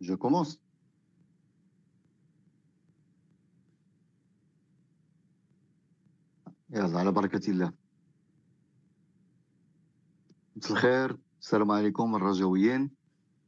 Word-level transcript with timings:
je 0.00 0.16
commence 0.16 0.60
يلا 6.70 6.98
على 6.98 7.12
بركة 7.12 7.50
الله. 7.50 7.72
مساء 10.56 10.72
الخير. 10.72 11.16
السلام 11.40 11.70
عليكم 11.70 12.16
الرجويين. 12.16 12.90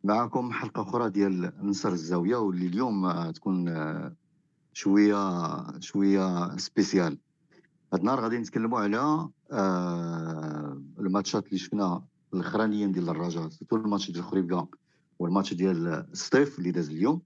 معكم 0.05 0.53
حلقة 0.53 0.83
أخرى 0.83 1.11
ديال 1.11 1.53
نصر 1.63 1.89
الزاوية 1.89 2.37
واللي 2.37 2.67
اليوم 2.67 3.31
تكون 3.31 3.75
شوية 4.73 5.81
شوية 5.81 6.57
spéciale 6.57 7.19
هاد 7.93 8.01
النهار 8.01 8.21
غادي 8.21 8.39
نتكلموا 8.39 8.81
على 8.81 9.29
آه 9.53 10.83
الماتشات 10.99 11.47
اللي 11.47 11.59
شفنا 11.59 12.05
الأخرانيين 12.35 12.93
ديال 12.93 13.09
الرجاء 13.09 13.49
surtout 13.49 13.77
ال 13.77 13.83
match 13.83 14.11
ديال 14.11 14.25
خريبكا 14.25 14.67
والماتش 15.19 15.55
ديال 15.55 15.87
السطيف 15.87 16.59
اللي 16.59 16.71
داز 16.71 16.91
اليوم 16.91 17.23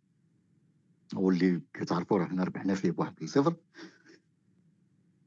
واللي 1.14 1.60
كتعرفوا 1.74 2.18
راه 2.18 2.24
حنا 2.26 2.44
ربحنا 2.44 2.74
فيه 2.74 2.90
بواحد 2.90 3.14
لصفر. 3.22 3.54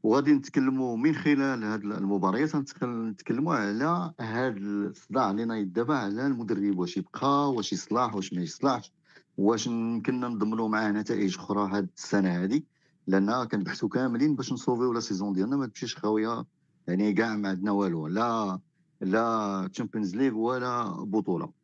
وغادي 0.03 0.33
نتكلموا 0.33 0.97
من 0.97 1.15
خلال 1.15 1.63
هاد 1.63 1.83
المباريات 1.83 2.55
نتكلموا 2.83 3.55
على 3.55 4.13
هاد 4.19 4.57
الصداع 4.57 5.31
اللي 5.31 5.45
نايض 5.45 5.73
دابا 5.73 5.95
على 5.95 6.27
المدرب 6.27 6.79
واش 6.79 6.97
يبقى 6.97 7.53
واش 7.53 7.73
يصلح 7.73 8.15
واش 8.15 8.33
ما 8.33 8.41
يصلحش 8.41 8.91
واش 9.37 9.67
يمكننا 9.67 10.27
نضمنوا 10.27 10.67
معاه 10.67 10.91
نتائج 10.91 11.35
أخرى 11.37 11.69
هاد 11.71 11.89
السنة 11.97 12.43
هذه 12.43 12.61
لأن 13.07 13.43
كنبحثوا 13.43 13.89
كاملين 13.89 14.35
باش 14.35 14.53
نصوفيو 14.53 14.93
la 14.93 14.99
saison 14.99 15.33
ديالنا 15.33 15.57
ما 15.57 15.67
تمشيش 15.67 15.95
خاوية 15.97 16.45
يعني 16.87 17.13
كاع 17.13 17.35
ما 17.35 17.49
عندنا 17.49 17.71
والو 17.71 18.07
لا 18.07 18.59
la 19.01 19.69
Champions 19.73 20.15
League 20.15 20.33
ولا 20.37 20.83
بطولة. 21.03 21.58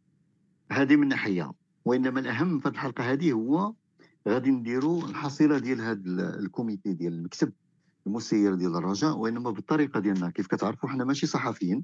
هذه 0.72 0.95
من 0.95 1.07
ناحية 1.07 1.51
وإنما 1.86 2.19
الأهم 2.19 2.60
في 2.60 2.69
الحلقة 2.69 3.12
هذه 3.12 3.31
هو 3.31 3.74
غادي 4.27 4.51
نديروا 4.51 5.03
الحصيلة 5.03 5.57
ديال 5.57 5.81
هذا 5.81 6.39
ال 6.39 6.47
comité 6.47 6.94
ديال 6.93 7.13
المكتب 7.13 7.51
المسير 8.07 8.55
ديال 8.55 8.75
الرجاء 8.75 9.17
وإنما 9.17 9.51
بالطريقة 9.51 10.00
ديالنا. 10.00 10.29
كيف 10.29 10.48
كتعرفوا 10.48 10.89
حنا 10.89 11.03
ماشي 11.03 11.27
صحفيين 11.27 11.84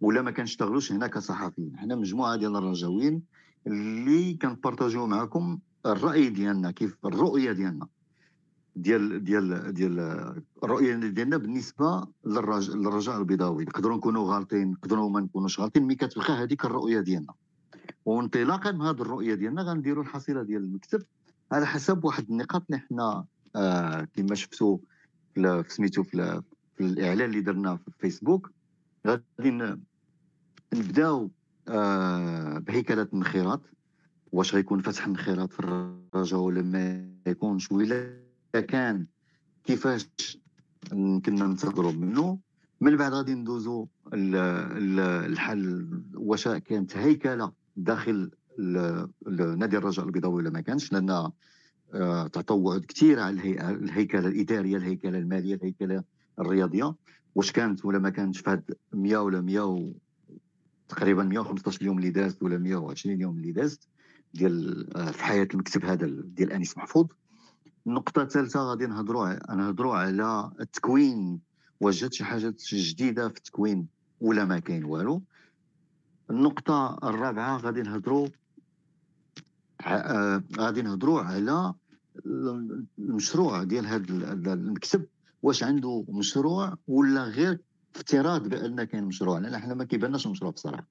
ولا 0.00 0.22
ما 0.22 0.30
كنشتغلوش 0.30 0.92
هنا 0.92 1.06
كصحفيين. 1.06 1.76
حنا 1.76 1.94
مجموعة 1.96 2.36
ديال 2.36 2.56
الرجاويين 2.56 3.22
اللي 3.66 4.34
كنبارطاجيو 4.34 5.06
معكم 5.06 5.58
الرأي 5.86 6.28
ديالنا 6.28 6.70
كيف 6.70 6.96
الرؤية 7.04 7.52
ديالنا 7.52 7.86
ديال 8.76 9.24
ديال 9.24 9.74
ديال 9.74 9.98
الرؤية 10.64 10.96
ديالنا 10.96 11.36
بالنسبة 11.36 12.06
للرجاء 12.26 13.18
البيضاوي. 13.18 13.64
نقدروا 13.64 13.96
نكونوا 13.96 14.34
غالطين 14.34 14.70
نقدروا 14.70 15.10
ما 15.10 15.20
نكونوش 15.20 15.60
غالطين 15.60 15.82
مي 15.82 15.94
كتبقى 15.94 16.32
هذيك 16.32 16.64
الرؤية 16.64 17.00
ديالنا. 17.00 17.34
وانطلاقا 18.04 18.72
من 18.72 18.80
هذه 18.80 19.00
الرؤية 19.02 19.34
ديالنا 19.34 19.62
غنديروا 19.62 20.02
الحصيلة 20.04 20.42
ديال 20.42 20.62
المكتب. 20.62 21.02
على 21.52 21.66
حسب 21.66 22.04
واحد 22.04 22.30
النقاط 22.30 22.62
اللي 22.70 22.80
حنا 22.80 23.24
آه 23.56 24.08
كما 24.14 24.34
شفتوا 24.34 24.78
في 25.34 25.64
سميتو 25.68 26.02
في, 26.02 26.42
في 26.76 26.84
الإعلان 26.84 27.30
اللي 27.30 27.40
درنا 27.40 27.76
في 27.76 27.88
الفيسبوك 27.88 28.50
غادي 29.06 29.76
نبداو 30.74 31.30
آه 31.68 32.58
بهيكله 32.58 33.08
النخيرات 33.12 33.60
واش 34.32 34.54
غيكون 34.54 34.80
فتح 34.82 35.06
النخيرات 35.06 35.52
في 35.52 35.60
الرجاء 35.60 36.40
ولا 36.40 36.62
ما 36.62 37.10
يكونش؟ 37.26 37.72
ولا 37.72 38.20
كان 38.68 39.06
كيفاش 39.64 40.08
كنا 40.90 41.22
ننتظروا 41.46 41.92
منه. 41.92 42.38
من 42.80 42.96
بعد 42.96 43.12
غادي 43.12 43.34
ندوزو 43.34 43.86
الحل 44.14 45.88
واش 46.14 46.48
كانت 46.48 46.96
هيكلة 46.96 47.52
داخل 47.84 48.30
نادي 49.56 49.76
الرجاء 49.76 50.06
البيضاوي 50.06 50.34
ولا 50.34 50.50
ما 50.50 50.60
كانش 50.60 50.92
لأن 50.92 51.30
آه، 51.94 52.26
تعطوا 52.26 52.56
وعود 52.56 52.84
كثير 52.84 53.20
على 53.20 53.34
الهيكلة 53.60 54.28
الإدارية 54.28 54.76
الهيكلة 54.76 55.18
المالية 55.18 55.54
الهيكلة 55.54 56.04
الرياضية. 56.38 56.94
واش 57.34 57.52
كانت 57.52 57.84
ولا 57.84 57.98
ما 57.98 58.10
كانتش؟ 58.10 58.40
في 58.40 58.50
هاد 58.50 58.74
100 58.92 59.16
ولا 59.16 59.40
100 59.40 59.60
و... 59.60 59.92
تقريبا 60.88 61.22
115 61.22 61.82
يوم 61.82 61.98
اللي 61.98 62.10
دازت 62.10 62.42
ولا 62.42 62.58
120 62.58 63.20
يوم 63.20 63.36
اللي 63.36 63.52
دازت 63.52 63.88
ديال 64.34 64.86
آه، 64.96 65.10
في 65.10 65.24
حياة 65.24 65.48
المكتب 65.54 65.84
هذا 65.84 66.06
ديال 66.24 66.52
أنيس 66.52 66.78
محفوظ. 66.78 67.06
النقطة 67.86 68.22
الثالثة 68.22 68.60
غادي 68.60 68.86
نهضروا 68.86 69.54
نهضروا 69.54 69.94
على 69.94 70.50
التكوين. 70.60 71.40
واش 71.80 72.00
جات 72.00 72.14
شي 72.14 72.24
حاجة 72.24 72.54
جديدة 72.72 73.28
في 73.28 73.36
التكوين 73.36 73.86
ولا 74.20 74.44
ما 74.44 74.58
كاين 74.58 74.84
والو؟ 74.84 75.22
النقطة 76.30 76.98
الرابعة 77.04 77.56
غادي 77.56 77.82
نهضروا 77.82 78.28
آه، 79.86 80.42
غادي 80.58 80.82
نهضروا 80.82 81.20
على 81.20 81.74
المشروع 82.98 83.62
ديال 83.62 83.86
هذا 83.86 84.52
المكتب. 84.52 85.06
واش 85.42 85.62
عنده 85.62 86.04
مشروع 86.08 86.76
ولا 86.88 87.24
غير 87.24 87.58
افتراض 87.96 88.48
بأن 88.48 88.84
كاين 88.84 89.04
مشروع؟ 89.04 89.38
لأن 89.38 89.54
إحنا 89.54 89.74
ما 89.74 89.84
كيباناش 89.84 90.26
مشروع 90.26 90.50
بصراحة. 90.50 90.86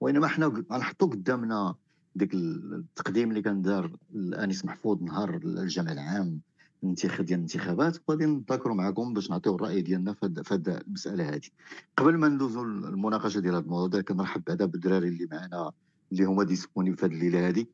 وإنما 0.00 0.26
إحنا 0.26 0.46
غنحطوا 0.46 1.08
قدامنا 1.08 1.74
ديك 2.14 2.34
التقديم 2.34 3.30
اللي 3.30 3.42
كان 3.42 3.62
دارو 3.62 3.96
أنيس 4.14 4.64
محفوظ 4.64 5.02
نهار 5.02 5.36
الجمع 5.36 5.92
العام. 5.92 6.40
الانتخاب 6.82 7.26
ديال 7.26 7.38
الانتخابات 7.38 7.98
وغادي 8.08 8.26
نتذاكروا 8.26 8.74
معكم 8.74 9.14
باش 9.14 9.30
نعطيو 9.30 9.54
الرأي 9.56 9.82
ديالنا 9.82 10.12
في 10.12 10.26
هذه 10.50 10.80
المسألة 10.86 11.28
هذه 11.28 11.48
قبل 11.96 12.16
ما 12.16 12.28
ندوزوا 12.28 12.64
المناقشة 12.64 13.40
ديال 13.40 13.54
هذا 13.54 13.64
الموضوع 13.64 14.00
كنرحب 14.00 14.42
بعدا 14.46 14.64
بالدراري 14.64 15.08
اللي 15.08 15.28
معنا 15.32 15.72
اللي 16.12 16.24
هما 16.24 16.44
disponibles 16.44 16.96
في 16.96 17.06
هذه 17.06 17.12
الليلة 17.12 17.48
هذه 17.48 17.66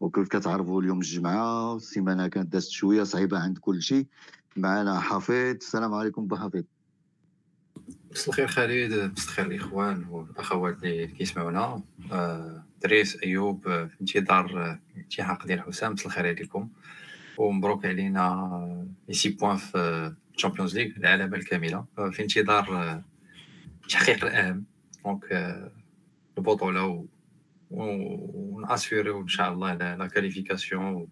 وكيف 0.00 0.28
كتعرفوا 0.28 0.82
اليوم 0.82 0.98
الجمعة 0.98 1.76
السيمانه 1.76 2.28
كانت 2.28 2.52
دازت 2.52 2.70
شوية 2.70 3.02
صعيبة 3.02 3.38
عند 3.38 3.58
كل 3.58 3.82
شيء. 3.82 4.06
معنا 4.56 5.00
حفيظ. 5.00 5.56
السلام 5.56 5.94
عليكم 5.94 6.26
بحفيظ 6.26 6.64
مساء 8.10 8.28
الخير 8.28 8.46
خالد 8.46 8.92
مساء 8.92 9.28
الخير 9.28 9.46
الإخوان 9.46 10.04
والأخوات 10.10 10.82
اللي 10.82 11.06
كيسمعونا. 11.06 11.82
آه، 12.12 12.64
دريس 12.82 13.22
أيوب 13.22 13.62
في 13.62 13.96
انتظار 14.00 14.78
الالتحاق 14.96 15.46
ديال 15.46 15.60
حسام. 15.60 15.92
مساء 15.92 16.06
الخير 16.06 16.26
عليكم. 16.26 16.68
ومبروك 17.38 17.86
علينا 17.86 18.86
les 19.08 19.14
six 19.14 19.28
points 19.28 19.56
في 19.56 20.12
ال 20.34 20.38
Champions 20.38 20.78
League 20.78 20.96
العلامه 20.96 21.36
الكامله 21.36 21.84
في 22.10 22.22
انتظار 22.22 23.02
تحقيق 23.88 24.24
الاهم 24.24 24.64
donc 25.04 25.24
البطوله 26.38 27.06
ونأسيوريو 27.70 29.20
ان 29.20 29.28
شاء 29.28 29.52
الله 29.52 29.74
la 29.74 30.06
qualification 30.06 31.08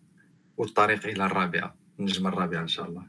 والطريق 0.56 1.06
إلى 1.06 1.26
الرابعه 1.26 1.74
النجمه 2.00 2.28
الرابعه 2.28 2.60
ان 2.62 2.68
شاء 2.68 2.88
الله 2.88 3.06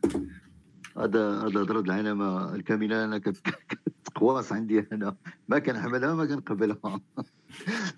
هذا 0.98 1.40
هذا 1.42 1.64
ضرب 1.64 1.86
العلامه 1.86 2.56
الكامله 2.56 3.06
أنا 3.06 3.18
كتقواص 3.18 4.52
عندي 4.52 4.86
أنا. 4.92 5.16
ما 5.48 5.60
كنحملها 5.60 6.14
ما 6.14 6.26
كنقبلها 6.26 7.02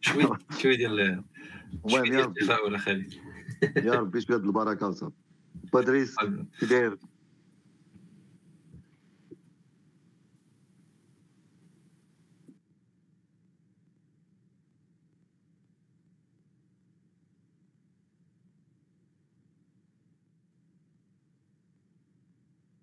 شوي 0.02 0.24
شوي 0.60 0.76
ديال 0.78 1.24
شوي 1.88 2.10
ديال 2.10 2.20
التفاؤل 2.20 2.80
خالد 2.80 3.14
يا 3.64 3.94
ربي 3.94 4.22
شوية 4.22 4.38
البركه 4.38 4.88
وصافي 4.88 5.16
بادريس 5.74 6.16
كي 6.60 6.66
داير 6.66 6.98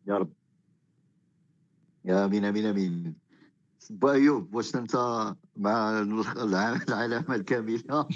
يا 0.06 0.18
رب 0.18 0.32
يا 2.04 2.24
امين 2.24 2.44
امين 2.44 2.66
امين 2.66 3.23
با 3.90 4.12
ايوب 4.12 4.54
واش 4.54 4.74
انت 4.76 4.96
مع 5.56 6.00
العلامة 6.88 7.34
الكاملة؟ 7.34 8.08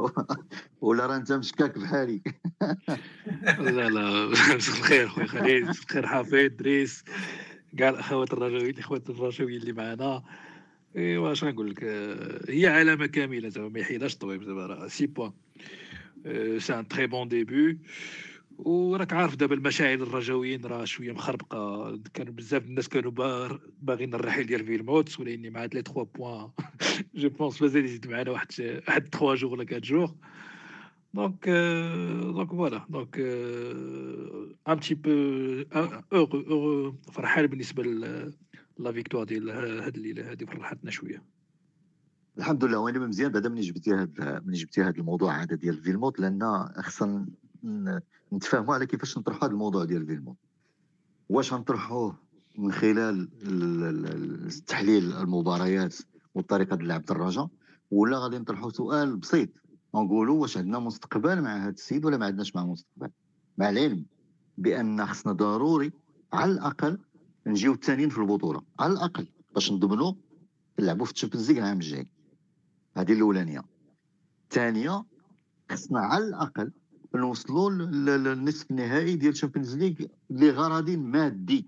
ولا 0.80 1.06
راه 1.06 1.16
انت 1.16 1.32
مشكاك 1.32 1.78
بحالي؟ 1.78 2.22
لا 3.58 3.88
لا 3.88 4.24
الخير 4.54 5.08
خويا 5.08 5.26
خالد 5.26 5.68
الخير 5.68 6.06
حافظ 6.06 6.34
دريس. 6.34 7.04
كاع 7.78 7.88
الاخوات 7.88 8.32
الرجويين 8.32 8.74
الاخوات 8.74 9.10
الرجويين 9.10 9.60
اللي 9.60 9.72
معنا. 9.72 10.22
ايوا 10.96 11.32
اش 11.32 11.44
نقول 11.44 11.70
لك؟ 11.70 11.84
هي 12.48 12.66
علامة 12.66 13.06
كاملة 13.06 13.48
زعما 13.48 13.68
ما 13.68 13.80
يحيدهاش 13.80 14.14
الطبيب 14.14 14.44
زعما 14.44 14.66
راه 14.66 14.88
six 14.88 15.06
points 15.06 15.32
c'est 16.58 16.78
un 16.78 16.88
très 16.88 17.06
bon 17.06 17.28
début 17.28 17.78
وراك 18.58 19.12
عارف 19.12 19.36
دابا 19.36 19.54
المشاعر 19.54 19.94
الرجويين 19.94 20.64
راه 20.64 20.84
شوية 20.84 21.12
مخربقة. 21.12 21.96
كانوا 22.14 22.32
بزاف 22.32 22.64
الناس 22.64 22.88
كانوا 22.88 23.10
باغيين 23.82 24.14
الرحيل 24.14 24.46
ديال 24.46 24.66
فيلموت 24.66 25.20
ولاني 25.20 25.50
مع 25.50 25.64
les 25.64 25.68
3 25.68 26.02
points. 26.02 26.50
je 27.14 27.28
pense 27.28 27.62
مازال 27.62 27.84
يزيد 27.84 28.08
معنا 28.08 28.30
واحد 28.30 28.46
واحد 28.88 29.08
3 29.08 29.34
jours 29.34 29.52
ولا 29.52 29.62
4 29.62 29.78
jours 29.78 30.14
donc 31.14 31.48
donc 32.22 32.50
voilà 32.50 32.86
donc 32.88 33.18
un 34.68 34.80
petit 34.80 34.94
peu 34.94 36.92
فرحان 37.12 37.46
بالنسبة 37.46 37.82
la 38.78 38.92
victoire 38.92 39.24
ديال 39.24 39.50
هاد 39.50 39.96
الليلة 39.96 40.30
هادي 40.30 40.46
فرحتنا 40.46 40.90
شوية. 40.90 41.22
الحمد 42.38 42.64
لله. 42.64 42.78
وأنا 42.78 42.98
مزيان 42.98 43.32
بعدا 43.32 43.48
ملي 43.48 43.60
جبتي 43.60 43.94
هذا 43.94 44.42
ملي 44.46 44.56
جبتي 44.56 44.82
هذا 44.82 44.98
الموضوع 44.98 45.42
هذا 45.42 45.56
ديال 45.56 45.82
فيلموت 45.82 46.20
لأن 46.20 46.68
خصنا 46.76 47.26
نتفاهموا 48.32 48.74
على 48.74 48.86
كيفاش 48.86 49.18
نطرحوا 49.18 49.44
هذا 49.44 49.52
الموضوع 49.52 49.84
ديال 49.84 50.06
فيلموت 50.06 50.36
واش 51.28 51.52
غنطرحوه 51.52 52.18
من 52.58 52.72
خلال 52.72 53.28
تحليل 54.66 55.12
المباريات 55.12 55.96
وطريقه 56.34 56.76
لعب 56.76 57.00
الدراجه 57.00 57.48
ولا 57.90 58.18
غادي 58.18 58.38
نطرحوا 58.38 58.70
سؤال 58.70 59.16
بسيط؟ 59.16 59.48
نقولوا 59.94 60.40
واش 60.42 60.56
عندنا 60.56 60.78
مستقبل 60.78 61.42
مع 61.42 61.56
هذا 61.64 61.70
السيد 61.70 62.04
ولا 62.04 62.16
ما 62.16 62.26
عندناش 62.26 62.56
معه 62.56 62.64
مستقبل؟ 62.64 63.10
مع 63.58 63.70
العلم 63.70 64.06
بأن 64.58 65.06
خصنا 65.06 65.32
ضروري 65.32 65.92
على 66.32 66.52
الأقل 66.52 66.98
نجيو 67.46 67.72
الثانيين 67.72 68.08
في 68.08 68.18
البطولة 68.18 68.62
على 68.80 68.92
الأقل 68.92 69.26
باش 69.54 69.72
نضمنوا 69.72 70.12
نلعبوا 70.80 71.06
في 71.06 71.12
ال 71.12 71.16
Champions 71.16 71.50
League 71.50 71.58
العام 71.58 71.76
الجاي. 71.76 72.08
هذه 72.96 73.12
الأولانية. 73.12 73.62
الثانية 74.44 75.04
خصنا 75.70 76.00
على 76.00 76.24
الأقل 76.24 76.72
نوصلوا 77.16 77.70
للنصف 77.70 78.70
النهائي 78.70 79.16
ديال 79.16 79.32
ال 79.32 79.36
Champions 79.36 79.76
League 79.76 79.94
لغرض 80.30 80.90
مادي. 80.90 81.66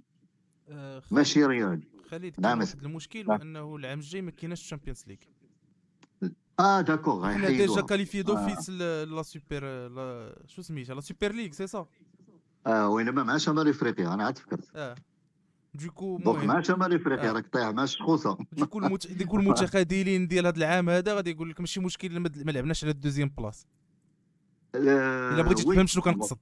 آه 0.69 1.02
ماشي 1.11 1.45
رياضي. 1.45 1.88
خالد 2.11 2.35
نعم. 2.38 2.61
واحد 2.61 2.85
المشكل 2.85 3.31
هو 3.31 3.35
انه 3.35 3.76
العام 3.76 3.99
الجاي 3.99 4.23
ما 4.23 4.31
كايناش 4.31 4.61
ال 4.61 4.65
Champions 4.65 5.04
League 5.07 5.16
آه 6.61 6.81
d'accord 6.80 7.33
حنا 7.33 7.49
déjà 7.49 7.80
qualifiés 7.80 8.23
d'office 8.23 8.71
la 8.71 9.23
Super 9.23 9.62
شو 10.47 10.62
سميتها؟ 10.62 10.95
la 10.95 11.00
Super 11.00 11.33
League 11.33 11.52
c'est 11.52 11.66
ça 11.66 11.87
آه 12.67 12.88
وينما 12.88 13.23
مع 13.23 13.37
شمال 13.37 13.69
افريقيا 13.69 14.14
أنا 14.14 14.25
عاد 14.25 14.38
فكرت. 14.38 14.71
آه. 14.76 14.95
du 15.75 15.89
coup 15.89 16.18
donc 16.18 16.45
مع 16.45 16.61
شمال 16.61 16.95
افريقيا 16.95 17.33
راك 17.33 17.47
طايح 17.47 17.69
مع 17.69 17.85
الشخوصه 17.85 18.38
du 18.52 18.61
coup 18.61 18.78
المت... 18.78 19.12
du 19.12 19.21
coup 19.21 19.37
المتخاذلين 19.37 20.28
ديال 20.28 20.47
هذا 20.47 20.57
العام 20.57 20.90
هذا 20.90 21.14
غادي 21.14 21.31
يقول 21.31 21.50
لك 21.50 21.61
ماشي 21.61 21.81
مشكل 21.81 22.21
ما 22.21 22.50
لعبناش 22.50 22.85
على 22.85 22.90
ال 22.90 22.95
deuxième 22.95 23.28
place. 23.38 23.66
إلا 24.75 25.42
بغيتي 25.42 25.62
تفهم 25.62 25.87
شنو 25.87 26.02
كنقصد 26.02 26.38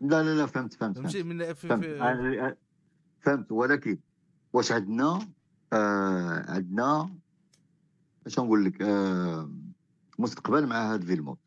لا 0.00 0.22
لا 0.22 0.34
لا 0.34 0.46
فهمت 0.46 0.74
فهمت 0.74 0.98
فهمت, 0.98 1.16
من 1.16 1.52
في 1.54 1.54
فهمت. 1.54 1.84
في... 1.84 2.56
فهمت. 3.20 3.52
ولكن 3.52 3.98
واش 4.52 4.72
عندنا؟ 4.72 5.28
آه 5.72 6.52
عندنا 6.52 7.10
اش 8.26 8.38
نقول 8.38 8.64
لك؟ 8.64 8.82
آه 8.82 9.50
مستقبل 10.18 10.66
مع 10.66 10.92
هاد 10.92 11.04
فيلموت 11.04 11.38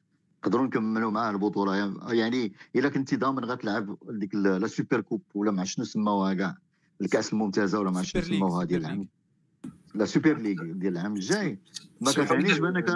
نقدروا 0.43 0.65
نكملوا 0.65 1.11
معاه 1.11 1.31
البطولة. 1.31 1.93
يعني 2.13 2.53
إلا 2.75 2.89
كنتي 2.89 3.15
ضامن 3.15 3.45
غتلعب 3.45 3.97
ديك 4.09 4.35
la 4.35 4.67
Super 4.67 5.01
Coupe 5.01 5.21
ولا 5.33 5.51
مع 5.51 5.63
شنو 5.63 5.85
سماوها 5.85 6.33
كاع؟ 6.33 6.57
الكأس 7.01 7.33
الممتازة 7.33 7.79
ولا 7.79 7.91
مع 7.91 8.01
شنو 8.01 8.21
سماوها 8.21 8.63
ديال 8.63 8.81
العام؟ 8.81 9.07
la 9.95 10.05
Super 10.05 10.37
League 10.37 10.63
ديال 10.63 10.97
العام 10.97 11.15
الجاي. 11.15 11.59
ما 12.01 12.11
كتعنيش 12.11 12.59
بأنك 12.59 12.89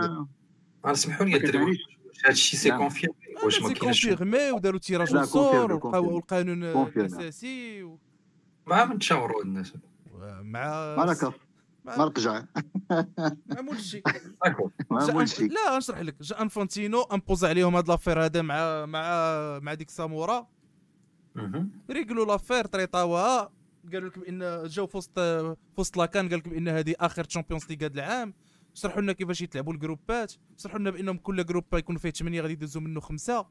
أنا 0.86 0.94
سمحوا 0.94 1.26
لي 1.26 1.78
هذا 2.24 2.34
الشيء 2.34 2.60
c'est 2.60 2.72
confirmé 2.72 3.16
واش 3.44 3.62
ما 3.62 3.74
كاينش 3.74 4.08
confirmé 4.08 4.52
وداروا 4.52 4.80
tirage 4.80 5.16
au 5.16 5.35
sort 5.35 5.74
وبقاو 5.74 6.18
القانون 6.18 6.64
الأساسي 6.64 7.88
مع 8.68 8.86
من 8.86 9.00
تشاوروا 9.00 9.44
الناس؟ 9.44 9.74
مع 10.42 10.96
مع 10.96 11.16
ما 11.96 13.62
مولشي. 13.62 14.02
ما 14.92 15.12
مولشي. 15.12 15.48
لا 15.48 15.78
نشرح 15.78 16.00
لك. 16.00 16.16
جا 16.22 16.42
إنفانتينو 16.42 17.02
impose 17.02 17.46
عليهم 17.46 17.76
هاد 17.76 17.88
l'affaire 17.88 18.26
هذا 18.26 18.42
مع 18.42 18.86
مع 18.86 19.04
مع 19.60 19.74
ديك 19.74 19.90
سامورا. 19.90 20.48
ريقلوا 21.90 22.26
l'affaire 22.26 22.66
طريطاوها. 22.66 23.52
قالوا 23.94 24.10
لكم 24.10 24.22
ان 24.30 24.68
جاو 24.68 24.88
في 24.88 24.98
وسط 24.98 25.20
في 25.20 25.56
وسط 25.78 25.98
la 25.98 26.11
CAN 26.11 26.30
قال 26.30 26.40
لكم 26.40 26.54
إن 26.54 26.68
هذه 26.68 26.96
آخر 27.00 27.24
Champions 27.24 27.66
League 27.70 27.78
هذا 27.86 27.94
العام. 27.94 28.34
شرحوا 28.78 29.02
لنا 29.02 29.14
كيفاش 29.14 29.42
يتلعبوا 29.42 29.74
الجروبات 29.74 30.34
شرحوا 30.58 30.80
لنا 30.80 30.90
بأنهم 30.90 31.18
كل 31.18 31.46
groupe 31.46 31.64
يكون 31.74 31.98
فيه 31.98 32.10
ثمانيه 32.10 32.42
غادي 32.42 32.54
يدوزوا 32.54 32.82
منه 32.82 33.00
خمسة. 33.00 33.46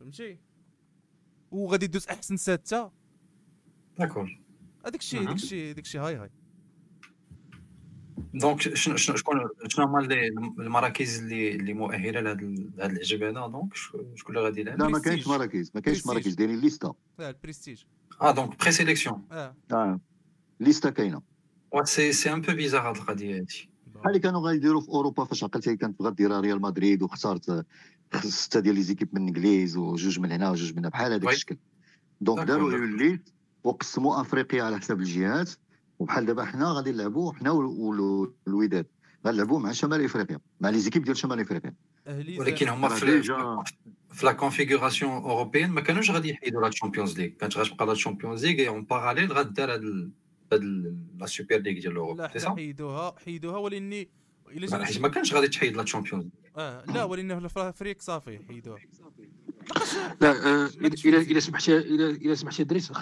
فهمتي؟ 0.00 0.38
وغادي 1.50 1.84
يدوز 1.84 2.06
أحسن 2.08 2.36
ستة. 2.36 2.90
d'accord. 3.98 4.40
هذاك 4.86 5.00
الشيء 5.00 5.22
هذاك 5.22 5.34
الشيء 5.34 5.72
هذاك 5.72 5.84
الشيء. 5.84 6.00
هاي 6.00 6.16
هاي. 6.16 6.30
donc 8.34 8.60
شنو 8.60 8.96
شكون 8.96 9.48
شنو 9.68 9.84
هما 9.84 10.00
المراكز 10.58 11.18
اللي 11.18 11.56
اللي 11.56 11.74
مؤهلة 11.74 12.20
لهذا 12.20 12.40
هذا 12.78 12.86
العجب 12.86 13.22
هذا؟ 13.22 13.46
donc 13.46 13.74
شكون 13.74 14.36
اللي 14.36 14.40
غادي 14.40 14.60
يلعب؟ 14.60 14.78
لا 14.78 14.88
ما 14.88 14.98
كاينش 14.98 15.26
مراكز 15.26 15.72
ما 15.74 15.80
كاينش 15.80 16.06
مراكز. 16.06 16.34
دايرين 16.34 16.60
ليستا 16.60 16.94
آه 17.20 17.30
البريستيج 17.30 17.82
آه 18.20 18.30
donc 18.30 18.60
présélection 18.60 19.26
آه. 19.32 19.56
آه. 19.72 20.00
ليستا 20.60 20.90
كاينة. 20.90 21.33
c'est 21.82 22.12
c'est 22.12 22.32
un 22.32 22.40
peu 22.40 22.52
bizarre 22.52 22.88
هاد 22.88 22.96
القضية 22.96 23.36
هادي 23.36 23.68
بحال 23.86 24.06
اللي 24.06 24.18
كانوا 24.18 24.40
غايديروا 24.40 24.80
في 24.80 24.88
أوروبا 24.88 25.24
فاش 25.24 25.44
عقلتي 25.44 25.76
كانت 25.76 25.98
بغات 26.00 26.12
ديرها 26.12 26.40
ريال 26.40 26.62
مدريد 26.62 27.02
وخسرت 27.02 27.66
سته 28.24 28.60
ديال 28.60 28.74
les 28.74 28.82
équipes 28.82 29.08
من 29.12 29.22
الانجليز 29.22 29.76
وجوج 29.76 30.20
من 30.20 30.32
هنا 30.32 30.50
وجوج 30.50 30.72
من 30.72 30.78
هنا 30.78 30.88
بحال 30.88 31.12
هذاك 31.12 31.32
الشكل. 31.32 31.56
donc 32.20 32.46
داروا 32.46 32.70
ليت 32.86 33.30
وقسموا 33.64 34.20
أفريقيا 34.20 34.62
على 34.62 34.78
حسب 34.78 35.00
الجهات 35.00 35.50
وبحال 35.98 36.26
دابا 36.26 36.44
حنا 36.44 36.72
غادي 36.72 36.92
نلعبوا 36.92 37.32
حنا 37.32 37.50
والوداد 37.50 38.86
غنلعبوا 39.26 39.60
مع 39.60 39.72
شمال 39.72 40.04
إفريقيا 40.04 40.38
مع 40.60 40.68
les 40.68 40.78
équipes 40.78 41.04
ديال 41.04 41.16
شمال 41.16 41.40
إفريقيا. 41.40 41.74
ولكن 42.38 42.68
هما 42.68 42.88
في 42.88 43.22
في 44.12 44.26
la 44.26 44.32
configuration 44.32 45.12
européenne 45.12 45.70
ما 45.70 45.80
كانوش 45.80 46.10
غادي 46.10 46.30
يحيدوا 46.30 46.62
la 46.62 46.68
Champions 46.68 47.20
League 47.20 47.28
كانت 47.28 47.56
غتبقى 47.58 47.86
la 47.86 47.94
Champions 47.94 48.46
League 48.46 48.68
en 48.68 48.84
parallèle 48.84 49.32
غدار 49.32 49.74
هاد 49.74 50.10
la 50.52 51.26
Super 51.26 51.56
League 51.56 51.80
ديال 51.80 51.92
l'Europe 51.92 52.20
لا 52.20 52.54
حيدوها 52.56 53.14
حيدوها 53.24 53.56
ولأني 53.58 54.08
إلا 54.50 54.84
حيت 54.84 55.00
ما 55.00 55.08
كانش 55.08 55.34
غادي 55.34 55.48
تحيد 55.48 55.76
la 55.76 55.82
Champions 55.82 56.28
آه 56.56 56.84
لا 56.84 57.04
ولأنه 57.04 57.48
في 57.48 57.56
l'Afrique 57.56 58.00
صافي 58.00 58.38
حيدوها. 58.48 58.78
لا 60.20 60.66
إلى 61.04 61.18
إلى 61.18 61.40
سمحتي 61.40 61.78
إلى 61.78 62.10
إلى 62.10 62.36
سمحتي 62.36 62.64
دريس 62.64 62.92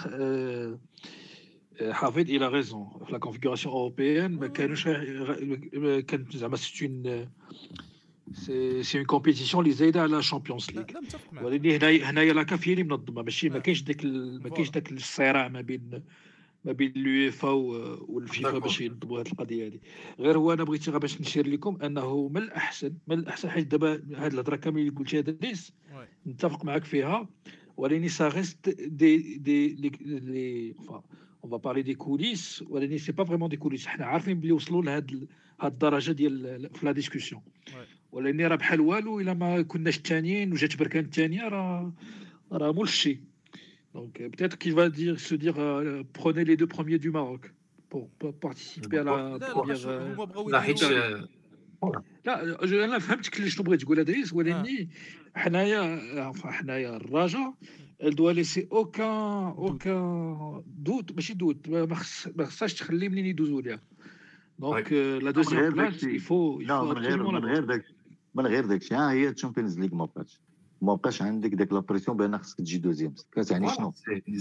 حافظ 1.91 2.19
il 2.19 2.47
a 2.47 2.52
raison. 2.52 2.89
في 3.05 3.11
la 3.11 3.17
configuration 3.17 3.73
européenne 3.73 4.31
ما 4.31 4.47
كانوش 4.47 4.83
كانت 6.07 6.37
زعما 6.37 6.55
c'est 6.57 6.85
une 6.85 7.27
c'est 8.83 8.97
une 8.97 9.05
compétition 9.05 9.63
اللي 9.63 9.75
زايده 9.75 10.01
على 10.01 10.17
ال 10.17 10.22
Champions 10.22 10.71
League 10.71 10.85
ولكن 11.41 11.71
هنايا 11.71 12.09
هنايا 12.09 12.33
la 12.33 12.43
CAF 12.43 12.67
هي 12.67 12.73
اللي 12.73 12.83
منظمه 12.83 13.21
ماشي 13.21 13.49
ما 13.49 13.59
كاينش 13.59 13.81
داك 13.81 14.05
ما 14.05 14.49
كاينش 14.49 14.69
داك 14.69 14.91
الصراع 14.91 15.47
ما 15.47 15.61
بين 15.61 16.03
ما 16.65 16.71
بين 16.71 16.93
اليوفا 16.95 17.49
والفيفا 17.49 18.57
باش 18.57 18.81
ينظموا 18.81 19.19
هذه 19.19 19.27
القضية 19.31 19.67
هذه 19.67 19.79
غير 20.19 20.37
هو 20.37 20.53
أنا 20.53 20.63
بغيت 20.63 20.89
غير 20.89 20.97
باش 20.97 21.21
نشير 21.21 21.47
لكم 21.47 21.77
أنه 21.81 22.27
من 22.27 22.37
الاحسن 22.37 22.93
من 23.07 23.19
الأحسن 23.19 23.49
حيت 23.49 23.67
دابا 23.67 23.93
هذه 24.17 24.33
الهضرة 24.33 24.55
كامل 24.55 24.79
اللي 24.79 24.91
قلتيها 24.91 25.21
دريس 25.21 25.73
نتفق 26.27 26.65
معك 26.65 26.83
فيها. 26.83 27.29
ولكن 27.77 28.07
ça 28.07 28.27
reste 28.27 28.69
des 28.69 29.37
des 29.37 29.67
les 30.01 30.75
on 31.43 31.51
va 31.51 31.57
parler 31.57 31.81
des 31.81 31.93
coulisses 31.93 32.63
ولكن 32.69 32.97
c'est 32.97 33.11
pas 33.11 33.23
vraiment 33.23 33.49
des 33.49 33.57
coulisses 33.57 33.87
حنا 33.87 34.05
عارفين 34.05 34.39
بلي 34.39 34.51
وصلوا 34.51 34.83
لهاد 34.83 35.27
هاد 35.61 35.71
الدرجة 35.71 36.11
ديال 36.11 36.69
في 36.73 36.85
la 36.85 36.91
discussion 36.91 37.41
ولكن 38.11 38.41
راه 38.41 38.55
بحال 38.55 38.81
والو 38.81 39.19
إلا 39.19 39.33
ما 39.33 39.61
كناش 39.61 39.97
الثانيين 39.97 40.51
وجات 40.51 40.77
بركان 40.77 41.05
الثانية 41.05 41.47
راه 41.47 41.93
راه 42.51 42.71
مول 42.71 42.83
الشيء 42.87 43.19
Donc 43.93 44.19
euh, 44.19 44.29
peut-être 44.29 44.57
qu'il 44.57 44.73
va 44.73 44.89
dire, 44.89 45.19
se 45.19 45.35
dire 45.35 45.55
euh, 45.59 46.03
prenez 46.13 46.43
les 46.45 46.57
deux 46.57 46.67
premiers 46.67 46.99
du 46.99 47.11
Maroc 47.11 47.53
pour, 47.89 48.09
pour 48.19 48.33
participer 48.33 48.99
à 48.99 49.03
la 49.03 49.39
première. 49.39 51.27
لا 52.25 52.63
أنا 52.85 52.99
فهمتك 52.99 53.37
اللي 53.37 53.49
شنو 53.49 53.63
بغيت 53.63 53.81
تقول 53.81 53.99
ادريس 53.99 54.33
ولكن 54.33 54.87
حنايا 55.35 56.31
حنايا 56.45 56.97
الرجاء 56.97 57.53
elle 57.99 58.15
doit 58.15 58.33
laisser 58.33 58.67
aucun 58.71 59.53
aucun 59.57 60.63
doute 60.65 61.15
ماشي 61.15 61.33
doute 61.33 61.69
ما 61.69 62.45
خصهاش 62.45 62.73
تخلي 62.73 63.09
منين 63.09 63.25
يدوزوا 63.25 63.61
ليها 63.61 63.81
donc 64.59 64.93
la 64.93 65.31
deuxième 65.31 65.73
place 65.73 66.03
il 66.03 66.22
faut 66.22 66.61
la 66.61 66.83
من 66.83 66.97
غير 66.97 67.23
من 67.23 67.45
غير 67.45 67.63
داك 67.63 67.85
من 68.35 68.47
غير 68.47 68.65
داك 68.65 68.81
الشيء 68.81 68.97
ها 68.97 69.11
هي 69.11 69.29
ال 69.29 69.34
Champions 69.34 69.79
League 69.79 69.95
ما 69.95 70.05
بقاتش 70.05 70.39
ما 70.83 70.95
بقاش 70.95 71.21
عندك 71.21 71.49
ديك 71.49 71.73
la 71.73 71.82
pression 71.82 72.17
بان 72.17 72.37
خصك 72.37 72.57
تجي 72.57 72.77
deuxième. 72.77 73.13
كتعني 73.31 73.69
شنو؟ 73.69 73.93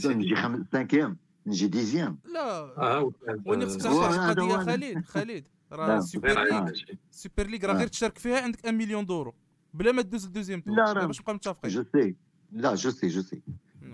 نجي 0.07 0.37
خمس 0.37 0.67
cinquième 0.73 1.17
نجي 1.47 1.67
dixième 1.67 2.19
لا. 2.35 3.11
وين 3.47 3.67
خصك 3.67 3.81
تعرف 3.83 4.19
قضية 4.19 4.57
خالد 4.57 5.05
خالد. 5.05 5.45
راه 5.73 6.01
Super 6.01 6.45
League 6.45 6.73
Super 7.11 7.47
League 7.47 7.67
راه 7.67 7.75
غير 7.75 7.87
تشارك 7.87 8.19
فيها 8.19 8.41
عندك 8.41 8.65
1 8.65 8.75
مليون 8.75 9.07
دورو 9.07 9.35
بلا 9.75 9.93
ما 9.93 10.03
دوز 10.03 10.25
ال 10.25 10.29
deuxième 10.29 10.63
لا 10.67 10.93
راه 10.93 11.07
باش 11.07 11.21
نبقى 11.21 11.35
متفقين؟ 11.35 11.71
je 11.71 11.85
sais 11.93 12.17
لا 12.53 12.75
je 12.75 12.91
sais 12.91 13.09
je 13.09 13.23
sais 13.23 13.43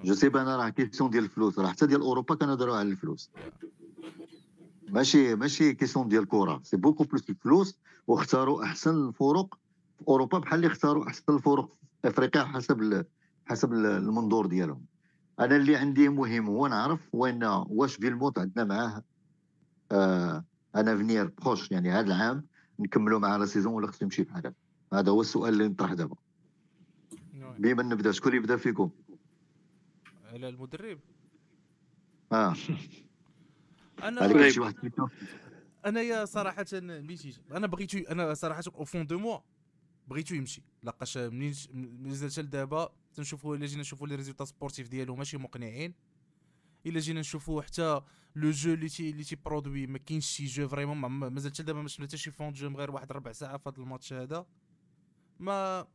je 0.04 0.14
sais 0.14 0.28
بأن 0.28 0.46
راه 0.46 0.68
question 0.68 1.10
ديال 1.10 1.24
الفلوس. 1.24 1.58
راه 1.58 1.68
حتى 1.68 1.86
ديال 1.86 2.00
أوروبا 2.00 2.34
كانوا 2.34 2.76
على 2.76 2.88
الفلوس. 2.88 3.30
ماشي 4.88 5.34
ماشي 5.34 5.74
question 5.74 6.08
ديال 6.08 6.22
الكره 6.22 6.60
c'est 6.64 6.76
beaucoup 6.76 7.04
plus 7.04 7.30
الفلوس 7.30 7.78
واختاروا 8.06 8.64
أحسن 8.64 9.08
الفرق 9.08 9.54
في 9.98 10.08
أوروبا 10.08 10.38
بحال 10.38 10.54
اللي 10.54 10.66
اختاروا 10.66 11.06
أحسن 11.06 11.22
الفرق 11.28 11.78
أفريقيا 12.04 12.44
حسب 12.44 13.06
حسب 13.46 13.72
المنظور 13.72 14.46
ديالهم. 14.46 14.84
أنا 15.40 15.56
اللي 15.56 15.76
عندي 15.76 16.08
مهم 16.08 16.46
هو 16.46 16.66
نعرف 16.66 17.00
وين 17.12 17.44
واش 17.44 17.96
فيلموت 17.96 18.38
عندنا 18.38 18.64
معاه. 18.64 19.02
آه 19.92 20.44
un 20.76 20.96
avenir 20.96 21.26
proche 21.26 21.70
يعني 21.70 21.90
هذا 21.90 22.06
العام 22.06 22.46
نكملوا 22.78 23.18
معاه 23.18 23.38
la 23.38 23.46
saison 23.46 23.72
ولا 23.72 23.86
خصو 23.86 24.04
يمشي 24.04 24.22
بحال 24.22 24.46
هذا 24.46 24.54
هذا 24.92 25.10
هو 25.10 25.20
السؤال 25.20 25.52
اللي 25.52 25.68
نطرح 25.68 25.92
دابا. 25.92 26.16
بما 27.58 27.82
نبدا 27.82 28.12
شكون 28.12 28.34
يبدا 28.34 28.56
فيكم؟ 28.56 28.90
على 30.32 30.48
المدرب. 30.48 30.98
آه. 32.32 32.54
أنا 34.02 34.50
شي 34.50 34.60
واحد 34.60 34.92
أنا 35.86 36.00
يا 36.00 36.24
صراحة 36.24 36.66
ملي 36.72 37.34
أنا 37.52 37.66
بغيتو 37.66 37.98
أنا 37.98 38.34
صراحة 38.34 38.62
au 38.74 38.84
fond 38.84 39.06
de 39.06 39.18
moi 39.18 39.38
بغيتو 40.08 40.34
يمشي. 40.34 40.62
لقاش 40.82 41.18
منين 41.18 41.54
مازال 41.72 42.44
لدابا 42.44 42.92
تنشوفوا 43.14 43.56
إلا 43.56 43.66
جينا 43.66 43.80
نشوفوا 43.80 44.06
les 44.06 44.14
résultats 44.14 44.44
sportifs 44.44 44.88
ديالو 44.88 45.16
ماشي 45.16 45.36
مقنعين. 45.36 45.94
إلا 46.86 47.00
جينا 47.00 47.20
نشوفوا 47.20 47.62
حتى 47.62 48.00
le 48.36 48.50
jeu 48.50 48.74
اللي 48.74 48.88
تي 48.88 49.10
اللي 49.10 49.24
تي 49.24 49.36
produit 49.36 49.86
ما 49.86 49.98
كاينش 49.98 50.26
شي 50.26 50.44
jeu 50.44 50.68
vraiment 50.68 50.98
مازال 51.10 51.52
حتى 51.52 51.62
دابا 51.62 51.82
ما 51.82 51.88
شفنا 51.88 52.06
حتى 52.06 52.16
شي 52.16 52.30
bon 52.30 52.52
jeu 52.52 52.68
غير 52.68 52.90
واحد 52.90 53.12
ربع 53.12 53.32
ساعة 53.32 53.58
في 53.58 53.68
هذا 53.68 53.82
الماتش 53.82 54.12
هذا. 54.12 54.46
ما 55.38 55.86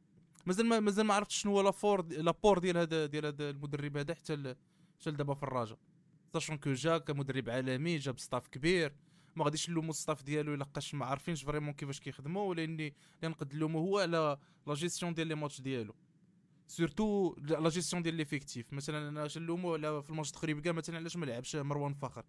مازال 0.45 0.65
ما 0.65 0.79
مازال 0.79 1.05
ما 1.05 1.13
عرفتش 1.13 1.41
شنو 1.41 1.51
هو 1.51 1.61
l'apport 1.61 2.07
l'apport 2.07 2.59
ديال 2.59 2.77
هذا 2.77 3.05
ديال 3.05 3.25
هذا 3.25 3.49
المدرب 3.49 3.97
هذا 3.97 4.13
حتى 4.13 4.55
حتى 4.99 5.11
دابا 5.11 5.33
في 5.33 5.43
الرجاء 5.43 5.77
sachant 6.33 6.57
que 6.57 6.73
جا 6.73 6.97
كمدرب 6.97 7.49
عالمي 7.49 7.97
جاب 7.97 8.19
staff 8.19 8.47
كبير 8.47 8.93
ما 9.35 9.45
غاديش 9.45 9.69
نلومو 9.69 9.89
ال 9.89 9.95
staff 9.95 10.23
ديالو 10.23 10.55
لقاش 10.55 10.95
ما 10.95 11.05
عارفينش 11.05 11.43
vraiment 11.43 11.73
كيفاش 11.73 11.99
كيخدموا 11.99 12.49
ولا 12.49 12.63
اني 12.63 12.93
نقد 13.23 13.55
نلومو 13.55 13.79
هو 13.79 13.99
على 13.99 14.37
la 14.67 14.73
gestion 14.73 15.13
ديال 15.13 15.27
les 15.27 15.35
matchs 15.35 15.61
ديالو. 15.61 15.95
surtout 16.67 17.35
la 17.37 17.69
gestion 17.69 18.03
ديال 18.03 18.15
l'effectif 18.15 18.73
مثلا 18.73 19.09
أنا 19.09 19.27
نلومو 19.37 19.73
على 19.73 20.03
في 20.03 20.09
الماتش 20.09 20.31
د 20.31 20.59
خريبكا 20.59 20.71
مثلا 20.71 20.97
علاش 20.97 21.17
ما 21.17 21.25
لعبش 21.25 21.55
مروان 21.55 21.93
فخر؟ 21.93 22.25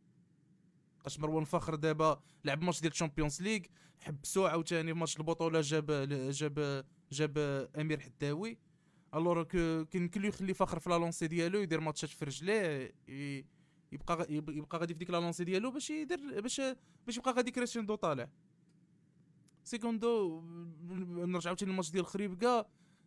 اش 1.07 1.21
مروان 1.21 1.45
فخر 1.45 1.75
دابا 1.75 2.23
لعب 2.45 2.63
ماتش 2.63 2.81
ديال 2.81 2.93
ال 2.93 2.98
Champions 2.98 3.43
League 3.43 3.61
حبسو 4.01 4.47
عاوتاني 4.47 4.93
في 4.93 4.99
ماتش 4.99 5.17
البطولة 5.17 5.61
جاب 5.61 5.87
جاب 6.31 6.85
جاب 7.13 7.39
أمير 7.79 8.01
حداوي. 8.01 8.59
alors 9.15 9.43
كاين 9.43 10.09
كل 10.09 10.25
يخلي 10.25 10.55
فخر 10.55 10.79
في 10.79 10.91
la 10.91 10.99
lancée 10.99 11.27
ديالو 11.27 11.61
يدير 11.61 11.81
ماتشات 11.81 12.11
في 12.11 12.25
رجليه 12.25 12.95
يبقى 13.95 14.27
يبقى 14.31 14.79
غادي 14.79 14.95
في 14.95 14.99
ديك 14.99 15.11
la 15.11 15.21
lancée 15.21 15.45
ديالو 15.45 15.71
باش 15.71 15.91
يدير 15.91 16.41
باش 16.41 16.61
باش 17.07 17.17
يبقى 17.17 17.33
غادي 17.33 17.51
crescendo 17.51 17.95
طالع. 17.95 18.29
secundo 19.65 20.41
نرجع 21.27 21.51
عاوتاني 21.51 21.71
الماتش 21.71 21.91
ديال 21.91 22.07
خريبكا 22.07 22.67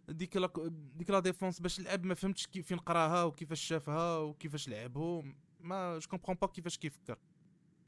ديك 0.10 0.38
la 0.38 0.52
ديك 0.96 1.10
la 1.10 1.20
défense 1.20 1.60
باش 1.60 1.80
لعب 1.80 2.06
ما 2.06 2.14
فهمتش 2.14 2.48
كيف 2.48 2.68
فين 2.68 2.78
قراها 2.78 3.24
وكيفاش 3.24 3.62
شافها 3.62 4.18
وكيفاش 4.18 4.70
لعبهم. 4.70 5.36
mais 5.60 6.00
je 6.00 6.10
comprends 6.10 6.38
pas 6.42 6.48
كيفاش 6.48 6.78
كيفكر. 6.78 7.18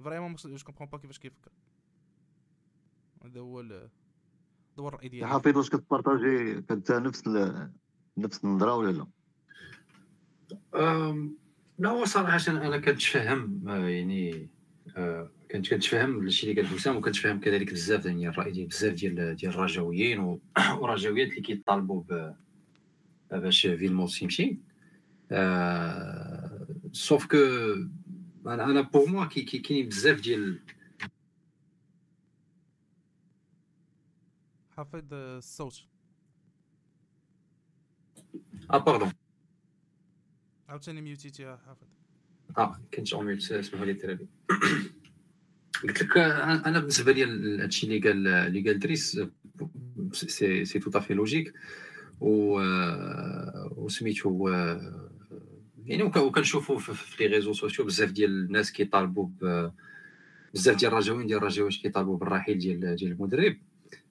vraiment 0.03 0.35
je 0.35 0.57
comprends 0.65 0.89
pas 0.89 0.97
كيفاش 0.97 1.19
كيفكر. 1.19 1.51
هذا 3.23 3.39
هو 3.39 3.59
هذا 3.59 3.89
هو 4.79 4.87
الرأي 4.87 5.09
ديالي. 5.09 5.27
حفيظ 5.27 5.57
واش 5.57 5.69
كت 5.69 5.86
partager؟ 5.86 6.61
كنت 6.61 6.91
نفس 6.91 7.27
نفس 8.17 8.43
النظرة 8.43 8.75
ولا 8.75 8.91
لا؟ 8.91 9.07
لا 11.79 11.89
هو 11.89 12.05
صراحة 12.05 12.39
أنا 12.47 12.77
كنتفهم 12.77 13.69
آه، 13.69 13.87
يعني 13.89 14.49
آه، 14.97 15.31
كنت 15.51 15.69
كنتفهم 15.69 16.27
الشيء 16.27 16.49
اللي 16.49 16.61
قال 16.61 16.71
حسام 16.71 16.97
وكنتفهم 16.97 17.39
كذلك 17.39 17.73
بزاف 17.73 18.05
يعني 18.05 18.29
الرأي 18.29 18.51
ديال 18.51 18.67
بزاف 18.67 18.93
ديال 18.93 19.35
ديال 19.35 19.51
الرجاويين 19.51 20.39
ورجاويات 20.79 21.29
اللي 21.31 21.41
كيطالبوا 21.41 22.03
باش 23.31 23.67
فيلموس 23.67 24.21
يمشي 24.21 24.57
آه 25.31 26.67
سوف 26.91 27.25
كو 27.25 27.37
أنا 28.45 28.63
أنا 28.63 28.81
بور 28.81 29.09
موا 29.09 29.25
كاينين 29.25 29.89
بزاف 29.89 30.21
ديال 30.21 30.59
حافظ 34.77 35.13
الصوت. 35.13 35.83
آه 38.71 38.77
باردون 38.77 39.18
عاوتاني 40.79 41.01
ميوتيتي 41.01 41.57
حافظ 41.65 41.87
آه 42.57 42.79
كنت 42.93 43.13
en 43.13 43.29
اسمحوا 43.31 43.85
لي 43.85 43.91
الدراري 43.91 44.27
قلت 45.83 46.03
لك 46.03 46.17
أنا 46.17 46.79
بالنسبة 46.79 47.11
لي 47.11 47.23
هادشي 47.63 47.87
اللي 47.87 47.99
قال 47.99 48.27
اللي 48.27 48.61
قال 48.61 48.79
دريس 48.79 49.21
c'est 50.11 50.65
c'est 50.65 50.79
tout 50.79 50.97
à 50.97 51.01
fait 51.01 51.13
logique 51.13 51.53
و 52.19 52.59
وسميتو 53.75 54.49
يعني 55.85 56.03
وكنشوفوا 56.03 56.79
في 56.79 57.23
les 57.23 57.35
réseaux 57.35 57.53
sociaux 57.53 57.85
بزاف 57.85 58.11
ديال 58.11 58.31
الناس 58.31 58.71
كيطالبوا 58.71 59.29
بزاف 60.53 60.75
ديال 60.75 60.91
الرجاويين 60.91 61.27
ديال 61.27 61.37
الرجاويين 61.37 61.79
كيطالبوا 61.81 62.17
بالرحيل 62.17 62.57
ديال 62.57 62.95
ديال 62.95 63.11
المدرب. 63.11 63.57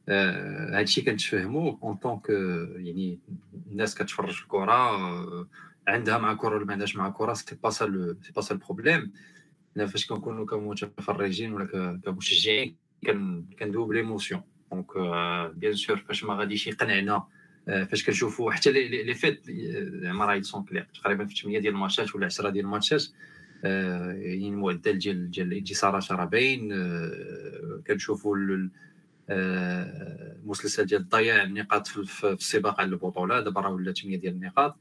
هادشي 0.09 1.02
كنتفهمو 1.02 1.78
en 1.82 1.96
tant 1.96 2.16
que 2.16 2.30
يعني 2.76 3.18
الناس 3.70 3.94
كتفرج 3.94 4.40
الكرة 4.42 5.48
عندها 5.88 6.18
مع 6.18 6.35
كره 6.35 6.57
ولا 6.57 6.64
ما 6.64 6.72
عندهاش 6.72 6.96
مع 6.96 7.11
كره 7.11 7.35
c'est 7.34 7.56
pas 7.62 8.16
ça 8.22 8.25
c'est 8.25 8.32
pas 8.32 8.54
ça 8.54 8.65
ال 8.65 8.70
problème 8.70 9.12
حنا 9.74 9.87
فاش 9.87 10.07
كنكونوا 10.07 10.46
كمتفرجين 10.46 11.53
ولا 11.53 12.01
كمشجعين 12.05 12.77
كندويو 13.59 13.87
ب 13.87 13.92
l'émotion 13.92 14.42
donc 14.72 14.87
bien 15.54 15.74
sûr 15.74 15.96
فاش 15.96 16.24
ما 16.24 16.35
غاديش 16.35 16.66
يقنعنا 16.66 17.27
فاش 17.66 18.05
كنشوفوا 18.07 18.53
حتى 18.53 18.72
les 18.72 19.14
faits 19.14 19.50
زعما 20.03 20.24
راه 20.24 20.40
sont 20.40 20.64
clairs 20.64 20.88
تقريبا 20.94 21.24
في 21.24 21.35
8 21.35 21.59
ديال 21.59 21.74
الماتشات 21.74 22.14
ولا 22.14 22.27
10 22.27 22.51
ديال 22.51 22.64
الماتشات 22.64 23.05
يعني 23.62 24.48
المعدل 24.48 24.98
ديال 24.98 25.31
ديال 25.31 25.46
الانتصارات 25.46 26.12
راه 26.12 26.24
باين 26.24 26.72
كنشوفوا 27.87 28.37
المسلسل 29.31 30.85
ديال 30.85 31.09
ضياع 31.09 31.42
النقاط 31.42 31.87
في 31.87 32.33
السباق 32.33 32.81
على 32.81 32.90
البطولة. 32.90 33.40
دابا 33.40 33.61
راه 33.61 33.70
ولا 33.70 33.92
8 33.92 34.16
ديال 34.16 34.35
النقاط. 34.35 34.77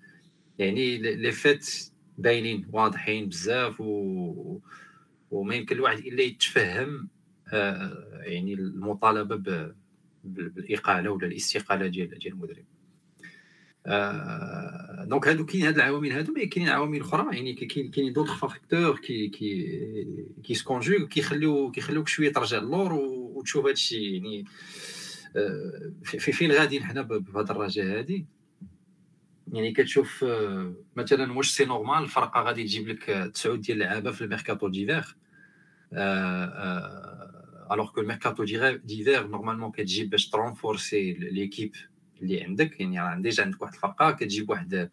يعني 0.59 0.97
les 0.97 1.31
faits 1.31 1.91
باينين 2.17 2.67
واضحين 2.71 3.29
بزاف 3.29 3.81
و 3.81 4.59
وما 5.31 5.55
يمكن 5.55 5.75
الواحد 5.75 5.97
إلا 5.97 6.21
يتفهم 6.23 7.09
آه 7.53 8.21
يعني 8.23 8.53
المطالبة 8.53 9.73
بالإقالة 10.23 11.09
ولا 11.09 11.27
الاستقالة 11.27 11.87
ديال 11.87 12.19
ديال 12.19 12.33
المدرب. 12.33 12.65
آه 13.87 15.05
donc 15.09 15.27
هادو 15.27 15.45
كاين 15.45 15.65
هاد 15.65 15.75
العوامل 15.75 16.11
هادو 16.11 16.33
mais 16.33 16.45
كاينين 16.45 16.71
عوامل 16.71 17.01
أخرى 17.01 17.35
يعني 17.35 17.53
كاين 17.53 17.91
كاينين 17.91 18.13
d'autres 18.13 18.47
facteurs 18.47 18.99
كي 18.99 19.27
كي 19.29 19.77
qui 20.43 20.53
se 20.53 20.62
conjuguent 20.62 21.05
كيخليو 21.05 21.71
كيخليوك 21.71 22.07
شوية 22.07 22.33
ترجع 22.33 22.57
للور 22.57 22.93
وتشوف 22.93 23.65
هادشي 23.65 24.13
يعني 24.13 24.45
آه 25.35 25.93
في 26.03 26.31
فين 26.31 26.51
غاديين 26.51 26.83
حنا 26.83 27.01
بهاد 27.01 27.51
الرجاء 27.51 27.97
هادي. 27.97 28.25
يعني 29.53 29.71
كتشوف 29.71 30.23
آه، 30.23 30.73
مثلا 30.95 31.33
واش 31.33 31.49
c'est 31.49 31.65
normal 31.65 32.03
الفرقة 32.03 32.41
غادي 32.41 32.63
تجيب 32.63 32.87
لك 32.87 33.31
تسعود 33.33 33.61
ديال 33.61 33.81
اللعابه 33.81 34.11
في 34.11 34.21
الميركاتو 34.21 34.67
d'hiver. 34.67 35.15
alors 37.71 37.91
que 37.91 38.01
الميركاتو 38.01 38.43
d'hiver 38.83 39.27
normalement 39.27 39.71
كتجيب 39.71 40.09
باش 40.09 40.29
ت 40.29 40.38
renforcer 40.38 41.13
l'équipe 41.13 41.75
اللي 42.21 42.43
عندك. 42.43 42.79
يعني 42.79 42.99
راه 42.99 43.15
déjà 43.15 43.43
عندك 43.43 43.61
واحد 43.61 43.73
الفرقة 43.73 44.11
كتجيب 44.11 44.49
واحد 44.49 44.89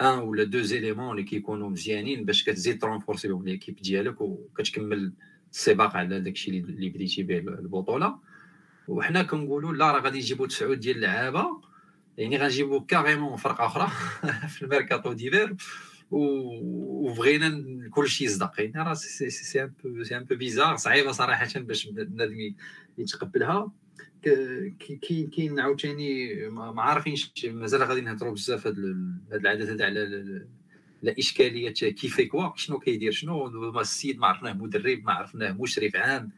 un 0.00 0.18
ولا 0.18 0.44
deux 0.44 0.60
éléments 0.60 1.10
اللي 1.10 1.22
كيكونوا 1.22 1.70
مزيانين 1.70 2.24
باش 2.24 2.44
كتزيد 2.44 2.80
ت 2.80 2.85
renforcer 2.85 3.28
بهم 3.28 3.44
l'équipe 3.44 3.76
ديالك 3.76 4.20
وكتكمل 4.20 5.12
السباق 5.52 5.96
على 5.96 6.20
داكشي 6.20 6.50
اللي 6.50 6.88
بديتي 6.88 7.22
به 7.22 7.38
البطولة. 7.38 8.18
وحنا 8.88 9.22
كنقولوا 9.22 9.72
لا 9.72 9.92
راه 9.92 10.00
غادي 10.00 10.18
يجيبوا 10.18 10.46
تسعود 10.46 10.80
ديال 10.80 10.96
اللعابه 10.96 11.73
يعني 12.18 12.36
غنجيبو 12.36 12.80
carrément 12.80 13.36
فرقة 13.36 13.66
أخرى 13.66 13.90
في 14.52 14.62
الميركاتو 14.62 15.12
d'hiver 15.12 15.56
وبغينا 16.10 17.64
كلشي 17.90 18.24
يصدق. 18.24 18.60
يعني 18.60 18.88
راه 18.88 18.94
c'est 18.94 19.62
un 19.62 19.72
peu 19.84 20.02
c'est 20.02 20.16
un 20.16 20.24
peu 20.24 20.34
bizarre 20.34 20.76
صعيبة 20.76 21.12
صراحة 21.12 21.60
باش 21.60 21.86
بنادم 21.86 22.54
يتقبلها. 22.98 23.72
كاين 25.08 25.30
كاين 25.30 25.60
عاوتاني 25.60 26.34
ما 26.48 26.82
عارفينش 26.82 27.32
مازال 27.44 27.82
غادي 27.82 28.00
نهضروا 28.00 28.32
بزاف 28.32 28.66
هاد 28.66 28.78
العدد 29.32 29.70
هذا 29.70 29.84
على 29.84 30.46
لا 31.02 31.14
إشكالية 31.18 31.70
كيف 31.70 32.20
كوا 32.20 32.56
شنو 32.56 32.78
كيدير 32.78 33.12
شنو؟ 33.12 33.80
السيد 33.80 34.18
ما 34.18 34.26
عرفناه 34.26 34.52
مدرب 34.52 35.02
ما 35.04 35.12
عرفناه 35.12 35.52
مشرف 35.52 35.96
عام 35.96 36.30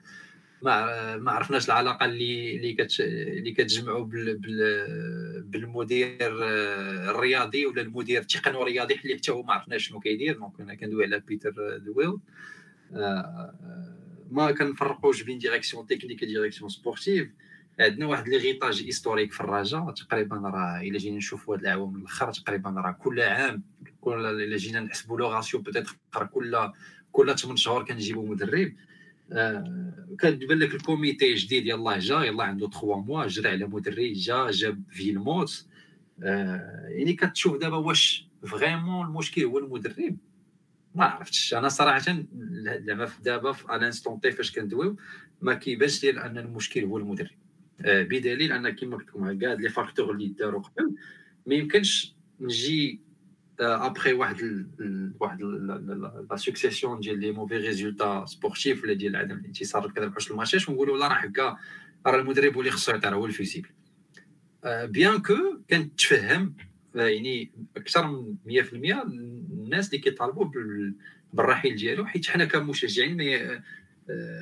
ما 0.63 1.17
ما 1.17 1.33
عرفناش 1.33 1.67
العلاقة 1.67 2.07
اللي 2.07 2.57
اللي 2.57 2.73
كت 2.73 3.01
اللي 3.01 3.53
كتجمعوا 3.53 4.05
بال 4.05 4.39
بال 4.39 5.43
بالمدير 5.43 6.45
آه، 6.45 7.11
الرياضي 7.11 7.67
ولا 7.67 7.83
المدير 7.83 8.21
التقني 8.21 8.63
الرياضي 8.63 8.95
اللي 8.95 9.17
حتى 9.17 9.33
هو 9.33 9.43
ما 9.43 9.53
عرفناش 9.53 9.89
شنو 9.89 10.01
كيدير 10.01 10.39
donc 10.39 10.61
أنا 10.61 10.75
كندوي 10.75 11.05
على 11.05 11.21
بيتر 11.21 11.79
دويل 11.79 12.19
آه، 12.95 13.55
ما 14.31 14.53
كنفرقوش 14.53 15.23
بين 15.23 15.39
direction 15.39 15.87
technique 15.87 16.25
direction 16.25 16.71
sportive 16.71 17.29
عندنا 17.81 18.07
واحد 18.07 18.29
l'héritage 18.29 18.83
historique 18.83 19.33
في 19.33 19.41
الرجاء 19.41 19.91
تقريبا 19.91 20.37
راه 20.37 20.81
إلا 20.81 20.99
جينا 20.99 21.17
نشوفوا 21.17 21.55
هاد 21.55 21.61
العوام 21.61 21.97
الأخر 21.97 22.33
تقريبا 22.33 22.71
راه 22.71 22.93
كل 22.93 23.21
عام 23.21 23.63
كل 24.01 24.27
إلا 24.27 24.57
جينا 24.57 24.81
نحسبوا 24.81 25.19
le 25.19 25.33
ratio 25.33 25.61
peut-être 25.61 25.97
كل 26.33 26.73
كل 27.13 27.39
8 27.39 27.57
شهور 27.57 27.85
كنجيبوا 27.85 28.29
مدرب. 28.29 28.73
آه 28.73 28.96
كتبان 30.19 30.59
لك 30.59 30.75
ال 30.75 30.83
comité 30.83 31.35
جديد 31.35 31.67
يلاه 31.67 31.99
جا 31.99 32.23
يلاه 32.23 32.45
عنده 32.45 32.71
3 32.71 32.97
mois 32.97 33.27
جرى 33.27 33.49
على 33.49 33.67
مدري 33.67 34.13
جا 34.13 34.51
جاب 34.51 34.83
فيلموتس. 34.91 35.67
آه 36.23 36.87
يعني 36.89 37.13
كتشوف 37.13 37.57
دابا 37.57 37.77
واش 37.77 38.29
vraiment 38.47 39.07
المشكل 39.07 39.45
هو 39.45 39.59
المدرب. 39.59 40.17
ما 40.95 41.05
عرفتش. 41.05 41.55
أنا 41.55 41.69
صراحة 41.69 41.99
زعما 41.99 43.09
دابا 43.23 43.53
في 43.53 43.65
ال 43.65 43.72
instant 43.72 44.21
T 44.21 44.33
فاش 44.33 44.53
كندويو 44.53 44.97
ما 45.43 45.55
كيبانش 45.55 46.05
لي 46.05 46.11
أن 46.11 46.39
المشكل 46.39 46.85
هو 46.85 46.99
المدرب. 46.99 47.31
آه 47.81 48.03
بدليل 48.03 48.53
أن 48.53 48.71
كما 48.71 48.97
قلت 48.97 49.09
لكم 49.09 49.39
كاع 49.39 49.53
les 49.53 49.69
facteurs 49.69 50.11
اللي 50.11 50.29
داروا 50.29 50.63
قبل. 50.63 50.95
ما 51.47 51.55
يمكنش 51.55 52.15
نجي 52.41 53.01
ابخي 53.61 54.13
واحد 54.13 54.41
ال 54.41 55.13
واحد 55.21 55.43
la 56.31 56.37
succession 56.37 57.01
ديال 57.01 57.21
les 57.21 57.31
mauvais 57.31 57.57
résultats 57.57 58.25
sportifs 58.27 58.85
ولا 58.85 58.93
ديال 58.93 59.17
عدم 59.17 59.37
الانتصار 59.39 59.91
كذا 59.91 60.07
بحوش 60.07 60.31
الماتشات 60.31 60.69
ونقولوا 60.69 60.99
لا 60.99 61.09
راه 61.09 61.15
هكا 61.15 61.57
راه 62.07 62.21
المدرب 62.21 62.59
اللي 62.59 62.71
خصو 62.71 62.93
يعطي 62.93 63.09
هو 63.09 63.27
ال 63.27 63.32
fusible 63.32 63.69
bien 64.65 65.23
que 65.23 65.35
كنتفهم 65.71 66.55
يعني 66.95 67.51
أكثر 67.77 68.07
من 68.07 68.37
100% 68.47 68.73
الناس 69.53 69.87
اللي 69.87 69.99
كيطالبوا 69.99 70.51
بالرحيل 71.33 71.77
ديالو 71.77 72.07
حيت 72.07 72.27
حنا 72.27 72.45
كمشجعين 72.45 73.19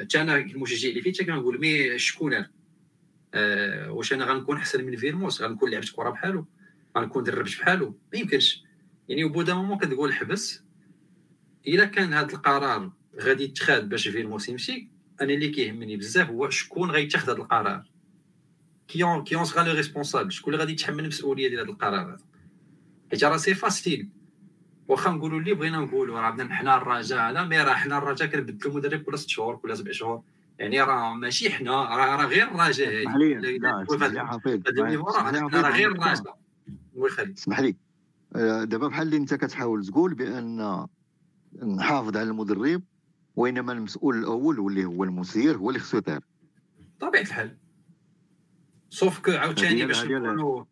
حتى 0.01 0.21
أنا 0.21 0.37
المشجع 0.37 0.89
اللي 0.89 1.01
فيه 1.01 1.25
كنقول 1.25 1.61
mais 1.61 1.99
شكون 1.99 2.35
أنا؟ 2.35 2.51
واش 3.89 4.13
أنا 4.13 4.25
غنكون 4.25 4.57
أحسن 4.57 4.85
من 4.85 4.97
فيلموتس؟ 4.97 5.43
غنكون 5.43 5.71
لعبت 5.71 5.91
كرة 5.97 6.11
بحالو؟ 6.11 6.47
غنكون 6.99 7.25
دربت 7.25 7.59
بحالو؟ 7.59 7.99
ما 8.13 8.19
يمكنش. 8.19 8.65
يعني 9.09 9.25
au 9.25 9.31
bout 9.31 9.43
d'un 9.43 9.55
moment 9.55 9.79
كتقول 9.79 10.15
حبس 10.15 10.65
إلا 11.67 11.85
كان 11.85 12.13
هذا 12.13 12.33
القرار 12.33 12.93
غادي 13.21 13.45
يتخذ 13.45 13.83
باش 13.83 14.09
فيلموتس 14.09 14.49
يمشي 14.49 14.89
أنا 15.21 15.33
اللي 15.33 15.49
كيهمني 15.49 15.97
بزاف 15.97 16.31
هو 16.31 16.51
شكون 16.51 16.91
غيتخذ 16.91 17.33
هذا 17.33 17.39
القرار. 17.39 17.85
qui 18.89 19.10
en 19.10 19.25
qui 19.25 19.37
en 19.37 19.45
sera 19.45 19.65
le 19.65 19.75
responsable 19.75 20.33
شكون 20.33 20.55
اللي 20.55 20.63
غادي 20.63 20.73
يتحمل 20.73 21.01
المسؤولية 21.01 21.49
ديال 21.49 21.61
هذا 21.61 21.69
القرار؟ 21.69 22.01
هذا 22.01 22.19
حيت 23.11 23.25
راه 23.25 23.37
c'est 23.37 23.55
facile 23.55 24.09
واخا 24.89 25.11
نقولوا 25.11 25.41
اللي 25.41 25.55
بغينا 25.55 25.79
نقولوا 25.79 26.21
راه 26.21 26.31
بدنا 26.31 26.55
حنا 26.55 26.77
الرجاء 26.77 27.31
هذا 27.31 27.43
mais 27.43 27.63
راه 27.63 27.75
حنا 27.75 27.99
الرجاء 27.99 28.29
كنبدلوا 28.29 28.73
المدرب 28.73 29.03
كل 29.03 29.19
ست 29.19 29.29
شهور 29.29 29.57
كل 29.57 29.77
سبع 29.77 29.93
شهور. 29.93 30.23
يعني 30.59 30.83
راه 30.83 31.15
ماشي 31.15 31.51
حنا 31.51 31.71
راه 31.71 32.17
راه 32.17 32.27
غير 32.27 32.49
الرجاء. 32.49 33.09
هذه 35.49 35.59
راه 35.59 35.71
غير 35.71 35.91
الرجاء. 35.91 36.39
الله 36.95 37.07
يخليك 37.07 37.39
اسمح 37.39 37.61
لي. 37.61 37.77
دابا 38.65 38.89
بحال 38.89 39.07
اللي 39.07 39.17
انت 39.17 39.35
كتحاول 39.35 39.87
تقول 39.87 40.15
بأن 40.15 40.87
نحافظ 41.63 42.17
على 42.17 42.29
المدرب 42.29 42.83
وإنما 43.37 43.73
المسؤول 43.73 44.19
الأول 44.19 44.59
واللي 44.59 44.85
هو 44.85 45.05
المسير 45.05 45.57
هو 45.57 45.71
اللي 45.71 45.81
خصو 45.81 45.99
يطير. 45.99 46.21
طبيعة 47.01 47.23
الحال. 47.23 47.57
sauf 48.91 49.19
que 49.21 49.31
عاوتاني 49.31 49.87
باش 49.87 50.05
نكونوا 50.05 50.65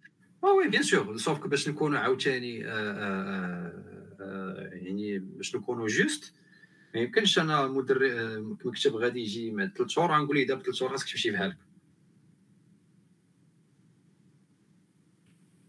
oui 0.43 0.69
bien 0.69 0.83
sûr 0.83 1.17
sauf 1.17 1.39
que 1.39 1.49
باش 1.49 1.69
نكونوا 1.69 1.99
عاوتاني 1.99 2.67
آه، 2.67 3.73
آه، 4.21 4.71
يعني 4.73 5.19
باش 5.19 5.57
نكونوا 5.57 5.89
justes 5.89 6.33
ما 6.95 7.01
يمكنش 7.01 7.39
أنا 7.39 7.65
المدرب 7.65 8.13
مكتب 8.65 8.97
غادي 8.97 9.21
يجي 9.21 9.51
مع 9.51 9.67
ثلاث 9.67 9.89
شهور 9.89 10.13
غنقول 10.13 10.37
ليه 10.37 10.47
دابا 10.47 10.63
ثلاث 10.63 10.75
شهور 10.75 10.91
خاصك 10.91 11.11
تمشي 11.11 11.31
بحالك 11.31 11.57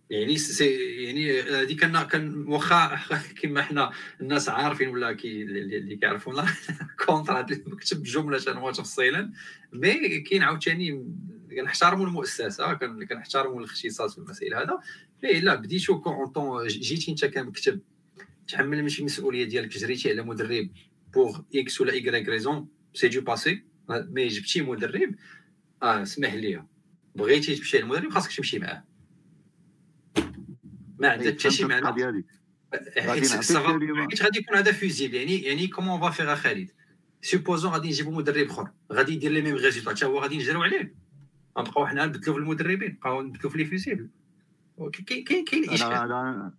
يعني 0.10 0.38
c'est 0.38 1.04
يعني 1.04 1.42
هذيك 1.42 1.80
كان 1.80 2.04
كان 2.04 2.48
واخا 2.48 3.00
كما 3.42 3.62
حنا 3.62 3.92
الناس 4.22 4.50
عارفين 4.50 4.89
ولا 4.89 5.13
كي 5.13 5.42
اللي 5.42 5.96
كيعرفونا. 5.96 6.46
contre 7.06 7.46
المكتب 7.52 8.04
جملة 8.04 8.42
أنا 8.48 8.72
تفصيلا. 8.72 9.32
mais 9.74 10.20
كاين 10.20 10.44
عاوتاني 10.44 11.06
كنحترموا 11.52 12.06
المؤسسة 12.06 12.74
كنحترموا 13.10 13.60
الاختصاص 13.60 14.13
في 14.13 14.18
المسائل 14.18 14.54
هذا. 14.54 14.80
mais 15.24 15.39
لا 15.39 15.56
بديتو 15.56 16.02
كونطون 16.02 16.68
جيتي 16.68 17.12
انت 17.12 17.26
كمكتب 17.26 17.80
تحمل 18.48 18.84
ماشي 18.84 19.00
المسؤوليه 19.00 19.44
ديالك 19.44 19.78
جريتي 19.78 20.10
على 20.10 20.22
مدرب 20.24 20.70
pour 21.13 21.39
X 21.56 21.82
ولا 21.82 21.94
Y 21.94 22.30
raison 22.30 22.68
c'est 22.94 23.08
du 23.08 23.22
passé 23.22 23.63
mais 23.89 24.28
جبتي 24.28 24.62
مدرب. 24.62 25.16
آه 25.84 26.02
اسمح 26.02 26.34
لي. 26.34 26.63
بغيتي 27.16 27.56
تمشي 27.56 27.78
للمدرب 27.78 28.12
خاصك 28.12 28.38
تمشي 28.38 28.60
معاه. 28.60 28.93
ما 31.04 31.10
عندها 31.10 31.32
حتى 31.32 31.52
شي 31.52 31.66
معنى؟ 31.66 32.16
حيت 32.98 34.24
غادي 34.24 34.39
يكون 34.39 34.58
هذا 34.58 34.72
fusible 34.72 35.16
يعني 35.16 35.42
يعني 35.42 35.68
comment 35.68 36.02
va 36.02 36.10
faire 36.10 36.36
خالد 36.36 36.70
supposons 37.22 37.72
غادي 37.72 37.88
نجيبو 37.88 38.12
مدرب 38.12 38.50
آخر. 38.50 38.72
غادي 38.94 39.13
يدير 39.13 39.32
les 39.32 39.42
mêmes 39.42 39.56
résultats 39.56 39.89
حتى 39.89 40.06
هو 40.06 40.20
غادي 40.20 40.38
نجريو 40.38 40.63
عليه. 40.63 40.96
غنبقاو 41.58 41.88
حنا 41.88 42.06
نبدلو 42.06 42.34
في 42.34 42.39
المدربين 42.39 42.92
نبقاو 42.92 43.22
نبدلو 43.22 43.50
في 43.50 43.58
les 43.58 43.66
fusibles 43.66 44.10
كاين 45.08 45.46
كاين 45.46 45.70
إشكال. 45.70 46.52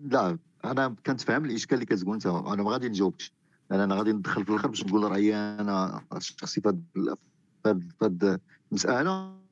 لا 0.00 0.38
أنا 0.64 0.96
كنتفهم 1.06 1.44
الإشكال 1.44 1.74
اللي 1.74 1.86
كتقول 1.86 2.14
أنت. 2.14 2.26
أنا 2.26 2.62
ما 2.62 2.70
غادي 2.70 2.88
نجاوبكش. 2.88 3.32
أنا 3.72 3.94
غادي 3.94 4.12
ندخل 4.12 4.44
في 4.44 4.50
الآخر 4.50 4.68
باش 4.68 4.84
نقول 4.84 5.10
رأيي 5.10 5.34
أنا 5.36 6.04
الشخصي 6.16 6.60
في 6.60 6.76
هذه 7.66 8.38
المسألة. 8.72 9.43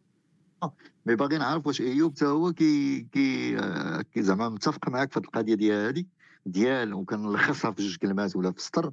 mais 1.07 1.16
باغي 1.16 1.38
نعرف 1.38 1.66
واش 1.66 1.81
ايوب 1.81 2.12
حتى 2.16 2.27
هو 2.27 2.53
كي 2.53 3.01
كي, 3.01 3.57
كي 4.14 4.22
زعما 4.22 4.48
متفق 4.48 4.88
معاك 4.88 5.12
في 5.12 5.16
القضية 5.16 5.55
ديال 5.55 5.87
هذه 5.87 6.05
ديال 6.46 6.94
وكنلخصها 6.94 7.70
في 7.70 7.83
جوج 7.83 7.96
كلمات 7.96 8.37
ولا 8.37 8.53
في 8.53 8.62
سطر 8.62 8.92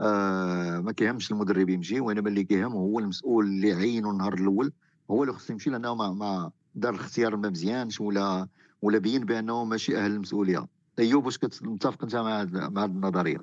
آه 0.00 0.80
ما 0.80 0.92
كيهمش 0.92 1.30
المدرب 1.30 1.68
يمشي 1.68 2.00
وإنما 2.00 2.28
اللي 2.28 2.44
كيهم 2.44 2.72
هو 2.72 2.98
المسؤول 2.98 3.46
اللي 3.46 3.72
عينه 3.72 4.10
النهار 4.10 4.34
الأول 4.34 4.72
هو 5.10 5.22
اللي 5.22 5.34
خصو 5.34 5.52
يمشي 5.52 5.70
لأنه 5.70 5.94
ما, 5.94 6.10
ما 6.10 6.50
دار 6.74 6.94
الاختيار 6.94 7.36
ما 7.36 7.50
مزيانش 7.50 8.00
ولا 8.00 8.48
ولا 8.82 8.98
بين 8.98 9.24
بأنه 9.24 9.64
ماشي 9.64 9.98
أهل 9.98 10.10
المسؤولية. 10.10 10.66
أيوب 10.98 11.26
واش 11.26 11.38
كتتفق 11.38 12.02
أنت 12.02 12.16
مع 12.16 12.40
هذه 12.42 12.84
النظرية؟ 12.84 13.38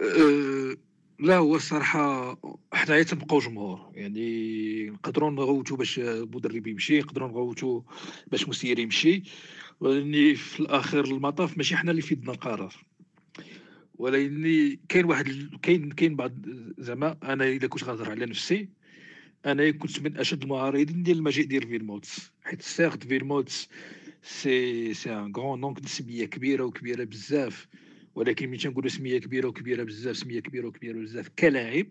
أه 0.00 0.76
لا 1.18 1.36
هو 1.36 1.56
الصراحة 1.56 2.36
حنايا 2.72 3.02
تنبقاو 3.02 3.38
جمهور. 3.38 3.92
يعني 3.94 4.90
نقدروا 4.90 5.30
نغوتوا 5.30 5.76
باش 5.76 5.98
مدرب 6.04 6.66
يمشي 6.66 6.98
نقدروا 6.98 7.28
نغوتوا 7.28 7.80
باش 8.26 8.48
مسير 8.48 8.78
يمشي. 8.78 9.22
ولكن 9.80 10.34
في 10.34 10.60
الآخر 10.60 11.04
المطاف 11.04 11.56
ماشي 11.56 11.76
حنا 11.76 11.90
اللي 11.90 12.02
في 12.02 12.14
يدنا 12.14 12.32
القرار. 12.32 12.74
ولكن 13.98 14.78
كاين 14.88 15.04
واحد 15.04 15.50
كاين 15.62 15.90
كاين 15.90 16.16
بعض 16.16 16.32
زعما 16.78 17.16
أنا 17.22 17.44
الا 17.44 17.66
كنت 17.66 17.84
غنهضر 17.84 18.10
على 18.10 18.26
نفسي 18.26 18.68
أنا 19.46 19.70
كنت 19.70 20.00
من 20.02 20.16
أشد 20.16 20.42
المعارضين 20.42 21.02
ديال 21.02 21.18
المجيء 21.18 21.46
ديال 21.46 21.68
فيلموتس 21.68 22.32
حيت 22.44 22.62
certes 22.62 23.06
فيلموتس 23.06 23.68
c'est 24.22 24.94
c'est 24.94 25.12
un 25.12 25.32
grand 25.36 25.60
donc 25.60 25.82
سمية 25.84 26.24
كبيرة 26.24 26.64
وكبيرة 26.64 27.04
بزاف. 27.04 27.66
ولكن 28.14 28.48
ملي 28.48 28.58
تنقولوا 28.58 28.88
سمية 28.88 29.18
كبيرة 29.18 29.48
وكبيرة 29.48 29.82
بزاف 29.82 30.16
سمية 30.16 30.40
كبيرة 30.40 30.66
وكبيرة 30.66 30.98
بزاف 30.98 31.28
كلاعب 31.28 31.86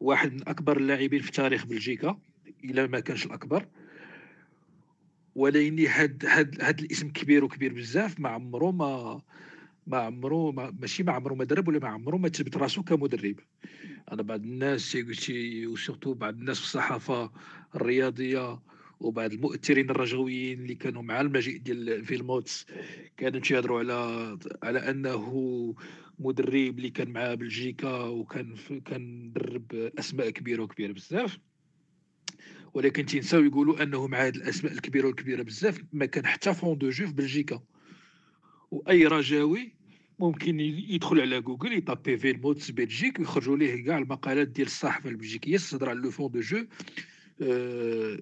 واحد 0.00 0.32
من 0.32 0.48
أكبر 0.48 0.76
اللاعبين 0.76 1.20
في 1.22 1.32
تاريخ 1.32 1.66
بلجيكا 1.66 2.18
إلا 2.64 2.86
ما 2.86 3.00
كانش 3.00 3.26
الأكبر. 3.26 3.66
ولكن 5.34 5.86
هاد 5.86 6.26
هاد 6.26 6.62
هاد 6.62 6.80
الاسم 6.80 7.10
كبير 7.10 7.44
وكبير 7.44 7.72
بزاف 7.72 8.20
ما 8.20 8.28
عمرو 8.28 8.72
ما 8.72 9.22
ما 9.86 9.98
عمرو 9.98 10.52
ما 10.52 10.74
ماشي 10.80 11.02
ما 11.02 11.12
عمرو 11.12 11.34
ما 11.34 11.44
درب 11.44 11.68
ولا 11.68 11.78
ما 11.78 11.88
عمرو 11.88 12.18
ما 12.18 12.28
تثبت 12.28 12.56
راسو 12.56 12.82
كمدرب. 12.82 13.36
أنا 14.12 14.22
بعض 14.22 14.40
الناس 14.40 14.98
و 15.66 15.72
surtout 15.72 16.14
بعض 16.14 16.34
الناس 16.34 16.58
في 16.58 16.64
الصحافة 16.64 17.32
الرياضية 17.74 18.60
وبعض 19.00 19.32
المؤثرين 19.32 19.90
الرجويين 19.90 20.60
اللي 20.60 20.74
كانوا 20.74 21.02
مع 21.02 21.20
المجيء 21.20 21.58
ديال 21.58 22.04
فيلموتس 22.04 22.66
كانوا 23.16 23.40
تيهضروا 23.40 23.78
على 23.78 24.38
على 24.62 24.78
أنه 24.78 25.74
مدرب 26.18 26.78
اللي 26.78 26.90
كان 26.90 27.10
مع 27.10 27.34
بلجيكا 27.34 28.02
وكان 28.04 28.54
كان 28.84 29.32
درب 29.32 29.92
أسماء 29.98 30.30
كبيرة 30.30 30.62
وكبيرة 30.62 30.92
بزاف. 30.92 31.38
ولكن 32.74 33.06
تنساو 33.06 33.44
يقولوا 33.44 33.82
أنه 33.82 34.06
مع 34.06 34.18
هذه 34.18 34.36
الأسماء 34.36 34.72
الكبيرة 34.72 35.06
والكبيرة 35.06 35.42
بزاف 35.42 35.84
ما 35.92 36.06
كان 36.06 36.26
حتى 36.26 36.54
fond 36.54 36.78
de 36.78 36.90
jeu 36.90 37.06
في 37.06 37.12
بلجيكا. 37.12 37.60
وأي 38.70 39.06
رجاوي 39.06 39.74
ممكن 40.18 40.60
يدخل 40.60 41.20
على 41.20 41.40
جوجل 41.40 41.78
يطابي 41.78 42.18
فيلموتس 42.18 42.70
Belgique 42.70 43.18
ويخرجوا 43.18 43.56
ليه 43.56 43.84
كاع 43.84 43.98
المقالات 43.98 44.48
ديال 44.48 44.66
الصحافة 44.66 45.10
البلجيكية 45.10 45.56
تهضر 45.56 45.88
على 45.88 46.00
le 46.00 46.10
fond 46.10 46.30
de 46.30 46.40
jeu 46.40 46.66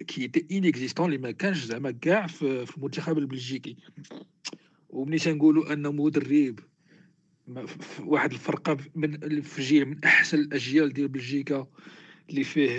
qui 0.07 0.31
est 0.53 0.65
inexistant 0.65 1.07
اللي 1.07 1.19
ما 1.19 1.31
كانش 1.31 1.65
زعما 1.65 1.91
كاع 1.91 2.27
في 2.27 2.77
المنتخب 2.77 3.19
البلجيكي 3.19 3.77
ومني 4.89 5.19
تنقولوا 5.19 5.73
ان 5.73 5.97
مدرب 5.97 6.61
واحد 8.01 8.33
الفرقه 8.33 8.77
من 8.95 9.41
في 9.41 9.63
جيل 9.63 9.85
من 9.85 10.05
احسن 10.05 10.39
الاجيال 10.39 10.93
ديال 10.93 11.09
بلجيكا 11.09 11.67
اللي 12.31 12.45
فيه 12.45 12.71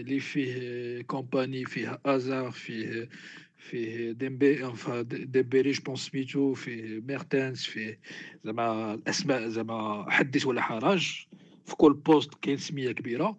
اللي 0.00 0.20
فيه 0.20 1.02
كومباني 1.02 1.64
فيه 1.64 2.00
ازار 2.06 2.50
فيه 2.50 3.08
فيه 3.56 4.12
ديمبي 4.12 4.66
enfin 4.66 5.02
ديمبيلي 5.02 5.70
je 5.70 5.82
pense 5.82 6.06
سميتو 6.06 6.54
فيه 6.54 7.00
ميرتنس 7.00 7.64
فيه 7.64 8.00
زعما 8.44 8.94
الاسماء 8.94 9.48
زعما 9.48 10.10
حدث 10.10 10.46
ولا 10.46 10.62
حرج 10.62 11.26
في 11.66 11.76
كل 11.76 11.94
poste 11.94 12.34
كاين 12.34 12.56
سميه 12.56 12.92
كبيره 12.92 13.38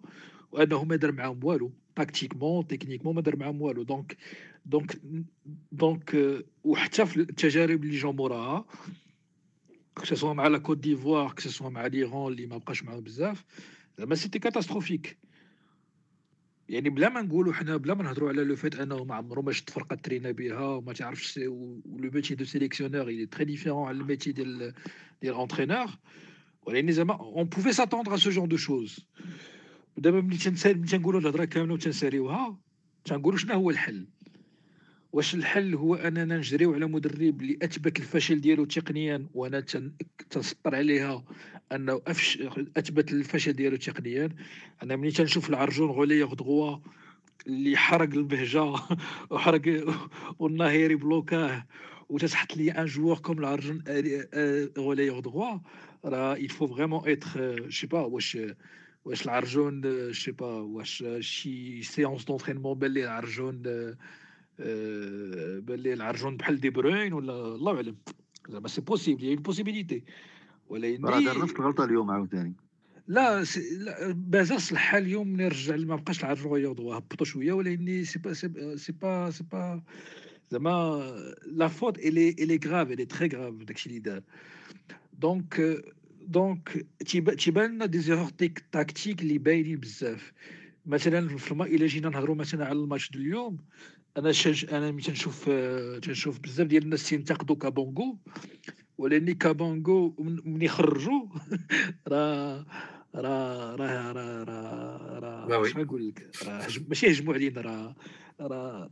وانه 0.52 0.84
ما 0.84 0.96
دار 0.96 1.12
معاهم 1.12 1.44
والو 1.44 1.72
tactiquement 1.96 2.66
techniquement 2.66 3.14
ما 3.14 3.20
دار 3.20 3.36
معاهم 3.36 3.62
والو 3.62 3.82
donc 3.82 4.16
donc 4.66 5.00
donc 5.72 6.16
وحتى 6.64 7.06
في 7.06 7.16
التجارب 7.16 7.84
اللي 7.84 7.96
جاو 7.96 8.12
موراها 8.12 8.64
كسوا 9.96 10.32
مع 10.32 10.46
لا 10.46 10.58
كوت 10.58 10.78
ديفوار 10.78 11.32
كسوا 11.32 11.70
مع 11.70 11.86
ليران 11.86 12.32
اللي 12.32 12.46
ما 12.46 12.56
بقاش 12.58 12.82
معاهم 12.82 13.00
بزاف 13.00 13.44
زعما 13.98 14.14
c'était 14.14 14.38
catastrophique 14.38 15.18
يعني 16.68 16.90
بلا 16.90 17.08
ما 17.08 17.22
نقولوا 17.22 17.52
حنا 17.52 17.76
بلا 17.76 17.94
ما 17.94 18.02
نهضروا 18.02 18.28
على 18.28 18.44
le 18.44 18.56
fait 18.56 18.74
أنه 18.74 19.04
ما 19.04 19.14
عمرو 19.14 19.42
ما 19.42 19.52
شفت 19.52 19.70
فرقة 19.70 19.96
ترينا 19.96 20.30
بها 20.30 20.66
وما 20.66 20.92
تعرفش 20.92 21.38
le 21.38 21.82
métier 21.86 22.34
de 22.34 22.44
sélectionneur 22.44 23.06
il 23.06 23.26
est 23.26 23.38
très 23.38 23.44
différent 23.44 23.86
على 23.88 23.98
ال 23.98 24.03
métier 24.03 24.32
ديال 24.32 24.74
ديال 25.22 25.34
entraîneur 25.34 25.86
ولكن 26.62 26.92
زعما 26.92 27.14
on 27.14 27.44
pouvait 27.44 27.72
s'attendre 27.72 28.14
à 28.14 28.16
ce 28.16 28.30
genre 28.30 28.48
de 28.48 28.56
choses 28.56 29.06
دابا 29.98 30.20
ملي 30.20 30.36
تنسال 30.36 30.78
ملي 30.78 30.88
تنقولوا 30.88 31.20
الهضرة 31.20 31.44
كاملة 31.44 31.74
وتنساليوها 31.74 32.58
تنقولوا 33.04 33.38
شنو 33.38 33.54
هو 33.54 33.70
الحل؟ 33.70 34.06
واش 35.12 35.34
الحل 35.34 35.74
هو 35.74 35.94
أننا 35.94 36.36
نجريو 36.36 36.74
على 36.74 36.86
مدرب 36.86 37.40
اللي 37.40 37.58
أثبت 37.62 37.98
الفشل 37.98 38.40
ديالو 38.40 38.64
تقنيا 38.64 39.26
وأنا 39.34 39.60
تنسطر 40.30 40.74
عليها 40.74 41.24
أنه 41.72 42.02
أفش 42.06 42.42
أثبت 42.76 43.12
الفشل 43.12 43.52
ديالو 43.52 43.76
تقنيا. 43.76 44.28
أنا 44.82 44.96
ملي 44.96 45.10
تنشوف 45.10 45.50
العرجون 45.50 45.90
غولي 45.90 46.22
غدغوا 46.22 46.78
اللي 47.46 47.76
حرق 47.76 48.14
البهجة 48.14 48.74
وحرق 49.30 49.94
والناهيري 50.38 50.94
بلوكاه 50.94 51.66
وتتحط 52.08 52.56
لي 52.56 52.70
ان 52.70 52.86
جوور 52.86 53.18
كوم 53.18 53.38
العرجون 53.38 53.84
غولي 54.78 55.10
غدغوا 55.10 55.58
راه 56.04 56.34
il 56.34 56.50
être 57.06 57.38
je 57.68 57.80
sais 57.80 57.88
pas 57.88 57.94
واش 57.94 58.38
واش 59.04 59.24
العرجون 59.24 59.82
je 60.12 60.16
sais 60.24 60.32
pas 60.32 60.42
واش 60.42 61.04
شي 61.20 61.82
سيونس 61.82 62.24
دونترينمون 62.24 62.78
بان 62.78 62.90
لي 62.90 63.04
العرجون 63.04 63.62
بان 65.66 65.80
لي 65.80 65.92
العرجون 65.92 66.36
بحال 66.36 66.60
دي 66.60 66.70
بروين 66.70 67.12
ولا 67.12 67.32
الله 67.54 67.74
اعلم 67.74 67.96
زعما 68.48 68.68
c'est 68.68 68.80
possible 68.80 69.24
هي 69.24 69.36
possibilité 69.36 70.04
ولكن 70.68 71.04
راه 71.04 71.20
دار 71.20 71.42
نفس 71.42 71.52
الغلطه 71.52 71.84
اليوم 71.84 72.10
عاوتاني 72.10 72.52
لا 73.08 73.44
لا 73.78 74.12
بازا 74.12 74.58
صلحها 74.58 74.98
اليوم 74.98 75.28
ملي 75.28 75.48
رجع 75.48 75.76
ما 75.76 75.96
بقاش 75.96 76.20
العرجون 76.20 76.60
يوضوا 76.60 76.94
هبطوا 76.94 77.26
شوية 77.26 77.52
ولكن 77.52 78.04
c'est 78.04 78.18
pas 78.18 78.32
c'est 78.32 78.48
pas 78.92 79.30
c'est 79.30 79.42
pas 79.42 79.82
زعما 80.50 81.02
la 81.46 81.68
faute 81.68 81.98
elle 81.98 82.28
est 82.30 82.43
elle 82.43 82.60
est 82.64 82.74
grave 82.74 82.90
elle 82.90 83.04
est 83.04 83.14
très 83.14 83.28
grave 83.28 83.54
داكشي 83.54 83.88
اللي 83.88 84.00
دار 84.00 84.22
donc 85.12 85.82
donc 86.28 86.86
تيبان 87.38 87.70
لنا 87.70 87.86
des 87.86 87.98
erreurs 87.98 88.28
tactiques 88.72 89.22
اللي 89.22 89.38
باينين 89.38 89.80
بزاف 89.80 90.32
مثلا 90.86 91.28
في 91.28 91.54
إلى 91.66 91.86
جينا 91.86 92.08
نهضروا 92.08 92.36
مثلا 92.36 92.66
على 92.66 92.78
الماتش 92.78 93.10
ديال 93.10 93.22
اليوم 93.22 93.58
أنا 94.16 94.32
شج... 94.32 94.74
أنا 94.74 94.90
ملي 94.90 95.02
تنشوف 95.02 95.50
تنشوف 96.02 96.38
بزاف 96.38 96.66
ديال 96.66 96.82
الناس 96.82 97.08
تينتقدوا 97.08 97.56
كابونغو 97.56 98.18
ولاني 98.98 99.34
كابونغو 99.34 100.14
ملي 100.44 100.68
خرجوا 100.68 101.26
راه 102.08 102.66
راه 103.14 103.74
راه 103.74 104.12
راه 104.12 104.44
راه 104.44 105.18
راه 105.18 105.66
اش 105.66 105.76
نقول 105.76 106.08
لك 106.08 106.30
راه 106.46 106.66
ماشي 106.88 107.10
هجموا 107.10 107.34
علينا 107.34 107.60
راه 107.60 107.96
راه 108.40 108.90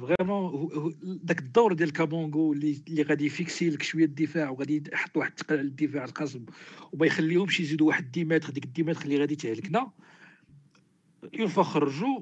vraiment 0.00 0.70
داك 1.02 1.38
الدور 1.38 1.72
ديال 1.72 1.92
كابونغو 1.92 2.52
اللي 2.52 2.82
اللي 2.88 3.02
غادي 3.02 3.26
يفيكسي 3.26 3.70
لك 3.70 3.82
شوية 3.82 4.04
الدفاع 4.04 4.50
وغادي 4.50 4.82
يحط 4.92 5.16
واحد 5.16 5.30
الثقل 5.30 5.58
على 5.58 5.66
الدفاع 5.68 6.04
الخصم 6.04 6.44
وما 6.92 7.06
يخليهمش 7.06 7.60
يزيدوا 7.60 7.86
واحد 7.88 8.08
10 8.18 8.24
متر 8.24 8.50
ديك 8.50 8.68
10 8.74 8.84
متر 8.84 9.04
اللي 9.04 9.18
غادي 9.18 9.36
تهلكنا 9.36 9.90
اون 11.40 11.48
خرجوا 11.48 12.20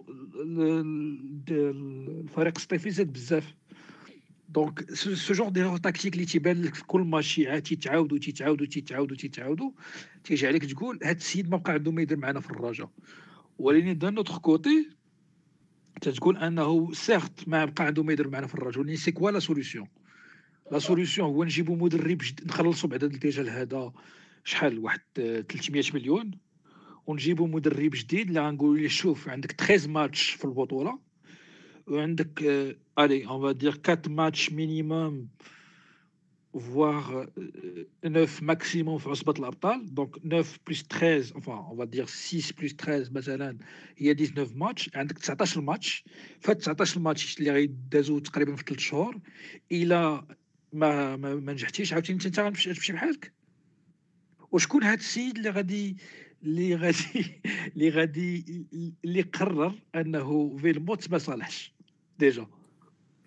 الفريق 1.51 2.53
الصيفي 2.57 2.91
زاد 2.91 3.13
بزاف 3.13 3.55
donc 4.49 4.93
ce 4.95 5.35
genre 5.35 5.49
de 5.49 5.79
tactique 5.79 6.15
اللي 6.15 6.25
تيبان 6.27 6.63
لك 6.63 6.75
في 6.75 6.85
كل 6.85 7.01
ماتش 7.01 7.35
تيتعاودوا 7.65 8.19
تيتعاودوا 8.19 8.67
تيتعاودوا 8.67 9.17
تيتعاودوا 9.17 9.71
تيجي 10.25 10.47
عليك 10.47 10.65
تقول 10.65 10.99
هاد 11.05 11.17
السيد 11.17 11.51
ما 11.51 11.57
بقى 11.57 11.73
عنده 11.73 11.93
ما 11.93 12.03
يدير 12.03 12.19
معنا 12.19 12.41
في 12.41 12.51
الرجاء 12.51 12.91
ولكن 13.59 13.99
d'un 13.99 14.15
autre 14.15 14.39
côté 14.39 14.89
تتقول 16.01 16.37
أنه 16.37 16.93
سيرت 16.93 17.49
ما 17.49 17.65
بقى 17.65 17.85
عنده 17.85 18.03
ما 18.03 18.13
يدير 18.13 18.29
معنا 18.29 18.47
في 18.47 18.55
الرجاء 18.55 18.81
ولكن 18.81 18.97
c'est 18.97 19.13
quoi 19.13 19.31
la 19.31 19.39
solution 19.39 19.89
la 20.73 20.79
solution 20.79 21.29
هو 21.29 21.45
نجيبوا 21.45 21.77
مدرب 21.77 22.23
نخلصوا 22.47 22.89
بعدا 22.89 23.07
déjà 23.07 23.51
هذا 23.63 23.93
شحال؟ 24.45 24.79
واحد 24.79 25.01
300 25.15 25.83
مليون. 25.95 26.31
ونجيبوا 27.07 27.49
مدرب 27.49 27.91
جديد 27.95 28.29
اللي 28.29 28.41
غنقول 28.41 28.81
ليه 28.81 28.89
شوف 28.89 29.29
عندك 29.29 29.53
13 29.53 29.89
ماتش 29.91 30.31
في 30.31 30.45
البطولة 30.45 30.99
وعندك 31.87 32.43
allez 32.99 33.27
on 33.27 33.43
va 33.43 33.53
dire 33.53 33.81
4 33.89 34.03
ماتش 34.09 34.53
minimum 34.53 35.29
voire 36.59 37.31
9 38.03 38.45
maximum 38.45 38.99
في 38.99 39.09
عصبه 39.09 39.35
الابطال 39.39 39.95
donc 39.95 40.17
9 40.19 40.45
plus 40.67 40.83
13 40.83 41.35
enfin 41.35 41.49
on 41.49 41.79
va 41.79 41.85
dire 41.85 42.07
6 42.07 42.55
plus 42.61 42.73
13 42.73 43.13
مثلا 43.13 43.59
هي 43.97 44.15
19 44.15 44.57
ماتش 44.57 44.91
عندك 44.95 45.19
19 45.19 45.61
ماتش 45.61 46.05
فهاد 46.41 46.57
19 46.57 47.01
ماتش 47.01 47.39
اللي 47.39 47.51
غيدازو 47.51 48.19
تقريبا 48.19 48.57
في 48.57 48.65
3 48.67 48.81
شهور 48.81 49.19
إلى 49.73 50.27
ما 50.73 51.17
ما, 51.17 51.35
ما 51.35 51.53
نجحتيش 51.53 51.93
عاوتاني 51.93 52.19
انت 52.27 52.41
غتمشي 52.41 52.93
بحالك 52.93 53.33
وشكون 54.53 54.83
هاد 54.83 54.99
السيد 54.99 55.37
اللي 55.37 55.51
غادي 55.51 55.97
اللي 56.43 56.75
غادي 56.75 57.41
اللي 57.77 57.91
غادي 57.91 58.67
اللي 59.05 59.23
قرر 59.23 59.75
انه 59.95 60.57
فيلموت 60.57 61.11
ما 61.11 61.19
صالحش 61.19 61.75
déjà 62.19 62.47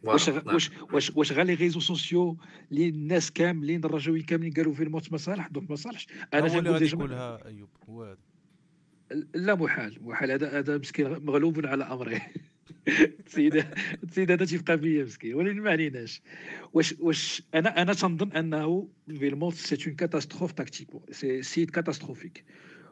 واش 0.04 0.28
واش 0.28 0.72
واش 0.94 1.12
واش 1.16 1.32
غير 1.32 1.46
les 1.46 1.54
réseaux 1.54 1.80
sociaux 1.80 2.38
اللي 2.72 2.90
الناس 2.90 3.32
كاملين 3.32 3.86
الرجاويين 3.86 4.26
كاملين 4.26 4.54
قالوا 4.54 4.74
فيلموت 4.74 5.12
ما 5.12 5.18
صالح 5.18 5.48
donc 5.48 5.70
ما 5.70 5.76
صالحش 5.76 6.08
أنا 6.34 6.48
جا 6.48 6.78
déjà 6.78 6.98
يقولها 6.98 7.46
أيوب 7.46 7.70
هو 7.90 8.18
لا 9.34 9.56
محال 9.56 9.98
محال 10.02 10.32
هذا 10.32 10.60
هذا 10.60 10.78
مسكين 10.78 11.26
مغلوب 11.26 11.66
على 11.66 11.84
امره 11.84 12.22
السيد 13.28 13.66
السيد 14.04 14.32
هذا 14.32 14.46
تيبقى 14.46 14.78
فيا 14.78 15.04
مسكين 15.04 15.36
ولكن 15.36 15.62
ما 15.62 15.72
عليناش. 15.72 16.22
واش 16.74 16.96
واش 17.00 17.44
أنا 17.56 17.82
أنا 17.82 17.94
تنظن 17.94 18.32
أنه 18.32 18.88
فيلموت 19.08 19.54
c'est 19.54 19.78
une 19.88 19.96
catastrophe 19.96 20.52
tactique 20.52 20.88
c'est 21.12 21.42
سيد 21.42 21.70
catastrophique 21.70 22.46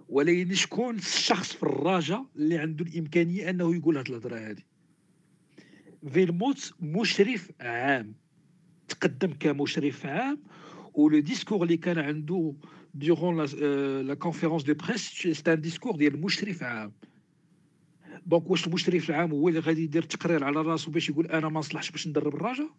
ولكن 0.09 0.53
شكون 0.53 0.95
الشخص 0.95 1.53
في 1.53 1.63
الرجاء 1.63 2.25
اللي 2.35 2.57
عنده 2.57 2.85
الإمكانية 2.85 3.49
أنه 3.49 3.75
يقول 3.75 3.97
هاد 3.97 4.07
الهضرة 4.09 4.37
هذه 4.37 4.63
فيلموت 6.11 6.73
مشرف 6.79 7.51
عام 7.61 8.13
تقدم 8.87 9.33
كمشرف 9.39 10.05
عام 10.05 10.43
و 10.93 11.02
le 11.02 11.19
discours 11.19 11.63
اللي 11.63 11.77
كان 11.77 11.97
عنده 11.99 12.53
durant 12.93 13.45
la 14.07 14.13
conférence 14.13 14.63
de 14.63 14.73
presse 14.73 15.09
c'est 15.09 15.53
un 15.53 15.61
discours 15.61 15.95
ديال 15.95 16.21
مشرف 16.21 16.63
عام. 16.63 16.93
donc 18.25 18.49
واش 18.49 18.67
المشرف 18.67 19.09
العام 19.09 19.31
هو 19.31 19.49
اللي 19.49 19.59
غادي 19.59 19.83
يدير 19.83 20.03
تقرير 20.03 20.43
على 20.43 20.61
راسو 20.61 20.91
باش 20.91 21.09
يقول 21.09 21.27
أنا 21.27 21.49
ما 21.49 21.59
نصلحش 21.59 21.91
باش 21.91 22.07
ندرب 22.07 22.35
الرجاء 22.35 22.69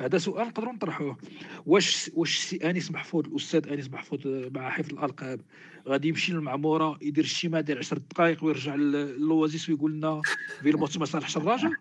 هذا 0.00 0.18
سؤال 0.18 0.46
نقدروا 0.46 0.72
نطرحوه 0.72 1.18
واش 1.66 2.10
واش 2.14 2.38
سي 2.38 2.56
أنيس 2.56 2.90
محفوظ 2.90 3.26
الأستاذ 3.26 3.68
أنيس 3.68 3.90
محفوظ 3.90 4.20
مع 4.26 4.70
حفظ 4.70 4.92
الألقاب 4.92 5.40
غادي 5.88 6.08
يمشي 6.08 6.32
للمعمورة 6.32 6.98
يدير 7.02 7.24
ال 7.24 7.29
chemin 7.29 7.60
ديال 7.60 7.78
10 7.78 7.98
دقائق 7.98 8.44
ويرجع 8.44 8.74
ل 8.74 8.86
l'Oasis 8.86 9.68
ويقول 9.68 9.92
لنا 9.92 10.22
فيلموت 10.62 10.98
ما 10.98 11.04
صالحش 11.04 11.36
الراجل 11.36 11.76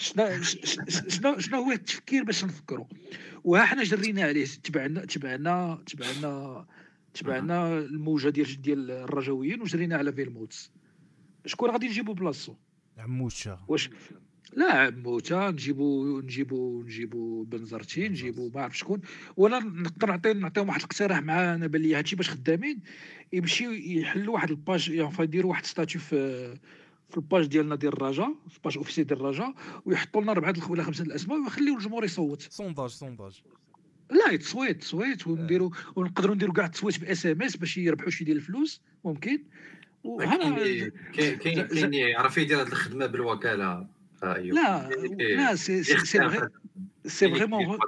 شنو 0.00 0.42
شنو 1.14 1.38
شنو 1.38 1.62
هو 1.62 1.72
التفكير 1.72 2.24
باش 2.24 2.44
نفكروا؟ 2.44 2.86
وها 3.44 3.64
حنا 3.64 3.82
جرينا 3.82 4.22
عليه 4.22 4.44
تبعنا 4.44 5.04
تبعنا 5.04 5.82
تبعنا 5.86 6.66
تبعنا 7.14 7.78
الموجة 7.78 8.28
ديال 8.28 8.62
ديال 8.62 8.90
الرجاويين 8.90 9.62
وجرينا 9.62 9.96
على 9.96 10.12
فيلموتس. 10.12 10.72
شكون 11.46 11.70
غادي 11.70 11.88
نجيبو 11.88 12.12
بلاصتو؟ 12.12 12.54
عموشة. 12.98 13.58
واش 13.68 13.90
لا 14.52 14.90
موتا 14.90 15.50
نجيبو 15.50 16.20
نجيبو 16.20 16.82
نجيبو 16.82 17.42
بنزرتي 17.42 18.08
نجيبو 18.08 18.50
ما 18.54 18.62
عرف 18.62 18.78
شكون. 18.78 19.00
ولا 19.36 19.58
نقدر 19.58 20.06
نعطي 20.06 20.32
نعطيهم 20.32 20.68
واحد 20.68 20.80
الاقتراح 20.80 21.22
مع 21.22 21.54
أنا 21.54 21.66
بان 21.66 21.82
لي 21.82 21.94
هادشي 21.94 22.16
باش 22.16 22.30
خدامين 22.30 22.80
يمشيو 23.32 23.70
يحلوا 23.70 24.34
واحد 24.34 24.50
ال 24.50 24.58
page 24.58 24.90
يعني 24.90 25.14
يديروا 25.20 25.50
واحد 25.50 25.66
statut 25.66 26.00
في 26.00 26.54
في 27.10 27.16
ال 27.16 27.22
page 27.22 27.46
ديالنا 27.46 27.74
ديال 27.74 27.92
الرجاء 27.92 28.34
في 28.48 28.56
ال 28.56 28.60
page 28.60 28.76
officielle 28.76 29.04
ديال 29.04 29.20
الرجاء 29.20 29.54
ويحطوا 29.84 30.22
لنا 30.22 30.32
اربعه 30.32 30.70
ولا 30.70 30.82
خمسة 30.82 31.04
الأسماء 31.04 31.38
ويخليو 31.38 31.76
الجمهور 31.76 32.04
يصوت. 32.04 32.42
sondage 32.42 32.90
sondage. 32.90 33.42
لا 34.10 34.36
تصويت 34.36 34.80
تصويت 34.80 35.26
ونديروا 35.26 35.70
ونقدروا 35.96 36.34
نديروا 36.34 36.54
كاع 36.54 36.64
التصويت 36.64 37.00
بـ 37.00 37.26
SMS 37.26 37.56
باش 37.56 37.78
يربحوا 37.78 38.10
شي 38.10 38.24
ديال 38.24 38.36
الفلوس 38.36 38.80
ممكن. 39.04 39.42
كاين 40.18 40.92
كاين 41.38 41.66
كاين 41.66 41.94
يعرف 41.94 42.38
يدير 42.38 42.62
هذه 42.62 42.66
الخدمة 42.68 43.06
بالوكالة. 43.06 43.99
أيوه 44.24 44.56
لا 44.56 44.88
لا 45.36 45.54
سي 45.54 45.82
سي 45.82 46.28
سي 47.06 47.28
فريمون 47.30 47.78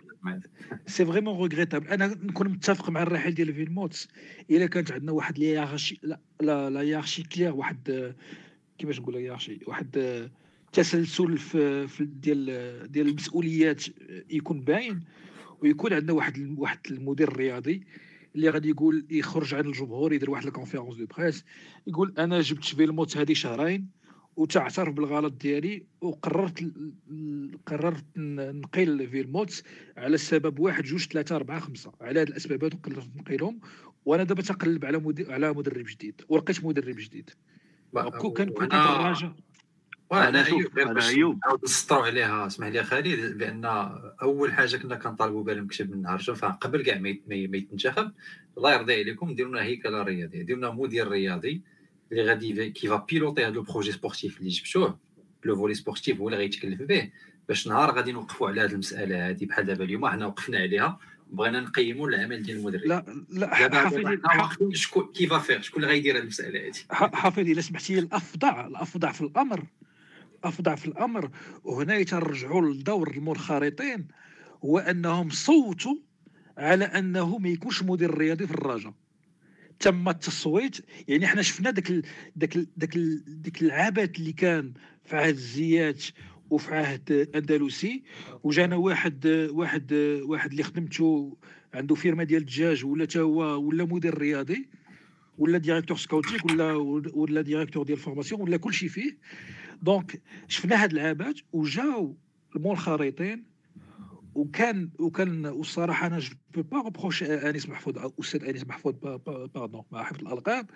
سي 0.87 1.07
فريمون 1.07 1.39
روغريتابل 1.39 1.89
أنا 1.89 2.07
نكون 2.07 2.49
متفق 2.49 2.91
مع 2.91 3.03
الرحيل 3.03 3.35
ديال 3.35 3.55
فيلموت 3.55 4.09
الا 4.51 4.67
كانت 4.67 4.93
عندنا 4.93 5.13
واحد 5.13 5.39
l'hiérarchie 5.39 6.01
la 6.41 6.71
la 6.71 6.83
hiérarchie 6.83 7.23
claire 7.23 7.55
واحد 7.55 8.15
كيفاش 8.79 9.01
نقول 9.01 9.17
hiérarchie 9.17 9.61
واحد 9.67 10.29
تسلسل 10.73 11.39
في, 11.39 11.89
في 11.89 12.05
ديال 12.05 12.93
ديال 12.93 13.09
المسؤوليات 13.09 13.85
يكون 14.31 14.61
باين 14.61 15.01
ويكون 15.61 15.93
عندنا 15.93 16.13
واحد 16.13 16.55
واحد 16.59 16.79
المدير 16.91 17.29
الرياضي 17.29 17.83
اللي 18.35 18.51
غادي 18.51 18.69
يقول 18.71 19.07
يخرج 19.11 19.55
عن 19.55 19.67
الجمهور 19.67 20.13
يدير 20.13 20.31
واحد 20.31 20.47
ال 20.47 20.51
conférence 20.51 20.97
de 20.97 21.07
presse 21.07 21.45
يقول 21.87 22.15
أنا 22.19 22.41
جبت 22.41 22.65
فيلموت 22.65 23.17
هذه 23.17 23.33
شهرين 23.33 23.89
وتعترف 24.37 24.95
بالغلط 24.95 25.33
ديالي 25.33 25.83
وقررت 26.01 26.73
قررت 27.67 28.05
نقيل 28.17 29.09
فيلموت 29.09 29.63
على 29.97 30.15
السبب 30.15 30.59
واحد 30.59 30.85
جوج 30.85 31.07
ثلاثة 31.07 31.37
أربعة 31.37 31.61
خمسة. 31.61 31.93
على 32.01 32.21
هاد 32.21 32.29
الأسباب 32.29 32.65
هادو 32.65 32.77
قررت 32.83 33.09
نقيلهم 33.17 33.61
وأنا 34.05 34.25
دابا 34.25 34.43
تنقلب 34.43 34.85
على 34.85 34.99
مدير 34.99 35.33
على 35.33 35.53
مدرب 35.53 35.85
جديد 35.85 36.23
ولقيت 36.29 36.65
مدرب 36.65 36.97
جديد. 36.97 37.31
كون 37.93 38.33
كان 38.33 38.49
كون 38.49 38.69
كان 38.69 38.81
الراجع 38.81 39.33
أنا 40.13 40.47
ايوب 40.47 40.79
أنا 40.79 41.09
ايوب 41.09 41.41
نسطروا 41.65 42.07
عليها 42.07 42.47
اسمح 42.47 42.67
لي 42.67 42.85
خالد 42.85 43.39
بأن 43.39 43.65
أول 44.23 44.53
حاجة 44.53 44.77
كنا 44.77 44.97
كنطالبوا 44.97 45.45
بها 45.45 45.55
المكتب 45.55 45.91
من 45.91 46.03
نهار 46.03 46.19
الجمعه 46.19 46.53
قبل 46.53 46.83
كاع 46.83 46.99
ما 46.99 47.37
يتنتخب 47.37 48.13
الله 48.59 48.75
يرضي 48.75 48.95
عليكم 48.95 49.35
ديروا 49.35 49.51
لنا 49.51 49.63
هيكله 49.63 50.03
رياضيه 50.03 50.43
ديروا 50.43 50.59
لنا 50.59 50.71
مدير 50.71 51.09
رياضي. 51.09 51.63
اللي 52.13 52.23
غادي 52.23 52.71
qui 52.71 52.89
va 52.89 53.07
piloter 53.09 53.43
هذا 53.43 53.49
ال 53.49 53.55
projet 53.55 53.93
sportif 53.93 54.39
اللي 54.39 54.51
جبتوه 54.51 54.99
le 55.45 55.57
volet 55.57 55.75
sportif 55.75 56.21
هو 56.21 56.29
اللي 56.29 56.39
غيتكلف 56.39 56.83
به 56.83 57.11
باش 57.49 57.69
نهار 57.69 57.91
غادي 57.91 58.13
نوقفوا 58.13 58.49
على 58.49 58.61
هذه 58.61 58.73
المساله 58.73 59.29
هذه 59.29 59.47
بحال 59.47 59.67
دابا 59.67 59.85
اليوم 59.85 60.07
حنا 60.07 60.27
وقفنا 60.27 60.59
عليها 60.59 60.99
بغينا 61.31 61.61
نقيموا 61.61 62.09
العمل 62.09 62.43
ديال 62.43 62.57
المدرب 62.57 62.83
لا 62.85 63.25
لا 63.31 63.55
حافظي 63.55 64.75
شكون 64.75 65.13
qui 65.15 65.27
va 65.27 65.35
faire 65.35 65.63
شكون 65.63 65.83
اللي 65.83 65.95
غيدير 65.95 66.17
هذه 66.17 66.23
المساله 66.23 66.67
هذه 66.67 67.11
حافظي 67.13 67.53
الا 67.53 67.61
سمحتي 67.61 67.99
الافظع 67.99 68.67
الافظع 68.67 69.13
في 69.13 69.21
الامر 69.21 69.65
افظع 70.45 70.75
في 70.75 70.87
الامر 70.87 71.31
وهنا 71.65 71.97
يترجعوا 71.97 72.71
لدور 72.71 73.11
المنخرطين 73.11 74.09
هو 74.65 74.79
انهم 74.79 75.31
صوتوا 75.31 75.95
على 76.59 76.85
انه 76.85 77.39
ما 77.39 77.49
يكونش 77.49 77.83
مدير 77.83 78.19
رياضي 78.19 78.47
في 78.47 78.55
الرجاء 78.55 78.93
تم 79.79 80.09
التصويت. 80.09 80.77
يعني 81.09 81.25
إحنا 81.25 81.43
شفنا 81.43 81.71
داك 81.71 81.91
ال 81.91 82.03
داك 82.37 82.57
ال 82.57 82.67
داك 82.77 82.97
ال 82.97 83.43
داك 83.43 83.63
العبث 83.63 84.19
اللي 84.19 84.33
كان 84.33 84.73
في 85.05 85.17
عهد 85.17 85.35
الزيات 85.35 86.05
وفي 86.51 86.75
عهد 86.75 87.29
أندلسي. 87.35 88.03
وجانا 88.43 88.77
واحد 88.77 89.27
واحد 89.51 89.93
واحد 90.23 90.51
اللي 90.51 90.63
خدمته 90.63 91.37
عنده 91.75 91.95
فيرما 91.95 92.25
ديال 92.25 92.41
الدجاج 92.41 92.85
ولا 92.85 93.05
تا 93.05 93.21
هو 93.21 93.63
ولا 93.67 93.85
مدير 93.85 94.19
رياضي 94.19 94.69
ولا 95.39 95.59
directeur 95.59 95.97
scouting 95.97 96.45
ولا 96.45 96.73
ولا 97.15 97.41
directeur 97.41 97.85
ديال 97.85 97.99
ال 97.99 98.03
formation 98.03 98.41
ولا 98.41 98.57
كلشي 98.57 98.89
فيه. 98.89 99.19
donc 99.83 100.23
شفنا 100.49 100.83
هاد 100.83 100.93
العبث 100.93 101.37
وجاو 101.53 102.17
المنخرطين 102.57 103.52
وكان 104.35 104.91
وكان 104.99 105.47
والصراحه 105.47 106.07
أنا 106.07 106.19
je 106.19 106.35
peux 106.55 106.63
pas 106.63 106.79
reprocher 106.79 107.35
أنيس 107.35 107.69
محفوظ 107.69 108.13
أستاذ 108.21 108.45
أنيس 108.45 108.67
محفوظ 108.67 108.95
pardon 108.95 109.83
مع 109.91 110.03
حفظ 110.03 110.21
الألقاب 110.21 110.71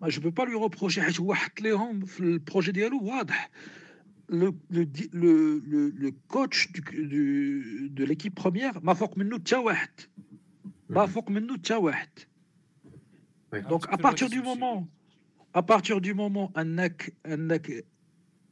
ما 0.00 0.08
je 0.08 0.22
peux 0.22 0.30
pas 0.30 0.42
le 0.42 0.62
reprocher 0.62 1.02
حيت 1.02 1.20
هو 1.20 1.34
حط 1.34 1.60
لهم 1.60 2.04
في 2.04 2.20
ال 2.20 2.27
projet 2.27 2.72
ديالو 2.72 3.04
واضح. 3.04 3.50
le 4.28 4.56
le 4.70 4.86
le 5.12 5.60
le 5.98 6.12
coach 6.28 6.68
de 6.72 6.80
de 7.86 8.04
l'équipe 8.04 8.34
première 8.34 8.80
ما 8.80 8.94
فوق 8.94 9.18
منه 9.18 9.38
حتى 9.38 9.56
واحد. 9.56 9.90
ما 10.88 11.06
فوق 11.06 11.30
منه 11.30 11.54
حتى 11.54 11.74
واحد. 11.74 12.08
donc 13.52 13.88
à 13.88 13.94
partir 13.94 14.28
du 14.28 14.42
moment 14.42 14.88
à 15.54 15.60
partir 15.60 15.98
du 15.98 16.14
moment 16.14 16.48
أنك 16.56 17.16
أنك 17.26 17.84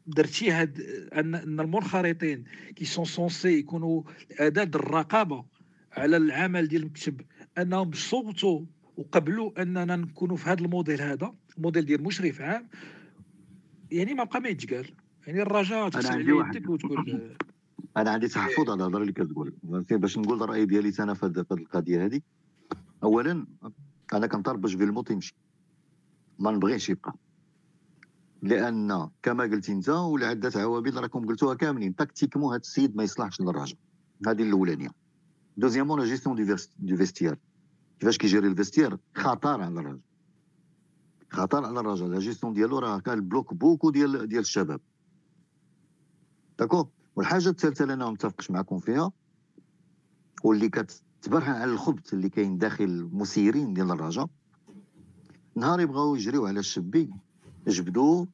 درتي 0.06 0.50
هاد 0.50 0.80
أن 1.12 1.34
أن 1.34 1.60
المنخرطين 1.60 2.44
qui 2.76 2.84
sont 2.84 3.04
censés 3.04 3.58
يكونوا 3.58 4.02
أداة 4.40 4.70
الرقابة 4.74 5.44
على 5.92 6.16
العمل 6.16 6.68
ديال 6.68 6.82
المكتب 6.82 7.20
أنهم 7.58 7.92
صوتوا 7.92 8.60
وقبلوا 8.96 9.62
أننا 9.62 9.96
نكونوا 9.96 10.36
في 10.36 10.50
هذا 10.50 10.64
الموديل 10.64 11.00
هذا 11.00 11.34
الموديل 11.56 11.84
ديال 11.84 12.02
مشرف 12.02 12.40
عام. 12.40 12.68
يعني 13.90 14.14
ما 14.14 14.24
بقى 14.24 14.40
ما 14.40 14.48
يتقال. 14.48 14.90
يعني 15.26 15.42
الرجاء 15.42 15.90
عندي 15.94 16.32
واحد 16.32 16.66
وتقول 16.66 17.20
أنا 17.96 18.10
عندي 18.10 18.28
تحفظ 18.28 18.70
على 18.70 18.74
الهضرة 18.74 19.00
اللي 19.00 19.12
كتقول. 19.12 19.54
باش 19.90 20.18
نقول 20.18 20.42
الرأي 20.42 20.66
ديالي 20.66 20.92
أنا 21.00 21.14
في 21.14 21.26
هذه 21.26 21.44
القضية 21.50 22.04
هذه 22.04 22.20
اولا 23.02 23.46
أنا 24.12 24.26
كنطالب 24.26 24.60
باش 24.60 24.74
فيلموت 24.74 25.10
يمشي. 25.10 25.34
ما 26.38 26.50
نبغيش 26.50 26.88
يبقى. 26.90 27.14
لأن 28.42 29.08
كما 29.22 29.44
قلت 29.44 29.70
أنت 29.70 29.88
ولعده 29.88 30.60
عوامل 30.60 30.96
راكم 31.02 31.26
قلتوها 31.26 31.54
كاملين 31.54 31.96
tactiquement 31.96 32.52
هذا 32.52 32.60
السيد 32.60 32.96
ما 32.96 33.02
يصلحش 33.04 33.40
للراجل. 33.40 33.76
هذه 34.26 34.42
الأولانية. 34.42 34.90
deuxièmement 35.56 36.00
la 36.00 36.06
gestion 36.06 36.58
de 36.78 36.96
vestiaire 36.96 37.38
كيفاش 38.00 38.18
كيجيري 38.18 38.48
ال 38.48 38.53
vestiaire 38.53 38.98
خطر 39.14 39.60
على 39.62 39.80
الراجل. 39.80 40.00
خطر 41.30 41.64
على 41.64 41.80
الراجل. 41.80 42.10
لا 42.12 42.18
جيستيون 42.18 42.52
ديالو 42.52 42.78
راه 42.78 42.98
كان 42.98 43.28
bloque 43.28 43.54
beaucoup 43.54 43.90
ديال 43.90 44.28
ديال 44.28 44.40
الشباب. 44.40 44.80
d'accord 46.58 46.88
والحاجة 47.16 47.48
الثالثة 47.48 47.82
اللي 47.82 47.94
أنا 47.94 48.04
ما 48.04 48.10
متفقش 48.10 48.50
معكم 48.50 48.78
فيها 48.78 49.12
واللي 50.44 50.68
كتبرهن 50.68 51.52
على 51.52 51.72
الخبث 51.72 52.14
اللي 52.14 52.28
كاين 52.28 52.58
داخل 52.58 52.84
المسيرين 52.84 53.74
ديال 53.74 53.90
الرجاء 53.90 54.28
نهار 55.56 55.80
يبغاو 55.80 56.14
يجريو 56.14 56.46
على 56.46 56.60
الشبي 56.60 57.10
جبدوا 57.66 58.26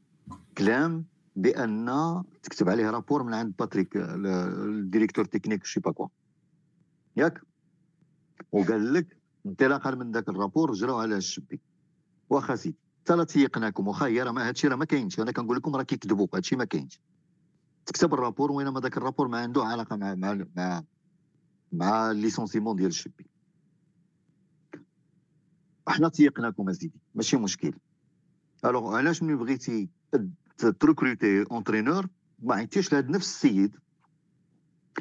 كلام 0.58 1.04
بأن 1.36 2.22
تكتب 2.42 2.68
عليه 2.68 2.90
rapport 2.90 3.22
من 3.22 3.34
عند 3.34 3.54
باتريك 3.58 3.96
ال 3.96 4.09
directeur 4.09 5.24
technique 5.24 5.64
شي 5.64 5.80
باكوا 5.80 6.08
ياك؟ 7.16 7.40
وقال 8.52 8.94
لك 8.94 9.16
انطلاقا 9.46 9.90
من 9.90 10.12
ذاك 10.12 10.28
ال 10.28 10.34
rapport 10.34 10.72
جراو 10.72 10.98
على 10.98 11.16
الشبي. 11.16 11.60
واخا 12.30 12.56
سيدي 12.56 12.76
حتى 13.00 13.16
لا 13.16 13.24
تيقناكم 13.24 13.88
واخا 13.88 14.06
هي 14.06 14.22
راه 14.22 14.32
هادشي 14.32 14.68
راه 14.68 14.76
ما 14.76 14.84
كاينش. 14.84 15.20
أنا 15.20 15.32
كنقول 15.32 15.56
لكم 15.56 15.76
راه 15.76 15.82
كيكذبوا 15.82 16.26
هادشي 16.34 16.56
ما 16.56 16.64
كاينش. 16.64 17.00
تكتب 17.86 18.14
ال 18.14 18.19
rapport 18.19 18.52
وينما 18.52 18.80
ذاك 18.80 18.96
ال 18.96 19.00
rapport 19.00 19.28
ما 19.28 19.38
عنده 19.38 19.64
علاقة 19.64 19.96
مع 19.96 20.14
مع 20.14 20.44
مع 20.56 20.82
مع 21.72 22.10
ال 22.10 22.16
licenciement 22.16 22.76
ديال 22.76 22.88
الشبي. 22.88 23.26
حنا 25.88 26.08
تيقناكم 26.08 26.68
اسيدي 26.68 27.00
ماشي 27.14 27.36
مشكل. 27.36 27.72
alors 28.64 28.96
علاش 28.96 29.22
ملي 29.22 29.34
بغيتي 29.36 29.88
ت 30.58 30.68
recruter 30.68 31.42
entraîneur 31.50 32.06
ما 32.42 32.54
عيطيش 32.54 32.92
لهذا 32.92 33.10
نفس 33.10 33.26
السيد 33.26 33.76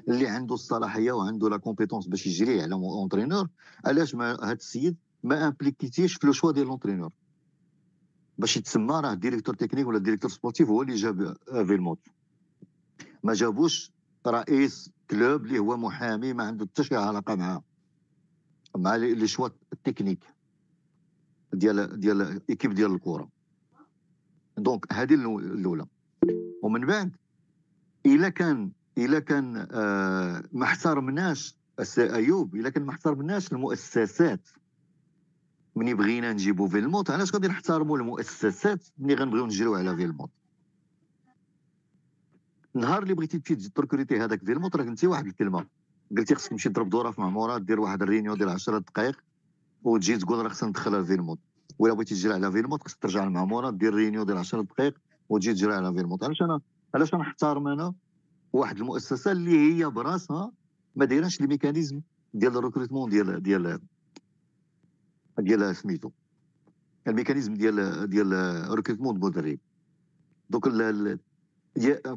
اللي 0.08 0.28
عنده 0.28 0.54
الصلاحية 0.54 1.12
وعنده 1.12 1.50
la 1.50 1.58
compétence 1.58 2.08
باش 2.08 2.28
يجري 2.28 2.62
على 2.62 2.76
entraîneur 2.76 3.48
علاش 3.86 4.16
ما 4.16 4.32
هذا 4.44 4.52
السيد 4.52 4.98
ما 5.24 5.48
impliquer 5.48 5.95
تيش 5.95 6.16
في 6.16 6.28
le 6.28 6.34
choix 6.34 6.52
ديال 6.52 6.68
l'entraîneur 6.68 7.12
باش 8.38 8.58
يتسمى 8.58 8.94
راه 8.94 9.14
directeur 9.14 9.56
technique 9.56 9.88
ولا 9.88 10.00
directeur 10.00 10.32
sportif 10.32 10.70
هو 10.70 10.82
اللي 10.82 10.96
جاب 10.96 11.38
فيلموت 11.68 12.00
ما 13.24 13.34
جابوش 13.34 13.92
رئيس 14.28 14.92
club 15.12 15.46
اللي 15.46 15.60
هو 15.60 15.78
محامي 15.78 16.34
ما 16.34 16.44
عنده 16.44 16.66
حتى 16.66 16.84
شي 16.84 16.96
علاقة 16.96 17.36
مع 17.36 17.62
مع 18.78 18.96
les 18.96 19.28
choix 19.28 19.50
ال 19.74 19.79
technique 19.79 20.24
ديال 21.54 22.00
ديال 22.00 22.42
équipe 22.50 22.74
ديال 22.74 22.92
الكره 22.96 23.30
donc 24.58 24.94
هذه 24.94 25.14
الأولى. 25.14 25.86
ومن 26.64 26.86
بعد 26.86 27.16
الا 28.06 28.30
كان 28.30 28.72
الا 28.98 29.20
كان 29.20 29.68
آه 29.72 30.44
ما 30.52 30.66
احترمناش 30.66 31.56
أيوب 31.98 32.56
الا 32.56 32.70
كان 32.70 32.84
ما 32.84 32.92
احترمناش 32.92 33.52
المؤسسات. 33.52 34.50
مني 35.76 35.94
بغينا 35.94 36.34
نجيبو 36.34 36.68
فيلموت 36.68 37.10
علاش 37.10 37.34
غادي 37.34 37.48
نحترموا 37.48 37.98
المؤسسات 37.98 38.88
ملي 38.98 39.14
غنبغيو 39.14 39.46
نجريو 39.46 39.76
على 39.76 39.96
فيلموت 39.96 40.30
النهار 42.76 43.04
اللي 43.04 43.14
بغيتي 43.14 43.40
تمشي 43.40 43.70
ت 43.70 43.76
recruter 43.76 44.20
هذاك 44.20 44.44
فيلموت 44.44 44.76
راه 44.76 44.84
قلتي 44.84 45.08
واحد 45.08 45.26
الكلمة. 45.26 45.66
قلتي 46.18 46.36
خصك 46.36 46.50
تمشي 46.50 46.70
تضرب 46.70 46.90
دورة 46.90 47.12
في 47.12 47.22
معمورة 47.22 47.58
دير 47.58 47.80
واحد 47.80 48.02
ال 48.02 48.06
réunion 48.06 48.36
ديال 48.36 48.50
10 48.50 48.78
دقائق 48.78 49.24
وتجي 49.84 50.18
تقول 50.18 50.40
راه 50.40 50.50
خصنا 50.50 50.70
ندخلها 50.70 51.04
فيلموت 51.04 51.40
ولا 51.80 51.94
بغيتي 51.94 52.16
تجري 52.16 52.34
على 52.34 52.52
فيلموت 52.52 52.84
خصك 52.84 52.98
ترجع 53.02 53.24
للمعموره 53.24 53.70
دير 53.70 53.94
réunion 53.94 54.24
ديال 54.24 54.38
10 54.38 54.62
دقائق 54.62 54.94
وتجي 55.30 55.54
تجري 55.54 55.74
على 55.74 55.94
فيلموت 55.94 56.24
علاش 56.24 56.42
أنا؟ 56.42 56.62
علاش 56.96 57.16
نحترم 57.16 57.68
أنا؟ 57.68 57.94
واحد 58.54 58.78
المؤسسة 58.78 59.32
اللي 59.32 59.52
هي 59.74 59.90
براسها 59.90 60.52
ما 60.96 61.06
دايراش 61.06 61.42
les 61.42 61.48
mécanismes 61.48 62.02
ديال 62.34 62.58
ال 62.58 62.62
recrutement 62.62 63.10
ديال 63.10 63.44
ديال 63.44 63.80
ديال 65.40 65.76
سميتو. 65.76 66.10
ال 67.08 67.12
mécanisme 67.12 67.54
ديال 67.54 68.10
ديال 68.10 68.66
recrutement 68.76 69.16
المدرب 69.16 69.60
donc 70.50 70.68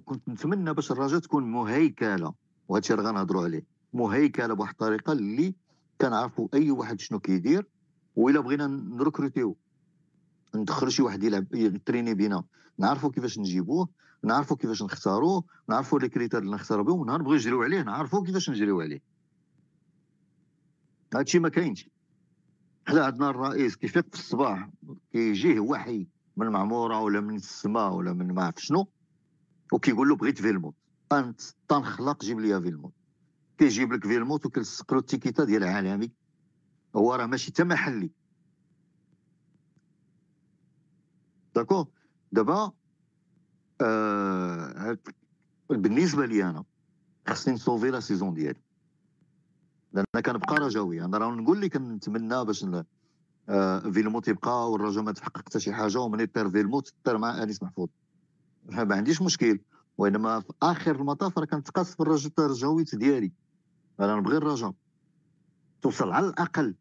كنت 0.05 0.28
نتمنى 0.28 0.74
باش 0.74 0.92
الرجاء 0.92 1.20
تكون 1.20 1.52
مهيكلة 1.52 2.34
وهذا 2.68 2.80
الشيء 2.82 2.96
راه 2.96 3.02
غنهضروا 3.02 3.44
عليه. 3.44 3.64
مهيكلة 3.92 4.55
بواحد 4.55 4.70
الطريقة 4.72 5.12
اللي 5.12 5.55
كنعرفوا 6.00 6.48
أي 6.55 6.70
واحد 6.70 7.00
شنو 7.00 7.20
كيدير 7.20 7.66
وإلا 8.16 8.40
بغينا 8.40 8.66
ن 8.66 8.75
recruter 8.75 9.40
يو 9.40 9.57
ندخلوا 10.54 10.90
شي 10.90 11.02
واحد 11.02 11.22
يلعب 11.22 11.54
ي 11.55 11.61
entraîner 11.61 12.14
بينا. 12.14 12.44
نعرفوا 12.78 13.10
كيفاش 13.10 13.38
نجيبوه 13.38 13.88
نعرفوا 14.24 14.56
كيفاش 14.56 14.82
نختاروه 14.82 15.44
نعرفوا 15.68 15.98
les 15.99 16.09
critères 16.09 16.40
اللي 16.40 16.54
نختاروا 16.54 16.84
بهم 16.84 17.10
نبغيو 17.10 17.34
نجريو 17.34 17.62
عليه 17.62 17.82
نعرفوا 17.82 18.24
كيفاش 18.24 18.50
نجريو 18.50 18.80
عليه. 18.80 19.02
هادشي 21.14 21.38
ما 21.38 21.48
كاينش. 21.48 21.88
حنا 22.88 23.04
عندنا 23.04 23.30
الرئيس 23.30 23.76
كيفيق 23.76 24.06
في 24.14 24.20
الصباح 24.20 24.70
كيجيه 25.12 25.60
وحي 25.60 26.06
من 26.36 26.48
معموره 26.48 27.00
ولا 27.00 27.20
من 27.20 27.36
السماء 27.36 27.92
ولا 27.92 28.12
من 28.12 28.34
ما 28.34 28.44
عرف 28.44 28.54
شنو 28.58 28.88
وكيقول 29.72 30.08
له 30.08 30.16
بغيت 30.16 30.40
فيلموت. 30.40 30.74
أنت 31.12 31.40
تنخلق 31.68 32.24
جيب 32.24 32.40
لي 32.40 32.62
فيلموت. 32.62 32.92
كيجيب 33.58 33.92
لك 33.92 34.06
فيلموت 34.06 34.46
وكيلصق 34.46 34.92
له 34.92 35.00
ال 35.01 35.05
étiquette 35.05 35.45
ديال 35.44 35.64
عالمي 35.64 36.10
هو 36.97 37.14
راه 37.14 37.26
ماشي 37.26 37.51
حتى 37.53 37.64
محلي 37.64 38.11
داكو 41.55 41.86
دابا 42.32 42.72
آه 43.80 44.99
بالنسبة 45.70 46.26
لي 46.26 46.45
أنا 46.45 46.64
خصني 47.28 47.55
نسوفي 47.55 47.90
la 47.90 48.01
saison 48.01 48.34
ديالي. 48.34 48.61
لأن 49.92 50.22
كنبقى 50.24 50.57
رجاوي 50.57 51.05
أنا 51.05 51.18
راه 51.18 51.30
نقول 51.30 51.61
لك 51.61 51.72
كنتمنى 51.72 52.45
باش 52.45 52.66
آه 53.49 53.78
فيلموت 53.78 54.28
يبقى 54.28 54.70
والرجاء 54.70 55.03
ما 55.03 55.12
تحقق 55.12 55.38
حتى 55.38 55.61
شي 55.61 55.72
حاجة 55.72 55.99
ومن 55.99 56.20
يطير 56.20 56.51
فيلموت 56.51 56.95
طير 57.05 57.18
مع 57.18 57.42
أنيس 57.42 57.62
محفوظ. 57.62 57.88
ما 58.64 58.97
عنديش 58.97 59.22
مشكل. 59.22 59.61
وإنما 59.99 60.40
في 60.40 60.53
آخر 60.62 60.97
المطاف 60.97 61.38
راه 61.38 61.45
كنتقاس 61.45 61.95
في 61.95 62.01
الرجاويت 62.38 62.95
ديالي. 62.95 63.32
أنا 64.01 64.16
نبغي 64.16 64.36
الرجاء 64.36 64.72
توصل 65.82 66.11
على 66.12 66.28
الأقل. 66.28 66.74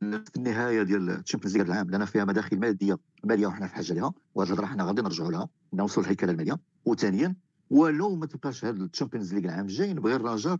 في 0.00 0.36
النهاية 0.36 0.82
ديال 0.82 1.10
ال 1.10 1.15
Champions 1.15 1.56
League 1.56 1.66
العام 1.66 1.90
لأن 1.90 2.04
فيها 2.04 2.24
مداخل 2.24 2.58
مادية 2.58 2.98
مالية 3.24 3.46
وحنا 3.46 3.66
في 3.66 3.74
حاجة 3.74 3.92
لها 3.92 4.12
وهذه 4.34 4.48
الهضرة 4.48 4.66
حنا 4.66 4.84
غادي 4.84 5.02
نرجعوا 5.02 5.30
لها 5.32 5.48
نوصلوا 5.72 6.04
الهيكله 6.04 6.30
المالية. 6.30 6.58
وثانيا 6.84 7.34
ولو 7.70 8.16
ما 8.16 8.26
تبقاش 8.26 8.64
هذا 8.64 8.84
ال 8.84 8.89
Champions 8.89 9.34
League 9.34 9.44
العام 9.44 9.64
الجاي 9.64 9.94
نبغي 9.94 10.16
الرجاء 10.16 10.58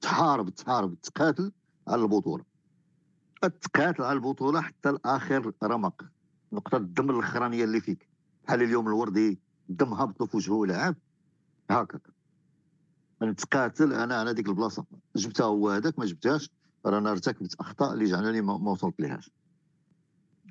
تحارب 0.00 0.50
تحارب 0.50 1.00
تقاتل 1.00 1.52
على 1.88 2.02
البطولة. 2.02 2.44
تقاتل 3.60 4.02
على 4.02 4.12
البطولة 4.12 4.60
حتى 4.60 4.92
لآخر 4.92 5.52
رمق. 5.64 6.04
نقطة 6.52 6.76
الدم 6.76 7.10
الأخرانية 7.10 7.64
اللي 7.64 7.80
فيك. 7.80 8.08
بحال 8.44 8.62
اليوم 8.62 8.88
الوردي 8.88 9.40
الدم 9.70 9.94
هبطوا 9.94 10.26
في 10.26 10.36
وجهه 10.36 10.66
لعب 10.66 10.94
هكاك. 11.70 12.13
نتقاتل 13.24 13.92
أنا 13.92 14.14
على 14.14 14.34
ديك 14.34 14.48
البلاصة. 14.48 14.84
جبتها 15.16 15.46
هو 15.46 15.70
هذاك 15.70 15.98
ما 15.98 16.04
جبتهاش. 16.04 16.50
رانا 16.86 17.10
ارتكبت 17.10 17.54
أخطاء 17.60 17.92
اللي 17.92 18.04
جعلني 18.04 18.40
ما 18.40 18.70
وصلت 18.70 19.00
لهاش. 19.00 19.30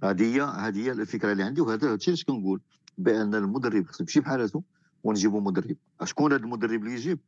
هذه 0.03 0.35
هي 0.35 0.41
هذه 0.41 0.85
هي 0.85 0.91
الفكرة 0.91 1.31
اللي 1.31 1.43
عندي 1.43 1.61
وهذا 1.61 1.93
الشيء 1.93 2.13
اللي 2.13 2.23
كنقول 2.23 2.61
بأن 2.97 3.35
المدرب 3.35 3.87
خصو 3.87 4.03
يمشي 4.03 4.19
بحالته 4.19 4.63
ونجيبوا 5.03 5.41
مدرب. 5.41 5.77
شكون 6.03 6.33
هذا 6.33 6.43
المدرب 6.43 6.83
اللي 6.83 6.93
يجيب؟ 6.93 7.19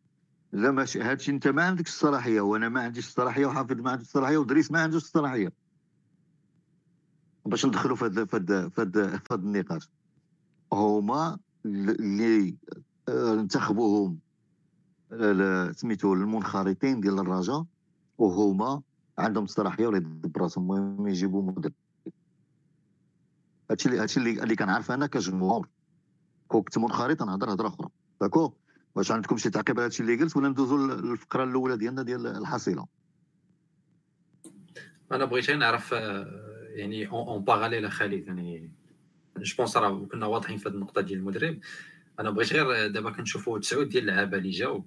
لا 0.51 0.71
ماشي 0.71 1.01
هادشي 1.01 1.31
أنت 1.31 1.47
ما 1.47 1.63
عندكش 1.63 1.89
الصلاحية 1.89 2.41
وأنا 2.41 2.69
ما 2.69 2.81
عنديش 2.81 3.07
الصلاحية 3.07 3.45
وحافظ 3.45 3.71
ما 3.71 3.91
عندوش 3.91 4.07
الصلاحية 4.07 4.37
ودريس 4.37 4.71
ما 4.71 4.79
عندوش 4.81 5.03
الصلاحية. 5.03 5.51
باش 7.45 7.65
ندخلوا 7.65 7.95
في 7.95 8.05
هذا 8.05 8.25
في 8.25 8.35
هذا 8.37 8.69
في 8.69 8.81
هذا 8.81 9.21
النقاش. 9.33 9.89
هما 10.73 11.37
اللي 11.65 12.55
آه، 13.09 13.33
انتخبوهم 13.33 14.19
سميتو 15.71 16.13
المنخرطين 16.13 17.01
ديال 17.01 17.19
الرجاء 17.19 17.65
وهما 18.17 18.81
عندهم 19.17 19.43
الصلاحيه 19.43 19.87
ولا 19.87 19.97
يدبر 19.97 20.41
راسهم 20.41 20.71
المهم 20.71 21.07
يجيبوا 21.07 21.43
مدرب. 21.43 21.73
هادشي 23.71 23.89
اللي 23.89 23.99
هادشي 23.99 24.19
اللي, 24.19 24.55
كنعرف 24.55 24.91
أنا 24.91 25.07
كجمهور. 25.07 25.67
كنت 26.47 26.77
منخرط 26.77 27.23
نهضر 27.23 27.53
هضرة 27.53 27.67
أخرى. 27.67 27.89
داكو؟ 28.21 28.53
واش 28.95 29.11
عندكم 29.11 29.37
شي 29.37 29.49
تعقيب 29.49 29.79
على 29.79 29.85
هادشي 29.85 30.03
اللي 30.03 30.15
قلت 30.15 30.37
ولا 30.37 30.49
ندوزو 30.49 30.77
للفقرة 30.77 31.43
الأولى 31.43 31.77
ديالنا 31.77 32.03
ديال 32.03 32.27
الحصيلة؟ 32.27 32.85
أنا 35.11 35.25
بغيت 35.25 35.51
نعرف 35.51 35.93
آه، 35.93 36.25
يعني 36.69 37.07
اون 37.07 37.43
باراليل 37.43 37.91
خالد 37.91 38.27
يعني 38.27 38.71
je 39.37 39.55
pense 39.57 39.77
راه 39.77 40.05
كنا 40.11 40.25
واضحين 40.25 40.57
في 40.57 40.69
هذه 40.69 40.73
النقطة 40.73 41.01
ديال 41.01 41.19
المدرب. 41.19 41.59
أنا 42.19 42.29
بغيت 42.29 42.53
غير 42.53 42.87
دابا 42.87 43.11
كنشوفوا 43.11 43.59
تسعود 43.59 43.89
ديال 43.89 44.09
اللعابه 44.09 44.37
اللي 44.37 44.49
جاو. 44.49 44.85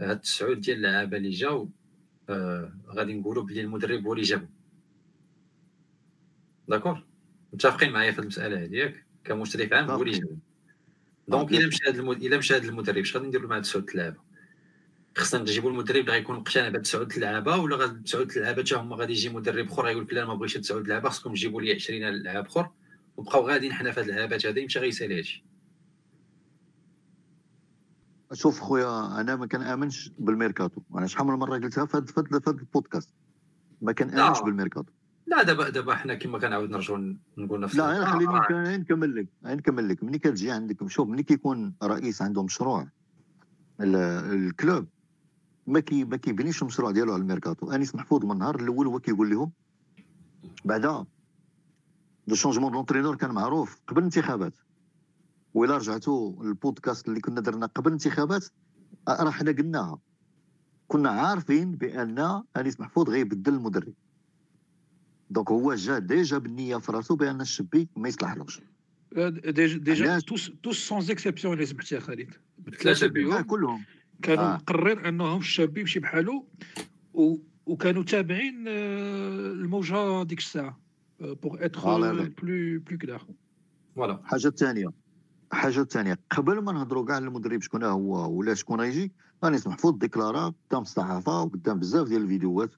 هاد 0.00 0.10
التسعود 0.10 0.60
ديال 0.60 0.76
اللعابه 0.76 1.16
اللي 1.16 1.30
جاو 1.30 1.68
آه 2.28 2.72
غادي 2.88 3.14
نقولوا 3.14 3.42
بلي 3.42 3.60
المدرب 3.60 4.06
هو 4.06 4.12
اللي 4.12 4.24
جابو. 4.24 4.46
d'accord 6.68 7.04
متفقين 7.52 7.92
معايا 7.92 8.12
في 8.12 8.18
المسألة 8.18 8.64
هذه 8.64 8.74
ياك 8.74 9.04
كمشرف 9.24 9.72
عام 9.72 9.90
هو 9.90 10.02
اللي 10.02 10.18
جابو. 10.18 10.36
donc 11.28 11.52
إلا 11.52 11.66
مشى 11.66 11.84
هذا 11.88 12.00
إلا 12.00 12.38
مشى 12.38 12.56
هذا 12.56 12.68
المدرب 12.68 12.98
اش 12.98 13.16
غادي 13.16 13.26
نديروا 13.26 13.50
مع 13.50 13.60
تسعود 13.60 13.90
اللعابه 13.90 14.20
خصنا 15.16 15.40
نجيبوا 15.40 15.70
المدرب 15.70 16.00
اللي 16.00 16.12
غيكون 16.12 16.36
مقتنع 16.36 16.68
بهاد 16.68 16.82
تسعود 16.82 17.12
اللعابه 17.12 17.56
ولا 17.56 17.76
غاد 17.76 18.02
تسعود 18.02 18.30
اللعابه 18.30 18.62
حتى 18.62 18.74
هما 18.74 18.96
غادي 18.96 19.12
يجي 19.12 19.28
مدرب 19.28 19.66
أخر 19.66 19.84
غيقول 19.84 20.04
لك 20.04 20.12
لا 20.12 20.24
ما 20.24 20.34
بغيتش 20.34 20.54
تسعود 20.54 20.82
اللعابه 20.82 21.08
خصكم 21.08 21.34
تجيبوا 21.34 21.62
لي 21.62 21.74
20 21.74 22.00
لاعب 22.02 22.46
أخر. 22.46 22.70
وبقاو 23.16 23.48
غاديين 23.48 23.72
حنا 23.72 23.92
في 23.92 24.00
هاد 24.00 24.08
اللعابات 24.08 24.46
هذه 24.46 24.60
يمشي 24.60 24.78
غيسالي 24.78 25.18
هادشي. 25.18 25.44
شوف 28.32 28.60
خويا 28.60 29.20
أنا 29.20 29.36
ما 29.36 29.46
كنامنش 29.46 30.12
بالميركاتو. 30.18 30.82
أنا 30.94 31.06
شحال 31.06 31.26
من 31.26 31.34
مره 31.34 31.58
قلتها 31.58 31.86
في 31.86 31.96
هذا 31.96 32.40
البودكاست. 32.48 33.14
ما 33.82 33.92
كنامنش 33.92 34.40
بالميركاتو. 34.40 34.92
لا 35.26 35.42
دابا 35.42 35.68
دابا 35.68 35.94
حنا 35.94 36.14
كما 36.14 36.38
كنعاود 36.38 36.70
نرجعوا 36.70 37.14
نقول 37.38 37.60
نفس 37.60 37.76
لا 37.76 38.04
خليني 38.04 38.76
نكمل 38.76 39.14
لك. 39.14 39.26
نكمل 39.44 39.88
لك. 39.88 40.04
ملي 40.04 40.18
كتجي 40.18 40.50
عندك 40.50 40.88
شوف 40.88 41.08
ملي 41.08 41.22
كيكون 41.22 41.74
رئيس 41.82 42.22
عنده 42.22 42.42
مشروع 42.42 42.88
ال 43.80 44.01
club 44.01 44.86
ما 45.66 45.80
كي 45.80 46.04
ما 46.04 46.16
كيبنيش 46.16 46.62
المشروع 46.62 46.90
ديالو 46.90 47.12
على 47.12 47.22
الميركاتو. 47.22 47.72
انيس 47.72 47.94
محفوظ 47.94 48.24
من 48.24 48.32
النهار 48.32 48.60
الأول 48.60 48.86
هو 48.86 49.00
كيقول 49.00 49.30
لهم 49.30 49.52
بعدا 50.64 51.04
le 52.26 52.34
changement 52.34 52.72
d'entraîneur 52.72 53.16
كان 53.16 53.30
معروف 53.30 53.80
قبل 53.86 53.98
الانتخابات. 53.98 54.54
وإلا 55.54 55.76
رجعتوا 55.76 56.44
البودكاست 56.44 57.08
اللي 57.08 57.20
كنا 57.20 57.40
درنا 57.40 57.66
قبل 57.66 57.86
الانتخابات 57.86 58.46
راه 59.08 59.30
حنا 59.30 59.52
قلناها. 59.52 59.98
كنا 60.88 61.10
عارفين 61.10 61.76
بأن 61.76 62.42
أنيس 62.56 62.80
محفوظ 62.80 63.10
غيبدل 63.10 63.54
المدرب. 63.54 63.94
donc 65.30 65.50
هو 65.50 65.74
جا 65.74 65.98
déjà 65.98 66.38
بالنية 66.38 66.76
في 66.76 66.92
راسو 66.92 67.16
بأن 67.16 67.40
الشبي 67.40 67.88
ما 67.96 68.08
يصلحلوش 68.08 68.60
déjà 69.12 69.78
déjà 69.78 70.18
tous 70.18 70.52
tous 70.62 70.78
sans 70.88 70.98
exception 71.10 71.54
اللي 71.54 71.66
سمعت 71.66 71.92
يا 71.92 72.00
خالد. 72.00 72.34
ثلاثة 72.82 73.06
بيهم. 73.06 73.42
كلهم. 73.42 73.84
كانوا 74.22 74.44
آه. 74.44 74.54
مقررين 74.56 74.98
أنهم 74.98 75.38
الشابي 75.38 75.80
يمشي 75.80 76.00
بحالو 76.00 76.46
و... 77.14 77.36
وكانوا 77.66 78.02
تابعين 78.02 78.68
الموجه 78.68 80.22
ديك 80.22 80.38
الساعة 80.38 80.80
pour 81.20 81.64
être 81.64 81.80
plus 82.42 82.80
plus 82.80 82.98
clair 82.98 83.26
voilà 83.96 84.20
الحاجة 84.20 84.46
الثانية 84.46 84.99
الحاجة 85.52 85.80
الثانية 85.80 86.18
قبل 86.30 86.58
ما 86.58 86.72
نهضروا 86.72 87.06
كاع 87.06 87.18
المدرب 87.18 87.62
شكون 87.62 87.84
هو 87.84 88.38
ولا 88.38 88.54
شكون 88.54 88.80
غيجي 88.80 89.12
انيس 89.44 89.66
محفوظ 89.66 89.98
déclara 89.98 90.52
قدام 90.70 90.82
الصحافة 90.82 91.42
وقدام 91.42 91.78
بزاف 91.78 92.08
ديال 92.08 92.22
الفيديوهات 92.22 92.70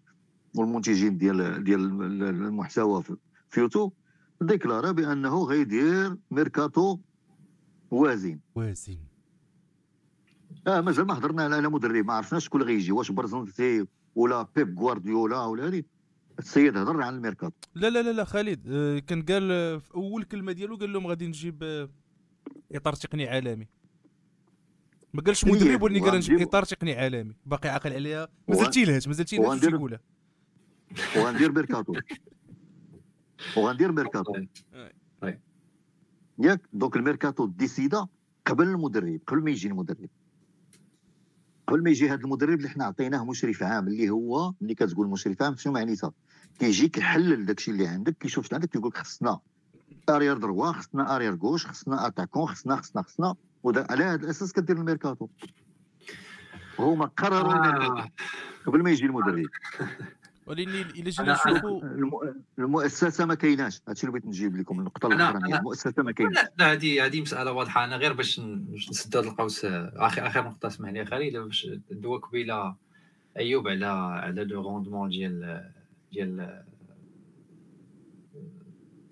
والمنتجين 0.54 1.18
ديال 1.18 1.64
ديال 1.64 1.80
المحتوى 2.22 3.02
في 3.48 3.60
يوتيوب 3.60 3.92
déclara 4.40 4.92
بأنه 4.92 5.44
غيدير 5.44 6.16
ميركاتو 6.30 6.98
وازن 7.90 8.38
وازن 8.54 8.98
آه 10.66 10.80
مازال 10.80 11.06
ما 11.06 11.18
هضرنا 11.18 11.42
على 11.42 11.68
مدرب. 11.68 12.06
ما 12.06 12.12
عرفناش 12.12 12.44
شكون 12.44 12.62
اللي 12.62 12.72
غيجي. 12.72 12.92
واش 12.92 13.10
présenter 13.10 13.86
ولا 14.14 14.46
بيب 14.56 14.80
غوارديولا 14.80 15.44
ولا 15.44 15.68
هذه 15.68 15.82
السيد 16.38 16.76
هضر 16.76 17.02
عن 17.02 17.14
الميركاتو. 17.14 17.54
لا 17.74 17.90
لا 17.90 18.02
لا 18.02 18.12
لا 18.12 18.24
خالد. 18.24 18.60
آه، 18.68 18.98
كان 18.98 19.22
قال 19.22 19.48
في 19.80 19.94
أول 19.94 20.24
كلمة 20.24 20.52
ديالو 20.52 20.76
قال 20.76 20.92
لهم 20.92 21.06
غادي 21.06 21.26
نجيب 21.26 21.62
آه، 21.62 21.88
إطار 22.74 22.92
تقني 22.92 23.28
عالمي. 23.28 23.68
ما 25.14 25.22
قالش 25.22 25.44
مدرب 25.44 25.82
ولي 25.82 26.00
قال 26.00 26.16
نجيب 26.16 26.40
إطار 26.40 26.64
تقني 26.64 26.94
عالمي. 26.94 27.34
باقي 27.46 27.68
عاقل 27.68 27.92
عليها 27.92 28.28
مازال 28.48 28.70
تيلهج 28.70 29.08
مازال 29.08 29.24
تيلهج 29.24 29.46
وغندير 31.16 31.52
ميركاتو. 31.52 31.94
وغندير 33.56 33.92
ميركاتو. 33.92 34.34
ياك 36.38 36.60
donc 36.72 36.96
ال 36.96 37.02
mercato 37.03 37.46
décida 37.46 38.06
قبل 38.46 38.68
المدرب 38.68 39.20
قبل 39.26 39.44
ما 39.44 39.50
يجي 39.50 39.68
المدرب. 39.68 40.08
قبل 41.66 41.82
ما 41.82 41.90
يجي 41.90 42.08
هذا 42.08 42.20
المدرب 42.20 42.58
اللي 42.58 42.68
حنا 42.68 42.84
عطيناه 42.84 43.24
مشرف 43.24 43.62
عام 43.62 43.88
اللي 43.88 44.10
هو 44.10 44.54
ملي 44.60 44.74
كتقول 44.74 45.08
مشرف 45.08 45.42
عام 45.42 45.56
شنو 45.56 45.72
معنيتها؟ 45.72 46.12
كيجي 46.58 46.88
كيحلل 46.88 47.46
داكشي 47.46 47.70
اللي 47.70 47.86
عندك 47.86 48.16
كيشوف 48.18 48.54
عندك 48.54 48.68
كيقول 48.68 48.88
لك 48.88 48.96
خصنا 48.96 49.40
arrière 50.10 50.36
droit 50.38 50.72
خصنا 50.72 51.16
arrière 51.16 51.34
gauche 51.34 51.66
خصنا 51.66 52.06
attaquant 52.06 52.46
خصنا 52.46 52.76
خصنا 52.76 53.02
خصنا. 53.02 53.34
على 53.66 54.04
هذا 54.04 54.24
الأساس 54.24 54.52
كدير 54.52 54.76
الميركاتو. 54.76 55.28
هما 56.78 57.06
قرروا 57.06 57.54
آه. 57.54 58.08
قبل 58.66 58.82
ما 58.82 58.90
يجي 58.90 59.06
المدرب. 59.06 59.46
ولكن 60.46 60.70
إلا 60.70 61.10
جينا 61.10 61.32
نشوفوا 61.32 61.82
الم- 61.82 62.42
المؤسسة 62.58 63.24
ما 63.26 63.34
كايناش. 63.34 63.80
هادشي 63.88 64.02
اللي 64.06 64.12
بغيت 64.12 64.26
نجيب 64.26 64.56
لكم 64.56 64.78
النقطه 64.78 65.06
الأخرانية. 65.06 65.54
أنا- 65.54 65.58
المؤسسة 65.58 66.02
ما 66.02 66.12
كايناش. 66.12 66.34
لا 66.34 66.52
لا 66.58 66.72
هذه 66.72 67.04
هذه 67.06 67.20
مسألة 67.20 67.52
واضحة. 67.52 67.84
أنا 67.84 67.96
غير 67.96 68.12
باش 68.12 68.40
نسد 68.90 69.16
هذا 69.16 69.28
القوس 69.28 69.64
اخر 69.64 70.26
آخر 70.26 70.44
نقطة 70.44 70.66
اسمح 70.66 70.90
لي 70.90 71.06
خالد 71.06 71.36
باش 71.36 71.66
دوا 71.90 72.18
قبيلة 72.18 72.74
أيوب 73.38 73.68
على 73.68 73.86
على 73.86 74.44
le 74.44 74.62
rendement 74.62 75.08
ديال 75.10 75.70
ديال 76.12 76.62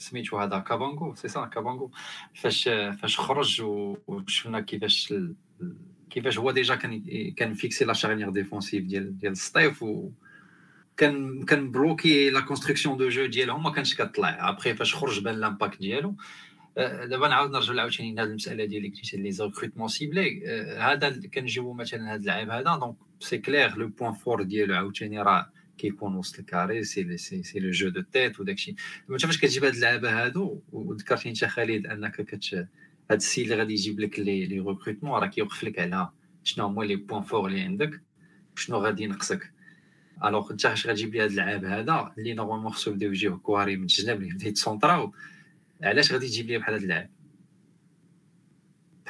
سميتو 0.00 0.38
هذا 0.38 0.58
كابانغو 0.58 1.14
سي 1.14 1.28
سا 1.28 1.44
كابانغو. 1.44 1.90
فاش 2.34 2.64
فاش 3.02 3.18
خرج 3.18 3.62
و- 3.62 3.96
وشفنا 4.06 4.60
كيفاش 4.60 5.12
ال- 5.12 5.34
كيفاش 6.10 6.38
هو 6.38 6.50
déjà 6.50 6.74
كان 6.74 7.02
كان 7.36 7.54
fixer 7.54 7.84
la 7.84 7.92
charnière 7.92 8.30
défensive 8.30 8.84
ديال 8.84 9.18
ديال 9.18 9.32
السطيف 9.32 9.82
و 9.82 10.10
كان 10.96 11.42
كان 11.44 11.70
bloquer 11.70 12.30
la 12.30 12.40
construction 12.40 12.96
de 12.96 13.08
jeu 13.08 13.26
ديالهم 13.26 13.62
ما 13.62 13.70
كانش 13.70 13.94
كطلع. 13.94 14.48
ابخي 14.48 14.74
فاش 14.74 14.94
خرج 14.94 15.20
بان 15.20 15.34
l'impact 15.34 15.78
ديالو. 15.78 16.14
آه، 16.78 17.04
دابا 17.04 17.28
نعاود 17.28 17.50
نرجع 17.50 17.80
عاوتاني 17.80 18.14
لهاد 18.14 18.28
المسألة 18.28 18.64
ديال 18.64 18.84
اللي 18.84 18.96
قلتي 18.96 19.16
لي 19.16 19.30
recrutement 19.32 19.88
ciblé 19.88 20.42
آه، 20.46 20.92
هذا 20.92 21.08
اللي 21.08 21.28
كنجيبو 21.28 21.72
مثلا 21.72 22.14
هذا 22.14 22.20
اللاعب 22.20 22.50
هذا. 22.50 22.62
donc 22.78 22.96
c'est 23.20 23.38
clair 23.38 23.76
le 23.76 23.88
point 23.88 24.12
fort 24.12 24.42
ديالو 24.42 24.74
عاوتاني 24.74 25.22
راه 25.22 25.50
كيكون 25.80 26.16
وسط 26.16 26.38
ال 26.38 26.46
carré 26.46 26.84
c'est 26.84 27.16
c'est 27.16 27.42
c'est 27.42 27.58
le 27.58 27.70
jeu 27.70 27.88
de 27.88 28.00
tête 28.00 28.40
وداكشي 28.40 28.72
دابا 28.72 29.14
انت 29.14 29.26
فاش 29.26 29.38
كتجيب 29.38 29.64
هاد 29.64 29.74
اللعابه 29.74 30.24
هادو 30.24 30.60
وذكرتي 30.72 31.28
انت 31.28 31.44
خالد 31.44 31.86
انك 31.86 32.20
كت 32.22 32.54
هاد 32.54 32.68
السي 33.16 33.42
اللي 33.42 33.54
غادي 33.54 33.72
يجيب 33.72 34.00
لك 34.00 34.18
les 34.18 34.46
les 34.46 34.60
recrutements 34.60 35.20
راه 35.20 35.26
كيوقف 35.26 35.64
لك 35.64 35.78
على 35.78 36.08
شنو 36.44 36.66
هما 36.66 36.84
les 36.84 36.96
points 36.96 37.22
forts 37.22 37.48
اللي 37.48 37.60
عندك 37.60 38.00
شنو 38.56 38.78
غادي 38.78 39.02
ينقصك 39.02 39.52
alors 40.24 40.52
انت 40.52 40.66
اش 40.66 40.86
غتجيب 40.86 41.14
لي 41.14 41.20
هاد 41.20 41.30
اللعاب 41.30 41.64
هذا 41.64 42.12
اللي 42.18 42.34
normalement 42.34 42.72
خصو 42.72 42.90
يبداو 42.90 43.10
يجيو 43.10 43.38
corners 43.38 43.76
من 43.76 43.82
الجناب 43.82 44.16
اللي 44.16 44.28
يبدا 44.28 44.48
يت 44.48 44.62
centraw 44.62 45.12
علاش 45.82 46.12
غادي 46.12 46.26
تجيب 46.26 46.46
لي 46.46 46.58
بحال 46.58 46.74
هاد 46.74 46.82
اللعاب 46.82 47.10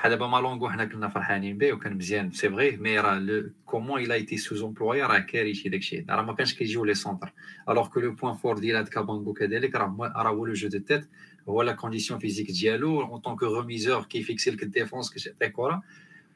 بحال 0.01 0.11
دابا 0.13 0.27
مالونغو 0.27 0.71
حنا 0.71 0.85
كنا 0.85 1.09
فرحانين 1.09 1.59
به 1.59 1.73
وكان 1.73 1.97
مزيان 1.97 2.31
c'est 2.33 2.51
vrai 2.51 2.77
mais 2.77 2.99
راه 3.01 3.45
كومون 3.67 4.01
il 4.03 4.15
a 4.15 4.37
été 4.37 4.63
sous-employé 4.63 5.03
راه 5.03 5.19
كارثي 5.19 5.69
داكشي 5.69 6.07
راه 6.09 6.23
ما 6.23 6.35
كانش 6.35 6.55
كيجيو 6.55 6.85
les 6.85 6.95
centres 6.95 7.33
alors 7.69 7.89
que 7.89 8.01
le 8.01 8.13
point 8.13 8.35
fort 8.35 8.59
ديال 8.59 8.77
هاد 8.77 8.89
كابانغو 8.89 9.33
كذلك 9.33 9.75
راه 9.75 9.87
هو- 9.87 10.05
راه 10.17 10.31
هو 10.31 10.47
le 10.47 10.53
jeu 10.53 10.69
de 10.69 10.79
tête 10.79 11.09
هو 11.49 11.63
la 11.63 11.73
condition 11.73 12.21
physique 12.21 12.51
ديالو 12.51 13.03
en 13.03 13.21
tant 13.21 13.33
que 13.33 13.43
récupérateur 13.43 14.03
كيفيكسي 14.05 14.51
لك 14.51 14.63
ال 14.63 14.69
défense 14.69 15.11
كتعطي 15.11 15.49
كره 15.49 15.83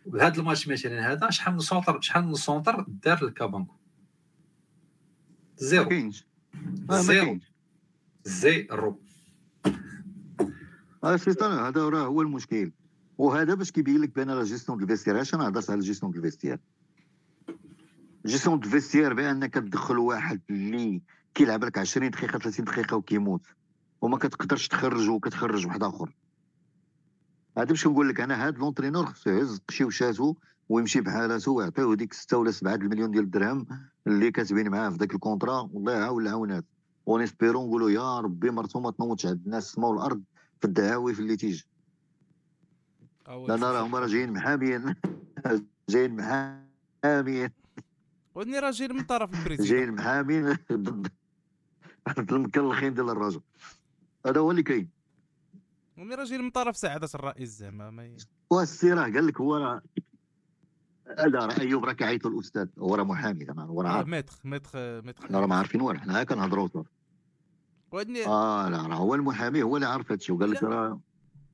وهذا 0.06 0.38
الماتش 0.40 0.68
مثلا 0.68 1.12
هذا 1.12 1.30
شحال 1.30 1.54
من 1.54 1.60
centre 1.60 2.00
شحال 2.00 2.24
من 2.24 2.34
centre 2.34 2.84
دار 2.88 3.22
الكابانغو 3.22 3.74
zéro 5.56 5.88
كاينش 5.88 6.24
zéro 6.90 7.38
zéro 8.24 9.00
طالع، 11.40 11.68
هذا 11.68 11.88
راه 11.88 12.06
هو 12.06 12.22
المشكل 12.22 12.72
وهذا 13.18 13.54
باش 13.54 13.70
كيبين 13.70 14.00
لك 14.00 14.14
بأن 14.14 14.30
la 14.30 14.44
gestion 14.44 14.78
de 14.78 14.84
ال 14.84 14.87
vestiaire 14.87 15.14
علاش 15.14 15.34
أنا 15.34 15.48
هضرت 15.48 15.70
على 15.70 15.80
gestion 15.80 16.12
de 16.12 16.18
ال 16.18 16.22
vestiaire 16.22 16.60
gestion 18.26 18.60
de 18.60 18.66
ال 18.66 18.71
vestiaire 18.71 19.14
بأنك 19.14 19.54
تدخل 19.54 19.98
واحد 19.98 20.40
اللي 20.50 21.02
كيلعب 21.34 21.64
لك 21.64 21.78
20 21.78 22.10
دقيقة 22.10 22.38
30 22.38 22.64
دقيقة 22.64 22.96
وكيموت. 22.96 23.40
وما 24.00 24.18
كتقدرش 24.18 24.68
تخرج 24.68 25.08
وكتخرج 25.08 25.66
واحد 25.66 25.82
آخر. 25.82 26.14
هذا 27.58 27.64
باش 27.64 27.86
نقول 27.86 28.08
لك 28.08 28.20
أنا 28.20 28.48
هذا 28.48 28.58
l'entraîneur 28.58 29.06
خصو 29.06 29.30
يهز 29.30 29.60
قشي 29.68 29.84
وشاتو 29.84 30.34
ويمشي 30.68 31.00
بحالته 31.00 31.52
ويعطيو 31.52 31.94
ديك 31.94 32.12
6 32.12 32.38
ولا 32.38 32.50
7 32.50 32.74
المليون 32.74 33.10
ديال 33.10 33.24
الدرهم 33.24 33.66
اللي 34.06 34.30
كاتبين 34.30 34.68
معاه 34.68 34.90
في 34.90 34.96
ذاك 34.96 35.14
ال 35.14 35.20
contrat. 35.20 35.68
والله 35.72 35.92
يعاون 35.92 36.22
العاونات 36.22 36.64
ونسبيرو 37.06 37.66
نقولوا 37.66 37.90
يا 37.90 38.20
ربي 38.20 38.50
مرتو 38.50 38.80
ما 38.80 38.90
تنوضش 38.90 39.26
عند 39.26 39.40
الناس 39.44 39.68
السما 39.68 39.88
والارض 39.88 40.22
في 40.60 40.66
الدعاوي 40.66 41.14
في 41.14 41.20
اللي 41.20 41.36
تيجي. 41.36 41.66
أو 43.28 43.46
لأن 43.48 43.64
راه 43.64 43.86
هما 43.86 43.98
راه 43.98 44.06
جايين 44.06 44.32
محاميين 44.32 44.94
جايين 45.88 46.16
محاميين 46.16 47.50
ودني 48.34 48.58
راه 48.58 48.70
جاي 48.70 48.88
من 48.88 49.00
طرف 49.02 49.34
ال 49.40 49.43
président 49.43 49.66
جايين 49.76 49.92
محامين 49.94 50.56
ضد 50.72 51.08
المكلخين 52.32 52.94
ديال 52.94 53.10
الرجل. 53.10 53.40
هذا 54.26 54.40
هو 54.40 54.50
اللي 54.50 54.62
كاين. 54.62 54.88
ودني 55.98 56.14
راه 56.14 56.24
جاي 56.24 56.38
من 56.38 56.50
طرف 56.50 56.76
سعادة 56.76 57.08
الرئيس 57.14 57.48
زعما 57.58 57.90
ما 57.90 58.04
ي- 58.06 58.16
والسي 58.50 58.92
راه 58.92 59.02
قال 59.02 59.26
لك 59.26 59.40
هو 59.40 59.56
راه 59.56 59.82
لا 61.26 61.46
راه 61.46 61.60
أيوب 61.60 61.84
راه 61.84 61.92
كيعيطوا 61.92 62.30
الأستاذ. 62.30 62.68
هو 62.78 62.94
راه 62.94 63.04
محامي 63.04 63.44
زعما 63.44 63.62
هو 63.62 63.80
راه 63.82 63.88
آه، 63.90 63.92
عارف. 63.92 64.08
maître 64.08 64.32
maître 64.44 65.26
حنا 65.28 65.40
راه 65.40 65.46
ما 65.46 65.56
عارفين 65.56 65.80
والو 65.80 66.00
حنا 66.00 66.24
كنهضروا 66.24 66.68
آه 68.26 68.68
لا 68.68 68.86
راه 68.86 68.94
هو 68.96 69.14
المحامي 69.14 69.62
هو 69.62 69.76
اللي 69.76 69.86
عارف 69.88 70.12
هادشي. 70.12 70.32
وقال 70.32 70.50
لك 70.50 70.62
لا. 70.62 70.68
راه 70.68 71.00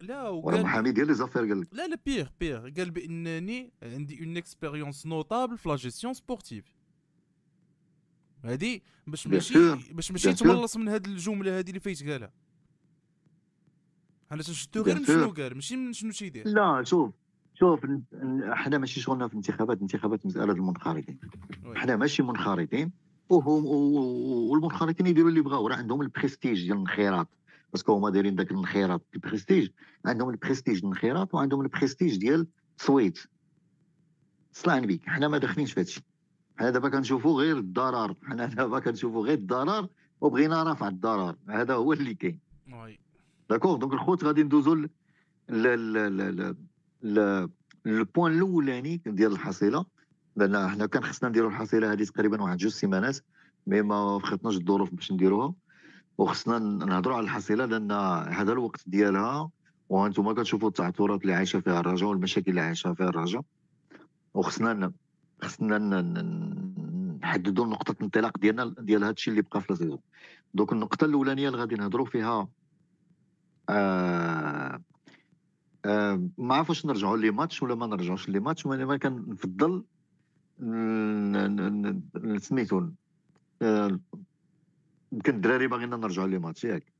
لا 0.00 0.28
وقال 0.28 0.62
محامي 0.62 0.92
ديال 0.92 1.06
les 1.06 1.14
affaires 1.14 1.42
قال 1.42 1.60
لك. 1.60 1.68
لا 1.72 1.86
لا 1.86 1.98
pire 2.06 2.28
pire. 2.40 2.70
قال 2.76 2.90
بأنني 2.90 3.72
عندي 3.82 4.24
une 4.24 4.36
expérience 4.36 5.06
notable 5.06 5.58
في 5.58 5.68
la 5.68 5.76
gestion 5.76 6.14
sportive 6.14 6.64
هادي 8.44 8.82
باش 9.06 9.26
ماشي 9.26 9.74
باش 9.92 10.12
ماشي. 10.12 10.32
تملص 10.32 10.76
من 10.76 10.88
هاد 10.88 11.06
الجملة 11.06 11.58
هادي 11.58 11.70
اللي 11.70 11.80
فايت 11.80 12.10
قالها 12.10 12.32
أنا 14.32 14.42
تنشدو 14.42 14.82
غير 14.82 14.98
من. 14.98 15.04
شنو 15.04 15.30
قال 15.30 15.54
ماشي 15.54 15.76
من 15.76 15.92
شنو 15.92 16.12
تيدير 16.12 16.48
لا 16.48 16.82
شوف 16.84 17.10
شوف 17.54 17.80
حنا 18.50 18.78
ماشي 18.78 19.00
شغلنا 19.00 19.28
في 19.28 19.32
الانتخابات. 19.32 19.76
الانتخابات 19.76 20.26
مسألة 20.26 20.52
المنخرطين. 20.52 21.18
حنا 21.74 21.96
ماشي 21.96 22.22
منخرطين 22.22 22.92
وهم 23.28 23.66
والمنخرطين 23.66 25.06
يديروا 25.06 25.30
اللي 25.30 25.40
بغاو. 25.40 25.66
راه 25.66 25.76
عندهم 25.76 26.02
البريستيج 26.02 26.62
ديال 26.62 26.72
الانخراط. 26.72 27.28
parce 27.72 27.85
que 27.85 27.92
هما 27.92 28.10
دايرين 28.10 28.34
داك 28.34 28.50
الانخراط 28.50 29.02
البريستيج 29.14 29.68
عندهم 30.06 30.30
البريستيج 30.30 30.78
الانخراط 30.78 31.34
وعندهم 31.34 31.60
البريستيج 31.60 32.16
ديال 32.16 32.46
التصويت 32.70 33.18
صلعني 34.52 34.86
بيك 34.86 35.08
حنا 35.08 35.28
ما 35.28 35.38
داخلينش 35.38 35.72
في 35.72 35.80
هادشي. 35.80 36.04
حنا 36.58 36.70
دابا 36.70 36.88
كنشوفوا 36.88 37.40
غير 37.40 37.58
الضرر. 37.58 38.14
حنا 38.22 38.46
دابا 38.46 38.78
كنشوفوا 38.78 39.26
غير 39.26 39.38
الضرر 39.38 39.88
وبغينا 40.20 40.72
رفع 40.72 40.88
الضرر. 40.88 41.36
هذا 41.48 41.74
هو 41.74 41.92
اللي 41.92 42.14
كاين. 42.14 42.38
oui. 42.72 42.98
d'accord 43.50 43.76
donc 43.76 43.92
الخوت 43.92 44.24
غادي 44.24 44.42
ندوزو 44.42 44.74
ل 44.74 44.88
ل 45.48 45.62
ل 45.92 46.56
ل 47.02 47.48
ال 47.86 47.94
point 47.94 48.32
الأولاني 48.32 49.02
ديال 49.06 49.32
الحصيلة. 49.32 49.84
لأن 50.36 50.68
حنا 50.68 50.86
كان 50.86 51.04
خصنا 51.04 51.28
نديرو 51.28 51.48
الحصيلة 51.48 51.92
هذه 51.92 52.04
تقريبا 52.04 52.42
واحد 52.42 52.56
جوج 52.56 52.72
سيمانات 52.72 53.18
mais 53.66 53.82
ما 53.82 54.18
فخطناش 54.18 54.56
الظروف 54.56 54.94
باش 54.94 55.12
نديروها. 55.12 55.54
وخصنا 56.20 56.58
نهضروا 56.58 57.16
على 57.16 57.24
الحصيلة 57.24 57.64
لأن 57.64 57.92
هذا 58.32 58.52
الوقت 58.52 58.80
ديالها 58.86 59.50
وأنتم 59.88 60.32
كتشوفوا 60.32 60.68
التعثرات 60.68 61.22
اللي 61.22 61.32
عايشة 61.34 61.60
فيها 61.60 61.80
الرجاء 61.80 62.08
والمشاكل 62.08 62.50
اللي 62.50 62.60
عايشها 62.60 62.94
فيها 62.94 63.08
الرجاء. 63.08 63.42
وخصنا 64.34 64.92
خصنا 65.42 65.78
نحددوا 67.22 67.66
نقطة 67.66 67.92
الانطلاق 67.92 68.38
ديالنا 68.38 68.74
ديال 68.78 69.04
هذا 69.04 69.12
الشيء 69.12 69.32
اللي 69.32 69.42
بقى 69.42 69.60
في 69.60 69.70
ال 69.70 69.74
saison. 69.74 69.98
donc 70.54 70.72
النقطة 70.72 71.04
الأولانية 71.04 71.48
اللي 71.48 71.58
غادي 71.58 71.74
نهضروا 71.74 72.06
فيها 72.06 72.48
آه 73.68 74.80
آه 75.84 76.28
ما 76.38 76.54
عرفوش 76.54 76.86
نرجعوا 76.86 77.16
les 77.16 77.30
matchs 77.30 77.62
ولا 77.62 77.74
ما 77.74 77.86
نرجعوش 77.86 78.28
les 78.28 78.40
matchs 78.40 78.66
وأنا 78.66 78.96
كنفضل 78.96 79.84
سميتو 82.38 82.88
آه، 83.62 84.00
يمكن 85.12 85.34
الدراري 85.34 85.66
باغينا 85.66 85.96
نرجعوا 85.96 86.28
les 86.28 86.38
matchs 86.38 86.64
ياك. 86.64 86.92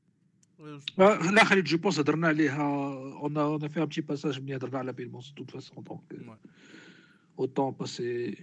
آه، 0.99 1.31
لا 1.31 1.43
خالد 1.43 1.63
je 1.63 1.77
pense 1.77 1.99
هضرنا 1.99 2.27
عليها. 2.27 2.63
on 3.21 3.37
on 3.37 3.67
fait 3.67 3.79
un 3.79 3.85
petit 3.85 4.01
passage 4.01 4.41
ملي 4.41 4.55
هضرنا 4.55 4.77
على 4.79 4.93
بيلمونس 4.93 5.33
toute 5.33 5.51
façon 5.51 5.83
donc 5.83 6.39
autant 7.39 7.71
passer 7.71 8.37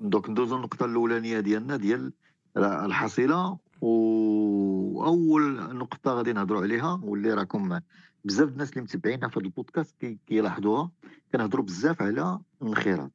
donc 0.00 0.30
ندوزو 0.30 0.56
النقطة 0.56 0.84
الأولانية 0.86 1.40
ديالنا 1.40 1.76
ديال 1.76 2.12
الحصيلة. 2.56 3.58
واول 3.80 5.76
نقطة 5.76 6.12
غادي 6.12 6.32
نهضروا 6.32 6.62
عليها 6.62 7.00
واللي 7.02 7.34
راكم 7.34 7.80
بزاف 8.24 8.48
الناس 8.48 8.70
اللي 8.70 8.82
متبعينا 8.82 9.28
في 9.28 9.38
هذا 9.38 9.46
البودكاست 9.46 9.96
كي- 10.00 10.18
كيلاحظوها. 10.26 10.90
كنهضروا 11.32 11.64
بزاف 11.64 12.02
على 12.02 12.40
الانخراط. 12.62 13.12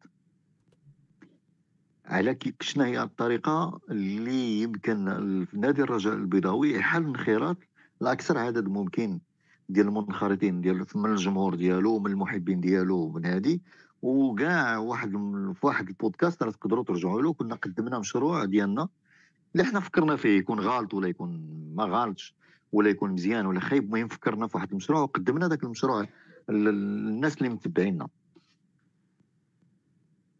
على 2.05 2.37
شنو 2.61 2.83
هي 2.83 3.03
الطريقة 3.03 3.79
اللي 3.91 4.61
يمكن 4.61 5.05
نادي 5.53 5.81
الرجاء 5.81 6.13
البيضاوي 6.13 6.73
يحل 6.73 7.01
الانخراط 7.01 7.57
لأكثر 8.01 8.37
عدد 8.37 8.67
ممكن 8.67 9.19
ديال 9.69 9.87
المنخرطين 9.87 10.61
ديال 10.61 10.85
من 10.95 11.11
الجمهور 11.11 11.55
ديالو 11.55 11.99
من 11.99 12.11
المحبين 12.11 12.61
ديالو 12.61 13.09
من 13.09 13.25
هذه 13.25 13.59
وكاع 14.01 14.77
واحد 14.77 15.11
في 15.53 15.65
واحد 15.65 15.87
البودكاست 15.87 16.43
راه 16.43 16.51
تقدروا 16.51 16.83
ترجعوا 16.83 17.21
له 17.21 17.33
كنا 17.33 17.55
قدمنا 17.55 17.99
مشروع 17.99 18.45
ديالنا 18.45 18.87
اللي 19.55 19.63
حنا 19.63 19.79
فكرنا 19.79 20.15
فيه 20.15 20.37
يكون 20.37 20.59
غالط 20.59 20.93
ولا 20.93 21.07
يكون 21.07 21.49
ما 21.75 21.85
غالطش 21.85 22.35
ولا 22.71 22.89
يكون 22.89 23.11
مزيان 23.11 23.45
ولا 23.45 23.59
خايب 23.59 23.83
المهم 23.83 24.07
فكرنا 24.07 24.47
في 24.47 24.57
واحد 24.57 24.71
المشروع 24.71 25.01
وقدمنا 25.01 25.47
ذاك 25.47 25.63
المشروع 25.63 26.05
الناس 26.49 27.37
اللي 27.37 27.49
متبعينا 27.49 28.07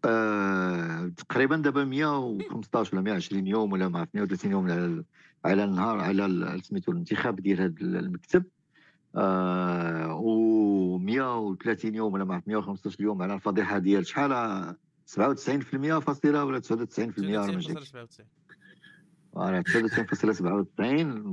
آه 0.06 1.08
تقريبا 1.08 1.56
دابا 1.56 1.84
115 1.84 2.96
ولا 2.96 3.04
120 3.04 3.48
يوم 3.48 3.72
ولا 3.72 3.88
ما 3.90 4.08
130 4.14 4.52
يوم 4.52 4.72
على 4.72 5.04
على 5.46 5.64
النهار 5.64 6.00
على 6.00 6.62
سميتو 6.64 6.92
الانتخاب 6.92 7.36
ديال 7.36 7.62
هذا 7.62 7.74
المكتب. 7.82 8.44
آه 9.16 10.16
و 10.16 10.98
130 10.98 11.96
يوم 11.96 12.14
ولا 12.14 12.26
ما 12.26 12.42
115 12.48 13.04
يوم 13.04 13.22
على 13.22 13.34
الفضيحة 13.34 13.78
ديال 13.78 14.08
شحال؟ 14.08 14.76
97% 15.06 16.00
فاصلة 16.00 16.46
ولا 16.46 16.60
99% 16.60 16.70
ولا 17.20 17.52
ما 17.52 17.62
voilà 19.34 19.64
99.97 19.64 20.72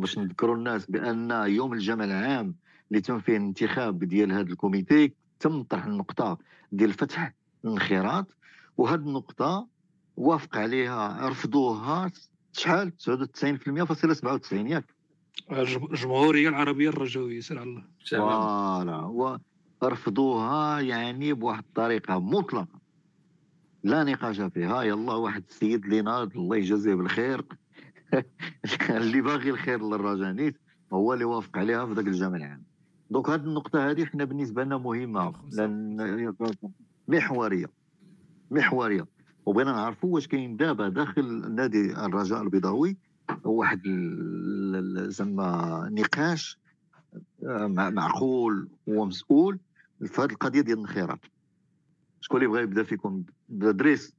باش 0.01 0.19
نذكروا 0.19 0.57
الناس 0.57 0.91
بأن 0.91 1.31
يوم 1.31 1.73
الجمع 1.73 2.05
العام 2.05 2.55
اللي 2.91 3.01
تم 3.01 3.19
فيه 3.21 3.37
الانتخاب 3.37 4.05
ديال 4.05 4.33
هذا 4.33 4.49
ال 4.53 4.61
comité 4.61 5.13
تم 5.41 5.63
طرح 5.63 5.85
النقطة 5.85 6.39
ديال 6.73 6.93
فتح 6.93 7.35
الانخراط. 7.65 8.37
وهذه 8.81 9.01
النقطة 9.01 9.69
وافق 10.17 10.57
عليها 10.57 11.29
رفضوها 11.29 12.11
شحال؟ 12.53 12.93
99% 12.93 13.85
فاصلة 13.85 14.15
97 14.15 14.67
ياك. 14.67 14.95
الجمهوريه 15.53 16.49
العربية 16.49 16.89
الرجوية 16.89 17.41
سير 17.41 17.63
الله. 17.63 17.85
فوالا. 18.11 19.37
ورفضوها 19.83 20.81
يعني 20.81 21.33
بواحد 21.33 21.65
الطريقة 21.69 22.21
مطلقة. 22.21 22.81
لا 23.85 24.05
نقاش 24.05 24.41
فيها. 24.41 24.83
يلا 24.83 25.13
واحد 25.13 25.45
السيد 25.49 25.85
اللي 25.85 26.03
ناض 26.03 26.37
الله 26.37 26.57
يجازيه 26.57 26.95
بالخير. 26.95 27.45
اللي 28.91 29.21
باغي 29.21 29.51
الخير 29.51 29.83
للرجانيت 29.83 30.61
هو 30.93 31.13
اللي 31.13 31.25
وافق 31.25 31.59
عليها 31.59 31.87
في 31.87 31.93
ذاك 31.93 32.07
الجامع 32.07 32.37
العام. 32.37 32.63
donc 33.11 33.29
هذه 33.31 33.41
النقطة 33.41 33.91
هذه 33.91 34.05
حنا 34.05 34.25
بالنسبة 34.25 34.65
لنا 34.65 34.79
مهمة. 34.79 35.33
لأن 35.53 36.35
محورية. 37.09 37.80
محورية. 38.51 39.07
وبغينا 39.47 39.73
نعرفوا 39.73 40.15
واش 40.15 40.27
كاين 40.27 40.57
دابا 40.57 40.89
داخل 40.89 41.55
نادي 41.55 41.93
الرجاء 41.93 42.43
البيضاوي 42.43 42.97
واحد 43.45 43.83
زعما 45.09 45.89
نقاش 45.93 46.59
آه، 47.45 47.67
معقول 47.67 48.69
ومسؤول 48.87 49.59
في 50.07 50.21
هذه 50.21 50.31
القضية 50.31 50.61
ديال 50.61 50.79
الانخراط. 50.79 51.19
شكون 52.21 52.37
اللي 52.43 52.53
بغى 52.53 52.63
يبدأ 52.63 52.83
فيكم؟ 52.83 53.25
دريس. 53.49 54.15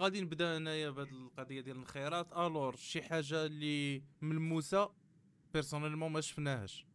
غادي 0.00 0.20
نبدأ 0.20 0.56
أنايا 0.56 0.90
بهذه 0.90 1.08
القضية 1.08 1.60
ديال 1.60 1.76
الانخراط 1.76 2.32
alors 2.32 2.76
شي 2.76 3.02
حاجة 3.02 3.46
اللي 3.46 4.02
ملموسة 4.22 4.90
personnellement 5.54 6.12
ما 6.12 6.20
شفناهاش. 6.20 6.86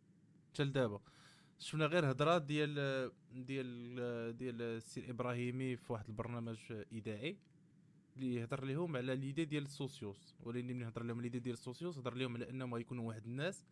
حتى 0.53 0.63
لدابا 0.63 0.99
شفنا 1.59 1.85
غير 1.85 2.11
هضرة 2.11 2.37
ديال 2.37 3.11
ديال 3.31 4.37
ديال 4.37 4.61
السي 4.61 5.09
إبراهيمي 5.09 5.75
في 5.77 5.93
واحد 5.93 6.07
البرنامج 6.07 6.57
اذاعي 6.91 7.37
اللي 8.17 8.43
هضر 8.43 8.65
لهم 8.65 8.97
على 8.97 9.15
l'idée 9.15 9.45
ديال 9.45 9.63
ال 9.63 9.72
socios. 9.72 10.35
ولكن 10.39 10.67
ملي 10.67 10.87
هضر 10.87 11.03
لهم 11.03 11.21
l'idée 11.21 11.39
ديال 11.39 11.53
ال 11.53 11.60
socios 11.60 11.97
هضر 11.97 12.13
لهم 12.13 12.35
على 12.35 12.49
أنهم 12.49 12.73
غيكونوا 12.73 13.07
واحد 13.07 13.25
الناس 13.25 13.65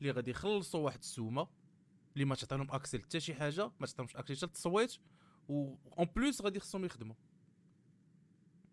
اللي 0.00 0.10
غادي 0.10 0.30
يخلصوا 0.30 0.80
واحد 0.80 0.98
السومة 0.98 1.48
اللي 2.14 2.24
ما 2.24 2.34
تعطيهم 2.34 2.70
accès 2.70 2.97
ل 2.97 3.02
حتى 3.02 3.20
شي 3.20 3.34
حاجة 3.34 3.70
ما 3.80 3.86
تعطيهمش 3.86 4.16
accès 4.16 4.33
ل 4.33 4.36
حتى 4.36 4.46
التصويت 4.46 4.96
و 5.48 5.74
en 5.98 6.06
plus 6.16 6.42
غادي 6.42 6.60
خصهم 6.60 6.84
يخدموا. 6.84 7.14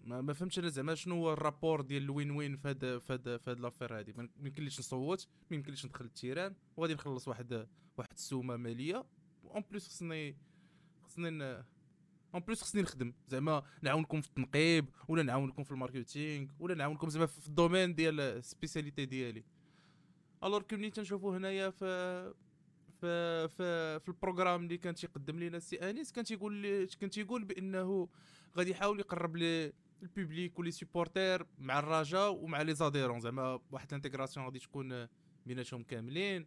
ما, 0.03 0.21
ما 0.21 0.33
فهمتش 0.33 0.59
أنا 0.59 0.69
زعما 0.69 0.95
شنو 0.95 1.15
هو 1.15 1.33
ال 1.33 1.39
rapport 1.39 1.81
ديال 1.81 2.03
ال 2.03 2.31
win-win 2.31 2.57
في 2.57 2.67
هاد 2.67 2.97
في 2.97 3.13
هاد 3.13 3.37
في 3.37 3.51
هاد 3.51 3.59
l'affaire 3.59 3.99
هادي. 3.99 4.13
ما 4.13 4.29
يمكنليش 4.39 4.79
نصوت 4.79 5.27
ما 5.51 5.57
يمكنليش 5.57 5.85
ندخل 5.85 6.05
ال 6.05 6.11
terrain 6.12 6.55
وغادي 6.77 6.93
نخلص 6.93 7.27
واحد 7.27 7.67
واحد 7.97 8.11
السومة 8.13 8.55
مالية. 8.57 9.05
en 9.43 9.63
plus 9.71 9.87
خصني 9.87 10.37
خصني 11.03 11.43
en 12.33 12.41
plus 12.47 12.61
خصني 12.61 12.81
نخدم. 12.81 13.13
زعما 13.27 13.63
نعاونكم 13.81 14.21
في 14.21 14.27
التنقيب 14.27 14.85
ولا 15.07 15.23
نعاونكم 15.23 15.63
في 15.63 15.71
ال 15.71 15.79
marketing 15.79 16.47
ولا 16.59 16.75
نعاونكم 16.75 17.09
زعما 17.09 17.25
في 17.25 17.47
ال 17.47 17.53
domaine 17.53 17.95
ديال 17.95 18.19
ال 18.19 18.27
spécialité 18.27 19.05
ديالي. 19.05 19.43
alors 20.43 20.61
que 20.61 20.75
ملي 20.75 20.89
تنشوفو 20.89 21.31
هنايا 21.31 21.69
في 21.69 22.33
في 23.01 23.47
في 23.47 23.99
في 23.99 24.07
ال 24.09 24.15
programme 24.15 24.63
اللي 24.63 24.77
كان 24.77 24.95
تيقدم 24.95 25.39
لنا 25.39 25.57
السي 25.57 25.75
أنيس 25.75 26.11
كان 26.11 26.23
تيقول 26.23 26.85
كان 26.85 27.09
تيقول 27.09 27.43
بأنه 27.43 28.09
غادي 28.57 28.71
يحاول 28.71 28.99
يقرب 28.99 29.35
le 29.35 29.73
public 30.03 30.59
و 30.59 30.62
les 30.62 30.71
supporters 30.71 31.45
مع 31.59 31.79
الرجاء 31.79 32.31
ومع 32.31 32.61
les 32.61 32.73
adhérents. 32.73 33.19
زعما 33.19 33.59
واحد 33.71 33.87
ال 33.87 33.92
intégration 33.92 34.45
غادي 34.45 34.59
تكون 34.59 35.07
بيناتهم 35.45 35.83
كاملين. 35.83 36.45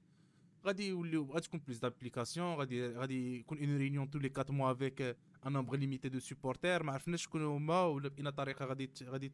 غادي 0.66 0.88
يوليو 0.88 1.24
غادي 1.24 1.46
تكون 1.46 1.60
plus 1.66 1.78
d'implication 1.78 2.54
غادي 2.54 2.88
غادي 2.88 3.38
يكون 3.38 3.58
une 3.58 3.76
réunion 3.76 4.10
tous 4.10 4.18
les 4.18 4.30
4 4.38 4.52
mois 4.56 4.72
avec 4.72 5.02
un 5.46 5.52
nombre 5.52 5.76
limité 5.76 6.08
de 6.08 6.18
supporters 6.18 6.82
ما 6.82 6.92
عرفناش 6.92 7.22
شكون 7.22 7.42
هما 7.42 7.82
ولا 7.82 8.08
باين 8.08 8.30
طريقة 8.30 8.64
غادي 8.64 8.90
غادي 9.04 9.32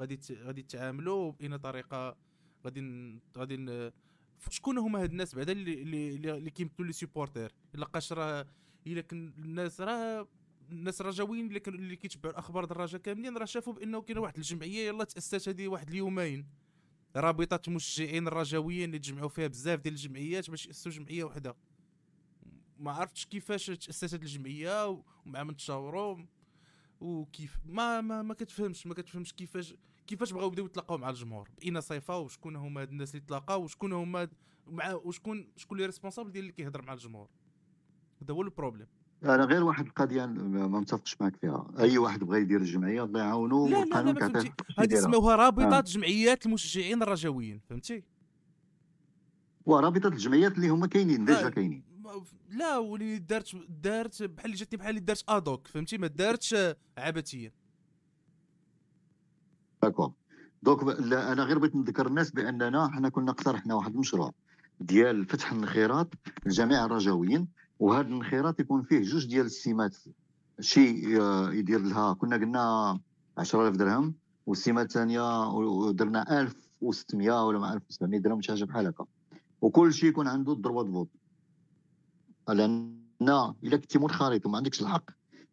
غادي 0.00 0.20
غادي 0.32 0.62
تتعاملوا 0.62 1.32
باين 1.32 1.56
طريقة 1.56 2.16
غادي 2.66 3.20
غادي 3.38 3.90
شكون 4.50 4.78
هما 4.78 5.02
هاد 5.02 5.10
الناس 5.10 5.34
بعدا 5.34 5.52
اللي 5.52 5.82
اللي, 5.82 6.14
اللي 6.14 6.50
كيمثلوا 6.50 6.86
les 6.86 6.92
supporters 6.92 7.52
إلا 7.74 7.80
لقاش 7.80 8.12
راه 8.12 8.46
إلا 8.86 9.00
كان 9.00 9.32
الناس 9.38 9.80
راه 9.80 10.28
الناس 10.70 11.00
الرجاويين 11.00 11.46
اللي 11.46 11.62
اللي 11.68 11.96
كيتبعوا 11.96 12.32
الأخبار 12.32 12.64
ديال 12.64 12.76
الرجاء 12.76 13.00
كاملين 13.00 13.36
راه 13.36 13.44
شافوا 13.44 13.72
بأنه 13.72 14.02
كاينة 14.02 14.20
واحد 14.20 14.36
الجمعية 14.36 14.86
يلا 14.86 15.04
تأسست 15.04 15.48
هذه 15.48 15.68
واحد 15.68 15.88
اليومين. 15.88 16.46
رابطة 17.16 17.72
مشجعين 17.72 18.28
الرجاويين 18.28 18.84
اللي 18.84 18.98
تجمعوا 18.98 19.28
فيها 19.28 19.46
بزاف 19.46 19.80
ديال 19.80 19.94
الجمعيات 19.94 20.50
باش 20.50 20.66
يأسسوا 20.66 20.92
جمعية 20.92 21.24
وحدة. 21.24 21.56
ما 22.78 22.92
عرفتش 22.92 23.26
كيفاش 23.26 23.66
تأسست 23.66 24.14
الجمعية 24.14 24.88
ومع 25.26 25.42
من 25.42 25.56
تشاوروا 25.56 26.18
وكيف 27.00 27.58
ما 27.64 28.00
ما 28.00 28.22
ما 28.22 28.34
كتفهمش 28.34 28.86
ما 28.86 28.94
كتفهمش 28.94 29.32
كيفاش 29.32 29.74
كيفاش 30.06 30.32
بغاو 30.32 30.48
يبداو 30.48 30.66
يتلاقاو 30.66 30.98
مع 30.98 31.10
الجمهور. 31.10 31.50
باين 31.60 31.80
صيفه 31.80 32.18
وشكون 32.18 32.56
هما 32.56 32.80
هاد 32.80 32.88
الناس 32.88 33.14
اللي 33.14 33.26
تلاقاو 33.26 33.64
وشكون 33.64 33.92
هما 33.92 34.28
مع 34.66 34.94
وشكون 34.94 35.48
شكون 35.56 35.76
اللي 35.76 35.86
responsable 35.86 36.32
ديال 36.32 36.44
اللي 36.44 36.52
كيهضر 36.52 36.82
مع 36.82 36.92
الجمهور. 36.92 37.28
هذا 38.22 38.34
هو 38.34 38.42
ال 38.42 38.47
problème 38.47 38.86
أنا 39.24 39.44
غير 39.44 39.64
واحد 39.64 39.86
القضية 39.86 40.26
ما 40.26 40.66
متفقش 40.66 41.16
معك 41.20 41.36
فيها. 41.36 41.66
أي 41.78 41.98
واحد 41.98 42.24
بغى 42.24 42.40
يدير 42.40 42.60
الجمعية 42.60 43.04
الله 43.04 43.20
يعاونو 43.20 43.68
لا 43.68 43.84
لا 43.84 44.02
لا 44.02 44.12
ما 44.12 44.54
هذه 44.78 44.94
سموها 44.94 45.36
رابطة 45.36 45.78
آه. 45.78 45.80
جمعيات 45.80 46.46
المشجعين 46.46 47.02
الرجويين 47.02 47.60
فهمتي؟ 47.70 48.02
ورابطه 49.66 50.08
الجمعيات 50.08 50.56
اللي 50.56 50.68
هما 50.68 50.86
كاينين 50.86 51.24
déjà 51.24 51.48
كاينين. 51.48 51.84
لا 52.48 52.78
ولي 52.78 53.18
دارت 53.18 53.56
دارت 53.68 54.22
بحال 54.22 54.46
اللي 54.46 54.56
جاتني 54.56 54.78
بحال 54.78 54.90
اللي 54.90 55.00
دارت 55.00 55.24
ادوك 55.28 55.66
فهمتي؟ 55.66 55.98
ما 55.98 56.06
دارتش 56.06 56.56
عبثيا 56.98 57.52
d'accord 59.82 60.12
donc 60.62 60.82
أنا 61.12 61.42
غير 61.42 61.58
بغيت 61.58 61.76
نذكر 61.76 62.06
الناس 62.06 62.30
بأننا 62.30 62.88
حنا 62.88 63.08
كنا 63.08 63.30
اقترحنا 63.30 63.74
واحد 63.74 63.92
المشروع 63.92 64.32
ديال 64.80 65.26
فتح 65.26 65.52
الانخراط 65.52 66.14
لجميع 66.46 66.84
الرجاويين 66.84 67.48
وهذا 67.82 68.08
الانخراط 68.08 68.60
يكون 68.60 68.82
فيه 68.82 69.00
جوج 69.00 69.26
ديال 69.26 69.46
السمات 69.46 69.96
شي 70.60 71.20
آه، 71.20 71.52
يدير 71.52 71.80
لها 71.80 72.12
كنا 72.14 72.36
قلنا 72.36 73.00
10000 73.38 73.76
درهم 73.76 74.14
والسمه 74.46 74.82
الثانية 74.82 75.20
درنا 75.92 76.40
1600 76.40 77.46
ولا 77.46 77.72
1700 77.72 78.20
درهم 78.20 78.40
شي 78.40 78.52
حاجة 78.52 78.64
بحال 78.64 78.86
هكا. 78.86 79.06
وكل 79.60 79.92
شيء 79.92 80.08
يكون 80.08 80.28
عنده 80.28 80.52
الدروا 80.52 80.84
فوت. 80.84 81.08
لأن 82.48 83.02
إلا 83.64 83.76
كنتي 83.76 83.98
منخرط 83.98 84.46
وما 84.46 84.56
عندكش 84.56 84.82
الحق 84.82 85.10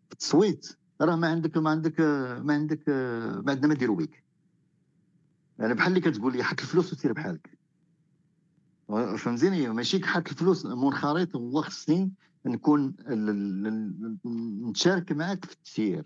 في 0.07 0.11
التصويت 0.11 0.77
راه 1.01 1.15
ما 1.15 1.27
عندك 1.27 1.57
ما 1.57 1.69
عندك 1.69 2.01
ما 2.41 2.53
عندك 2.53 2.89
ما 2.89 3.51
عندنا 3.51 3.67
ما 3.67 3.73
نديرو 3.73 3.95
بك 3.95 4.23
يعني 5.59 5.73
بحال 5.73 5.97
اللي 5.97 6.11
كتقول 6.11 6.37
لي 6.37 6.43
حط 6.43 6.59
الفلوس 6.59 6.93
وسير 6.93 7.13
بحالك. 7.13 7.58
فهمتيني؟ 8.89 9.69
ماشي 9.69 10.05
حط 10.05 10.27
الفلوس. 10.29 10.65
منخرط 10.65 11.35
هو 11.35 11.61
خصني 11.61 12.11
نكون 12.45 12.95
نشارك 14.69 15.11
معك 15.11 15.45
في 15.45 15.53
التسيير 15.53 16.05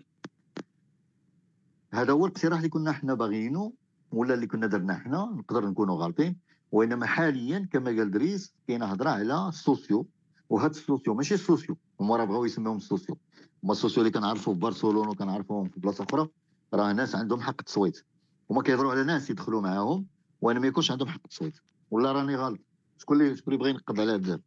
هذا 1.92 2.12
هو 2.12 2.26
الاقتراح 2.26 2.58
اللي 2.58 2.68
كنا 2.68 2.92
حنا 2.92 3.14
باغيينه 3.14 3.72
ولا 4.12 4.34
اللي 4.34 4.46
كنا 4.46 4.66
درنا 4.66 4.94
حنا 4.94 5.32
نقدر 5.36 5.66
نكونوا 5.68 6.02
غالطين. 6.02 6.36
وإنما 6.72 7.06
حاليا 7.06 7.68
كما 7.72 7.86
قال 7.90 8.10
دريس 8.10 8.52
كاينة 8.68 8.86
هضرة 8.86 9.10
على 9.10 9.48
السوسيو 9.48 10.06
وهاد 10.50 10.70
السوسيو 10.70 11.14
ماشي 11.14 11.34
السوسيو 11.34 11.76
هما 12.00 12.16
راه 12.16 12.24
بغاو 12.24 12.44
يسميهم 12.44 12.76
السوسيو 12.76 13.18
هما 13.64 13.72
السوسيو 13.72 14.02
اللي 14.02 14.10
كنعرفوا 14.10 14.54
في 14.54 14.60
برشلونه 14.60 15.10
وكنعرفوهم 15.10 15.68
في 15.68 15.80
بلاصة 15.80 16.04
أخرى 16.04 16.28
راه 16.74 16.92
ناس 16.92 17.14
عندهم 17.14 17.40
حق 17.40 17.56
التصويت. 17.60 18.04
هما 18.50 18.62
كيهضروا 18.62 18.92
على 18.92 19.04
ناس 19.04 19.30
يدخلوا 19.30 19.60
معاهم 19.60 20.06
وأنا 20.40 20.60
ما 20.60 20.66
يكونش 20.66 20.90
عندهم 20.90 21.08
حق 21.08 21.20
التصويت. 21.24 21.54
ولا 21.90 22.12
راني 22.12 22.36
غلط؟ 22.36 22.60
شكون 22.98 23.20
اللي 23.20 23.36
شكون 23.36 23.54
اللي 23.54 23.62
بغى 23.64 23.70
ينقض 23.70 24.00
على 24.00 24.12
هذا؟ 24.12 24.40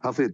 حفيظ 0.00 0.32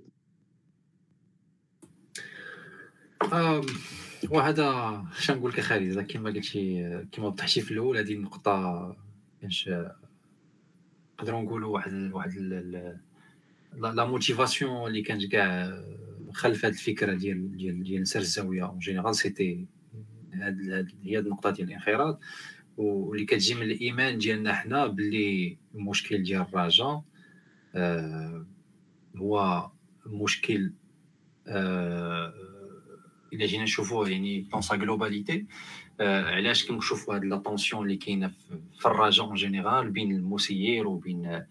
وهذا 4.31 5.03
شنو 5.19 5.37
نقول 5.37 5.51
لك 5.51 5.61
خالد؟ 5.61 6.01
كما 6.01 6.31
قلتي 6.31 7.07
كما 7.13 7.27
وضحتي 7.27 7.61
في 7.61 7.71
الأول 7.71 7.97
هذه 7.97 8.15
النقطه 8.15 8.97
كانش 9.41 9.71
نقدروا 11.19 11.43
نقولوا 11.43 11.75
واحد 11.75 11.93
واحد 12.13 12.37
la 13.73 14.05
motivation 14.05 14.87
اللي 14.87 15.03
كانت 15.03 15.25
كاع 15.25 15.83
خلف 16.33 16.65
هذه 16.65 16.73
الفكرة 16.73 17.15
ديال 17.15 17.57
ديال 17.57 17.83
ديال 17.83 18.03
نسر 18.03 18.21
الزاوية. 18.21 18.67
en 18.67 18.79
général 18.79 19.17
c'était 19.17 19.67
هاد 20.35 20.89
هي 21.03 21.19
النقطة 21.19 21.51
ديال 21.51 21.69
الانخراط. 21.69 22.21
واللي 22.77 23.25
كتجي 23.25 23.55
من 23.55 23.63
الإيمان 23.63 24.19
ديالنا 24.19 24.55
حنا 24.55 24.87
باللي 24.87 25.57
المشكل 25.75 26.23
ديال 26.23 26.41
الرجاء 26.41 27.03
آه 27.75 28.47
هو 29.17 29.71
مشكل 30.07 30.73
آه 31.47 32.35
إلا 33.33 33.47
جينا 33.47 33.63
نشوفوه 33.63 34.09
يعني 34.09 34.41
dans 34.41 34.61
sa 34.61 34.77
globalité 34.77 35.47
علاش 36.01 36.67
كنشوفوا 36.67 37.15
هاد 37.15 37.25
la 37.25 37.38
tension 37.38 37.83
اللي 37.83 37.97
كاينة 37.97 38.33
في 38.79 38.87
الرجاء 38.87 39.27
en 39.27 39.35
général 39.35 39.91
بين 39.91 40.13
المسير 40.17 40.87
وبين 40.87 41.43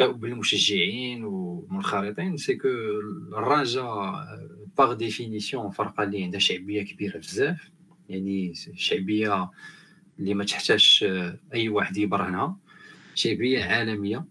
بالمشجعين 0.00 1.24
والمنخرطين 1.24 2.36
c'est 2.36 2.56
que 2.56 2.68
الرجاء 3.38 4.14
par 4.78 4.92
définition 4.92 5.70
فرقة 5.70 6.02
اللي 6.02 6.24
عندها 6.24 6.40
شعبية 6.40 6.82
كبيرة 6.82 7.18
بزاف 7.18 7.70
يعني 8.08 8.52
شعبية 8.74 9.50
اللي 10.20 10.34
ما 10.34 10.44
تحتاجش 10.44 11.04
أي 11.54 11.68
واحد 11.68 11.96
يبرهنها 11.96 12.56
شعبيه 13.14 13.64
عالمية. 13.64 14.24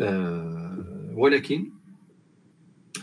أه 0.00 1.12
ولكن 1.16 1.70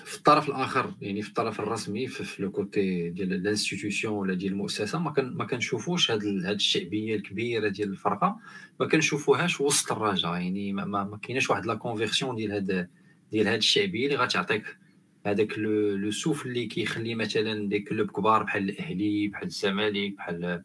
في 0.06 0.18
الطرف 0.18 0.50
الآخر 0.50 0.94
يعني 1.02 1.22
في 1.22 1.30
الطرف 1.30 1.60
الرسمي 1.60 2.08
في, 2.08 2.42
le 2.42 2.52
côté 2.52 3.10
ديال 3.10 3.34
ال 3.34 3.40
institution 3.40 4.10
ولا 4.10 4.34
ديال 4.34 4.52
المؤسسة 4.52 5.00
ما 5.00 5.12
كان 5.12 5.34
ما 5.34 5.46
كنشوفوش 5.46 6.12
هاد 6.12 6.26
هاد 6.26 6.56
الشعبية 6.56 7.16
الكبيرة 7.16 7.68
ديال 7.68 7.90
الفرقة. 7.90 8.40
ما 8.80 8.88
كنشوفوهاش 8.88 9.62
وسط 9.62 9.92
الرجاء 9.92 10.32
يعني 10.32 10.74
ما, 10.74 10.86
ما, 10.86 11.04
ما 11.04 11.18
كايناش 11.18 11.50
واحد 11.50 11.66
la 11.66 11.76
conversion 11.76 12.36
ديال 12.36 12.52
هاد 12.52 12.90
ديال 13.32 13.48
هاد 13.48 13.58
الشعبية 13.58 14.06
اللي 14.06 14.18
غتعطيك 14.18 14.78
هذاك 15.26 15.60
le 15.60 16.12
souffle 16.12 16.46
اللي 16.46 16.66
كيخلي 16.66 17.16
مثلا 17.16 17.70
des 17.70 17.80
clubs 17.80 18.12
كبار 18.12 18.44
بحال 18.44 18.70
الأهلي 18.70 19.28
بحال 19.28 19.48
الزمالك 19.48 20.14
بحال 20.18 20.64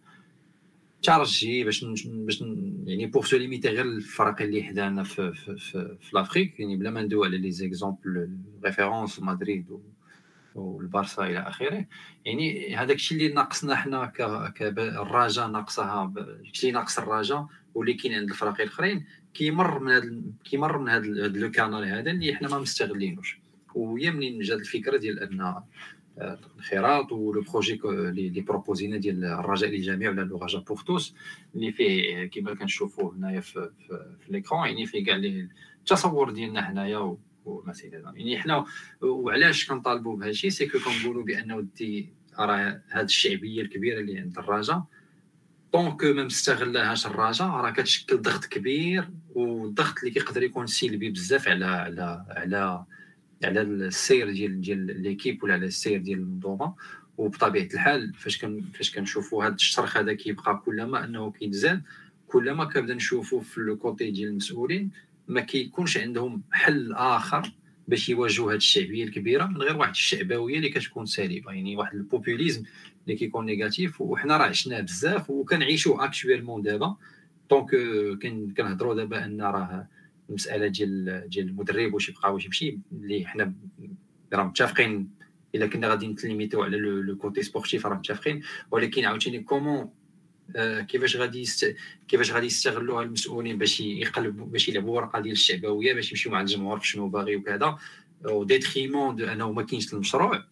الترجي 1.03 1.65
باش 1.65 1.85
باش 1.85 2.45
يعني 2.87 3.07
pour 3.07 3.25
se 3.25 3.37
limiter 3.37 3.69
غير 3.69 3.85
الفرق 3.85 4.43
اللي 4.43 4.63
حدانا 4.63 5.03
في 5.03 5.33
في 5.33 5.57
في, 5.57 5.97
l'Afrique 6.13 6.61
يعني 6.61 6.77
بلا 6.77 6.91
ما 6.91 7.03
ندوي 7.03 7.27
على 7.27 7.39
les 7.39 7.51
exemples 7.51 8.31
références 8.65 9.21
مدريد 9.21 9.67
والبارسا 10.55 11.27
إلى 11.27 11.39
آخره. 11.39 11.87
يعني 12.25 12.77
هذاك 12.77 12.97
الشيء 12.97 13.19
اللي 13.19 13.35
ناقصنا 13.35 13.77
حنا 13.77 14.07
كالرجاء 14.57 15.49
ناقصها 15.49 16.13
الشيء 16.17 16.73
ناقص 16.73 16.99
الرجاء 16.99 17.47
واللي 17.75 17.95
كاين 17.95 18.15
عند 18.15 18.31
الفرق 18.31 18.61
الأخرين 18.61 19.05
كيمر 19.35 19.79
من 19.79 19.93
هذا 19.93 20.23
كيمر 20.45 20.79
من 20.79 20.89
هذا 20.89 21.07
le 21.29 21.51
canal 21.51 21.85
هذا 21.85 22.11
اللي 22.11 22.35
حنا 22.35 22.49
ما 22.49 22.59
مستغلينوش. 22.59 23.41
وهي 23.75 24.11
منين 24.11 24.41
جات 24.41 24.59
الفكرة 24.59 24.97
ديال 24.97 25.21
أن 25.21 25.63
الانخراط 26.21 27.13
و 27.13 27.23
le 27.23 27.43
projet 27.43 27.81
اللي 27.85 28.41
proposينا 28.41 28.97
ديال 28.97 29.25
الرجاء 29.25 29.71
للجميع 29.71 30.11
ولا 30.11 30.23
le 30.23 30.39
رجاء 30.39 30.63
pour 30.63 30.79
tous 30.79 31.15
اللي 31.55 31.73
فيه 31.73 32.25
كما 32.25 32.55
كنشوفوا 32.55 33.15
هنايا 33.15 33.41
في, 33.41 33.71
l'écran 34.29 34.67
يعني 34.67 34.87
فيه 34.87 35.05
كاع 35.05 35.17
التصور 35.81 36.31
ديالنا 36.31 36.63
حنايا 36.63 37.17
ومثلا 37.45 38.13
يعني 38.17 38.39
حنا 38.39 38.65
وعلاش 39.01 39.69
كنطالبوا 39.69 40.17
بهذا 40.17 40.31
الشيء؟ 40.31 40.51
c'est 40.51 40.67
que 40.67 40.79
كنقولوا 40.79 41.25
بأنه 41.25 41.67
دي 41.77 42.13
راه 42.39 42.83
هذه 42.89 43.05
الشعبيه 43.05 43.63
الكبيره 43.63 44.01
اللي 44.01 44.19
عند 44.19 44.39
الرجاء. 44.39 44.85
donc 45.73 46.05
ما 46.05 46.25
مستغلاهاش 46.25 47.07
الرجاء 47.07 47.49
راه 47.49 47.71
كتشكل 47.71 48.23
ضغط 48.23 48.45
كبير 48.45 49.09
والضغط 49.35 49.99
اللي 49.99 50.11
كيقدر 50.11 50.43
يكون 50.43 50.67
سلبي 50.67 51.11
بزاف 51.11 51.49
على 51.49 51.65
على 51.67 52.25
على 52.29 52.85
على 53.45 53.63
السير 53.63 54.31
ديال 54.31 54.61
ديال 54.61 55.03
l'équipe 55.03 55.43
ولا 55.43 55.55
على 55.55 55.67
السير 55.67 55.99
ديال 55.99 56.19
المنظومة. 56.19 56.75
وبطبيعة 57.19 57.69
الحال 57.75 58.15
فاش 58.15 58.39
كن 58.39 58.65
فاش 58.75 58.95
كنشوفوا 58.95 59.45
هذا 59.45 59.55
الشرخ 59.55 59.97
هذا 59.97 60.13
كيبقى 60.13 60.63
كلما 60.65 61.05
أنه 61.05 61.31
كيتزاد 61.31 61.83
كلما 62.27 62.65
كنبدا 62.65 62.95
نشوفوا 62.95 63.41
في 63.41 63.61
le 63.61 63.77
côté 63.77 64.11
ديال 64.11 64.29
المسؤولين 64.29 64.91
ما 65.29 65.41
كيكونش 65.41 65.97
عندهم 65.97 66.43
حل 66.53 66.93
آخر 66.93 67.53
باش 67.89 68.09
يواجهوا 68.09 68.51
هذه 68.53 68.57
الشعبيه 68.57 69.05
الكبيرة 69.05 69.47
من 69.47 69.57
غير 69.57 69.77
واحد 69.77 69.91
الشعبوية 69.91 70.57
اللي 70.57 70.69
كتكون 70.69 71.07
سالبة. 71.07 71.53
يعني 71.53 71.77
واحد 71.77 71.95
ال 71.95 72.01
populisme 72.01 72.63
اللي 73.07 73.19
كيكون 73.19 73.47
négatif 73.47 74.01
وحنا 74.01 74.37
راه 74.37 74.45
عشناه 74.47 74.81
بزاف 74.81 75.31
وكنعيشوا 75.31 76.05
actuellement 76.05 76.63
دابا. 76.63 76.97
donc 77.51 77.71
كنهضروا 78.57 78.95
دابا 78.95 79.25
أن 79.25 79.43
راه 79.43 79.87
المسألة 80.29 80.67
ديال 80.67 81.25
ديال 81.29 81.49
المدرب 81.49 81.95
واش 81.95 82.09
يبقى 82.09 82.35
واش 82.35 82.45
يمشي 82.45 82.79
اللي 82.93 83.27
حنا 83.27 83.55
راه 84.33 84.45
متفقين 84.45 85.11
إلا 85.55 85.67
كنا 85.67 85.89
غادي 85.89 86.07
نت 86.09 86.21
limitéو 86.21 86.63
على 86.63 86.77
le 86.77 87.17
côté 87.17 87.43
sportif 87.43 87.87
راه 87.87 87.97
متفقين. 87.97 88.43
ولكن 88.71 89.05
عاوتاني 89.05 89.41
comment 89.41 89.91
آه 90.57 90.81
كيفاش 90.81 91.17
غادي 91.17 91.41
يست... 91.41 91.77
كيفاش 92.09 92.33
غادي 92.33 92.47
يستغلوها 92.47 93.03
المسؤولين 93.03 93.59
باش 93.59 93.81
يقلبوا 93.81 94.47
باش 94.47 94.69
يلعبوا 94.69 94.97
ورقة 94.97 95.21
ديال 95.21 95.33
الشعبوية 95.33 95.95
باش 95.95 96.11
يمشيو 96.11 96.33
مع 96.33 96.41
الجمهور 96.41 96.81
شنو 96.81 97.09
باغي 97.09 97.37
وكذا 97.37 97.79
au 98.27 98.45
détriment 98.45 99.17
de 99.17 99.25
أنه 99.27 99.53
ما 99.53 99.63
كاينش 99.63 99.95
المشروع. 99.95 100.45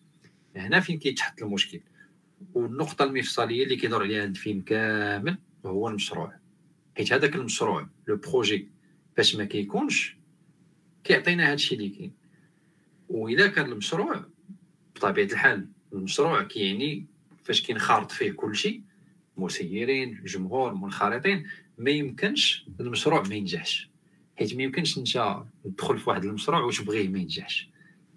هنا 0.57 0.81
فين 0.81 0.99
كيتحط 0.99 1.43
المشكل؟ 1.43 1.81
والنقطة 2.55 3.05
المفصلية 3.05 3.65
اللي 3.65 3.77
كيدور 3.77 4.03
عليها 4.03 4.25
الفيلم 4.25 4.61
كامل 4.61 5.39
هو 5.67 5.89
المشروع. 5.89 6.33
حيت 6.97 7.13
هذاك 7.13 7.35
المشروع 7.37 7.89
le 8.09 8.17
projet 8.17 8.69
باش 9.17 9.37
ما 9.37 9.45
كيكونش 9.45 10.17
كيعطينا 11.05 11.53
هادشي 11.53 11.75
اللي 11.75 11.89
كاين. 11.89 12.13
وإذا 13.09 13.47
كان 13.47 13.73
المشروع 13.73 14.25
بطبيعة 14.97 15.27
الحال 15.27 15.69
المشروع 15.93 16.43
كيعني 16.43 17.07
فاش 17.45 17.63
كينخرط 17.63 18.11
فيه 18.11 18.33
كل 18.33 18.57
شيء 18.57 18.83
مسيرين 19.37 20.23
جمهور 20.25 20.75
منخرطين 20.75 21.47
ما 21.79 21.91
يمكنش 21.91 22.67
المشروع 22.81 23.23
ما 23.23 23.35
ينجحش. 23.35 23.91
حيت 24.39 24.55
ما 24.57 24.63
يمكنش 24.63 24.99
انت 24.99 25.43
تدخل 25.65 25.99
في 25.99 26.11
واحد 26.11 26.25
المشروع 26.25 26.61
وتبغيه 26.61 27.09
ما 27.09 27.19
ينجحش. 27.19 27.71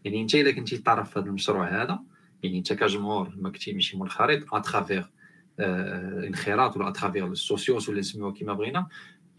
يعني 0.06 0.22
انت 0.22 0.36
الا 0.36 0.52
كنتي 0.52 0.78
طرف 0.78 1.14
في 1.14 1.20
هذا 1.20 1.28
المشروع 1.28 1.84
هذا 1.84 2.00
يعني 2.44 2.58
انت 2.58 2.74
كجمهور 2.74 3.34
ما 3.38 3.50
كنتي 3.50 3.74
ماشي 3.74 3.98
منخرط 3.98 4.54
à 4.54 4.60
travers 4.60 5.06
آه 5.60 6.28
انخراط 6.28 6.78
ولا 6.78 6.90
à 6.90 6.94
travers 6.94 7.26
ال 7.28 7.37
socios 7.37 7.90
ولا 7.90 8.00
نسميوها 8.00 8.34
كما 8.34 8.54
بغينا 8.54 8.88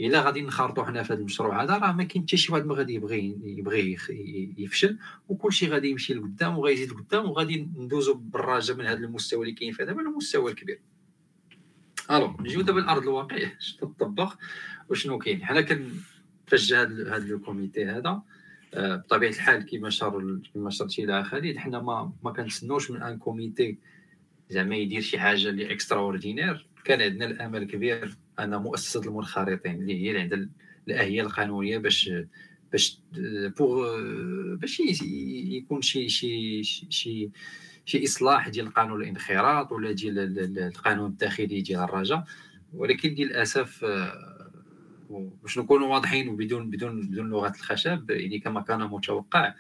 إلا 0.01 0.20
غادي 0.20 0.42
نخرطوا 0.42 0.84
حنا 0.84 1.03
في 1.03 1.12
هذا 1.12 1.20
المشروع 1.20 1.62
هذا 1.62 1.78
راه 1.78 1.92
ما 1.92 2.05
كاين 2.05 2.22
حتى 2.22 2.36
شي 2.36 2.53
واحد 2.53 2.66
ما 2.66 2.74
غادي 2.74 2.94
يبغي 2.94 3.38
يبغي 3.42 3.96
يفشل 4.59 4.98
وكل 5.28 5.53
شيء 5.53 5.70
غادي 5.70 5.90
يمشي 5.90 6.14
لقدام 6.14 6.59
وغيزيد 6.59 6.90
لقدام 6.90 7.30
وغادي 7.30 7.68
ندوزو 7.76 8.14
بالرجاء 8.14 8.72
من 8.72 8.86
هذا 8.86 8.98
المستوى 8.98 9.40
اللي 9.42 9.55
كاين 9.55 9.72
في 9.72 9.82
هذا 9.82 9.92
للمستوى 9.92 10.51
الكبير. 10.51 10.80
alors 12.11 12.36
نجيو 12.40 12.61
دابا 12.61 12.80
لأرض 12.80 13.03
الواقع 13.03 13.38
شنو 13.59 13.88
تطبق 13.88 14.34
وشنو 14.88 15.18
كاين؟ 15.18 15.44
حنا 15.44 15.61
كن 15.61 15.90
فاش 16.46 16.72
هذا 16.72 17.16
ال 17.16 17.26
comité 17.26 17.84
هذا 17.84 18.22
آه، 18.74 18.96
بطبيعة 18.96 19.30
الحال 19.30 19.66
كما 19.66 19.90
شار 19.90 20.40
كما 20.55 20.70
شرتي 20.70 21.05
لها 21.05 21.22
خالد 21.22 21.57
حنا 21.57 21.80
ما 21.80 22.12
ما 22.22 22.32
كنتسناوش 22.32 22.90
من 22.90 23.03
أن 23.03 23.18
comité 23.18 23.78
زعما 24.51 24.76
يدير 24.76 25.01
شي 25.01 25.18
حاجة 25.18 25.48
اللي 25.48 25.72
extraordinaire 25.72 26.66
كان 26.84 27.03
عندنا 27.03 27.26
الأمل 27.26 27.64
كبير 27.64 28.16
ان 28.39 28.57
مؤسسة 28.57 29.01
المنخرطين 29.01 29.74
اللي 29.74 30.03
هي 30.03 30.11
اللي 30.11 30.20
عندها 30.20 31.22
القانونية 31.22 31.78
باش 31.78 32.11
باش 32.72 33.01
pour 33.59 33.97
باش 34.55 34.81
يكون 34.81 35.83
شي 35.83 36.09
شي 36.09 36.62
شي 36.64 37.31
شي 37.85 38.05
إصلاح 38.05 38.49
ديال 38.49 38.74
قانون 38.74 39.03
الانخراط 39.03 39.72
ولا 39.72 39.93
ديال 39.93 40.59
القانون 40.59 41.11
الداخلي 41.11 41.61
ديال 41.61 41.81
الرجاء. 41.81 42.24
ولكن 42.74 43.09
للأسف 43.09 43.85
باش 45.43 45.59
نكونوا 45.59 45.89
واضحين 45.89 46.28
وبدون 46.28 46.70
بدون 46.70 47.01
بدون 47.01 47.31
لغة 47.31 47.53
الخشب 47.57 48.11
يعني 48.11 48.39
كما 48.39 48.61
كان 48.61 48.78
متوقع 48.78 49.55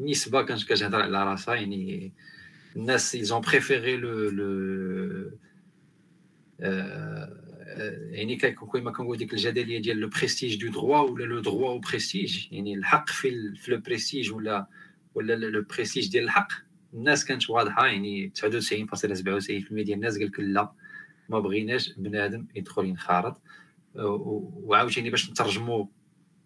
نسبة 0.00 0.42
كانت 0.42 0.64
كتهضر 0.64 1.02
على 1.02 1.24
راسها 1.24 1.54
يعني 1.54 2.12
الناس 2.76 3.16
ils 3.16 3.32
ont 3.32 3.40
préféré 3.40 3.96
le, 3.96 4.30
le 4.30 5.38
يعني 8.10 8.36
كما 8.36 8.90
كنقول 8.90 9.16
ديك 9.16 9.32
الجدلية 9.32 9.82
ديال 9.82 9.96
le 9.96 10.08
prestige 10.08 10.64
du 10.64 10.72
droit 10.72 10.98
ولا 10.98 11.24
le 11.24 11.40
droit 11.40 11.68
au 11.68 11.78
prestige 11.78 12.52
يعني 12.52 12.74
الحق 12.74 13.08
في 13.08 13.54
في 13.56 13.70
le 13.70 13.78
prestige 13.80 14.32
ولا 14.32 14.66
ولا 15.14 15.34
le 15.34 15.62
prestige 15.62 16.10
ديال 16.10 16.24
الحق 16.24 16.48
الناس 16.94 17.24
كانت 17.24 17.50
واضحة 17.50 17.86
يعني 17.86 18.32
99.97% 18.38 18.42
ديال 19.70 19.92
الناس 19.92 20.18
قال 20.18 20.26
لك 20.26 20.40
لا 20.40 20.72
ما 21.28 21.40
بغيناش 21.40 21.92
بنادم 21.92 22.46
يدخل 22.54 22.84
ينخرط. 22.84 23.40
وعاوتاني 23.94 25.10
باش 25.10 25.30
نترجموا 25.30 25.86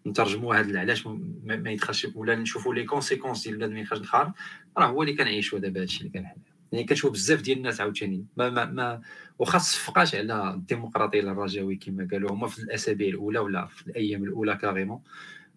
نترجموا 0.07 0.55
هذا 0.55 0.79
علاش 0.79 1.07
ما 1.43 1.71
يدخلش 1.71 2.07
ولا 2.15 2.35
نشوفوا 2.35 2.75
les 2.75 2.83
conséquences 2.83 3.43
ديال 3.43 3.57
بنادم 3.57 3.77
يخرج 3.77 3.99
ينخرط 3.99 4.33
راه 4.77 4.85
هو 4.85 5.03
اللي 5.03 5.13
كنعيشوا 5.13 5.59
دابا 5.59 5.81
هادشي 5.81 5.99
اللي 5.99 6.09
كان 6.09 6.27
يعني 6.71 6.85
كتشوف 6.85 7.11
بزاف 7.11 7.41
ديال 7.41 7.57
الناس 7.57 7.81
عاوتاني 7.81 8.25
ما 8.37 8.49
ما, 8.49 8.65
ما 8.65 9.01
واخا 9.39 9.57
صفقاش 9.57 10.15
على 10.15 10.53
الديمقراطية 10.53 11.19
الرجاوي 11.19 11.75
كما 11.75 12.07
قالوا 12.11 12.31
هما 12.31 12.47
في 12.47 12.59
الأسابيع 12.59 13.07
الأولى 13.07 13.39
ولا 13.39 13.65
في 13.65 13.87
الأيام 13.87 14.23
الأولى 14.23 14.55
carrément. 14.55 15.01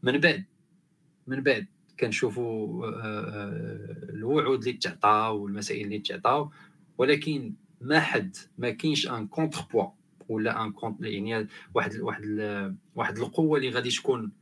من 0.03 0.19
بعد 0.19 0.45
من 1.27 1.41
بعد 1.43 1.67
كنشوفوا 2.01 2.87
آه، 2.87 4.11
الوعود 4.11 4.59
اللي 4.67 4.73
تعطاو 4.73 5.43
والمسائل 5.43 5.85
اللي 5.85 5.99
تعطاو 5.99 6.51
ولكن 6.99 7.53
ما 7.81 8.01
حد 8.01 8.37
ما 8.59 8.71
كاينش 8.71 9.09
un 9.09 9.27
contre-poids 9.27 9.87
ولا 10.29 10.63
un 10.63 10.73
contre 10.73 11.01
يعني 11.01 11.49
واحد 11.75 11.97
واحد 11.97 12.25
واحد 12.95 13.19
القوة 13.19 13.59
اللي 13.59 13.71
غادي 13.71 13.91
تكون 13.91 14.33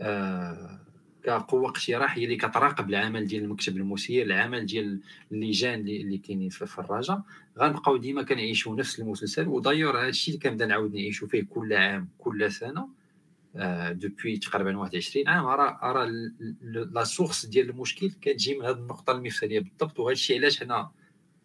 آه 0.00 0.85
كقوة 1.26 1.70
اقتراح 1.70 2.18
هي 2.18 2.24
اللي 2.24 2.36
كتراقب 2.36 2.90
العمل 2.90 3.26
ديال 3.26 3.44
المكتب 3.44 3.76
المسير 3.76 4.26
العمل 4.26 4.66
ديال 4.66 5.00
اللجان 5.32 5.80
اللي 5.80 6.18
كاينين 6.18 6.48
في 6.48 6.78
الرجاء 6.78 7.22
غنبقاو 7.58 7.96
ديما 7.96 8.22
كنعيشوا 8.22 8.76
نفس 8.76 9.00
المسلسل. 9.00 9.48
و 9.48 9.53
d'ailleurs 9.53 9.98
هذا 10.00 10.08
الشيء 10.08 10.34
اللي 10.34 10.48
كنبدأ 10.48 10.66
نعاود 10.66 10.94
نعيشوا 10.94 11.28
فيه 11.28 11.42
كل 11.50 11.72
عام 11.72 12.08
كل 12.18 12.52
سنة 12.52 12.88
آه 13.56 13.92
depuis 13.92 14.36
تقريبا 14.36 14.76
21 14.76 15.28
عام. 15.28 15.46
راه 15.46 15.78
راه 15.82 16.10
la 16.92 17.04
source 17.04 17.46
ديال 17.46 17.70
المشكل 17.70 18.10
كتجي 18.10 18.58
من 18.58 18.64
هذه 18.64 18.76
النقطة 18.76 19.12
المفصليه 19.12 19.60
بالضبط. 19.60 20.00
وهذا 20.00 20.12
الشيء 20.12 20.38
علاش 20.38 20.60
حنا 20.60 20.90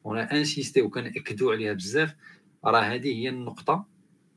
هنا 0.06 0.32
انسيستي 0.32 0.82
وكناكدوا 0.82 1.54
عليها 1.54 1.74
بزاف. 1.74 2.16
راه 2.66 2.82
هذه 2.82 3.16
هي 3.16 3.30
النقطة 3.30 3.86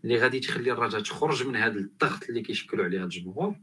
اللي 0.05 0.17
غادي 0.17 0.41
تخلي 0.41 0.73
الرجاء 0.73 1.01
تخرج 1.01 1.47
من 1.47 1.57
هذا 1.57 1.79
الضغط 1.79 2.29
اللي 2.29 2.41
كيشكلوا 2.41 2.85
عليها 2.85 3.05
الجمهور. 3.05 3.55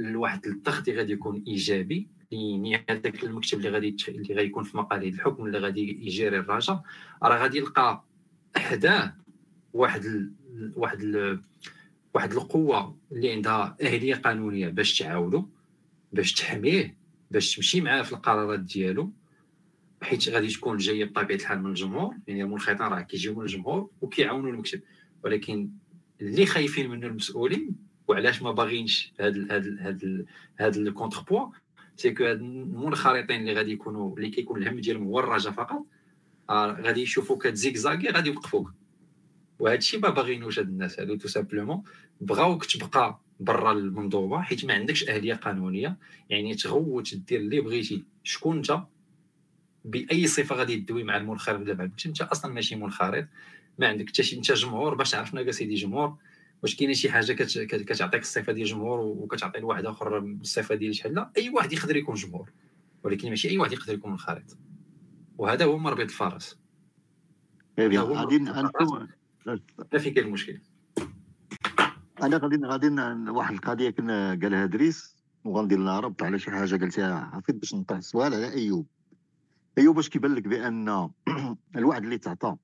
لواحد 0.00 0.46
الضغط 0.46 0.88
اللي 0.88 1.00
غادي 1.00 1.12
يكون 1.12 1.44
إيجابي 1.48 2.08
يعني 2.30 2.84
هذاك 2.90 3.24
المكتب 3.24 3.58
اللي 3.58 3.70
غادي 3.70 3.96
اللي 4.08 4.34
غادي 4.34 4.48
يكون 4.48 4.64
في 4.64 4.76
مقاليد 4.76 5.14
الحكم 5.14 5.46
اللي 5.46 5.58
غادي 5.58 6.06
يجيري 6.06 6.38
الرجاء 6.38 6.82
راه 7.22 7.42
غادي 7.42 7.58
يلقى 7.58 8.04
حداه 8.56 9.14
واحد 9.72 10.04
ال... 10.04 10.32
واحد 10.76 11.00
ال... 11.00 11.42
واحد 12.14 12.32
القوة 12.32 12.96
اللي 13.12 13.32
عندها 13.32 13.76
أهلية 13.82 14.14
قانونية 14.14 14.68
باش 14.68 14.98
تعاودو 14.98 15.48
باش 16.12 16.32
تحميه 16.32 16.96
باش 17.30 17.56
تمشي 17.56 17.80
معاه 17.80 18.02
في 18.02 18.12
القرارات 18.12 18.60
ديالو 18.60 19.12
حيت 20.02 20.28
غادي 20.28 20.48
تكون 20.48 20.76
جاية 20.76 21.04
بطبيعة 21.04 21.38
الحال 21.38 21.62
من 21.62 21.70
الجمهور 21.70 22.14
يعني 22.26 22.42
المنخرطين 22.42 22.86
راه 22.86 23.00
كيجيو 23.00 23.34
من 23.34 23.42
الجمهور 23.42 23.90
وكيعاونوا 24.00 24.50
المكتب. 24.50 24.80
ولكن 25.24 25.70
اللي 26.20 26.46
خايفين 26.46 26.90
منه 26.90 27.06
المسؤولين 27.06 27.89
وعلاش 28.10 28.42
ما 28.42 28.52
باغينش 28.52 29.12
هاد 29.20 29.52
هاد 29.52 29.78
هاد 29.80 30.26
هاد 30.60 30.76
ال 30.76 31.20
contre-poids 31.20 31.50
c'est 31.96 32.10
que 32.10 32.24
هاد 32.24 32.40
المنخرطين 32.40 33.40
اللي 33.40 33.52
غادي 33.52 33.72
يكونوا 33.72 34.16
اللي 34.16 34.30
كيكون 34.30 34.62
الهم 34.62 34.80
ديالهم 34.80 35.04
هو 35.04 35.20
الرجا 35.20 35.50
فقط. 35.50 35.86
آه 36.50 36.80
غادي 36.80 37.02
يشوفوك 37.02 37.46
كتزيكزاكي 37.46 38.08
غادي 38.08 38.30
يوقفوك. 38.30 38.72
وهذا 39.58 39.78
الشيء 39.78 40.00
ما 40.00 40.10
باغينوش 40.10 40.58
هاد 40.58 40.68
الناس 40.68 41.00
هادو 41.00 41.16
tout 41.16 41.28
simplement 41.28 41.82
بغاوك 42.20 42.64
تبقى 42.64 43.20
برا 43.40 43.72
المنظومة 43.72 44.42
حيت 44.42 44.64
ما 44.64 44.74
عندكش 44.74 45.08
أهلية 45.08 45.34
قانونية. 45.34 45.96
يعني 46.30 46.54
تغوت 46.54 47.14
دير 47.14 47.40
اللي 47.40 47.60
بغيتي. 47.60 48.04
شكون 48.24 48.56
أنت؟ 48.56 48.80
بأي 49.84 50.26
صفة 50.26 50.56
غادي 50.56 50.76
تدوي 50.76 51.04
مع 51.04 51.16
المنخرط؟ 51.16 51.60
ولا 51.60 51.74
مع 51.74 51.84
أنت 52.06 52.22
أصلا 52.22 52.52
ماشي 52.52 52.76
منخرط. 52.76 53.26
ما 53.78 53.88
عندك 53.88 54.08
حتى 54.08 54.22
شي 54.22 54.36
أنت 54.36 54.52
جمهور 54.52 54.94
باش 54.94 55.14
عرفنا 55.14 55.52
سيدي 55.52 55.74
جمهور. 55.74 56.16
واش 56.62 56.76
كاينة 56.76 56.92
شي 56.92 57.10
حاجة 57.10 57.32
كتعطيك 57.64 58.22
الصفة 58.22 58.52
ديال 58.52 58.66
الجمهور 58.66 59.00
وكتعطي 59.00 59.60
لواحد 59.60 59.86
آخر 59.86 60.18
الصفة 60.18 60.74
ديال 60.74 60.94
شحال 60.94 61.14
لا 61.14 61.30
أي 61.36 61.50
واحد 61.50 61.72
يقدر 61.72 61.96
يكون 61.96 62.14
جمهور 62.14 62.52
ولكن 63.02 63.28
ماشي 63.28 63.48
أي 63.50 63.58
واحد 63.58 63.72
يقدر 63.72 63.94
يكون 63.94 64.10
منخرط 64.10 64.58
وهذا 65.38 65.64
هو 65.64 65.78
مربط 65.78 66.00
الفرس. 66.00 66.58
غادي 67.78 68.36
أنتم 68.36 69.08
لا 69.92 69.98
فين 69.98 70.14
كاين 70.14 70.26
المشكل 70.26 70.60
أنا 72.22 72.36
غادي 72.36 72.56
غادي 72.64 72.88
واحد 73.30 73.54
القضية 73.54 73.90
كنا 73.90 74.38
قالها 74.42 74.66
دريس 74.66 75.16
وغندير 75.44 75.78
لها 75.78 76.00
ربط 76.00 76.22
على 76.22 76.38
شي 76.38 76.50
حاجة 76.50 76.76
قلتها 76.76 77.30
حفيظ 77.34 77.56
باش 77.56 77.74
نطرح 77.74 78.00
سؤال 78.00 78.34
على 78.34 78.52
أيوب. 78.52 78.86
أيوب 79.78 79.96
باش 79.96 80.08
كيبان 80.08 80.34
لك 80.34 80.48
بأن 80.48 81.10
الوعد 81.76 82.04
اللي 82.04 82.18
تعطى 82.18 82.56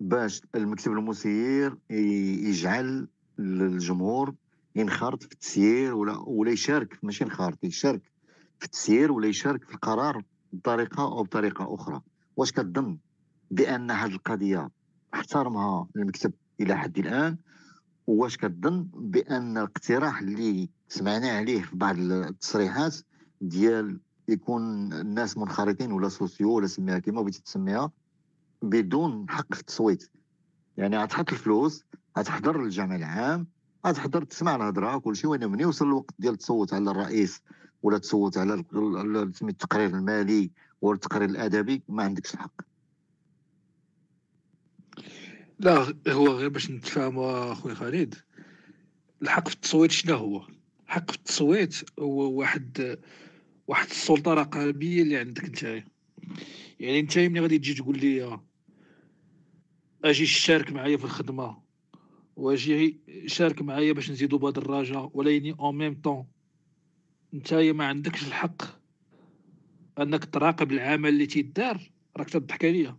باش 0.00 0.42
المكتب 0.54 0.92
المسير 0.92 1.76
يجعل 1.90 3.08
الجمهور 3.38 4.34
ينخرط 4.76 5.22
في 5.22 5.32
التسيير 5.32 5.94
ولا 5.94 6.16
ولا 6.26 6.50
يشارك 6.50 6.98
ماشي 7.02 7.24
ينخرط 7.24 7.64
يشارك 7.64 8.02
في 8.58 8.64
التسيير 8.64 9.12
ولا 9.12 9.26
يشارك 9.26 9.64
في 9.64 9.74
القرار 9.74 10.22
بطريقة 10.52 11.02
أو 11.02 11.22
بطريقة 11.22 11.74
أخرى. 11.74 12.00
واش 12.36 12.52
كتظن 12.52 12.98
بأن 13.50 13.90
هذه 13.90 14.10
القضية 14.12 14.70
احترمها 15.14 15.88
المكتب 15.96 16.32
إلى 16.60 16.76
حد 16.78 16.98
الآن؟ 16.98 17.36
واش 18.06 18.36
كتظن 18.36 18.88
بأن 18.94 19.58
الاقتراح 19.58 20.20
اللي 20.20 20.68
سمعنا 20.88 21.30
عليه 21.30 21.62
في 21.62 21.76
بعض 21.76 21.98
التصريحات 21.98 22.96
ديال 23.40 24.00
يكون 24.28 24.92
الناس 24.92 25.38
منخرطين 25.38 25.92
ولا 25.92 26.08
سوسيو 26.08 26.52
ولا 26.52 26.66
سميها 26.66 26.98
كيما 26.98 27.22
بغيتي 27.22 27.42
تسميها 27.42 27.90
بدون 28.62 29.30
حق 29.30 29.54
في 29.54 29.60
التصويت. 29.60 30.10
يعني 30.76 30.98
غتحط 30.98 31.32
الفلوس 31.32 31.84
غتحضر 32.18 32.62
للجامع 32.62 32.96
العام 32.96 33.46
غتحضر 33.86 34.24
تسمع 34.24 34.56
الهضرة 34.56 34.98
كل 34.98 35.16
شيء 35.16 35.30
وين 35.30 35.48
من 35.48 35.60
يوصل 35.60 35.86
الوقت 35.86 36.14
ديال 36.18 36.36
تصوت 36.36 36.74
على 36.74 36.90
الرئيس 36.90 37.42
ولا 37.82 37.98
تصوت 37.98 38.38
على 38.38 38.64
التقرير 39.42 39.86
المالي 39.86 40.50
ولا 40.80 40.94
التقرير 40.94 41.28
الأدبي 41.28 41.82
ما 41.88 42.02
عندكش 42.02 42.34
الحق. 42.34 42.60
لا 45.58 45.94
هو 46.08 46.28
غير 46.28 46.48
باش 46.48 46.70
نتفاهموا 46.70 47.52
اخويا 47.52 47.74
خالد. 47.74 48.14
الحق 49.22 49.48
في 49.48 49.54
التصويت 49.54 49.90
شنو 49.90 50.16
هو؟ 50.16 50.46
الحق 50.86 51.10
في 51.10 51.16
التصويت 51.16 51.74
هو 51.98 52.32
واحد 52.32 52.98
واحد 53.68 53.86
السلطة 53.86 54.34
رقابية 54.34 55.02
اللي 55.02 55.16
عندك 55.16 55.44
نتايا. 55.44 55.84
يعني 56.80 57.00
انت 57.00 57.18
ملي 57.18 57.40
غادي 57.40 57.58
تجي 57.58 57.74
تقول 57.74 57.98
لي 57.98 58.38
أجي 60.04 60.26
شارك 60.26 60.72
معايا 60.72 60.96
في 60.96 61.04
الخدمة 61.04 61.62
وأجي 62.36 63.00
شارك 63.26 63.62
معايا 63.62 63.92
باش 63.92 64.10
نزيدو 64.10 64.38
بهاد 64.38 64.58
الدراجه 64.58 65.10
ولكن 65.14 65.54
اون 65.60 65.78
ميم 65.78 66.00
طون 66.00 66.26
نتايا 67.34 67.72
ما 67.72 67.84
عندكش 67.84 68.26
الحق 68.26 68.62
أنك 69.98 70.24
تراقب 70.24 70.72
العمل 70.72 71.08
اللي 71.08 71.26
تيدار 71.26 71.90
راك 72.16 72.30
تضحك 72.30 72.64
عليا. 72.64 72.98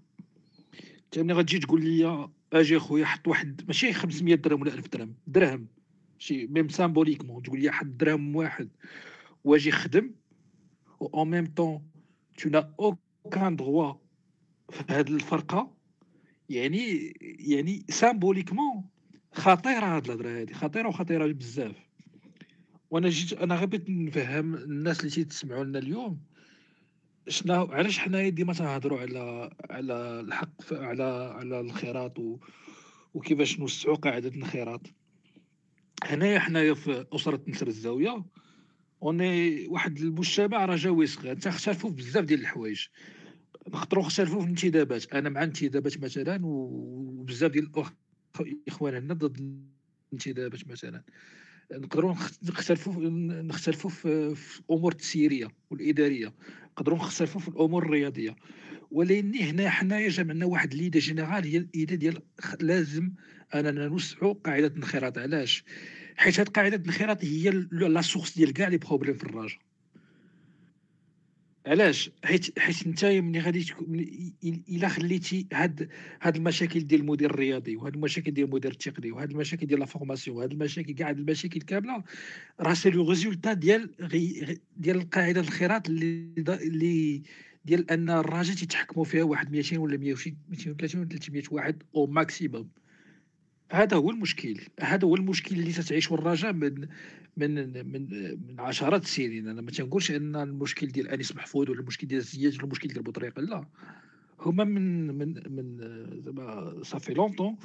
انت 1.06 1.20
ملي 1.20 1.34
غتجي 1.34 1.60
تقول 1.60 1.86
لي 1.86 2.30
أجي 2.54 2.78
اخويا 2.78 3.06
حط 3.06 3.28
واحد 3.28 3.62
ماشي 3.68 3.94
500 3.94 4.36
درهم 4.36 4.62
ولا 4.62 4.74
1000 4.74 4.88
درهم 4.88 5.16
درهم 5.28 5.68
شي 6.18 6.48
même 6.48 6.70
symboliquement 6.70 7.44
تقول 7.44 7.62
لي 7.62 7.72
حط 7.72 7.86
درهم 7.86 8.36
واحد 8.36 8.70
وأجي 9.44 9.72
خدم 9.72 10.12
و 11.00 11.06
en 11.06 11.30
même 11.30 11.46
temps 11.46 11.90
tu 12.38 12.50
n'as 12.50 12.74
aucun 12.80 13.56
droit 13.56 13.94
في 14.70 14.84
هذه 14.90 15.10
الفرقة 15.10 15.79
يعني 16.50 17.14
يعني 17.40 17.84
symboliquement 17.90 18.84
خطيره 19.32 19.86
هاد 19.96 20.06
الهضرة 20.06 20.30
هادي 20.30 20.54
خطيرة 20.54 20.88
وخطيرة 20.88 21.28
بزاف. 21.28 21.76
وأنا 22.92 23.10
جيت 23.10 23.34
أنا 23.34 23.56
غير 23.56 23.66
بغيت 23.66 23.90
نفهم 23.90 24.56
الناس 24.56 25.00
اللي 25.00 25.12
تيتسمعوا 25.12 25.64
لنا 25.64 25.80
اليوم 25.80 26.20
شنو 27.28 27.66
علاش 27.66 28.00
حنايا 28.00 28.30
ديما 28.30 28.54
تنهضروا 28.54 29.00
على 29.00 29.50
على 29.70 30.20
الحق 30.20 30.74
على 30.74 31.04
على 31.36 31.60
الخيرات 31.60 32.20
و 32.20 32.38
وكيفاش 33.14 33.60
نوسعوا 33.60 33.96
قاعدة 33.96 34.30
الانخراط 34.30 34.82
هنايا 36.04 36.40
حنايا 36.40 36.74
في 36.74 37.06
أسرة 37.14 37.42
نسر 37.48 37.68
الزاوية 37.68 38.26
اوني 39.04 39.68
واحد 39.68 39.98
المجتمع 39.98 40.66
رجاوي 40.66 41.08
صغير 41.08 41.36
تختلفوا 41.36 41.90
في 41.90 41.96
بزاف 41.96 42.26
ديال 42.26 42.40
الحوايج. 42.40 42.88
نقدروا 43.68 44.04
نختلفوا 44.04 44.40
في 44.40 44.44
الانتدابات. 44.44 45.14
أنا 45.14 45.30
مع 45.30 45.44
الانتدابات 45.44 45.98
مثلا 45.98 46.40
وبزاف 46.44 47.52
ديال 47.52 47.72
الاخوان 48.40 48.96
عندنا 48.96 49.14
ضد 49.14 49.64
الانتدابات 50.14 50.68
مثلا. 50.68 51.04
نقدروا 51.72 52.16
نختلفوا 52.44 53.10
نختلفوا 53.42 53.90
في, 53.90 54.36
في 54.36 54.60
الأمور 54.60 54.92
التسييرية 54.92 55.48
والإدارية. 55.70 56.34
نقدروا 56.72 56.98
نختلفوا 56.98 57.42
في 57.42 57.48
الأمور 57.48 57.86
الرياضية. 57.86 58.36
ولكن 58.92 59.36
هنا 59.36 59.70
حنايا 59.70 60.10
جمعنا 60.10 60.46
واحد 60.46 60.74
l'idée 60.74 61.00
générale 61.00 61.46
هي 61.46 61.58
ال 61.58 61.66
idée 61.66 61.96
ديال 61.96 62.22
لازم 62.62 63.12
أننا 63.56 63.88
نوسعوا 63.88 64.34
قاعدة 64.34 64.68
الانخراط. 64.68 65.18
علاش؟ 65.18 65.64
حيت 66.16 66.40
هاد 66.40 66.50
قاعدة 66.50 66.76
الانخراط 66.76 67.26
هي 67.26 67.50
la 67.72 68.02
source 68.02 68.38
ديال 68.38 68.54
كاع 68.54 68.68
les 68.68 68.78
problèmes 68.78 69.14
في 69.16 69.24
الرجاء. 69.24 69.58
علاش؟ 71.66 72.12
حيت 72.24 72.60
حيت 72.60 72.88
انت 72.88 73.06
ملي 73.06 73.40
غادي 73.40 73.66
إلا 74.70 74.88
خليتي 74.88 75.48
هاد 75.54 75.90
هاد 76.22 76.36
المشاكل 76.36 76.80
ديال 76.88 77.02
المدير 77.02 77.30
الرياضي 77.30 77.76
وهاد 77.76 77.94
المشاكل 77.94 78.32
ديال 78.32 78.48
المدير 78.48 78.72
التقني 78.72 79.12
وهاد 79.12 79.32
المشاكل 79.32 79.68
ديال 79.68 79.80
la 79.80 79.86
formation 79.86 80.38
وهاد 80.38 80.52
المشاكل 80.52 80.94
كاع 80.94 81.10
المشاكل 81.10 81.62
كاملة 81.62 82.04
راه 82.60 82.74
c'est 82.74 82.90
le 82.90 83.10
résultat 83.10 83.54
ديال 83.54 83.90
ديال 84.78 84.98
القاعدة 84.98 85.42
الانخراط 85.42 85.90
اللي 85.90 86.34
اللي 86.38 87.24
ديال 87.66 87.92
أن 87.92 88.10
الرجاء 88.10 88.56
تيتحكموا 88.56 89.06
فيها 89.06 89.24
واحد 89.24 89.52
200 89.52 89.78
ولا 89.78 89.98
230 89.98 91.02
ولا 91.02 91.10
300 91.10 91.44
واحد 91.52 91.84
au 91.96 92.08
maximum 92.08 92.70
هذا 93.72 93.98
هو 93.98 94.10
المشكل 94.10 94.62
هذا 94.80 95.08
هو 95.08 95.16
المشكل 95.16 95.56
اللي 95.56 95.72
تتعيشه 95.72 96.14
الرجاء 96.14 96.54
من 96.54 96.88
من 97.38 97.54
من 97.92 98.10
من 98.48 98.60
عشرات 98.60 99.04
السنين. 99.04 99.48
أنا 99.48 99.62
ما 99.62 99.72
تنقولش 99.72 100.12
أن 100.12 100.36
المشكل 100.36 100.88
ديال 100.88 101.08
أنيس 101.08 101.36
محفوظ 101.36 101.70
ولا 101.70 101.80
المشكل 101.80 102.08
ديال 102.08 102.20
الزياج 102.20 102.56
ولا 102.56 102.64
المشكل 102.64 102.88
ديال 102.88 103.04
بوطريقه 103.04 103.42
لا. 103.42 103.66
هما 104.40 104.64
من 104.64 105.08
من 105.08 105.34
من 105.56 105.78
زعما 106.22 106.80
صافي 106.84 107.14
l'entends 107.14 107.58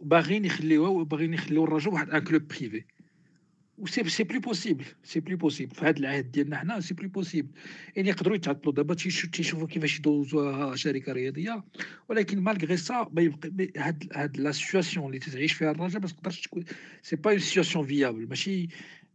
باغيين 0.00 0.44
يخليوها 0.44 0.88
وباغيين 0.88 1.34
يخليو 1.34 1.64
الرجاء 1.64 1.94
واحد 1.94 2.10
un 2.10 2.18
club 2.18 2.42
privé 2.48 2.84
و 3.78 3.83
c'est 3.83 4.08
c'est 4.08 4.24
plus 4.24 4.40
possible 4.40 4.84
c'est 5.04 5.20
plus 5.20 5.36
possible 5.36 5.74
في 5.74 5.84
هذا 5.84 5.98
العهد 5.98 6.30
ديالنا 6.30 6.56
حنا 6.56 6.80
c'est 6.80 6.94
plus 6.94 7.08
possible 7.08 7.48
يعني 7.96 8.08
يقدروا 8.08 8.36
يتعطلوا 8.36 8.74
دابا 8.74 8.94
تيشوفوا 8.94 9.66
كيفاش 9.66 9.98
يدوزوها 9.98 10.76
شركه 10.76 11.12
رياضيه 11.12 11.64
ولكن 12.08 12.40
malgré 12.40 12.76
ça 12.76 13.08
ما 13.12 13.22
يبقى 13.22 13.50
هاد 13.76 14.12
هاد 14.14 14.36
la 14.36 14.52
situation 14.52 15.06
اللي 15.06 15.18
تتعيش 15.18 15.52
فيها 15.52 15.70
الرجاء 15.70 16.00
ما 16.00 16.08
تقدرش 16.08 16.40
تكون 16.40 16.64
c'est 17.02 17.16
pas 17.16 17.30
une 17.30 17.38
situation 17.38 17.86
viable 17.86 18.28
ماشي 18.28 18.68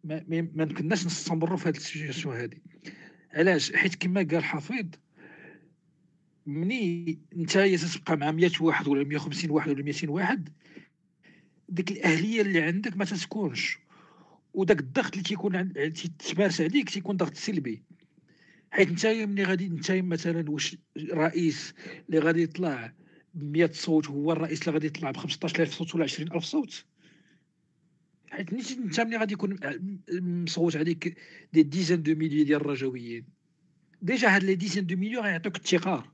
ما, 0.04 0.24
ما 0.28 0.96
نستمروا 0.96 1.58
في 1.58 1.68
هاد 1.68 1.76
ال 1.76 1.82
situation 1.82 2.36
هادي 2.36 2.62
علاش 3.34 3.76
حيت 3.76 3.96
كما 3.96 4.28
قال 4.32 4.44
حفيظ 4.44 4.86
مني 6.46 7.20
نتايا 7.38 7.78
تتبقى 7.78 8.18
مع 8.18 8.32
100 8.32 8.52
واحد 8.62 8.88
ولا 8.88 9.04
150 9.04 9.52
واحد 9.52 9.70
ولا 9.70 9.84
200 9.84 10.10
واحد 10.10 10.50
ديك 11.70 11.92
الاهليه 11.92 12.42
اللي 12.42 12.62
عندك 12.62 12.98
ما 12.98 13.06
تتكونش 13.06 13.83
وداك 14.54 14.80
الضغط 14.80 15.12
اللي 15.12 15.24
تيكون 15.24 15.74
تيتمارس 15.94 16.62
عليك 16.62 16.90
تيكون 16.90 17.18
ضغط 17.18 17.34
سلبي. 17.34 17.84
حيت 18.72 18.92
نتايا 18.92 19.26
ملي 19.26 19.44
غادي 19.44 19.70
نتايا 19.70 20.02
مثلا 20.02 20.52
واش 20.52 20.78
رئيس 21.12 21.74
اللي 22.10 22.20
غادي 22.20 22.44
يطلع 22.44 22.94
ب 23.34 23.44
100 23.44 23.70
صوت 23.72 24.08
هو 24.08 24.32
الرئيس 24.32 24.62
اللي 24.62 24.72
غادي 24.72 24.88
يطلع 24.88 25.12
ب 25.12 25.18
15000 25.18 25.74
صوت 25.74 25.96
ولا 25.96 26.04
20000 26.04 26.46
صوت. 26.46 26.86
حيت 28.30 28.54
انت 28.72 29.00
ملي 29.00 29.18
غادي 29.18 29.34
يكون 29.34 29.60
مصوت 30.22 30.76
عليك 30.76 31.18
دي 31.54 31.64
ديزان 31.64 32.04
دو 32.04 32.16
ميليو 32.16 32.46
ديال 32.46 32.62
الرجويين. 32.62 33.26
ديجا 34.02 34.36
هاد 34.36 34.44
لي 34.44 34.56
ديزان 34.56 34.86
دو 34.86 34.96
ميليو 34.96 35.22
غيعطيوك 35.22 35.56
التقار. 35.56 36.13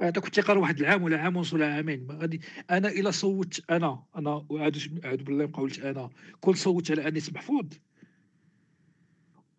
هذاك 0.00 0.26
الثقه 0.26 0.58
واحد 0.58 0.80
العام 0.80 1.02
ولا 1.02 1.20
عام 1.20 1.36
ونص 1.36 1.54
ولا 1.54 1.74
عامين. 1.74 2.06
غادي 2.10 2.40
أنا 2.70 2.88
إلا 2.88 3.10
صوتت 3.10 3.70
أنا 3.70 4.02
أنا 4.16 4.46
وعاد 4.48 4.78
عاد 5.04 5.22
بالله 5.24 5.46
ما 5.46 5.52
قولت 5.52 5.78
أنا. 5.78 6.10
كنت 6.40 6.56
صوتت 6.56 6.90
على 6.90 7.08
أنيس 7.08 7.32
محفوظ. 7.32 7.66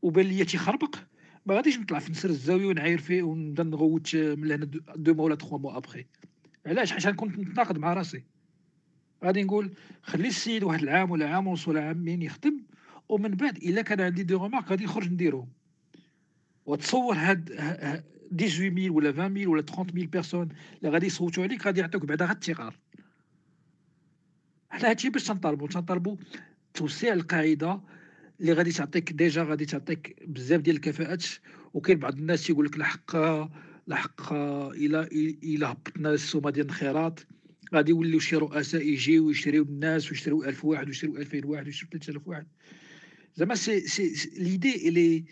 وبان 0.01 0.25
لي 0.25 0.45
تيخربق 0.45 0.95
ما 1.45 1.55
غاديش 1.55 1.77
نطلع 1.77 1.99
في 1.99 2.11
نسر 2.11 2.29
الزاوية 2.29 2.65
ونعاير 2.65 2.97
فيه 2.97 3.23
ونبدا 3.23 3.63
نغوت 3.63 4.15
من 4.15 4.51
هنا 4.51 4.65
دو 4.95 5.13
مو 5.13 5.23
ولا 5.23 5.35
تخوا 5.35 5.59
مو 5.59 5.77
أبخي. 5.77 6.05
علاش؟ 6.65 6.93
حيت 6.93 7.07
كنت 7.07 7.39
نتناقض 7.39 7.77
مع 7.77 7.93
راسي. 7.93 8.23
غادي 9.23 9.43
نقول 9.43 9.73
خلي 10.01 10.27
السيد 10.27 10.63
واحد 10.63 10.81
العام 10.83 11.11
ولا 11.11 11.29
عام 11.29 11.47
ونص 11.47 11.67
ولا 11.67 11.87
عامين 11.87 12.21
يخدم 12.21 12.63
ومن 13.09 13.31
بعد 13.31 13.57
إلا 13.57 13.81
كان 13.81 14.01
عندي 14.01 14.23
des 14.23 14.33
remarques 14.33 14.69
غادي 14.69 14.83
نخرج 14.83 15.11
نديرهم 15.11 15.47
وتصور 16.65 17.15
هاد 17.15 17.51
18000 18.37 18.91
ولا 18.91 19.09
20000 19.09 19.47
ولا 19.47 19.61
30000 19.61 20.09
personnes 20.09 20.49
اللي 20.77 20.89
غادي 20.89 21.05
يصوتوا 21.05 21.43
عليك 21.43 21.65
غادي 21.65 21.79
يعطيوك 21.79 22.05
بعدا 22.05 22.25
غير 22.25 22.33
التقار. 22.33 22.79
حنا 24.69 24.89
هادشي 24.89 25.09
باش 25.09 25.23
تنطالبوا 25.23 25.67
تنطالبوا 25.67 26.17
توسيع 26.73 27.13
القاعدة 27.13 27.81
اللي 28.39 28.53
غادي 28.53 28.71
تعطيك 28.71 29.13
déjà 29.13 29.43
غادي 29.43 29.65
تعطيك 29.65 30.23
بزاف 30.27 30.61
ديال 30.61 30.75
الكفاءات. 30.75 31.25
وكاين 31.73 31.99
بعض 31.99 32.17
الناس 32.17 32.47
تيقول 32.47 32.65
لك 32.65 32.77
لحق 32.77 33.15
لحق 33.87 34.33
إلى 34.73 35.09
إلى 35.43 35.65
هبطنا 35.65 36.09
السومة 36.09 36.49
ديال 36.49 36.65
الخيرات. 36.65 37.19
غادي 37.73 37.91
يوليو 37.91 38.19
شي 38.19 38.35
رؤساء 38.35 38.87
يجيو 38.87 39.27
ويشريو 39.27 39.63
الناس 39.63 40.11
ويشريو 40.11 40.43
1000 40.43 40.65
واحد 40.65 40.87
ويشريو 40.87 41.17
2000 41.17 41.45
واحد 41.45 41.65
ويشريو 41.65 41.89
3000 41.91 42.27
واحد. 42.27 42.47
زعما 43.35 43.55
سي 43.55 43.79
سي 43.79 44.29
ليدي 44.43 44.87
اللي 44.87 45.25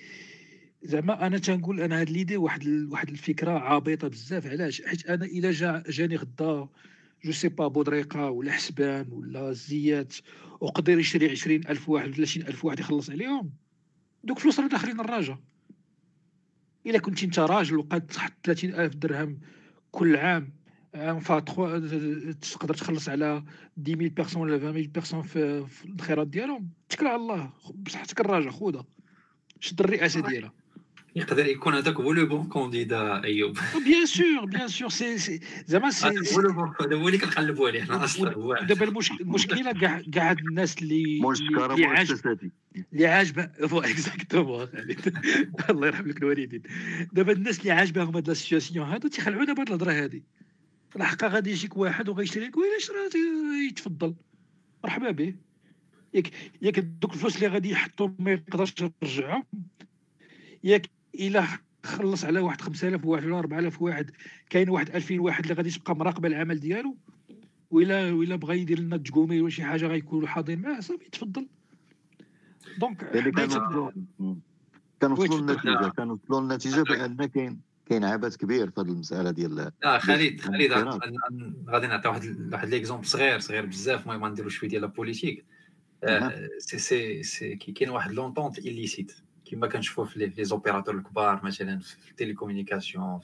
زعما 0.83 1.27
أنا 1.27 1.37
تنقول 1.37 1.81
أنا 1.81 2.01
هاد 2.01 2.09
ليدي 2.09 2.37
واحد 2.37 2.67
واحد 2.67 3.09
الفكرة 3.09 3.51
عابطة 3.51 4.07
بزاف. 4.07 4.47
علاش؟ 4.47 4.81
حيت 4.81 5.05
أنا 5.05 5.25
إلا 5.25 5.51
جا 5.51 5.83
جاني 5.89 6.15
غدا 6.15 6.67
جو 7.25 7.31
سي 7.31 7.49
با 7.49 7.67
بودريقة 7.67 8.29
ولا 8.29 8.51
حسبان 8.51 9.11
ولا 9.11 9.51
زيات 9.51 10.15
وقدر 10.59 10.99
يشري 10.99 11.31
عشرين 11.31 11.67
ألف 11.67 11.89
واحد 11.89 12.05
ولا 12.07 12.15
30 12.15 12.43
ألف 12.43 12.65
واحد 12.65 12.79
يخلص 12.79 13.09
عليهم 13.09 13.51
دوك 14.23 14.37
الفلوس 14.37 14.59
راه 14.59 14.67
داخلين 14.67 14.99
الراجا 14.99 15.39
إلا 16.85 16.99
كنتي 16.99 17.25
أنت 17.25 17.39
راجل 17.39 17.77
وقاد 17.77 18.07
تحط 18.07 18.33
30 18.43 18.73
ألف 18.73 18.95
درهم 18.95 19.39
كل 19.91 20.15
عام 20.15 20.53
عام 20.95 21.19
فا 21.19 21.39
تقدر 21.39 22.73
تخلص 22.73 23.09
على 23.09 23.43
10000 23.77 24.13
personnes 24.13 24.41
ولا 24.41 24.55
20000 24.55 24.87
personnes 24.87 25.21
في 25.21 25.85
الانخراط 25.85 26.27
ديالهم. 26.27 26.69
اتكل 26.89 27.07
على 27.07 27.15
الله 27.15 27.53
بصحتك 27.75 28.21
الراجا 28.21 28.51
خذها 28.51 28.85
شد 29.59 29.81
الرئاسة 29.81 30.21
ديالها. 30.21 30.60
يقدر 31.15 31.45
يكون 31.45 31.73
هذاك 31.73 31.95
هو 31.95 32.11
le 32.11 32.25
bon 32.25 32.47
candidat 32.47 33.23
ايوب 33.23 33.57
bien 33.85 34.05
sûr 34.05 34.45
bien 34.45 34.67
sûr 34.67 34.89
c'est 34.89 35.17
c'est 35.17 35.39
زعما 35.65 35.89
c'est 35.89 36.07
هذا 36.07 36.95
هو 36.95 37.07
اللي 37.07 37.17
كنقلبوا 37.17 37.67
عليه 37.67 37.83
حنا 37.83 38.03
أصلا 38.03 38.65
دابا 38.65 39.01
المشكلة 39.21 39.71
كاع 39.71 40.01
كاع 40.13 40.31
الناس 40.31 40.81
اللي 40.81 41.21
اللي 41.71 41.85
عاجبه 41.85 42.37
اللي 42.93 43.07
عاجبه 43.07 43.49
exactement 43.61 44.67
الله 45.69 45.87
يرحم 45.87 46.07
لك 46.07 46.17
الوالدين 46.17 46.61
دابا 47.13 47.31
الناس 47.31 47.59
اللي 47.59 47.71
عاجبهم 47.71 48.15
هاد 48.15 48.27
la 48.27 48.33
situation 48.33 48.87
هادو 48.87 49.07
تيخلعونا 49.07 49.53
بهاد 49.53 49.67
الهضره 49.67 49.91
هادي 49.91 50.23
الحقيقة 50.95 51.27
غادي 51.27 51.51
يجيك 51.51 51.77
واحد 51.77 52.09
وغيشري 52.09 52.45
لك 52.45 52.57
ويلا 52.57 52.79
شرا 52.79 53.19
يتفضل 53.69 54.15
مرحبا 54.83 55.11
به 55.11 55.35
ياك 56.13 56.31
ياك 56.61 56.79
دوك 56.79 57.13
الفلوس 57.13 57.35
اللي 57.35 57.47
غادي 57.47 57.69
يحطوا 57.69 58.09
ما 58.19 58.31
يقدرش 58.31 58.73
يرجعهم 59.03 59.43
ياك 60.63 60.89
الا 61.15 61.47
خلص 61.83 62.25
على 62.25 62.39
واحد 62.39 62.61
5000 62.61 63.05
واحد 63.05 63.25
ولا 63.25 63.39
4000 63.39 63.81
واحد. 63.81 64.11
كاين 64.49 64.69
واحد 64.69 64.89
2000 64.95 65.19
واحد 65.19 65.43
اللي 65.43 65.53
غادي 65.53 65.69
تبقى 65.71 65.95
مراقبه 65.95 66.27
العمل 66.27 66.59
ديالو 66.59 66.97
وإلا 67.71 68.11
وإلا 68.11 68.35
بغى 68.35 68.59
يدير 68.59 68.79
لنا 68.79 68.97
تجومي 68.97 69.41
ولا 69.41 69.49
شي 69.49 69.63
حاجة 69.63 69.87
غيكونوا 69.87 70.27
حاضرين 70.27 70.61
معاه 70.61 70.79
صافي 70.79 71.09
تفضل. 71.09 71.47
donc 72.79 73.03
يعني 73.13 73.31
كانوا 73.31 73.91
كنوصلوا 75.01 75.39
للنتيجة 75.41 75.87
كنوصلوا 75.97 76.41
للنتيجة 76.41 76.81
بأن 76.81 77.25
كاين 77.25 77.59
كاين 77.85 78.03
عبث 78.03 78.37
كبير 78.37 78.69
في 78.69 78.81
هذه 78.81 78.87
المسألة 78.87 79.31
ديال 79.31 79.71
آه 79.83 79.97
خالد 79.97 80.41
خالد 80.41 80.71
غادي 81.69 81.87
نعطي 81.87 82.07
واحد 82.07 82.53
واحد 82.53 82.69
l'exemple 82.69 83.05
صغير 83.05 83.39
صغير 83.39 83.65
بزاف 83.65 84.01
المهم 84.01 84.23
غنديروا 84.25 84.49
شوية 84.49 84.69
ديال 84.69 84.81
la 84.81 84.87
politique 84.87 85.45
c'est 86.57 86.77
c'est 86.77 87.23
c'est 87.23 87.55
كاين 87.55 87.89
واحد 87.89 88.11
l'entente 88.11 88.59
illicite 88.59 89.11
كما 89.51 89.67
كنشوفوا 89.67 90.05
في 90.05 90.31
les 90.37 90.43
opérateurs 90.43 90.95
الكبار 90.95 91.45
مثلا 91.45 91.79
في 91.79 92.11
ال 92.11 92.17
télécommunication 92.17 93.19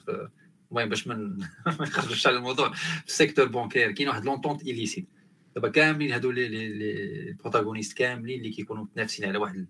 المهم 0.70 0.88
باش 0.88 1.06
ما 1.08 1.38
نخرجوش 1.66 2.26
على 2.26 2.36
الموضوع. 2.36 2.72
في 2.72 3.06
ال 3.06 3.11
secteur 3.11 3.48
bancaire 3.48 3.92
كاين 3.92 4.08
واحد 4.08 4.24
l'entente 4.24 4.62
illicite 4.62 5.08
دابا 5.54 5.68
كاملين 5.68 6.12
هادو 6.12 6.30
les 6.30 7.36
protagonistes 7.40 7.98
كاملين 7.98 8.38
اللي 8.38 8.50
كيكونوا 8.50 8.84
متنافسين 8.84 9.28
على 9.28 9.38
واحد 9.38 9.66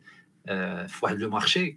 آه، 0.47 0.87
في 0.87 1.05
واحد 1.05 1.19
le 1.19 1.31
marché 1.31 1.77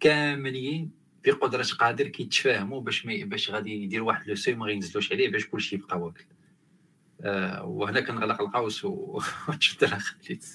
كاملين 0.00 0.90
بقدرة 1.24 1.66
قادر 1.78 2.08
كيتفاهموا 2.08 2.80
باش 2.80 3.06
باش 3.06 3.50
غادي 3.50 3.82
يديروا 3.82 4.08
واحد 4.08 4.28
le 4.28 4.34
seuil 4.34 4.54
ما 4.54 4.66
غينزلوش 4.66 5.12
عليه 5.12 5.30
باش 5.32 5.46
كلشي 5.46 5.76
يبقى 5.76 6.00
واكل. 6.00 6.24
آه 7.20 7.64
وهنا 7.64 8.00
كنغلق 8.00 8.40
القوس 8.40 8.84
وتشد 8.84 9.84
أنا 9.84 9.98
خليت 9.98 10.46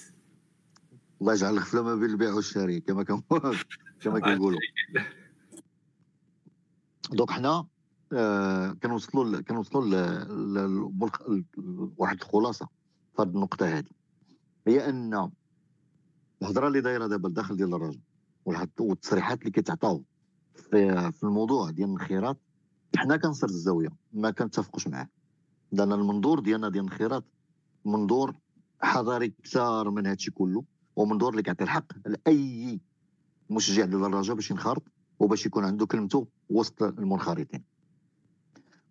الله 1.21 1.33
يجعل 1.33 1.53
الغفلة 1.53 1.81
ما 1.81 1.95
بين 1.95 2.09
البيع 2.09 2.33
والشراء 2.33 2.77
كما 2.77 3.03
كان 3.03 3.21
كما 4.01 4.19
كنقولوا 4.19 4.59
donc 7.11 7.31
حنا 7.31 7.67
آه 8.13 8.71
كنوصلوا 8.71 9.41
كنوصلوا 9.41 9.85
لواحد 11.57 12.17
الخلاصة 12.21 12.67
في 13.15 13.21
هذه 13.21 13.27
النقطة 13.27 13.77
هذه 13.77 13.89
هي 14.67 14.89
أن 14.89 15.31
الهضرة 16.41 16.67
اللي 16.67 16.81
دايرة 16.81 17.07
دابا 17.07 17.27
الداخل 17.27 17.57
ديال 17.57 17.73
الراجل 17.73 17.99
والتصريحات 18.79 19.39
اللي 19.39 19.51
كيتعطاو 19.51 20.03
في, 20.53 21.11
في 21.11 21.23
الموضوع 21.23 21.69
ديال 21.69 21.89
الخيرات 21.89 22.37
حنا 22.95 23.17
كنصر 23.17 23.47
الزاوية 23.47 23.89
ما 24.13 24.31
كنتفقوش 24.31 24.87
معاه. 24.87 25.09
لأن 25.71 25.91
المنظور 25.91 26.39
ديالنا 26.39 26.69
ديال 26.69 26.85
الخيرات 26.85 27.23
منظور 27.85 28.35
حضاري 28.81 29.33
أكثر 29.39 29.89
من 29.89 30.05
هادشي 30.05 30.31
كله. 30.31 30.63
ومنظور 30.97 31.31
اللي 31.31 31.43
كيعطي 31.43 31.63
الحق 31.63 31.85
لأي 32.05 32.79
مشجع 33.49 33.85
ديال 33.85 34.05
الرجاء 34.05 34.35
باش 34.35 34.51
ينخرط 34.51 34.83
وباش 35.19 35.45
يكون 35.45 35.65
عنده 35.65 35.85
كلمته 35.85 36.27
وسط 36.49 36.83
المنخرطين. 36.83 37.63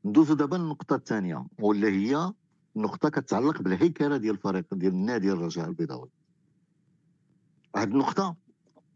ندوزو 0.05 0.35
دابا 0.35 0.57
للنقطة 0.57 0.97
الثانية 0.97 1.47
واللي 1.59 1.91
هي 1.91 2.33
نقطة 2.77 3.09
كتعلق 3.09 3.63
بالهيكلة 3.63 4.17
ديال 4.17 4.35
الفريق 4.35 4.75
ديال 4.75 4.93
النادي 4.93 5.33
الرجاء 5.33 5.69
البيضاوي. 5.69 6.09
هاد 7.77 7.91
النقطة 7.91 8.37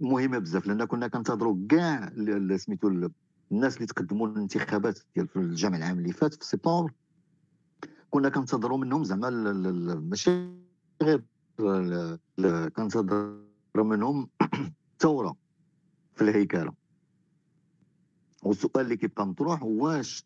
مهمة 0.00 0.38
بزاف 0.38 0.66
لأن 0.66 0.84
كنا 0.84 1.08
كنتظروا 1.08 1.56
كاع 1.68 2.12
سميتو 2.56 3.08
الناس 3.52 3.76
اللي 3.76 3.86
تقدموا 3.86 4.28
للانتخابات 4.28 4.98
ديال 5.14 5.28
الجامع 5.36 5.76
العام 5.76 5.98
اللي 5.98 6.12
فات 6.12 6.34
في 6.34 6.44
سبتمبر 6.44 6.92
كنا 8.10 8.28
كنتظروا 8.28 8.78
منهم 8.78 9.04
زعما 9.04 9.30
ماشي 9.94 10.48
غير 11.02 11.22
كنتظروا 12.76 13.38
منهم 13.76 14.28
ثورة 15.00 15.36
في 16.14 16.22
الهيكلة. 16.22 16.72
والسؤال 18.42 18.84
اللي 18.84 18.96
كيبقى 18.96 19.26
مطروح 19.26 19.62
هو 19.62 19.86
واش 19.86 20.24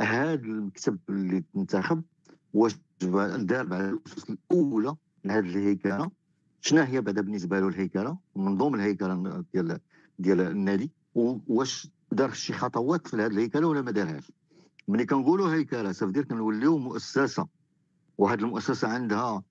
هذا 0.00 0.34
المكتب 0.34 0.98
اللي 1.08 1.44
انتخب 1.56 2.02
واش 2.54 2.76
دار 3.00 3.74
على 3.74 3.90
الأسس 3.90 4.30
الأولى 4.30 4.96
لهذه 5.24 5.46
الهيكلة؟ 5.46 6.10
شنو 6.60 6.82
هي 6.82 7.00
بعدا 7.00 7.20
بالنسبة 7.20 7.60
له 7.60 7.68
الهيكلة؟ 7.68 8.18
منظوم 8.36 8.74
الهيكلة 8.74 9.44
ديال 9.54 9.80
ديال 10.18 10.40
النادي؟ 10.40 10.90
واش 11.14 11.88
دار 12.12 12.32
شي 12.32 12.52
خطوات 12.52 13.06
في 13.06 13.16
هذه 13.16 13.26
الهيكلة 13.26 13.66
ولا 13.66 13.82
ما 13.82 13.90
دارهاش؟ 13.90 14.32
ملي 14.88 15.06
كنقولوا 15.06 15.54
هيكلة 15.54 15.94
دير 16.02 16.24
كنوليو 16.24 16.78
مؤسسة. 16.78 17.48
وهذه 18.18 18.40
المؤسسة 18.40 18.88
عندها 18.88 19.42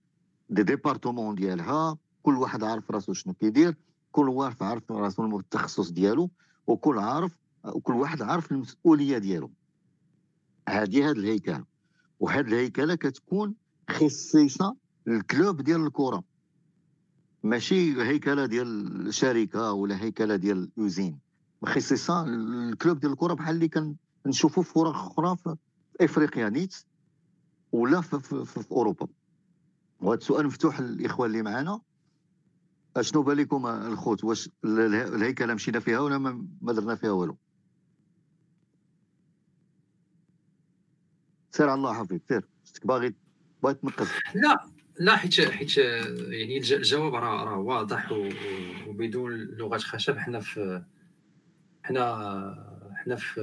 des 0.50 0.64
départements 0.64 1.36
ديالها 1.36 1.98
كل 2.24 2.36
واحد 2.38 2.64
عارف 2.64 2.92
راسو 2.92 3.14
شنو 3.14 3.34
كيدير 3.34 3.76
كل 4.12 4.30
واحد 4.30 4.64
عارف 4.64 4.92
راسو 4.92 5.40
التخصص 5.40 5.90
ديالو 5.90 6.30
وكل 6.68 7.00
عارف 7.00 7.38
وكل 7.66 7.94
واحد 7.94 8.22
عارف 8.22 8.52
المسؤولية 8.52 9.18
ديالو. 9.18 9.52
هذه 10.70 11.10
هذه 11.10 11.12
الهيكلة. 11.12 11.64
وهذه 12.20 12.48
الهيكلة 12.48 12.96
كتكون 12.96 13.56
خصيصة 13.90 14.76
لل 15.08 15.26
club 15.26 15.62
ديال 15.62 15.86
الكرة. 15.86 16.24
ماشي 17.44 18.02
هيكلة 18.02 18.46
ديال 18.46 19.14
شركه 19.14 19.72
ولا 19.72 20.04
هيكلة 20.04 20.36
ديال 20.36 20.70
usine 20.78 21.20
مخصصه 21.62 22.24
ال 22.24 22.39
club 22.39 23.00
ديال 23.00 23.12
الكرة 23.12 23.34
بحال 23.34 23.56
اللي 23.56 23.70
كنشوفوا 24.26 24.64
فرق 24.64 24.88
أخرى 24.88 25.38
في 25.38 25.56
إفريقيا 26.02 26.50
نيت 26.50 26.76
ولا 27.72 28.02
في, 28.02 28.20
في, 28.20 28.46
في, 28.46 28.64
في 28.64 28.72
أوروبا. 28.72 29.08
وهذا 30.02 30.20
السؤال 30.20 30.46
مفتوح 30.46 30.80
للاخوان 30.80 31.30
اللي 31.30 31.42
معنا 31.42 31.82
أشنو 32.98 33.24
بالكم 33.24 33.66
الخوت؟ 33.66 34.24
واش 34.24 34.50
الهيكلة 34.66 35.54
مشينا 35.54 35.80
فيها 35.80 36.00
ولا 36.00 36.18
ما 36.62 36.74
درنا 36.74 36.96
فيها 36.96 37.12
والو؟ 37.12 37.38
سير 41.52 41.70
على 41.70 41.78
الله 41.78 41.94
حفيظ 41.94 42.20
سير. 42.30 42.48
باغي 42.86 43.16
باغي 43.64 43.74
تنقص 43.74 44.08
لا 44.36 44.70
لا 45.00 45.16
حيت 45.16 45.42
حيت 45.42 45.78
يعني 45.78 46.58
الجواب 46.58 47.16
راه 47.16 47.44
راه 47.44 47.58
واضح 47.58 48.12
وبدون 48.88 49.32
لغه 49.34 49.78
خشب. 49.78 50.18
حنا 50.18 50.40
في 50.40 50.84
حنا 51.84 52.92
حنا 52.96 53.16
في 53.16 53.42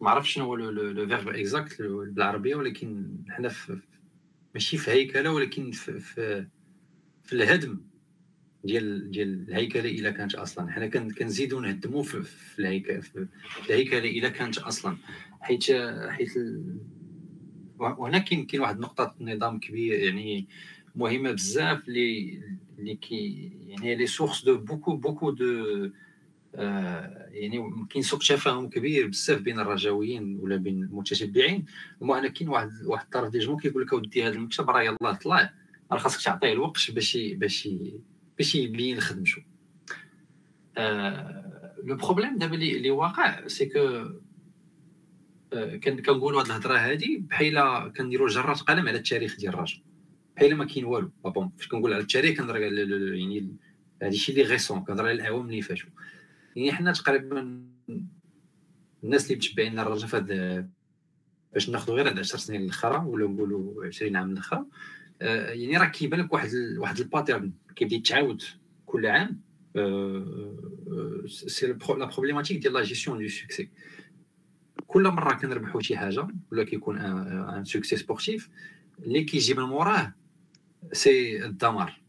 ما 0.00 0.10
عرفتش 0.10 0.30
شنو 0.30 0.44
هو 0.44 0.54
le 0.54 1.06
verbe 1.06 1.28
exact 1.28 1.82
بالعربية 1.82 2.56
ولكن 2.56 3.18
حنا 3.28 3.48
في 3.48 3.80
ماشي 4.56 4.76
في 4.76 4.90
هيكلة 4.90 5.32
ولكن 5.32 5.70
في 5.70 6.00
في, 6.00 6.46
في 7.24 7.32
الهدم 7.32 7.80
ديال 8.64 9.10
ديال 9.10 9.48
الهيكلة 9.48 9.90
إلا 9.90 10.10
كانت 10.10 10.34
أصلا. 10.34 10.70
حنا 10.70 10.86
كنزيدو 10.86 11.60
نهدمو 11.60 12.02
في, 12.02 12.22
في 12.22 12.58
الهيكله 12.58 13.00
في 13.00 13.28
الهيكلة 13.68 13.98
إلا 13.98 14.28
كانت 14.28 14.58
أصلا. 14.58 14.96
حيت 15.40 15.64
حيت 16.08 16.32
وهنا 17.78 18.18
كاين 18.18 18.46
كاين 18.46 18.60
واحد 18.62 18.78
نقطة 18.80 19.14
نظام 19.20 19.58
كبير 19.60 19.98
يعني 19.98 20.48
مهمة 20.94 21.32
بزاف 21.32 21.88
اللي 21.88 22.40
اللي 22.78 22.94
كي 22.94 23.52
يعني 23.66 23.94
les 23.94 24.06
sources 24.06 24.44
de 24.44 24.58
beaucoup 24.58 24.96
beaucoup 24.96 25.30
de 25.30 25.90
يعني 26.56 27.86
كاين 27.90 28.02
سوء 28.02 28.20
تفاهم 28.20 28.68
كبير 28.68 29.06
بزاف 29.06 29.40
بين 29.40 29.60
الرجاويين 29.60 30.38
ولا 30.40 30.56
بين 30.56 30.82
المتتبعين. 30.82 31.64
وما 32.00 32.18
أنا 32.18 32.28
كاين 32.28 32.48
واحد 32.48 32.70
واحد 32.84 33.04
الطرف 33.04 33.30
ديال 33.30 33.42
الجمهور 33.42 33.62
كيقول 33.62 33.82
لك 33.82 33.92
أودي 33.92 34.24
هذا 34.24 34.34
المكتب 34.34 34.70
راه 34.70 34.82
يلاه 34.82 35.12
طلع 35.12 35.52
راه 35.92 35.98
خاصك 35.98 36.24
تعطيه 36.24 36.52
الوقت 36.52 36.90
باش 36.90 37.16
باش 37.16 37.68
باش 38.38 38.54
يبين 38.54 39.00
خدمته 39.00 39.42
آه 40.78 41.76
le 41.84 41.96
problème 41.96 42.38
دابا 42.38 42.54
اللي 42.54 42.90
واقع 42.90 43.46
c'est 43.46 43.66
que 43.66 44.08
كنقولوا 45.84 46.42
هذه 46.42 46.46
الهضرة 46.46 46.76
هذه 46.76 47.18
بحال 47.20 47.92
كنديروا 47.96 48.28
جرة 48.28 48.60
قلم 48.60 48.88
على 48.88 48.98
التاريخ 48.98 49.36
ديال 49.36 49.54
الراجل. 49.54 49.82
بحال 50.36 50.56
ما 50.56 50.64
كاين 50.64 50.84
والو. 50.84 51.10
bon 51.24 51.50
فاش 51.56 51.68
كنقول 51.68 51.92
على 51.92 52.02
التاريخ 52.02 52.36
كنهضر 52.38 52.56
يعني 52.56 53.56
هذا 54.02 54.10
الشيء 54.10 54.34
اللي 54.34 54.46
récent 54.46 54.84
كنهضر 54.84 55.02
على 55.02 55.12
الاعوام 55.12 55.46
اللي 55.46 55.62
فاتوا. 55.62 55.88
يعني 56.56 56.72
حنا 56.72 56.92
تقريبا 56.92 57.66
الناس 59.04 59.24
اللي 59.24 59.36
متبعين 59.36 59.78
الرجاء 59.78 60.08
في 60.08 60.16
هذا 60.16 60.68
باش 61.52 61.70
ناخذوا 61.70 61.96
غير 61.96 62.08
هاد 62.08 62.18
10 62.18 62.38
سنين 62.38 62.62
الاخرى 62.62 63.04
ولا 63.06 63.26
نقولوا 63.26 63.86
20 63.86 64.16
عام 64.16 64.30
الاخرى 64.30 64.64
آه، 65.22 65.50
يعني 65.50 65.76
راه 65.76 65.86
كيبان 65.86 66.20
لك 66.20 66.32
واحد 66.32 66.48
ال... 66.48 66.78
واحد 66.78 66.98
ال 66.98 67.05
pattern 67.05 67.52
كيبدا 67.76 67.96
يتعاود 67.96 68.42
كل 68.86 69.06
عام 69.06 69.40
c'est 71.26 71.66
la 71.66 72.04
problématique 72.04 72.58
ديال 72.58 72.72
la 72.72 72.82
gestion 72.82 73.18
de 73.18 73.28
succès 73.28 73.68
كل 74.86 75.02
مرة 75.02 75.34
كنربحوا 75.34 75.80
شي 75.80 75.96
حاجة 75.96 76.28
ولا 76.52 76.64
كيكون 76.64 76.98
un 76.98 77.64
succès 77.64 77.96
sportif 77.96 78.50
اللي 78.98 79.24
كيجي 79.24 79.54
من 79.54 79.62
موراه 79.62 80.14
c'est 80.92 81.44
الدمار. 81.44 82.00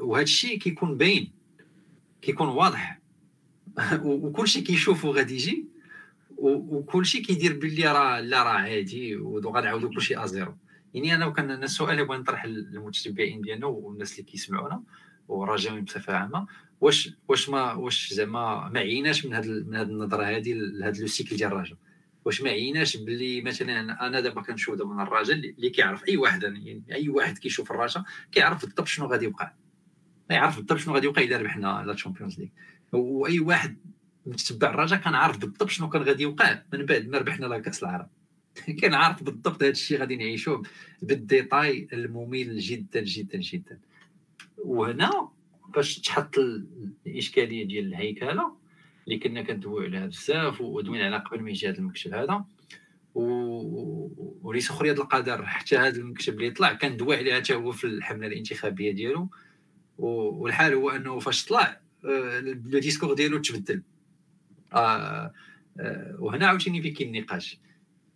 وهذا 0.00 0.22
الشيء 0.22 0.58
كيكون 0.58 0.96
باين. 0.96 1.39
كيكون 2.22 2.48
واضح. 2.48 3.00
وكلشي 4.04 4.60
كيشوفو 4.60 5.10
غادي 5.10 5.34
يجي 5.34 5.66
وكلشي 6.38 7.20
كيدير 7.20 7.58
باللي 7.58 7.92
راه 7.92 8.20
لا 8.20 8.42
راه 8.42 8.50
عادي 8.50 9.16
وغنعاودو 9.16 9.90
كلشي 9.90 10.24
à 10.24 10.29
zéro. 10.29 10.56
يعني 10.94 11.14
أنا 11.14 11.26
وكان 11.26 11.50
السؤال 11.50 11.90
اللي 11.90 12.04
بغيت 12.04 12.20
نطرح 12.20 12.46
للمتتبعين 12.46 13.40
ديالنا 13.40 13.66
والناس 13.66 14.12
اللي 14.12 14.22
كيسمعونا 14.22 14.82
ورجاويين 15.28 15.84
بصفة 15.84 16.16
عامة 16.16 16.46
واش 16.80 17.14
واش 17.28 17.48
ما 17.48 17.72
واش 17.72 18.12
زعما 18.12 18.68
ما 18.68 18.80
عيناش 18.80 19.26
من 19.26 19.34
هذه 19.34 19.48
من 19.48 19.74
هذه 19.74 19.86
النظرة 19.86 20.24
هذه 20.24 20.52
لهذا 20.52 21.00
le 21.00 21.06
cycle 21.06 21.36
ديال 21.36 21.52
الرجاء؟ 21.52 21.76
واش 22.24 22.42
ما 22.42 22.50
عيناش 22.50 22.96
باللي 22.96 23.42
مثلا 23.42 24.06
أنا 24.06 24.20
دابا 24.20 24.42
كنشوف 24.42 24.74
دابا 24.74 25.02
الرجاء 25.02 25.44
اللي 25.44 25.70
كيعرف 25.70 26.08
أي 26.08 26.16
واحد 26.16 26.42
يعني 26.42 26.82
أي 26.92 27.08
واحد 27.08 27.38
كيشوف 27.38 27.70
الرجاء 27.70 28.02
كيعرف 28.32 28.64
بالضبط 28.64 28.86
شنو 28.86 29.06
غادي 29.06 29.24
يوقع 29.24 29.52
يعرف 30.34 30.56
بالضبط 30.56 30.78
شنو 30.78 30.94
غادي 30.94 31.06
يوقع 31.06 31.22
الا 31.22 31.36
ربحنا 31.36 31.84
la 31.86 31.94
Champions 31.94 32.38
League 32.38 32.48
وأي 32.92 33.40
واحد 33.40 33.76
متتبع 34.26 34.70
الرجاء 34.70 35.00
كان 35.00 35.14
عارف 35.14 35.38
بالضبط 35.38 35.68
شنو 35.68 35.88
كان 35.88 36.02
غادي 36.02 36.22
يوقع 36.22 36.62
من 36.72 36.86
بعد 36.86 37.08
ما 37.08 37.18
ربحنا 37.18 37.46
لا 37.46 37.58
كأس 37.58 37.82
العرب. 37.82 38.08
كان 38.80 38.94
عارف 38.94 39.22
بالضبط 39.22 39.62
هذا 39.62 39.70
الشيء 39.70 39.98
غادي 39.98 40.16
نعيشوه 40.16 40.62
بال 41.02 41.23
détail 41.23 41.88
الممل 41.92 42.58
جدا 42.58 43.00
جدا 43.00 43.38
جدا. 43.38 43.78
وهنا 44.58 45.28
باش 45.74 45.98
تحط 45.98 46.38
الإشكالية 47.06 47.64
ديال 47.64 47.86
الهيكلة 47.86 48.52
اللي 49.04 49.18
كنا 49.18 49.42
كندويو 49.42 49.84
عليها 49.84 50.06
بزاف 50.06 50.60
ودوينا 50.60 51.04
على 51.04 51.16
قبل 51.16 51.42
ما 51.42 51.50
يجي 51.50 51.68
هذا 51.68 51.78
المكتب 51.78 52.14
هذا. 52.14 52.44
و... 53.14 53.22
ولسخرية 54.42 55.00
القدر 55.00 55.46
حتى 55.46 55.76
هذا 55.76 55.96
المكتب 55.96 56.34
اللي 56.34 56.50
طلع 56.50 56.72
كندوي 56.72 57.16
عليها 57.16 57.40
حتى 57.40 57.54
هو 57.54 57.72
في 57.72 57.84
الحملة 57.84 58.26
الانتخابية 58.26 58.92
ديالو. 58.92 59.28
والحال 60.00 60.74
هو 60.74 60.90
أنه 60.90 61.18
فاش 61.18 61.44
طلع 61.44 61.80
آه، 62.04 62.40
le 62.40 62.78
discours 62.78 63.14
ديالو 63.14 63.38
تبدل. 63.38 63.82
آه 64.72 65.32
آه 65.80 66.16
وهنا 66.18 66.46
عاوتاني 66.46 66.82
فين 66.82 66.94
كاين 66.94 67.16
النقاش 67.16 67.58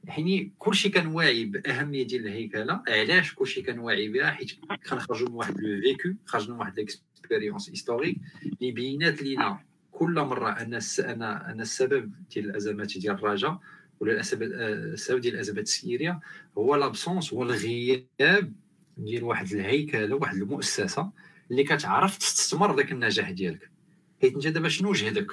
يعني 0.05 0.53
كلشي 0.59 0.89
كان 0.89 1.07
واعي 1.07 1.45
بأهمية 1.45 2.07
ديال 2.07 2.27
الهيكلة. 2.27 2.83
علاش 2.89 3.35
كلشي 3.35 3.63
كان 3.63 3.79
واعي 3.79 4.09
بها؟ 4.09 4.31
حيت 4.31 4.53
كنخرجوا 4.91 5.29
من 5.29 5.35
واحد 5.35 5.61
le 5.61 5.81
vécu 5.81 6.09
خرجنا 6.27 6.55
من 6.55 6.61
واحد 6.61 6.79
ال 6.79 6.87
expérience 6.87 7.71
historique 7.71 8.17
اللي 8.61 8.73
بينات 8.73 9.23
لينا 9.23 9.61
كل 9.93 10.15
مرة 10.15 10.51
أن 10.51 10.75
ان 10.99 11.23
أن 11.23 11.61
السبب 11.61 12.13
ديال 12.35 12.51
الأزمات 12.51 12.99
ديال 12.99 13.15
الرجاء 13.15 13.61
ولا 14.01 14.21
السبب 14.21 15.21
ديال 15.21 15.35
الأزمات 15.35 15.65
السيريه 15.65 16.21
هو 16.59 16.77
لابسونس 16.77 17.33
هو 17.33 17.43
الغياب 17.43 18.53
ديال 18.97 19.25
واحد 19.25 19.53
الهيكلة 19.53 20.15
واحد 20.15 20.37
المؤسسة. 20.37 21.11
اللي 21.51 21.65
كتعرف 21.65 22.19
تستثمر 22.19 22.77
ذاك 22.77 22.93
النجاح 22.93 23.31
ديالك. 23.31 23.71
حيت 24.21 24.35
انت 24.35 24.47
دابا 24.47 24.69
شنو 24.69 24.93
جهدك 24.93 25.33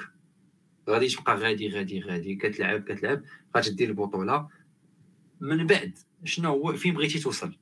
غادي 0.89 1.07
تبقى 1.07 1.37
غادي 1.37 1.69
غادي 1.69 2.01
غادي 2.01 2.35
كتلعب 2.35 2.83
كتلعب 2.83 3.23
غتدير 3.57 3.89
البطولة. 3.89 4.49
من 5.39 5.67
بعد 5.67 5.97
شنو 6.23 6.49
هو 6.49 6.73
فين 6.73 6.93
بغيتي 6.93 7.19
توصل؟ 7.19 7.55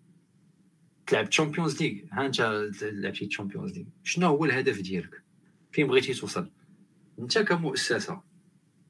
تلعب 1.08 1.30
Champions 1.30 1.82
League 1.84 2.04
ها 2.12 2.26
انت 2.26 2.42
لعبتي 2.82 3.26
Champions 3.26 3.78
League 3.78 3.86
شنو 4.04 4.28
هو 4.28 4.46
الهدف 4.46 4.82
ديالك؟ 4.82 5.24
فين 5.72 5.88
بغيتي 5.88 6.14
توصل؟ 6.14 6.52
انت 7.20 7.38
كمؤسسة 7.38 8.22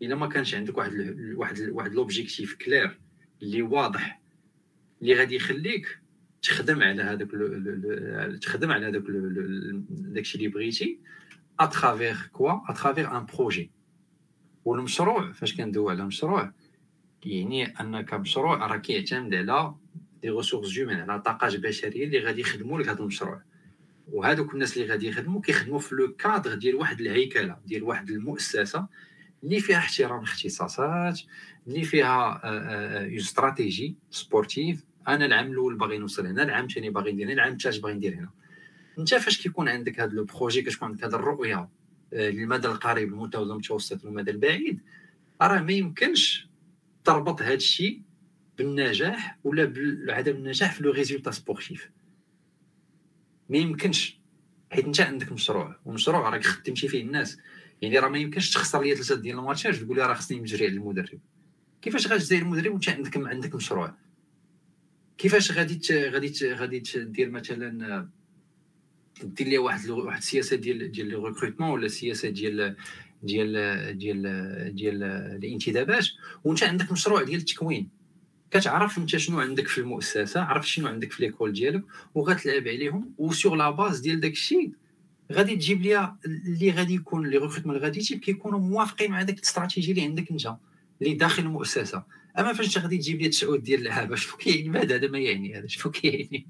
إلا 0.01 0.15
ما 0.15 0.27
كانش 0.27 0.55
عندك 0.55 0.77
واحد 0.77 0.93
واحد 1.35 1.59
واحد 1.59 1.93
l'objectif 1.93 2.55
clair 2.55 2.99
اللي 3.41 3.61
واضح 3.61 4.21
اللي 5.01 5.13
غادي 5.13 5.35
يخليك 5.35 5.98
تخدم 6.41 6.83
على 6.83 7.03
هذاك 7.03 7.27
تخدم 8.41 8.71
على 8.71 8.87
هذاك 8.87 9.03
داكشي 9.89 10.37
اللي 10.37 10.47
بغيتي 10.47 10.99
à 11.59 11.67
travers 11.67 12.25
quoi 12.31 12.71
à 12.71 12.77
travers 12.77 13.17
un 13.17 13.25
projet 13.25 13.71
والمشروع 14.65 15.31
فاش 15.31 15.55
كندوي 15.55 15.91
على 15.91 16.05
مشروع؟ 16.05 16.53
يعني 17.25 17.65
أنك 17.65 18.13
مشروع 18.13 18.67
راه 18.67 18.77
كيعتمد 18.77 19.35
على 19.35 19.75
des 20.21 20.29
ressources 20.29 20.77
humaines 20.77 21.09
على 21.09 21.21
طاقات 21.21 21.55
بشرية 21.55 22.05
اللي 22.05 22.19
غادي 22.19 22.41
يخدموا 22.41 22.79
لك 22.79 22.89
هذا 22.89 22.99
المشروع. 22.99 23.41
وهذوك 24.11 24.53
الناس 24.53 24.77
اللي 24.77 24.87
غادي 24.89 25.07
يخدموا 25.07 25.41
كيخدموا 25.41 25.79
في 25.79 25.95
le 25.95 26.15
cadre 26.15 26.53
ديال 26.55 26.75
واحد 26.75 27.01
الهيكلة 27.01 27.57
ديال 27.65 27.83
واحد 27.83 28.09
المؤسسة 28.09 28.87
اللي 29.43 29.59
فيها 29.59 29.77
احترام 29.77 30.19
الاختصاصات 30.19 31.19
اللي 31.67 31.83
فيها 31.83 32.41
une 32.43 33.15
stratégie 33.17 33.95
sportive 34.11 34.83
أنا 35.15 35.25
العام 35.25 35.51
الأول 35.51 35.77
باغي 35.77 35.97
نوصل 35.97 36.25
هنا 36.25 36.43
العام 36.43 36.65
الثاني 36.65 36.89
باغي 36.89 37.11
ندير 37.11 37.25
هنا 37.25 37.33
العام 37.33 37.53
الثالث 37.53 37.77
باغي 37.77 37.93
ندير 37.93 38.13
هنا. 38.13 38.29
أنت 38.99 39.15
فاش 39.15 39.41
كيكون 39.41 39.69
عندك 39.69 39.99
هذا 39.99 40.11
le 40.11 40.23
projet 40.23 40.61
كتكون 40.61 40.87
عندك 40.87 41.03
هذه 41.03 41.15
الرؤية 41.15 41.69
للمدى 42.13 42.67
القريب 42.67 43.13
المتوسط 43.13 43.51
المتوسط 43.51 44.05
والمدى 44.05 44.31
البعيد 44.31 44.79
راه 45.41 45.61
ما 45.61 45.71
يمكنش 45.71 46.47
تربط 47.03 47.41
هذا 47.41 47.53
الشيء 47.53 48.01
بالنجاح 48.57 49.37
ولا 49.43 49.73
بعدم 50.07 50.35
النجاح 50.35 50.73
في 50.73 50.83
le 50.83 50.91
résultat 50.91 51.31
sportif. 51.31 51.89
ما 53.49 53.57
يمكنش 53.57 54.19
حيت 54.71 54.85
أنت 54.85 55.01
عندك 55.01 55.31
مشروع 55.31 55.79
ومشروع 55.85 56.29
راك 56.29 56.43
خدمتي 56.43 56.87
فيه 56.87 57.01
الناس. 57.01 57.37
يعني 57.81 57.99
راه 57.99 58.09
ما 58.09 58.17
يمكنش 58.17 58.53
تخسر 58.53 58.81
ليا 58.81 58.95
ثلاثة 58.95 59.15
ديال 59.15 59.39
الماتشات 59.39 59.75
تقول 59.75 59.97
لي 59.97 60.07
راه 60.07 60.13
خصني 60.13 60.39
نجري 60.39 60.65
على 60.65 60.75
المدرب. 60.75 61.19
كيفاش 61.81 62.07
غتجري 62.07 62.39
المدرب 62.39 62.71
وأنت 62.71 62.89
عندك 62.89 63.17
عندك 63.17 63.55
مشروع؟ 63.55 63.95
كيفاش 65.19 65.51
غادي 65.51 65.79
غادي 66.09 66.53
غادي 66.53 66.83
دير 66.95 67.29
مثلا 67.29 68.07
دير 69.23 69.47
لي 69.47 69.57
واحد 69.57 69.89
واحد 69.89 70.17
السياسة 70.17 70.55
ديال 70.55 70.91
ديال 70.91 71.09
le 71.09 71.27
recrutement 71.27 71.69
ولا 71.69 71.87
سياسه 71.87 72.29
ديال 72.29 72.75
ديال 73.23 73.97
ديال 73.97 74.75
ديال 74.75 75.03
الانتدابات؟ 75.03 76.07
وانت 76.43 76.63
عندك 76.63 76.91
مشروع 76.91 77.23
ديال 77.23 77.39
التكوين. 77.39 77.89
كتعرف 78.51 78.97
انت 78.97 79.17
شنو 79.17 79.39
عندك 79.39 79.67
في 79.67 79.77
المؤسسة 79.77 80.41
عرف 80.41 80.69
شنو 80.69 80.87
عندك 80.87 81.11
في 81.11 81.23
l'école 81.23 81.53
ديالك 81.53 81.83
وغتلعب 82.15 82.67
عليهم. 82.67 83.13
و 83.17 83.27
sur 83.27 83.55
la 83.55 83.69
base 83.69 83.99
ديال 83.99 84.19
داك 84.19 84.31
الشيء 84.31 84.71
غادي 85.31 85.55
تجيب 85.55 85.81
لي 85.81 86.15
اللي 86.25 86.71
غادي 86.71 86.93
يكون 86.93 87.27
les 87.27 87.37
recrutements 87.37 87.75
اللي 87.75 87.85
غادي 87.85 87.99
يجيب 87.99 88.19
كيكونوا 88.19 88.59
موافقين 88.59 89.11
مع 89.11 89.21
داك 89.21 89.37
الاستراتيجي 89.37 89.91
اللي 89.91 90.03
عندك 90.03 90.31
انت 90.31 90.55
اللي 91.01 91.13
داخل 91.13 91.43
المؤسسة. 91.43 92.03
أما 92.37 92.53
فاش 92.53 92.77
غادي 92.77 92.97
تجيب 92.97 93.21
لي 93.21 93.29
تسعود 93.29 93.63
ديال 93.63 93.79
اللعابه 93.79 94.15
شنو 94.15 94.37
كاين؟ 94.37 94.71
بعد 94.71 94.91
هذا 94.91 95.07
ما 95.07 95.19
يعني 95.19 95.57
هذا 95.57 95.67
شنو 95.67 95.91
كاين؟ 95.91 96.45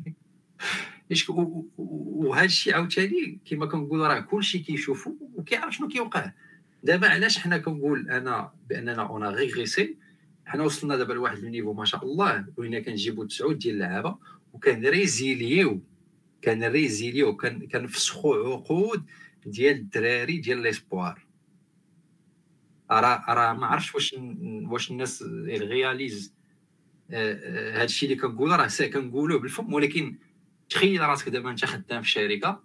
وهذا 1.77 2.45
الشيء 2.45 2.73
عاوتاني 2.73 3.39
كما 3.45 3.65
كنقول 3.65 3.99
راه 3.99 4.19
كلشي 4.19 4.59
كيشوفو 4.59 5.15
وكيعرف 5.35 5.75
شنو 5.75 5.87
كيوقع. 5.87 6.31
دابا 6.83 7.07
علاش 7.07 7.37
حنا 7.37 7.57
كنقول 7.57 8.09
أنا 8.09 8.53
بأننا 8.69 9.01
on 9.01 9.23
a 9.23 9.31
régressé 9.31 9.95
حنا 10.45 10.63
وصلنا 10.63 10.97
دابا 10.97 11.13
لواحد 11.13 11.37
ال 11.37 11.42
niveau 11.42 11.73
ما 11.73 11.85
شاء 11.85 12.05
الله 12.05 12.45
وين 12.57 12.79
كنجيبو 12.79 13.23
تسعود 13.23 13.59
ديال 13.59 13.75
اللعابة 13.75 14.17
وكنريزيليو 14.53 15.81
كنريزيليو 16.43 17.37
كنفسخو 17.71 18.33
عقود 18.33 19.03
ديال 19.45 19.75
الدراري 19.75 20.37
ديال 20.37 20.57
l'espoir 20.57 21.25
راه 22.91 23.25
راه 23.29 23.53
ما 23.53 23.67
عرفتش 23.67 23.95
واش 23.95 24.15
واش 24.63 24.91
الناس 24.91 25.23
réalisent 25.47 26.33
آه، 27.11 27.33
آه، 27.33 27.81
هادشي 27.81 28.05
اللي 28.05 28.15
كنقول 28.15 28.51
راه 28.51 28.67
سا 28.67 28.87
كنقولوه 28.87 29.39
بالفم 29.39 29.73
ولكن 29.73 30.17
تخيل 30.69 31.01
راسك 31.01 31.29
دابا 31.29 31.49
انت 31.49 31.65
خدام 31.65 32.01
في 32.01 32.09
شركة 32.09 32.63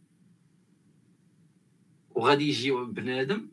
وغادي 2.10 2.48
يجي 2.48 2.70
بنادم 2.70 3.48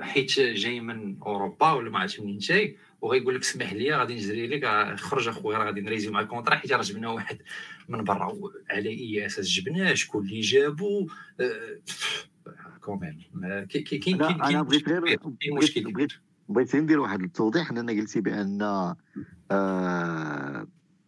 حيت 0.00 0.40
جاي 0.40 0.80
من 0.80 1.18
أوروبا 1.22 1.72
ولا 1.72 1.90
ما 1.90 1.98
عرفتش 1.98 2.20
منين 2.20 2.38
جاي 2.38 2.76
وغيقول 3.00 3.34
لك 3.34 3.40
اسمح 3.40 3.72
لي 3.72 3.96
غادي 3.96 4.14
نجري 4.14 4.46
لك 4.46 4.94
خرج 4.98 5.28
أخويا 5.28 5.58
راه 5.58 5.64
غادي 5.64 5.80
نريزيلي 5.80 6.10
معاك 6.10 6.20
ال 6.20 6.24
contrat 6.24 6.54
حيت 6.56 6.72
راه 6.72 6.82
جبنا 6.82 7.08
واحد 7.08 7.38
من 7.88 8.04
برا. 8.04 8.38
على 8.70 8.90
إي 8.90 9.26
أساس 9.26 9.48
جبناه 9.48 9.94
شكون 9.94 10.24
اللي 10.24 10.40
جابو 10.40 11.08
quand 12.86 13.04
même 13.04 13.18
كاين 13.70 14.00
كاين 14.00 14.22
أنا 14.22 14.62
بغيت 14.62 14.88
غير 14.88 15.18
بغيت 15.92 16.12
بغيت 16.48 16.76
ندير 16.76 17.00
واحد 17.00 17.22
التوضيح 17.22 17.72
لأن 17.72 17.90
قلتي 17.90 18.20
بأن 18.20 18.62
آه 18.62 18.96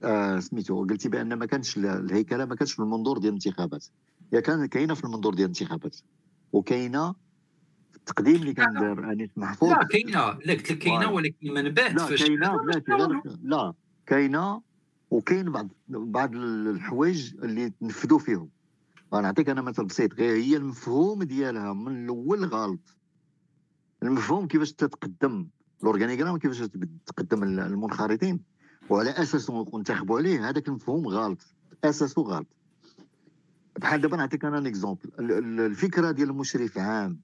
آه 0.02 0.40
سميتو 0.40 0.84
قلتي 0.84 1.08
بأن 1.08 1.34
ما 1.34 1.46
كانش 1.46 1.76
الهيكلة 1.76 2.44
ما 2.44 2.54
كانش 2.54 2.72
في 2.72 2.82
المنظور 2.82 3.18
ديال 3.18 3.28
الانتخابات. 3.28 3.86
هي 4.32 4.40
كان 4.40 4.66
كاينة 4.66 4.94
في 4.94 5.04
المنظور 5.04 5.34
ديال 5.34 5.50
الانتخابات 5.50 5.96
وكاينة 6.52 7.14
التقديم 7.96 8.34
اللي 8.34 8.54
كان 8.54 8.72
دار 8.72 9.12
أنيس 9.12 9.30
محفوظ. 9.36 9.70
لا 9.70 9.84
كاينة. 9.84 10.38
لا 10.44 10.54
قلت 10.54 10.72
لك 10.72 10.78
كاينة 10.78 11.10
ولكن 11.12 11.36
من 11.54 11.70
بعد 11.70 11.94
لا 11.94 12.16
كاينة 12.16 13.22
لا 13.42 13.74
كاينة 14.06 14.62
وكاين 15.10 15.52
بعض 15.52 15.68
بعض 15.88 16.34
الحوايج 16.34 17.34
اللي 17.42 17.70
تنفذوا 17.70 18.18
فيهم. 18.18 18.48
غنعطيك 19.14 19.48
أنا 19.50 19.62
مثل 19.62 19.84
بسيط 19.84 20.14
غير 20.14 20.36
هي 20.36 20.56
المفهوم 20.56 21.22
ديالها 21.22 21.72
من 21.72 22.04
الأول 22.04 22.44
غلط. 22.44 22.96
المفهوم 24.02 24.46
كيفاش 24.48 24.72
تتقدم 24.72 25.48
الأورغانيغرام 25.80 26.38
كيفاش 26.38 26.62
تقدم 27.06 27.42
المنخرطين 27.42 28.40
وعلى 28.90 29.10
اساسه 29.10 29.66
ننتخبوا 29.74 30.18
عليه 30.18 30.48
هذاك 30.48 30.68
المفهوم 30.68 31.08
غلط 31.08 31.38
أساسه 31.84 32.22
غلط. 32.22 32.46
بحال 33.78 34.00
دابا 34.00 34.16
نعطيك 34.16 34.44
أنا 34.44 34.68
اكزومبل 34.68 35.10
الفكرة 35.60 36.10
ديال 36.10 36.30
المشرف 36.30 36.78
عام 36.78 37.20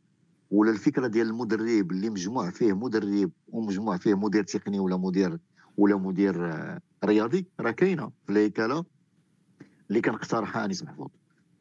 ولا 0.51 0.71
الفكرة 0.71 1.07
ديال 1.07 1.27
المدرب 1.27 1.93
اللي 1.93 2.11
مجموع 2.11 2.51
فيه 2.51 2.73
مدرب 2.73 3.31
ومجموع 3.49 3.97
فيه 3.97 4.15
مدير 4.15 4.45
تقني 4.45 4.79
ولا 4.81 4.97
مدير 4.97 5.39
ولا 5.77 5.97
مدير 5.97 6.53
آه، 6.53 6.81
رياضي 7.05 7.47
راه 7.61 7.71
كاينة 7.71 8.13
في 8.27 8.33
الهيكلة 8.33 8.85
اللي 9.89 10.01
كان 10.01 10.15
اقترحها 10.15 10.65
انيس 10.65 10.83
محفوظ. 10.83 11.09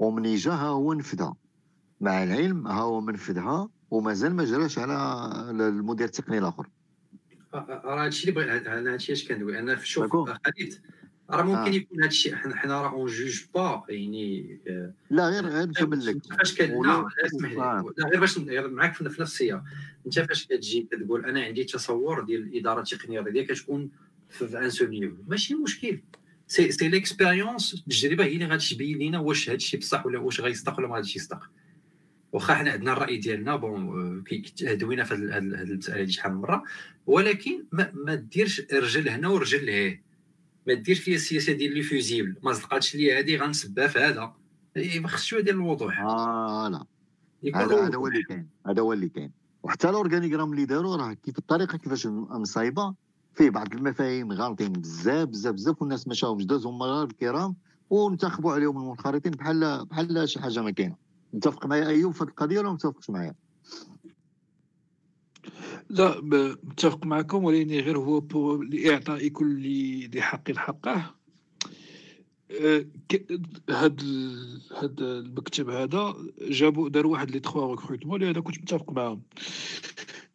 ومن 0.04 0.36
جا 0.36 0.52
ها 0.52 0.68
هو 0.68 0.94
نفذها 0.94 1.36
مع 2.02 2.24
العلم 2.24 2.68
ها 2.68 2.82
هو 2.82 3.02
منفذها 3.02 3.70
ومازال 3.92 4.36
ما 4.36 4.46
جراش 4.46 4.80
على 4.80 4.94
المدير 5.50 6.08
التقني 6.08 6.38
الآخر. 6.38 6.70
راه 7.54 8.06
هادشي 8.06 8.30
اللي 8.30 8.42
بغيت 8.42 8.68
أنا 8.68 8.94
هادشي 8.94 9.14
اش 9.14 9.28
كندوي؟ 9.28 9.60
أنا 9.60 9.76
شوف 9.76 10.12
خالد 10.12 10.82
راه 11.30 11.44
ممكن. 11.44 11.74
يكون 11.74 12.04
هادشي 12.04 12.36
حنا 12.36 12.82
راه 12.82 12.92
on 12.91 13.06
juge 13.06 13.44
pas 13.56 13.84
يعني 13.90 14.60
لا 15.10 15.30
غير 15.30 15.46
غير 15.46 15.68
نكمل 15.68 16.06
لك 16.06 16.18
فاش 16.38 16.60
لا 16.62 17.06
اسمح 17.26 17.52
لي. 17.52 17.84
غير 18.12 18.20
باش 18.20 18.38
معاك 18.38 18.94
في 18.94 19.04
نفس 19.04 19.20
السياق. 19.22 19.64
أنت 20.06 20.20
فاش 20.20 20.46
كتجي 20.46 20.88
كتقول 20.92 21.26
أنا 21.26 21.44
عندي 21.44 21.64
تصور 21.64 22.24
ديال 22.24 22.42
الإدارة 22.42 22.82
التقنية 22.82 23.20
الرياضية 23.20 23.54
كتكون 23.54 23.90
في 24.30 24.60
à 24.60 24.70
ce 24.70 24.86
niveau 24.86 25.15
ماشي 25.28 25.56
مشكل. 25.56 26.00
c'est 26.53 26.72
c'est 26.72 26.90
l'expérience 26.90 27.74
التجربه 27.74 28.24
هي 28.24 28.34
اللي 28.34 28.46
غادي 28.46 28.66
تبين 28.66 29.00
لنا 29.00 29.20
واش 29.20 29.50
هادشي 29.50 29.78
بصح 29.78 30.06
ولا 30.06 30.20
واش 30.20 30.42
غيصدق 30.42 30.80
ولا 30.80 30.88
ما 30.88 30.96
غاديش 30.96 31.16
يصدق 31.16 31.50
واخا 32.34 32.54
حنا 32.54 32.72
عندنا 32.72 32.94
الراي 32.94 33.18
ديالنا 33.18 33.56
bon 33.56 34.24
دوينا 34.62 35.04
في 35.04 35.14
هذه 35.14 35.38
المساله 35.38 36.08
شحال 36.08 36.34
من 36.34 36.42
مره 36.42 36.64
ولكن 37.06 37.66
ما, 37.72 37.92
ما 37.94 38.16
ديرش 38.16 38.62
رجل 38.74 39.10
هنا 39.10 39.28
ورجل 39.28 39.66
لهيه 39.66 40.04
ما 40.68 40.74
ديرش 40.74 41.00
فيها 41.00 41.16
السياسة 41.16 41.54
ديال 41.54 41.74
les 41.74 41.82
fusibles 41.82 42.36
ما 42.44 42.54
صدقاتش 42.54 42.96
لي 42.96 43.20
هذه 43.20 43.38
غنسبها 43.38 43.88
في 43.88 44.00
هذا 44.00 44.34
إيه، 44.78 45.08
خصش 45.08 45.28
شوية 45.28 45.42
ديال 45.42 45.56
الوضوح 45.56 46.00
آه 46.00 46.70
لا 46.70 46.86
هذا 47.56 47.96
هو 47.96 48.08
اللي 48.08 48.24
كاين 48.24 48.50
هذا 48.68 48.82
هو 48.82 48.94
اللي 48.94 49.10
كاين 49.10 49.32
وحتى 49.64 49.90
ال 49.90 49.94
organigramme 49.94 50.52
اللي 50.52 50.66
داروا 50.66 50.98
راه 50.98 51.14
كيف 51.14 51.38
الطريقة 51.38 51.78
كيفاش 51.78 52.08
مصايبه 52.08 52.96
فيه 53.35 53.49
بعض 53.49 53.73
المفاهيم 53.73 54.31
غالطين 54.31 54.72
بزاف 54.72 55.27
بزاف 55.27 55.53
بزاف 55.53 55.81
والناس 55.81 56.07
مشاو 56.07 56.38
دازوا 56.38 56.72
هما 56.72 57.03
الكرام 57.03 57.55
وانتخبوا 57.89 58.53
عليهم 58.53 58.77
المنخرطين 58.77 59.31
بحال 59.31 59.85
بحال 59.85 60.30
شي 60.30 60.39
حاجة 60.39 60.61
ما 60.61 60.72
كاينة. 60.72 60.95
متفق 61.34 61.65
معايا 61.65 61.88
أيوب 61.88 62.14
في 62.14 62.22
القضية 62.22 62.60
ولا 62.60 62.72
متفقش 62.72 63.10
معايا؟ 63.10 63.35
لا 65.89 66.22
متفق 66.64 67.05
معكم 67.05 67.43
ولكن 67.43 67.69
غير 67.69 67.97
هو 67.97 68.22
لإعطاء 68.61 69.27
كل 69.27 69.61
ذي 70.10 70.22
حق 70.22 70.51
حقه. 70.51 71.15
أه، 72.51 72.85
هاد 73.69 74.01
هاد 74.72 75.01
المكتب 75.01 75.69
هذا 75.69 76.15
جابوا 76.41 76.89
داروا 76.89 77.11
واحد 77.11 77.31
les 77.32 77.40
trois 77.40 77.76
recrutements 77.76 78.22
اللي 78.22 78.31
أنا 78.31 78.41
كنت 78.41 78.57
متفق 78.60 78.91
معاهم. 78.91 79.22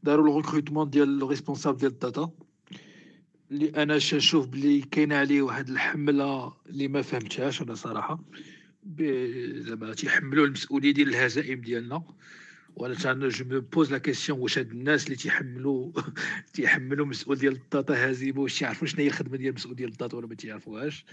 داروا 0.03 0.27
le 0.27 0.37
recrutement 0.37 0.91
ديال 0.91 1.23
responsable 1.23 1.79
ديال 1.79 1.93
ال 1.93 1.99
data. 1.99 2.31
اللي 3.51 3.69
أنا 3.69 3.99
شنشوف 3.99 4.47
بلي 4.47 4.81
كاين 4.81 5.13
عليه 5.13 5.43
واحد 5.43 5.69
الحملة 5.69 6.53
اللي 6.69 6.89
ما 6.89 7.03
فهمتهاش 7.03 7.63
أنا 7.63 7.75
صراحة. 7.75 8.21
زعما 9.55 9.95
تيحملوا 9.95 10.47
المسؤولية 10.47 10.95
ديال 10.95 11.09
الهزائم 11.09 11.61
ديالنا. 11.61 12.03
وأنا 12.77 12.95
je 13.29 13.45
me 13.45 13.61
pose 13.61 13.93
la 13.93 13.99
question 13.99 14.39
واش 14.39 14.59
هاد 14.59 14.71
الناس 14.71 15.05
اللي 15.05 15.17
تيحملوا 15.17 15.93
تيحملوا 16.55 17.07
مسؤول 17.07 17.39
ديال 17.39 17.53
ال 17.53 17.64
data 17.64 18.11
هزيمة 18.11 18.41
واش 18.41 18.59
تيعرفوا 18.59 18.87
شنو 18.87 19.01
هي 19.01 19.07
الخدمة 19.07 19.37
ديال 19.37 19.49
المسؤول 19.49 19.77
ديال 19.77 19.91
ال 19.91 19.96
data 19.96 20.17
ولا 20.17 20.27
ما 20.27 20.35
تيعرفوهاش. 20.35 21.05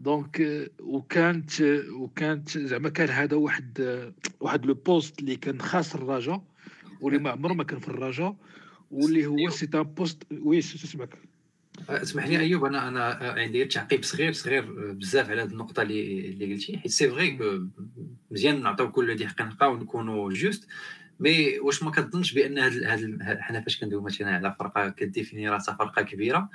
donc 0.00 0.68
وكانت 0.80 1.60
وكانت 1.90 2.58
زعما 2.58 2.88
كان 2.88 3.08
هذا 3.08 3.36
واحد 3.36 4.02
واحد 4.40 4.66
le 4.66 4.74
poste 4.74 5.20
اللي 5.20 5.36
كان 5.36 5.60
خاص 5.60 5.94
الرجاء 5.94 6.42
واللي 7.00 7.18
ما 7.18 7.30
عمره 7.30 7.52
ما 7.52 7.64
كان 7.64 7.78
في 7.78 7.88
الرجاء 7.88 8.36
واللي 8.90 9.26
هو 9.26 9.50
c'est 9.50 9.68
un 9.74 9.82
poste 9.82 10.22
oui 10.30 10.60
سمعك 10.60 11.18
اسمح 11.88 12.26
لي 12.26 12.38
أيوب 12.38 12.64
أنا 12.64 12.88
أنا 12.88 13.04
عندي 13.20 13.64
تعقيب 13.64 14.04
صغير 14.04 14.32
صغير 14.32 14.92
بزاف 14.92 15.30
على 15.30 15.42
هذه 15.42 15.48
النقطة 15.48 15.82
اللي 15.82 16.28
اللي 16.28 16.54
قلتي. 16.54 16.78
حيت 16.78 16.90
c'est 16.90 17.08
vrai 17.10 17.38
مزيان 18.30 18.62
نعطيو 18.62 18.90
كل 18.90 19.16
ذي 19.16 19.26
حق 19.26 19.42
نلقاو 19.42 19.72
ونكونوا 19.74 20.32
juste 20.32 20.68
mais 21.20 21.58
واش 21.58 21.82
ما 21.82 21.90
كتظنش 21.90 22.32
بأن 22.32 22.58
هاد 22.58 22.82
هاد 23.22 23.38
حنا 23.40 23.60
فاش 23.60 23.80
كندويو 23.80 24.02
مثلا 24.02 24.30
على 24.30 24.56
فرقة 24.58 24.88
ك 24.88 24.95
définit 24.95 25.48
راسها 25.48 25.74
فرقة 25.74 26.02
كبيرة. 26.02 26.50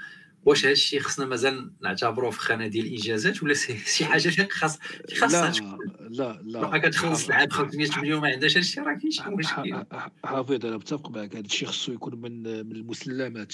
واش 0.46 0.66
هذا 0.66 0.72
الشيء 0.72 1.00
خصنا 1.00 1.26
مازال 1.26 1.72
نعتبروه 1.82 2.32
في 2.32 2.40
خانة 2.40 2.68
ديال 2.68 2.86
الإنجازات 2.86 3.44
ولا 3.44 3.54
شي 3.96 4.06
حاجة 4.06 4.48
خاص 4.52 4.80
خاصها 5.18 5.78
لا 6.00 6.42
لا 6.44 6.60
لا. 6.60 6.78
كتخلص 6.78 7.26
العام 7.28 7.50
500 7.50 7.90
مليون 7.98 8.22
ما 8.22 8.28
عندهاش 8.28 8.52
هذا 8.52 8.60
الشيء 8.60 8.84
راه 8.84 8.94
كاين 8.94 9.12
شي 9.12 9.24
مشكل. 9.30 9.86
حافظ 10.26 10.66
أنا 10.66 10.78
متفق 10.78 11.10
معك 11.10 11.36
هذا 11.36 11.46
الشيء 11.46 11.68
خصو 11.68 11.94
يكون 11.94 12.22
من 12.22 12.44
من 12.44 12.72
المسلمات. 12.72 13.54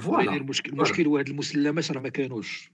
voilà. 0.00 0.36
المشكل 0.36 0.72
المشكل 0.72 1.06
هو 1.06 1.18
هاد 1.18 1.28
المسلمات 1.28 1.92
راه 1.92 2.00
ما 2.00 2.08
كانوش. 2.08 2.70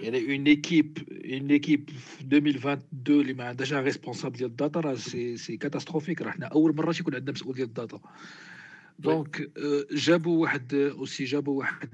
يعني 0.00 0.36
une 0.36 0.46
équipe 0.46 0.98
une 1.32 1.50
équipe 1.50 1.90
في 1.90 2.20
2022 2.20 3.20
اللي 3.20 3.32
ما 3.32 3.44
عندهاش 3.44 3.72
responsable 3.72 4.36
ديال 4.36 4.50
ال 4.50 4.56
data 4.56 4.80
راه 4.80 4.94
c'est 4.94 5.36
c'est 5.36 5.56
catastrophique 5.56 6.22
راه 6.22 6.30
حنا 6.30 6.46
أول 6.46 6.76
مرة 6.76 6.92
تيكون 6.92 7.14
عندنا 7.14 7.32
مسؤول 7.32 7.54
ديال 7.54 7.68
ال 7.68 7.73
data. 7.73 8.00
donc 9.02 9.50
جابوا 9.92 10.42
واحد 10.42 10.74
aussi 10.74 11.24
جابوا 11.24 11.58
واحد 11.58 11.90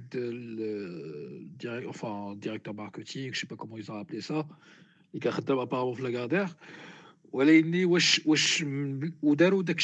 enfin 1.93 2.35
directeur 2.35 2.75
marketing 2.75 3.33
je 3.33 3.38
sais 3.38 3.49
pas 3.51 3.57
comment 3.57 3.81
ils 3.81 4.01
appellent 4.01 4.21
ça 4.21 4.49
اللي 5.11 5.21
كان 5.21 5.33
خدام 5.33 5.59
apparemment 5.59 5.95
في 5.95 6.03
Lagardère 6.03 6.49
ولكن 7.33 7.85
واش 7.85 8.21
واش 8.27 8.65
وداروا 9.23 9.63
داك 9.63 9.81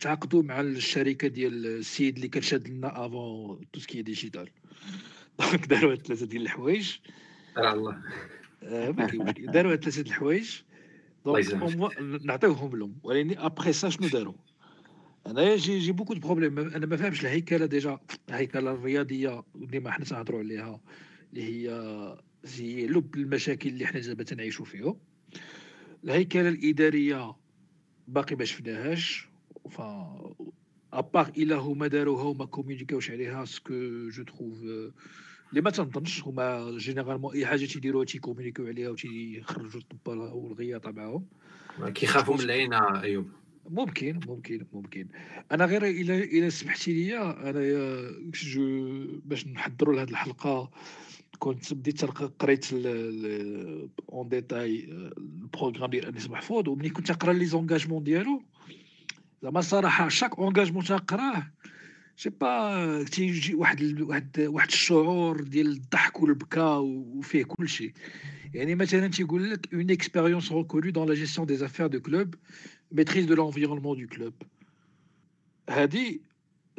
تعاقدوا 0.00 0.42
مع 0.42 0.60
الشركة 0.60 1.28
ديال 1.28 1.66
السيد 1.66 2.16
اللي 2.16 2.28
كان 2.28 2.42
شاد 2.42 2.68
لنا 2.68 3.06
avant 3.06 3.60
tout 3.72 3.80
ce 3.80 3.89
qui 3.89 4.02
est 4.02 4.16
digital 4.16 4.48
donc 5.38 5.66
داروا 5.66 5.94
ثلاثة 5.94 6.26
ديال 6.26 6.42
الحوايج 6.42 6.96
الله 7.56 8.02
داروا 9.38 9.76
ثلاثة 9.76 10.00
الحوايج 10.00 10.50
donc 11.24 11.46
نعطيوهم 12.24 12.76
لهم 12.76 12.94
ولكن 13.02 13.38
après 13.38 13.72
ça 13.72 13.88
شنو 13.88 14.08
داروا 14.08 14.34
انايا 15.26 15.56
j'ai 15.56 15.78
j'ai 15.78 15.92
beaucoup 15.92 16.14
de 16.14 16.20
problèmes. 16.20 16.58
أنا 16.58 16.86
ما 16.86 16.96
فهمش 16.96 17.20
الهيكلة 17.20 17.66
déjà. 17.66 17.98
الهيكلة 18.28 18.72
الرياضية 18.72 19.42
اللي 19.54 19.80
ما 19.80 19.90
حنا 19.90 20.04
تنهضروا 20.04 20.40
عليها 20.40 20.80
اللي 21.32 21.44
هي 21.44 21.70
هي 22.46 22.86
لب 22.86 23.14
المشاكل 23.16 23.68
اللي 23.68 23.86
حنا 23.86 24.00
دابا 24.00 24.22
تنعيشوا 24.24 24.64
فيهم. 24.64 24.96
الهيكلة 26.04 26.48
الإدارية 26.48 27.36
باقي 28.08 28.36
ما 28.36 28.44
شفناهاش. 28.44 29.28
ف 29.70 29.80
ابار 30.92 31.28
الا 31.38 31.56
هما 31.56 31.86
داروها 31.86 32.24
وما 32.24 32.44
كومونيكاوش 32.44 33.10
عليها 33.10 33.44
ce 33.44 33.70
que 33.70 34.08
je 34.08 34.22
trouve 34.22 34.62
اللي 35.50 35.60
ما 35.60 35.70
تنظنش. 35.70 36.22
هما 36.22 36.76
généralement 36.78 37.34
أي 37.34 37.46
حاجة 37.46 37.64
تيديروها 37.64 38.04
تيكومونيكيو 38.04 38.66
عليها 38.66 38.90
وتيخرجوا 38.90 39.80
الطبالة 39.80 40.34
والغياطة 40.34 40.90
معاهم. 40.90 41.26
كيخافوا 41.94 42.34
من 42.34 42.40
العين 42.40 42.72
أيوب. 42.74 43.28
ممكن 43.70 44.20
ممكن 44.26 44.66
ممكن. 44.72 45.06
أنا 45.52 45.64
غير 45.64 45.84
إلى 45.84 46.24
إلى 46.24 46.50
سمحتي 46.50 46.92
لي 46.92 47.18
أنا 47.18 47.60
جو 48.32 49.06
باش 49.24 49.46
نحضروا 49.46 49.94
لهذه 49.94 50.10
الحلقة 50.10 50.70
كنت 51.38 51.74
بديت 51.74 52.04
قريت 52.04 52.66
en 54.12 54.28
détail 54.28 54.84
ال 54.90 55.00
programme 55.00 55.90
ديال 55.90 56.06
أنيس 56.06 56.30
محفوظ 56.30 56.68
وملي 56.68 56.90
كنت 56.90 57.10
نقرا 57.10 57.32
les 57.32 57.46
engagements 57.46 58.04
ديالو. 58.04 58.42
زعما 59.42 59.58
الصراحة 59.58 60.08
chaque 60.08 60.38
engagement 60.38 60.84
تنقراه 60.84 61.52
c'est 62.16 62.30
pas 62.30 63.04
تيجي 63.04 63.54
واحد 63.54 64.00
واحد 64.00 64.40
واحد 64.40 64.68
الشعور 64.68 65.40
ديال 65.40 65.66
الضحك 65.66 66.22
والبكاء 66.22 66.80
وفيه 66.80 67.44
كل 67.44 67.68
شيء. 67.68 67.92
يعني 68.54 68.74
مثلا 68.74 69.08
تيقول 69.08 69.50
لك 69.50 69.74
une 69.74 69.90
expérience 69.90 70.52
reconnue 70.52 70.90
dans 70.90 71.08
la 71.08 71.14
gestion 71.14 71.46
des 71.46 71.64
affaires 71.64 71.86
de 71.86 72.00
club 72.00 72.34
maîtrise 72.92 73.24
de 73.24 73.34
l'environnement 73.34 74.00
de 74.00 74.06
club 74.06 74.34
هادي 75.70 76.22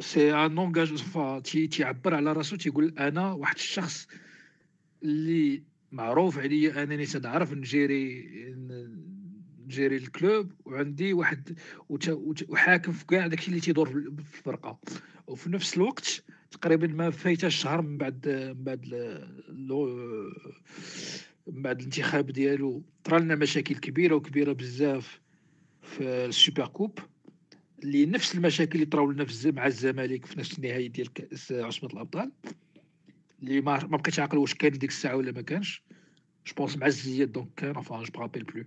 c'est 0.00 0.34
un 0.34 0.58
engagement 0.58 0.94
تيعبر 1.68 2.14
على 2.14 2.32
راسو 2.32 2.56
تيقول 2.56 2.94
أنا 2.98 3.32
واحد 3.32 3.54
الشخص 3.54 4.06
اللي 5.02 5.62
معروف 5.92 6.38
عليا 6.38 6.82
انني 6.82 7.06
تنعرف 7.06 7.52
نجيري 7.52 8.28
نجيري 9.66 9.96
ال 9.96 10.07
club 10.07 10.52
وعندي 10.64 11.12
واحد 11.12 11.58
وحاكم 12.48 12.92
في 12.92 13.06
كاع 13.06 13.26
داكشي 13.26 13.48
اللي 13.48 13.60
تيدور 13.60 13.88
في 13.88 14.38
الفرقه 14.38 14.78
وفي 15.26 15.50
نفس 15.50 15.76
الوقت 15.76 16.24
تقريبا 16.50 16.86
ما 16.86 17.10
فايتاش 17.10 17.56
شهر 17.56 17.82
من 17.82 17.98
بعد 17.98 18.28
من 18.28 18.64
بعد 18.64 18.86
من 21.46 21.62
بعد 21.62 21.78
الانتخاب 21.78 22.30
ديالو 22.30 22.82
طرا 23.04 23.18
لنا 23.18 23.34
مشاكل 23.34 23.74
كبيره 23.74 24.14
وكبيره 24.14 24.52
بزاف 24.52 25.20
في 25.92 26.24
ال 26.24 26.31
super 26.31 26.66
coupe 26.66 26.98
اللي 27.82 28.06
نفس 28.06 28.34
المشاكل 28.34 28.74
اللي 28.74 28.86
طراو 28.86 29.10
لنا 29.10 29.26
مع 29.44 29.66
الزمالك 29.66 30.26
في 30.26 30.38
نفس 30.38 30.58
النهائي 30.58 30.88
ديال 30.88 31.12
كاس 31.12 31.52
عاصمه 31.52 31.90
الأبطال 31.90 32.32
اللي 33.42 33.60
ما 33.60 33.86
ما 33.86 33.96
بقيتش 33.96 34.20
عاقل 34.20 34.38
واش 34.38 34.54
كان 34.54 34.72
ديك 34.72 34.90
الساعة 34.90 35.16
ولا 35.16 35.32
ما 35.32 35.42
كانش. 35.42 35.82
je 36.46 36.54
pense 36.56 36.76
مع 36.76 36.86
الزياد 36.86 37.32
donc 37.32 37.48
كان 37.56 37.74
enfin 37.74 37.92
je 37.92 38.20
rappelle 38.20 38.44
plus 38.44 38.64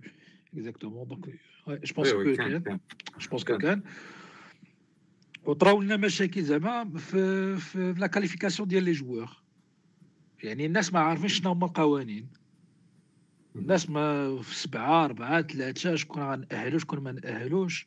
exactement 0.54 1.08
donc 1.08 1.26
je 1.68 1.94
pense 1.94 2.12
que 2.12 2.34
كان 2.34 2.62
je 3.20 3.28
pense 3.30 3.44
que 3.44 3.58
كان. 3.58 3.82
وطراو 5.44 5.82
لنا 5.82 5.96
مشاكل 5.96 6.42
زعما 6.42 6.98
في 6.98 7.56
في 7.56 7.94
la 7.98 8.06
qualification 8.06 8.68
ديال 8.68 8.84
les 8.84 8.92
joueurs 8.92 9.42
يعني 10.42 10.66
الناس 10.66 10.92
ما 10.92 11.00
عارفينش 11.00 11.38
شنو 11.38 11.50
هما 11.50 11.66
القوانين. 11.66 12.28
الناس 13.58 13.90
ما 13.90 14.38
في 14.42 14.54
سبعة 14.56 15.04
أربعة 15.04 15.42
ثلاثة 15.42 15.94
شكون 15.94 16.22
غنأهلو 16.22 16.78
شكون 16.78 17.00
ما 17.00 17.12
نأهلوش. 17.12 17.86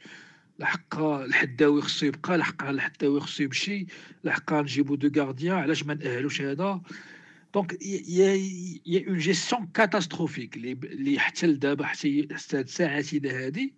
لحق 0.59 0.99
الحداوي 0.99 1.81
خصو 1.81 2.05
يبقى 2.05 2.37
لحق 2.37 2.63
الحداوي 2.63 3.19
خصو 3.19 3.43
يمشي 3.43 3.85
لحق 4.23 4.53
نجيبو 4.53 4.95
deux 4.95 5.21
gardiens 5.21 5.55
علاش 5.55 5.83
ما 5.83 5.93
نأهلوش 5.93 6.41
هذا؟ 6.41 6.81
donc 7.53 7.77
y 8.85 9.07
a 9.07 9.10
une 9.10 9.17
gestion 9.17 9.67
catastrophique 9.73 10.57
اللي 10.57 11.19
حتى 11.19 11.47
لدابا 11.47 11.85
حتى 11.85 12.27
هاد 12.53 12.69
ساعتنا 12.69 13.31
هادي 13.31 13.73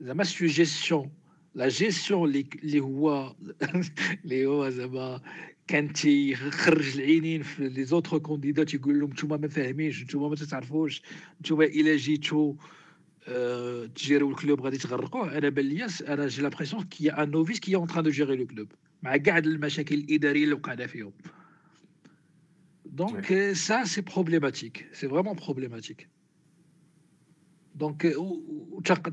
زعما 0.00 0.24
سي 0.24 0.46
جيستيون 0.46 1.10
لا 1.54 1.68
جيستيون 1.68 2.44
اللي 2.64 2.80
هو 2.80 3.36
اللي 4.24 4.46
هو 4.46 4.70
زعما 4.70 5.20
كان 5.68 5.92
تيخرج 5.92 6.96
العينين 6.96 7.42
في 7.42 7.68
les 7.68 7.84
autres 7.84 8.18
candidats 8.18 8.64
تيقول 8.64 9.00
لهم 9.00 9.10
نتوما 9.10 9.36
ما 9.36 9.48
فاهمينش 9.48 10.02
نتوما 10.02 10.28
ما 10.28 10.36
تعرفوش 10.36 11.02
نتوما 11.40 11.64
إلا 11.64 11.96
جيتو 11.96 12.56
أه 13.28 13.86
تجيريو 13.86 14.30
ال 14.30 14.36
club 14.36 14.60
غادي 14.60 14.78
تغرقوه. 14.78 15.38
أنا 15.38 15.48
بان 15.48 15.64
ليا 15.64 15.88
أنا 16.08 16.28
j'ai 16.28 16.42
l'impression 16.42 16.84
qu'un 16.84 17.10
novice 17.10 17.30
qui 17.30 17.60
est 17.60 17.74
en 17.74 17.86
train 17.86 18.04
de 18.04 18.10
gérer 18.10 18.36
le 18.36 18.46
club 18.46 18.72
مع 19.02 19.16
كاع 19.16 19.38
المشاكل 19.38 19.94
الإدارية 19.94 20.44
اللي 20.44 20.54
وقعنا 20.54 20.86
فيهم. 20.86 21.12
donc 22.84 23.52
ça 23.52 23.84
c'est 23.84 24.00
problématique 24.00 24.88
c'est 24.92 25.08
vraiment 25.08 25.36
problématique 25.36 26.08
donc 27.74 28.02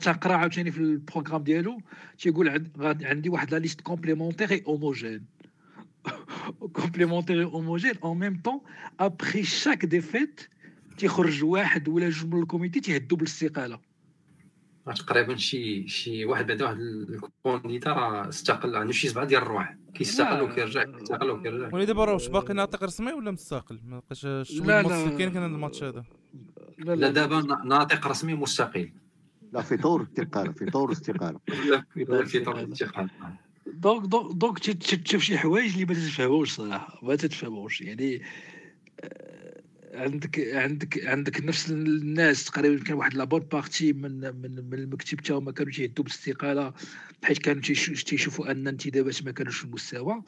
تقرا 0.02 0.34
عاوتاني 0.34 0.72
في 0.72 0.78
ال 0.78 0.84
programme 0.84 1.44
ديالو 1.44 1.82
تيقول 2.18 2.70
عندي 2.80 3.30
واحد 3.30 3.52
la 3.52 3.60
liste 3.60 3.82
complémentaire 3.82 4.52
et 4.52 4.64
homogène 4.68 5.26
complémentaire 6.74 7.48
homogène 7.48 7.94
en 8.04 8.20
même 8.20 8.42
temps 8.44 8.62
après 9.00 9.44
chaque 9.44 9.86
défaite 9.86 10.42
تيخرج 10.98 11.44
واحد 11.44 11.90
ولا 11.90 12.10
جوج 12.10 12.34
من 12.34 12.42
ال 12.42 12.47
comité 12.47 12.80
تيهدوا 12.80 13.18
بالاستقاله 13.18 13.80
تقريبا 14.94 15.36
شي 15.36 15.88
شي 15.88 16.26
واحد 16.26 16.48
بعدا 16.48 16.66
واحد 16.66 16.78
ال 16.80 16.92
candidat 16.92 17.90
راه 17.90 18.30
استقل 18.30 18.76
عنده 18.76 18.94
شي 18.94 19.08
سبعة 19.08 19.26
ديال 19.26 19.42
الرواح 19.42 19.78
كيستقل 19.94 20.42
وكيرجع 20.42 20.84
كيستقل 20.84 21.30
وكيرجع. 21.30 21.70
ولي 21.74 21.86
دابا 21.86 22.06
راه 22.06 22.14
واش 22.14 22.28
باقي 22.28 22.54
ناطق 22.54 22.84
رسمي 22.84 23.14
ولا 23.14 23.32
مستقل؟ 23.32 23.80
ما 23.86 24.00
بقاش 24.00 24.26
لا 24.26 24.82
لا. 24.82 25.18
كاين 25.18 25.32
كان 25.32 25.46
الماتش 25.46 25.84
هذا. 25.84 26.04
لا, 26.78 26.96
لا. 26.96 27.10
دابا 27.10 27.42
ناطق 27.66 28.08
رسمي 28.08 28.34
مستقيل. 28.34 28.94
لا 29.54 29.62
في 29.62 29.78
طور 29.78 30.04
استقالة 30.04 30.52
في 30.52 30.66
طور 30.66 30.92
استقالة. 30.92 31.40
في 31.94 32.06
طور 32.06 32.24
استقالة. 32.24 33.10
donc 33.76 34.06
donc 34.36 34.60
تشوف 34.60 35.22
شي 35.24 35.38
حوايج 35.38 35.74
اللي 35.74 35.86
ما 35.86 35.94
تتفهموش 35.94 36.52
صراحة 36.52 37.00
ما 37.04 37.16
تتفهموش 37.16 37.82
يعني 37.82 38.22
عندك 39.94 40.40
عندك 40.40 41.06
عندك 41.06 41.42
نفس 41.42 41.72
الناس 41.72 42.46
تقريبا 42.46 42.84
كان 42.84 42.96
واحد 42.96 43.14
la 43.14 43.21
bonne 43.21 43.40
partie 43.40 43.94
من 43.94 44.20
من 44.20 44.70
من 44.70 44.74
المكتب 44.74 45.18
تاعهم 45.18 45.46
ما 45.46 45.52
كانوش 45.52 45.80
يهدوا 45.80 46.04
بالاستقالة 46.04 46.74
حيت 47.24 47.38
كانوا 47.38 47.62
تيشوفوا 48.06 48.52
أن 48.52 48.62
الانتدابات 48.62 49.24
ما 49.24 49.32
كانوش 49.32 49.58
في 49.58 49.66
المستوى. 49.66 50.24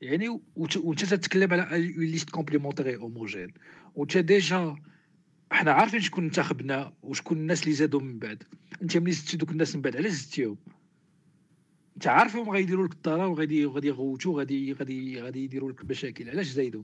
يعني 0.00 0.40
وانت 0.56 1.04
تتكلم 1.04 1.52
على 1.52 1.92
liste 1.96 2.30
complémentaire 2.30 2.96
homogène 2.96 3.54
وانت 3.94 4.18
déjà 4.18 4.76
حنا 5.50 5.72
عارفين 5.72 6.00
شكون 6.00 6.24
انتخبنا 6.24 6.92
وشكون 7.02 7.38
الناس 7.38 7.62
اللي 7.62 7.74
زادوا 7.74 8.00
من 8.00 8.18
بعد. 8.18 8.42
أنت 8.82 8.96
ملي 8.96 9.12
زدتي 9.12 9.36
دوك 9.36 9.50
الناس 9.50 9.76
من 9.76 9.82
بعد 9.82 9.96
علاش 9.96 10.12
زدتيهم؟ 10.12 10.56
انت 11.96 12.06
عارفهم 12.06 12.50
غيديروا 12.50 12.86
لك 12.86 12.92
الطرا 12.92 13.26
وغادي 13.26 13.66
غادي 13.66 13.88
يغوتوا 13.88 14.38
غادي 14.38 14.72
غادي 14.72 15.20
غادي 15.20 15.44
يديروا 15.44 15.72
لك 15.72 15.80
المشاكل 15.80 16.30
علاش 16.30 16.46
زايدوا 16.46 16.82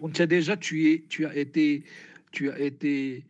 وانت 0.00 0.22
déjà 0.22 0.54
tu 0.54 0.76
tu 1.10 1.30
étais 1.30 1.82
tu 2.32 2.44
étais 2.44 3.22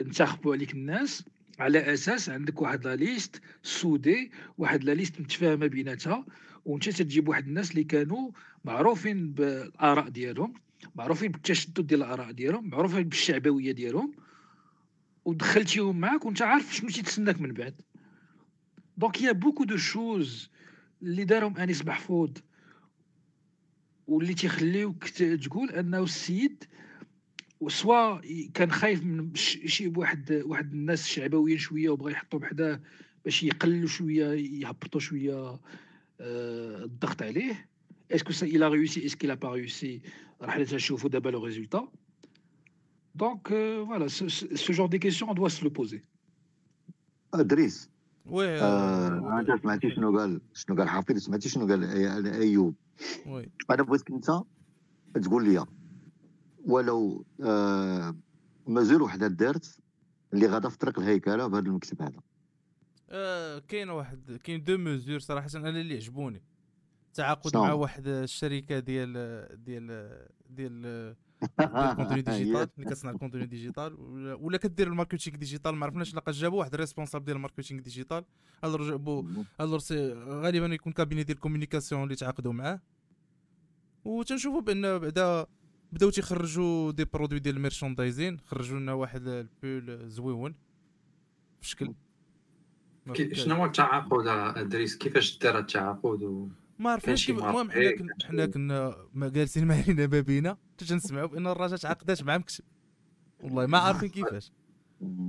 انتخبوا 0.00 0.54
عليك 0.54 0.72
الناس 0.72 1.24
على 1.58 1.94
أساس 1.94 2.30
عندك 2.30 2.62
واحد 2.62 2.86
la 2.86 2.96
liste 2.96 3.40
soudée 3.62 4.30
واحد 4.58 4.84
la 4.84 4.92
liste 4.92 5.20
متفاهمة 5.20 5.66
بيناتها 5.66 6.26
وانت 6.64 6.88
تجيب 6.88 7.28
واحد 7.28 7.46
الناس 7.46 7.70
اللي 7.70 7.84
كانوا 7.84 8.30
معروفين 8.64 9.32
بالآراء 9.32 10.08
ديالهم 10.08 10.54
معروفين 10.94 11.32
بالتشدد 11.32 11.86
ديال 11.86 12.02
الآراء 12.02 12.30
ديالهم 12.30 12.68
معروفين 12.70 13.02
بالشعبوية 13.02 13.72
ديالهم 13.72 14.12
ودخلتيهم 15.24 16.00
معاك 16.00 16.24
وانت 16.24 16.42
عارف 16.42 16.74
شنو 16.74 16.90
تيتسناك 16.90 17.40
من 17.40 17.52
بعد. 17.52 17.74
donc 19.00 19.22
y 19.22 19.32
a 19.32 19.36
beaucoup 19.36 19.64
de 19.64 19.76
choses 19.76 20.50
اللي 21.02 21.24
دارهم 21.24 21.56
انيس 21.56 21.84
محفوظ 21.84 22.30
واللي 24.06 24.34
تيخليوك 24.34 25.08
تقول 25.08 25.70
انه 25.70 26.02
السيد 26.02 26.64
و 27.60 27.72
soit 27.72 28.20
كان 28.54 28.72
خايف 28.72 29.04
من 29.04 29.34
شي 29.34 29.88
واحد 29.88 30.42
واحد 30.44 30.72
الناس 30.72 31.06
شعبويين 31.06 31.58
شوية 31.58 31.88
وبغى 31.90 32.12
يحطوا 32.12 32.38
بحداه 32.38 32.80
باش 33.24 33.42
يقللوا 33.42 33.88
شوية 33.88 34.26
يهبطوا 34.62 35.00
شوية 35.00 35.60
الضغط 36.20 37.22
عليه 37.22 37.68
est-ce 38.10 38.32
que 38.32 38.40
ça 38.40 38.46
réussi 38.46 39.00
est-ce 39.00 39.16
qu'il 39.16 39.30
a 39.30 39.36
pas 39.36 39.50
réussi? 39.50 40.02
راح 40.42 40.58
نشوفوا 40.58 41.10
دابا 41.10 41.30
le 41.30 41.44
résultat 41.44 41.88
donc 43.14 43.48
voilà 43.48 44.08
genre 44.08 44.88
de 44.88 44.98
questions 44.98 45.30
on 45.30 45.34
doit 45.34 45.50
se 45.50 45.64
le 45.64 45.70
poser. 45.70 46.02
ادريس 47.34 47.90
oui 48.26 48.60
آه 48.60 49.40
انت 49.40 49.62
سمعتي 49.62 49.90
شنو 49.90 50.18
قال 50.18 50.40
شنو 50.54 50.76
قال 50.76 50.88
حفيظ 50.88 51.18
سمعتي 51.18 51.48
شنو 51.48 51.66
قال 51.66 52.26
أيوب. 52.26 52.74
oui. 53.26 53.50
أنا 53.70 53.82
بغيتك 53.82 54.10
انت 54.10 54.26
تقول 55.24 55.44
لي 55.44 55.64
ولو 56.64 57.24
آه 57.44 58.16
mesure 58.66 59.02
وحدة 59.02 59.26
دارت 59.26 59.80
اللي 60.34 60.46
غادا 60.46 60.68
في 60.68 60.78
طريق 60.78 60.98
الهيكلة 60.98 61.46
بهذا 61.46 61.66
المكتب 61.66 62.02
هذا. 62.02 62.20
آه، 63.12 63.58
كاين 63.58 63.90
واحد 63.90 64.38
كاين 64.44 64.64
deux 64.64 64.76
mesures 64.78 65.18
صراحة 65.18 65.48
أنا 65.54 65.68
اللي 65.68 65.94
عجبوني. 65.94 66.42
تعاقد؟ 67.14 67.56
مع 67.56 67.72
واحد 67.72 68.06
الشركة 68.06 68.78
ديال 68.78 69.12
ديال 69.64 70.18
ديال 70.50 71.16
ال 71.60 71.68
contenu 71.68 72.22
digital 72.22 72.68
اللي 72.78 72.90
كتصنع 72.90 73.10
ال 73.10 73.15
contenu 73.15 73.46
digital 73.46 73.94
ولا- 74.40 74.56
كدير 74.58 74.86
ال 74.86 74.91
marketing 74.91 75.36
digital 75.36 75.74
ما 75.74 75.86
عرفناش 75.86 76.14
لقى 76.14 76.32
جابوا 76.32 76.58
واحد 76.58 76.74
responsable 76.74 77.24
ديال 77.24 77.36
ال 77.36 77.40
marketing 77.40 77.80
digital 77.80 78.24
alors 79.60 79.78
c'est 79.78 80.12
غالبا 80.12 80.66
يكون 80.66 80.92
cabinet 80.92 81.22
ديال 81.22 81.36
ال 81.36 81.41
communication 81.41 82.02
اللي 82.02 82.14
تعاقدوا 82.14 82.52
معاه. 82.52 82.80
وتنشوفوا 84.04 84.60
بأن 84.60 84.98
بعدا 84.98 85.46
بداو 85.92 86.10
تيخرجوا 86.10 86.90
des 86.92 87.04
produits 87.04 87.38
ديال 87.38 87.56
ال 87.56 87.62
merchandising 87.62 88.40
خرجوا 88.40 88.78
لنا 88.78 88.92
واحد 88.92 89.26
ال 89.28 89.44
pull 89.44 90.08
زوين. 90.10 90.54
في 91.60 91.68
شكل. 91.68 91.94
شنو 93.32 93.54
هو 93.54 93.64
التعاقد 93.64 94.26
ادريس 94.58 94.96
كيفاش 94.96 95.38
دار 95.38 95.58
التعاقد؟ 95.58 96.22
و... 96.22 96.48
ما 96.80 96.96
كيف 96.98 97.30
المهم 97.30 97.70
حنا 97.70 97.90
كنا 97.90 98.14
كان 98.18 98.28
حنا 98.28 98.46
كنا 98.46 98.96
ما 99.14 99.28
جالسين 99.28 99.66
ما 99.66 99.74
علينا 99.74 100.06
ما 100.06 100.20
بينا 100.20 100.56
حتى 100.72 100.84
تنسمعوا 100.84 101.26
بأن 101.28 101.46
الراجل 101.46 101.78
تعاقدات 101.78 102.22
مع 102.22 102.38
مكتب 102.38 102.64
والله 103.42 103.66
ما 103.66 103.78
عارفين 103.78 104.08
كيفاش. 104.08 104.52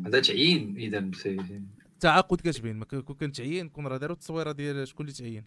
هذا 0.06 0.20
تعيين 0.20 0.78
إذا 0.78 1.12
سي 1.14 1.62
تعاقد 2.00 2.42
كتبين 2.42 2.76
ما 2.76 2.86
كون 2.86 3.02
كان 3.02 3.32
تعيين 3.32 3.70
كون 3.70 3.88
راه 3.88 3.98
داروا 3.98 4.16
التصويرة 4.16 4.52
ديال 4.52 4.88
شكون 4.88 5.06
اللي 5.06 5.18
تعين 5.18 5.46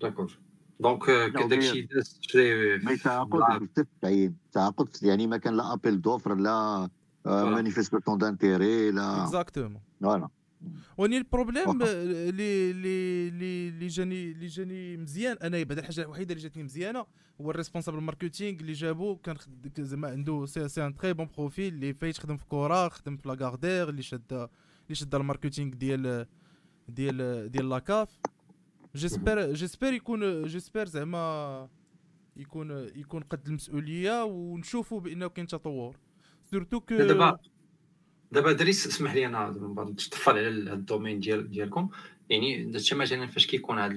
d'accord. 0.00 0.38
donc 0.80 1.08
آه، 1.10 1.26
لا، 1.26 1.46
داكشي 1.46 1.82
داز 1.82 2.20
ما 2.84 2.96
تعاقد 2.96 3.68
التعيين 3.78 4.36
تعاقد 4.52 4.88
يعني 5.02 5.26
ما 5.26 5.36
كان 5.36 5.56
لا 5.56 5.72
appel 5.72 6.00
d'offres 6.02 6.34
لا 6.34 6.88
voilà. 7.24 7.50
manifestation 7.50 8.18
d'intérêt 8.18 8.90
là. 8.90 9.22
exactement 9.22 9.82
voilà 10.02 10.28
وني 10.98 11.18
ال 11.18 11.24
problème. 11.24 11.82
اللي 11.82 12.70
اللي 12.70 13.28
اللي 13.28 13.68
اللي 13.68 13.86
جاني 13.86 14.30
اللي 14.30 14.46
جاني 14.46 14.96
مزيان. 14.96 15.36
أنا 15.36 15.62
بعد 15.62 15.78
الحاجة 15.78 16.00
الوحيدة 16.00 16.34
اللي 16.34 16.42
جاتني 16.42 16.62
مزيانة 16.62 17.06
هو 17.40 17.50
ال 17.50 17.54
responsable 17.54 18.00
marketing 18.00 18.60
اللي 18.60 18.72
جابو. 18.72 19.16
كان 19.16 19.36
زعما 19.78 20.08
عنده 20.08 20.46
c'est 20.46 20.68
c'est 20.68 20.86
un 20.86 20.94
très 20.94 21.12
bon 21.12 21.28
profil 21.36 21.74
اللي 21.74 21.94
فايت 21.94 22.18
خدم 22.18 22.36
في 22.36 22.44
Cora 22.44 22.88
خدم 22.88 23.16
في 23.16 23.28
Lagardère 23.28 23.88
اللي 23.88 24.02
شاد 24.02 24.32
اللي 24.32 24.94
شاد 24.94 25.14
ال 25.14 25.20
marketing 25.20 25.74
ديال 25.74 26.26
ديال 26.88 27.50
ديال 27.50 27.68
لاكاف 27.68 28.18
j'espère 28.96 29.52
j'espère 29.52 29.92
يكون 29.92 30.42
j'espère 30.42 30.86
زعما 30.86 31.68
يكون 32.36 32.70
يكون 32.96 33.22
قد 33.22 33.46
المسؤولية 33.46 34.24
ونشوفوا 34.24 35.00
بأنه 35.00 35.28
كاين 35.28 35.46
تطور. 35.46 35.96
surtout 36.50 36.80
que 36.80 36.94
دابا 38.32 38.52
دريس 38.52 38.86
اسمح 38.86 39.14
لي 39.14 39.26
أنا 39.26 39.50
نتطفل 39.90 40.30
على 40.30 40.48
ال 40.48 40.57
domaine 40.57 41.20
ديال 41.20 41.50
ديالكم. 41.50 41.88
يعني 42.30 42.64
دابا 42.64 42.96
مثلا 42.96 43.26
فاش 43.26 43.46
كيكون 43.46 43.78
هاد 43.78 43.92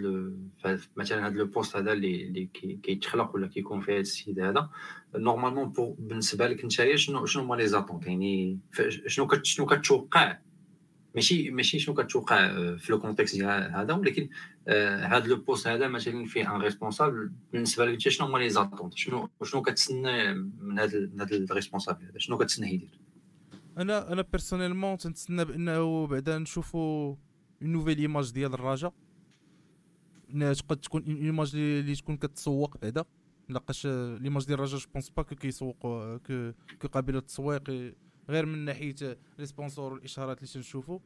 مثلا 0.96 1.26
هاد 1.26 1.36
le 1.36 1.46
poste 1.46 1.76
هذا 1.76 1.92
اللي 1.94 2.24
اللي 2.24 2.46
كي- 2.54 2.80
كيتخلق 2.84 3.36
ولا 3.36 3.48
كيكون 3.48 3.82
فيه 3.82 3.94
هاد 3.94 4.00
السيد 4.00 4.40
هذا. 4.40 4.70
normalement 5.16 5.74
بالنسبة 6.00 6.48
لك 6.48 6.66
نتايا 6.66 6.96
شنو 6.96 7.26
شنو 7.26 7.44
هما 7.44 7.56
les 7.56 7.68
attentes 7.68 8.08
يعني 8.08 8.60
شنو 9.08 9.28
شنو 9.44 9.66
كتوقع؟ 9.66 10.38
ماشي 11.16 11.52
ماشي 11.52 11.80
شنو 11.80 11.96
كتوقع 11.96 12.46
آه، 12.46 12.76
في 12.76 12.92
le 12.92 13.00
contexte 13.00 13.36
ديال 13.36 13.72
هذا 13.76 13.94
ولكن 13.94 14.30
آه، 14.68 15.06
هاد 15.08 15.28
le 15.28 15.36
poste 15.36 15.68
هذا 15.68 15.88
مثلا 15.88 16.26
فيه 16.26 16.56
un 16.56 16.62
responsable 16.62 17.32
بالنسبة 17.54 17.86
لك 17.86 17.92
أنت 17.92 18.02
شنو 18.10 18.28
هما 18.28 18.38
les 18.38 18.50
attentes 18.50 18.98
شنو 18.98 19.30
شنو 19.44 19.62
كتسنى 19.62 20.34
من 20.34 20.80
هاد 20.80 21.12
من 21.16 21.22
ال 21.22 21.29
responsable 21.29 22.04
هذا؟ 22.06 22.18
شنو 22.20 22.38
كتسنى 22.38 22.74
يدير؟ 22.74 23.00
أنا 23.78 24.14
أنا 24.14 24.22
personnellement 24.22 24.98
تنتسنى 24.98 25.46
بأنه 25.46 26.08
بعدا 26.08 26.38
نشوفوا 26.38 27.16
une 27.62 27.72
nouvelle 27.72 27.98
image 27.98 28.32
ديال 28.32 28.54
الرجاء 28.54 28.94
تقد 30.32 30.78
تكون 30.78 31.04
une 31.04 31.16
image 31.16 31.56
اللي 31.56 31.96
تكون 31.96 32.18
كتسوق 32.18 32.78
بعدا. 32.78 33.04
لقاش 33.50 33.88
l'image 33.88 34.46
ديال 34.46 34.60
الرجاء 34.60 34.80
je 34.80 34.88
pense 34.94 35.10
pas 35.10 35.24
que 35.24 35.36
كيسوق 35.36 35.78
كو 36.82 36.88
قابلة 36.92 37.16
للتسويق 37.16 37.94
غير 38.30 38.46
من 38.46 38.66
ناحية 38.66 38.96
les 39.40 39.46
sponsors 39.46 39.94
والاشارات 39.94 40.38
اللي 40.38 40.50
تنشوفوا 40.54 41.00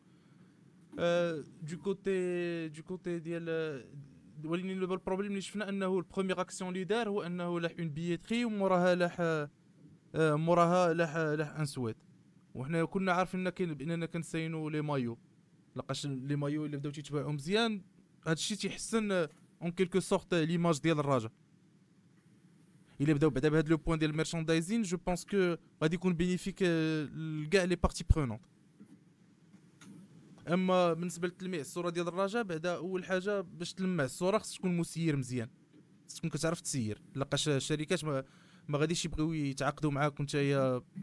du 1.61 1.77
côté 1.83 2.67
du 2.67 2.83
côté 2.83 3.19
ديال 3.19 3.85
ولكن 4.45 4.69
ال 4.69 4.76
problème 4.76 5.31
اللي 5.31 5.41
شفنا 5.41 5.69
أنه 5.69 5.97
ال 5.97 6.02
première 6.02 6.41
action 6.41 6.69
اللي 6.69 6.83
دار 6.83 7.09
هو 7.09 7.21
أنه 7.21 7.59
لاح 7.59 7.71
en 7.79 7.89
pétrin 7.89 8.45
وموراها 8.45 8.95
لاح 8.95 9.17
آه، 9.19 9.49
موراها 10.35 10.93
لاح 10.93 11.17
لاح 11.17 11.59
un 11.59 11.65
sweat 11.65 11.97
وحنا 12.55 12.85
كنا 12.85 13.11
عارفين 13.11 13.49
باننا 13.49 14.05
كنساينو 14.05 14.69
لي 14.69 14.81
مايو. 14.81 15.17
لقاش 15.75 16.05
لي 16.05 16.35
مايو 16.35 16.65
اللي 16.65 16.77
بداو 16.77 16.91
تيتباعوا 16.91 17.31
مزيان 17.31 17.81
هادشي 18.27 18.55
تيحسن 18.55 19.11
en 19.11 19.71
quelque 19.71 19.99
sorte 19.99 20.33
l'image 20.33 20.79
ديال 20.79 20.99
الرجاء 20.99 21.31
إلا 23.01 23.13
بداو 23.13 23.29
بعدا 23.29 23.49
بهذا 23.49 23.69
le 23.69 23.77
point 23.77 23.99
ديال 23.99 24.11
ال 24.11 24.16
merchandising 24.16 24.81
je 24.81 24.97
pense 24.97 25.25
que 25.25 25.55
غادي 25.83 25.95
يكون 25.95 26.13
bénéfique 26.13 26.61
لكاع 26.61 27.63
les 27.63 27.75
parties 27.75 28.05
prenantes 28.09 28.41
أما 30.47 30.93
بالنسبة 30.93 31.27
لتلميع 31.27 31.59
الصورة 31.59 31.89
ديال 31.89 32.07
الرجاء 32.07 32.43
بعدا 32.43 32.75
أول 32.75 33.05
حاجة 33.05 33.41
باش 33.41 33.73
تلمع 33.73 34.03
الصورة 34.03 34.37
خص 34.37 34.57
تكون 34.57 34.77
مسير 34.77 35.15
مزيان. 35.15 35.49
خص 36.07 36.15
تكون 36.15 36.29
كتعرف 36.29 36.61
تسير. 36.61 37.01
لقاش 37.15 37.49
الشركات 37.49 38.05
ما 38.05 38.23
ما 38.67 38.77
غاديش 38.77 39.05
يبغيو 39.05 39.33
يتعاقدوا 39.33 39.91
معاك 39.91 40.19
وانت 40.19 40.35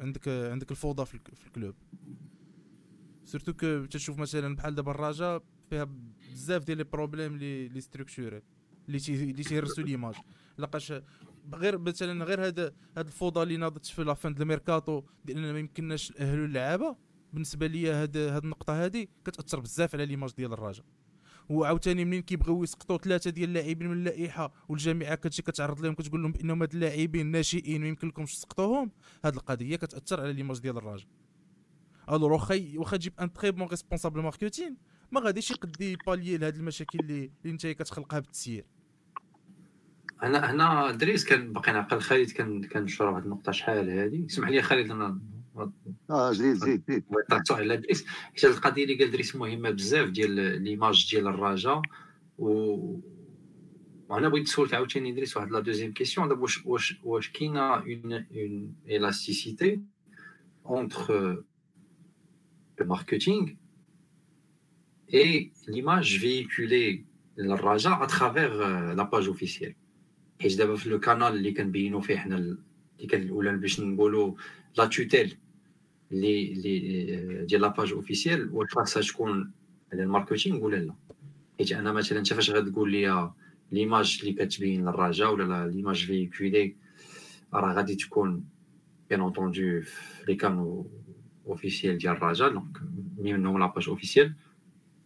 عندك 0.01 0.29
عندك 0.29 0.71
الفوضى 0.71 1.05
في, 1.07 1.15
الك- 1.15 1.35
في 1.35 1.47
ال 1.47 1.52
club. 1.52 1.75
surtout 3.25 3.53
que 3.53 3.85
تشوف 3.85 4.19
مثلا 4.19 4.57
بحال 4.57 4.75
دابا 4.75 4.91
الرجاء 4.91 5.43
فيها 5.71 5.89
بزاف 6.33 6.65
ديال 6.65 6.79
les 6.79 6.85
problèmes 6.85 7.37
les 7.37 7.69
les 7.69 7.81
structurels 7.81 8.43
اللي 8.89 8.99
تي 8.99 9.15
اللي 9.25 9.43
l'image. 9.79 10.15
لقاش 10.59 10.93
غير 11.55 11.79
مثلا 11.79 12.25
غير 12.25 12.47
هذا 12.47 12.73
هاد 12.97 13.07
الفوضى 13.07 13.43
اللي 13.43 13.57
ناضت 13.57 13.87
في 13.87 14.05
la 14.05 14.17
fin 14.17 14.35
du 14.35 14.43
الميركاتو 14.43 15.03
ديال 15.25 15.39
إننا 15.39 15.53
ما 15.53 15.59
يمكنناش 15.59 16.13
نأهلوا 16.13 16.47
اللعابة 16.47 16.97
بالنسبة 17.33 17.67
ليا 17.67 18.03
هاد 18.03 18.17
هاد 18.17 18.43
النقطة 18.45 18.85
هادي 18.85 19.11
كتأثر 19.25 19.61
بزاف 19.61 19.95
على 19.95 20.07
l'image 20.07 20.31
ديال 20.37 20.53
الرجاء 20.53 20.85
وعاوتاني 21.49 22.05
منين 22.05 22.23
كيبغيو 22.23 22.63
يسقطوا 22.63 22.99
ثلاثة 22.99 23.31
ديال 23.31 23.49
اللاعبين 23.49 23.89
من 23.89 23.97
اللائحة 23.97 24.53
والجامعة 24.69 25.15
كتجي 25.15 25.43
كتعرض 25.43 25.81
لهم 25.81 25.95
كتقول 25.95 26.23
لهم 26.23 26.33
بأنهم 26.33 26.63
هاد 26.63 26.73
اللاعبين 26.75 27.27
ناشئين 27.27 27.81
ما 27.81 27.89
يمكن 27.89 28.09
لكمش 28.09 28.37
تسقطوهم. 28.37 28.91
هاد 29.25 29.35
القضية 29.35 29.77
كتأثر 29.77 30.21
على 30.21 30.33
l'image 30.33 30.59
ديال 30.59 30.77
الرجاء 30.77 31.09
alors 32.09 32.33
واخا 32.33 32.73
واخا 32.77 32.97
تجيب 32.97 33.13
un 33.21 33.33
très 33.33 33.51
bon 33.51 33.67
responsable 33.67 34.21
marketing 34.21 34.77
ما 35.13 35.21
غاديش 35.21 35.51
يقد 35.51 35.81
يبالي 35.81 36.37
لهاد 36.37 36.57
المشاكل 36.57 36.99
اللي 36.99 37.31
اللي 37.43 37.53
انت 37.53 37.67
كتخلقها 37.67 38.19
بالتسيير. 38.19 38.65
هنا 40.23 40.51
هنا 40.51 40.91
دريس 40.91 41.25
كان 41.25 41.53
باقي 41.53 41.73
نعقل 41.73 42.01
خالد 42.01 42.31
كان 42.31 42.65
كان 42.65 42.89
شرح 42.89 43.13
واحد 43.13 43.25
النقطة 43.25 43.53
شحال 43.53 43.91
هادي. 43.91 44.27
اسمح 44.27 44.49
لي 44.49 44.63
خالد 44.63 44.91
أنا 44.91 45.21
آه 46.11 46.33
زيد 46.33 46.55
زيد 46.55 46.83
زيد 46.89 47.05
طرحتو 47.29 47.55
على 47.55 47.77
دريس 47.77 48.07
حيت 48.07 48.45
هاد 48.45 48.55
القضية 48.55 48.85
اللي 48.85 48.95
قال 48.95 49.11
دريس 49.11 49.37
مهمه 49.37 49.71
بزاف 49.71 50.11
ديال 50.11 50.63
l'image 50.63 51.11
ديال 51.11 51.27
الرجاء 51.27 51.83
و 52.39 52.53
وأنا 54.09 54.29
بغيت 54.29 54.43
نسولك 54.43 54.75
عاوتاني 54.75 55.13
دريس 55.13 55.37
واحد 55.37 55.51
la 55.51 55.61
deuxième 55.61 55.93
question 55.93 56.29
دابا 56.29 56.43
واش 56.43 56.67
واش 56.67 57.01
واش 57.05 57.31
كاينة 57.31 57.75
une 57.75 58.13
une 58.13 58.75
élasticité 58.89 59.81
entre 60.67 61.45
le 62.81 62.87
marketing 62.87 63.49
et 65.15 65.53
l'image 65.69 66.19
véhiculée 66.19 67.05
للرجاء 67.39 68.05
à 68.05 68.12
travers 68.12 68.63
la 68.93 69.03
page 69.03 69.27
officielle 69.27 69.75
حيت 70.41 70.59
دابا 70.59 70.77
في 70.77 70.89
le 70.89 71.01
canal 71.01 71.37
اللي 71.37 71.53
كنبينو 71.53 72.01
فيه 72.01 72.17
حنا 72.17 72.37
اللي 72.37 73.07
كان 73.09 73.31
ولا 73.31 73.53
باش 73.53 73.81
نقولوا 73.81 74.35
la 74.79 74.85
tutelle 74.85 75.37
اللي 76.13 76.53
اللي 76.53 77.47
ديال 77.47 77.61
la 77.61 77.72
page 77.72 77.93
officielle 77.93 78.51
واش 78.53 78.69
خاصها 78.71 79.03
تكون 79.03 79.53
على 79.93 80.03
ال 80.03 80.09
marketing 80.09 80.65
ولا 80.65 80.77
لا 80.77 80.95
حيت 81.59 81.73
أنا 81.73 81.93
مثلا 81.93 82.19
انت 82.19 82.33
فاش 82.33 82.51
غتقول 82.51 82.93
لي 82.93 83.31
l'image 83.73 84.19
اللي 84.23 84.33
كتبين 84.33 84.85
للرجاء 84.85 85.35
ولا 85.35 85.69
l'image 85.69 86.07
véhiculée 86.07 86.77
راه 87.55 87.73
غادي 87.75 87.95
تكون 87.95 88.45
bien 89.09 89.21
entendu 89.21 89.81
في 89.81 90.25
les 90.29 90.35
canaux 90.35 90.87
officiels 91.47 91.99
ديال 91.99 92.13
الرجاء 92.13 92.53
donc 92.53 92.79
منهم 93.19 93.59
la 93.59 93.69
page 93.69 93.89
officielle 93.89 94.35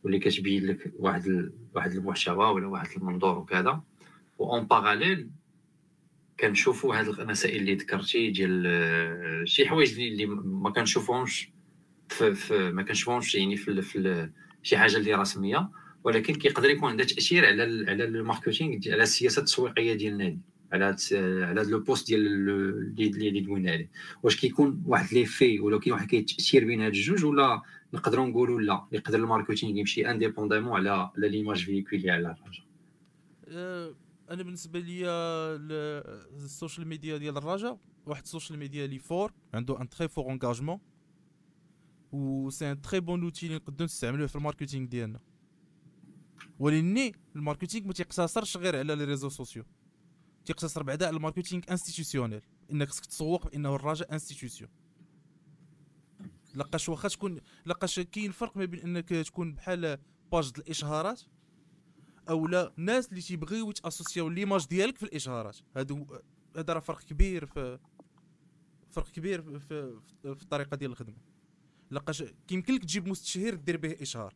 واللي 0.02 0.18
كتبين 0.18 0.66
لك 0.66 0.92
واحد 0.98 1.52
واحد 1.74 1.92
المحتوى 1.92 2.46
ولا 2.50 2.66
واحد 2.66 2.88
المنظور 2.96 3.38
وكذا 3.38 3.82
en 4.40 4.64
parallèle 4.64 5.30
كنشوفوا 6.40 6.96
هاد 6.96 7.08
المسائل 7.08 7.60
اللي 7.60 7.74
ذكرتي 7.74 8.30
ديال 8.30 8.64
آه، 8.66 9.44
شي 9.44 9.68
حوايج 9.68 10.00
اللي 10.00 10.26
ما 10.26 10.70
كنشوفهمش 10.70 11.50
في, 12.08 12.70
ما 12.72 12.82
كنشوفهمش 12.82 13.34
يعني 13.34 13.56
في, 13.56 13.82
في 13.82 14.30
شي 14.62 14.76
حاجة 14.76 14.96
اللي 14.96 15.14
رسمية 15.14 15.70
ولكن 16.04 16.34
كيقدر 16.34 16.70
يكون 16.70 16.90
عندها 16.90 17.06
تأثير 17.06 17.46
على 17.46 17.62
على 17.88 18.04
ال 18.04 18.12
marketing 18.12 18.78
على 18.86 19.02
السياسة 19.02 19.40
التسويقية 19.40 19.94
ديال 19.94 20.12
النادي 20.12 20.40
على 20.72 20.96
على 21.44 21.62
le 21.62 21.80
poste 21.80 22.08
ديال 22.08 22.48
اللي 22.98 23.40
دوينا 23.40 23.72
عليه 23.72 23.90
واش 24.22 24.36
كيكون 24.36 24.82
واحد 24.86 25.14
l'effet 25.14 25.60
ولا 25.60 25.78
كاين 25.78 25.92
واحد 25.92 26.06
كيتاثير 26.06 26.64
بين 26.64 26.80
هاد 26.80 26.94
الجوج 26.94 27.24
ولا 27.24 27.62
نقدروا 27.94 28.26
نقولوا 28.26 28.60
لا؟ 28.60 28.86
يقدر 28.92 29.18
ال 29.18 29.24
marketing 29.24 29.76
يمشي 29.76 30.10
indépendamment 30.10 30.72
على 30.72 30.90
على 30.90 31.28
l'image 31.28 31.64
véhiculée 31.64 32.10
على 32.10 32.30
الحاجة 32.30 32.62
أه، 33.48 33.94
أنا 34.30 34.42
بالنسبة 34.42 34.78
لي 34.80 35.08
ال 36.44 36.51
social 36.51 36.88
media 36.88 37.16
ديال 37.16 37.36
الرجاء 37.36 37.78
واحد 38.06 38.22
ال 38.22 38.27
social 38.27 38.58
media 38.58 38.84
اللي 38.84 38.98
fort 38.98 39.32
عنده 39.54 39.80
un 39.80 39.88
très 39.88 40.08
fort 40.08 40.32
engagement 40.32 40.78
و 42.12 42.50
c'est 42.50 42.72
un 42.72 42.80
très 42.80 43.00
bon 43.00 43.22
outil 43.22 43.46
اللي 43.46 43.56
نقدروا 43.56 43.84
نستعملوه 43.84 44.26
في 44.26 44.36
ال 44.36 44.41
marketing 44.41 44.88
ديالنا. 44.88 45.20
ولكن 46.58 47.12
ال 47.36 47.41
marketing 47.41 47.86
ما 47.86 47.92
تيقتصرش 47.92 48.56
غير 48.56 48.76
على 48.78 48.94
les 48.94 49.04
réseaux 49.04 49.28
sociaux. 49.28 49.64
تيقتصر 50.44 50.82
بعدا 50.82 51.06
على 51.06 51.16
ال 51.16 51.21
marketing 51.21 51.62
institutionnel. 51.70 52.40
انك 52.72 52.88
خصك 52.88 53.06
تسوق 53.06 53.50
بأنه 53.50 53.74
الرجاء 53.74 54.12
institution 54.12 54.70
لقاش 56.54 56.88
واخا 56.88 57.08
تكون 57.08 57.40
لقاش 57.66 58.00
كاين 58.00 58.30
فرق 58.30 58.56
ما 58.56 58.64
بين 58.64 58.80
إنك 58.80 59.08
تكون 59.08 59.54
بحال 59.54 59.98
page 60.32 60.52
الإشهارات 60.58 61.22
أو 62.28 62.46
لا 62.46 62.72
ناس 62.76 63.08
اللي 63.08 63.20
تيبغيو 63.20 63.70
يتاسوسيو 63.70 64.28
l'image 64.28 64.66
ديالك 64.66 64.96
في 64.96 65.02
الاشهارات 65.02 65.56
هادو 65.76 66.06
هذا 66.56 66.72
راه 66.72 66.80
فرق 66.80 67.00
كبير 67.00 67.46
في 67.46 67.78
فرق 68.90 69.10
كبير 69.10 69.42
في, 69.42 69.58
في, 69.60 70.00
في 70.22 70.42
الطريقة 70.42 70.76
ديال 70.76 70.90
الخدمة. 70.90 71.16
لقاش 71.90 72.24
كيمكن 72.48 72.74
لك 72.74 72.82
تجيب 72.82 73.08
مستشهر 73.08 73.54
دير 73.54 73.76
به 73.76 73.96
إشهار. 74.00 74.34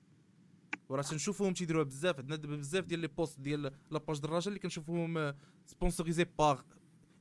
وراه 0.88 1.02
تنشوفوهم 1.02 1.52
تيديروها 1.52 1.84
بزاف. 1.84 2.18
عندنا 2.18 2.36
دابا 2.36 2.56
بزاف 2.56 2.84
ديال 2.84 3.00
les 3.00 3.08
posts 3.08 3.40
ديال 3.40 3.72
la 3.90 4.00
page 4.00 4.20
الراجا 4.24 4.48
اللي 4.48 4.58
كنشوفوهم 4.58 5.34
sponsorisés 5.66 6.26
par 6.38 6.60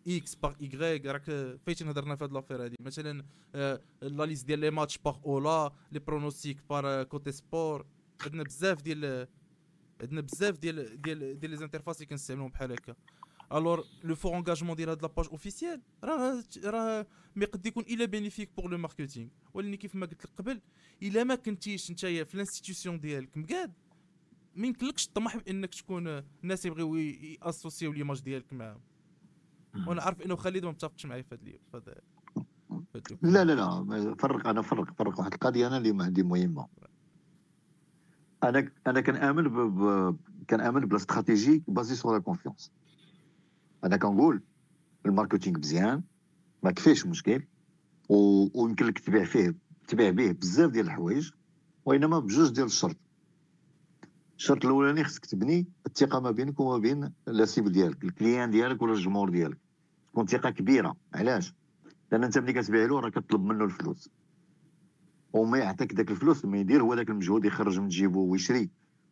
X 0.08 0.36
par 0.36 0.54
Y 0.62 1.06
راك 1.06 1.24
فايتين 1.66 1.88
هضرنا 1.88 2.16
في 2.16 2.24
هاد 2.24 2.32
l'affaire 2.32 2.64
هادي. 2.64 2.76
مثلا 2.82 3.26
آه، 3.56 3.82
la 4.02 4.24
liste 4.24 4.48
ديال 4.48 4.60
les 4.60 4.72
matchs 4.72 4.98
par 4.98 5.18
اولا 5.26 5.72
les 5.92 6.00
pronostics 6.00 6.58
par 6.70 7.04
Cote 7.04 7.32
Sport 7.32 7.86
عندنا 8.26 8.44
بزاف 8.44 8.82
ديال 8.82 9.28
عندنا 10.02 10.22
بزاف 10.22 10.58
ديال 10.58 11.02
ديال 11.02 11.40
ديال 11.40 11.52
les 11.52 11.58
interfaces 11.58 11.96
اللي 11.96 12.06
كنستعملوهم 12.06 12.50
بحال 12.52 12.72
هكا. 12.72 12.96
alors 13.54 13.86
le 14.04 14.16
fort 14.16 14.38
engagement 14.38 14.76
ديال 14.76 14.90
هاد 14.90 15.02
la 15.02 15.10
page 15.10 15.28
officielle 15.32 15.82
راه 16.04 16.44
راه 16.64 17.08
mais 17.36 17.46
قد 17.46 17.66
يكون 17.66 17.84
إلا 17.84 18.06
bénéfique 18.06 18.50
pour 18.58 18.72
le 18.72 18.78
marketing 18.78 19.30
ولكن 19.54 19.76
كيف 19.76 19.96
ما 19.96 20.06
قلت 20.06 20.26
لك 20.26 20.32
قبل 20.38 20.62
إلا 21.04 21.24
ما 21.24 21.36
كنتيش 21.36 21.92
نتايا 21.92 22.24
في 22.24 22.36
ال 22.36 22.41
institution 22.41 23.00
ديالك 23.00 23.38
مقاد 23.38 23.74
ما 24.56 24.68
يمكنلكش 24.68 25.08
تطمح 25.08 25.38
بإنك 25.38 25.76
تكون 25.76 26.24
الناس 26.44 26.66
يبغيو 26.66 26.96
ياسوسيو 26.96 27.92
l'image 27.92 28.22
ديالك 28.22 28.54
معاهم. 28.54 28.82
وأنا 29.88 30.02
عارف 30.02 30.22
إنه 30.22 30.36
خالد 30.36 30.66
ما 30.66 30.72
متفقش 30.72 31.06
معايا 31.06 31.22
في 31.22 31.60
هذا 31.74 32.02
لا 33.22 33.44
لا 33.46 33.54
لا 33.56 34.16
فرق 34.16 34.48
أنا 34.48 34.62
فرق 34.62 34.94
فرق 34.94 35.20
واحد 35.20 35.34
القضية 35.34 35.68
أنا 35.68 35.78
اللي 35.78 36.04
عندي 36.04 36.24
مهمة. 36.24 36.68
أنا 38.44 38.72
أنا 38.88 39.02
كنامن 39.02 39.44
ب... 39.44 40.18
كنامن 40.50 40.82
ب 40.86 40.90
la 40.90 40.98
stratégie 40.98 41.64
basée 41.68 41.96
sur 41.96 42.14
la 42.14 42.20
confiance. 42.20 42.72
أنا 43.84 43.98
كنقول 43.98 44.42
ال 45.06 45.11
marketing 45.11 45.60
مزيان 45.60 46.04
ما 46.64 46.72
كفيش 46.72 47.06
مشكل 47.06 47.44
و... 48.10 48.48
ويمكن 48.62 48.86
لك 48.86 49.00
تبيع 49.00 49.24
فيه 49.24 49.56
تبيع 49.88 50.10
به 50.10 50.32
بزاف 50.32 50.72
ديال 50.72 50.86
الحوايج 50.86 51.32
وإنما 51.86 52.20
بجوج 52.20 52.52
ديال 52.54 52.66
الشرط. 52.66 52.98
الشرط 54.38 54.66
الأولاني 54.66 55.04
خصك 55.04 55.26
تبني 55.26 55.68
الثقة 55.86 56.20
ما 56.20 56.32
بينك 56.32 56.60
وما 56.60 56.78
بين 56.78 57.14
la 57.28 57.39
cible 57.39 57.68
ديالك 57.68 58.04
ال 58.04 58.10
client 58.10 58.52
ديالك 58.52 58.82
ولا 58.82 58.94
الجمهور 58.94 59.30
ديالك. 59.30 59.58
تكون 60.12 60.26
ثقة 60.26 60.50
كبيرة. 60.50 60.96
علاش؟ 61.14 61.54
لأن 62.12 62.24
أنت 62.24 62.38
ملي 62.38 62.54
كتبيع 62.54 62.86
له 62.86 63.00
راه 63.00 63.10
كطلب 63.10 63.44
منه 63.44 63.64
الفلوس. 63.64 64.10
وما 65.34 65.58
يعطيك 65.58 65.94
داك 65.94 66.12
الفلوس 66.12 66.46
ما 66.46 66.58
يدير 66.58 66.82
هو 66.82 66.96
داك 66.96 67.10
المجهود 67.10 67.46
يخرج 67.46 67.80
من 67.80 67.88
جيبو 67.88 68.26
ويشري 68.26 68.70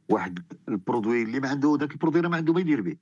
واحد 0.09 0.39
ال 0.69 0.76
produit 0.76 1.23
اللي 1.23 1.39
ما 1.39 1.49
عنده 1.49 1.77
داك 1.77 1.91
ال 1.91 1.95
produit 1.95 2.21
راه 2.21 2.29
ما 2.29 2.37
عنده 2.37 2.53
ما 2.53 2.59
يدير 2.59 2.81
به. 2.81 2.97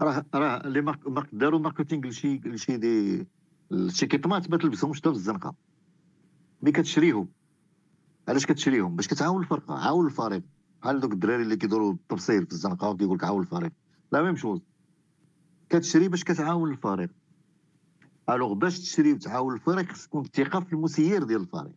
راه 0.00 0.24
راه 0.34 0.66
les 0.66 0.80
marques 0.80 1.28
داروا 1.32 1.60
marketing 1.60 2.08
لشي 2.08 2.40
لشي 2.44 2.76
دي 2.76 3.26
شي 3.88 4.06
كيطمات 4.06 4.50
ما 4.50 4.56
تلبسهمش 4.56 5.00
حتى 5.00 5.10
في 5.10 5.16
الزنقة. 5.16 5.54
ملي 6.62 6.72
كتشريهم. 6.72 7.28
علاش 8.28 8.46
كتشريهم؟ 8.46 8.96
باش 8.96 9.08
كتعاون 9.08 9.42
الفرقة 9.42 9.74
عاون 9.74 10.06
الفريق. 10.06 10.42
بحال 10.82 11.00
دوك 11.00 11.12
الدراري 11.12 11.42
اللي 11.42 11.56
كيديروا 11.56 11.92
التبصير 11.92 12.44
في 12.44 12.52
الزنقة 12.52 12.90
وكيقول 12.90 13.16
لك 13.16 13.24
عاون 13.24 13.40
الفريق. 13.40 13.72
la 14.12 14.22
même 14.22 14.36
chose. 14.36 14.60
كتشري 15.68 16.08
باش 16.08 16.24
كتعاون 16.24 16.70
الفريق. 16.70 17.10
alors 18.30 18.52
باش 18.52 18.80
تشري 18.80 19.12
وتعاون 19.12 19.54
الفريق 19.54 19.92
خص 19.92 20.06
تكون 20.06 20.24
الثقه 20.24 20.60
في 20.60 20.72
المسير 20.72 21.24
ديال 21.24 21.40
الفريق. 21.40 21.74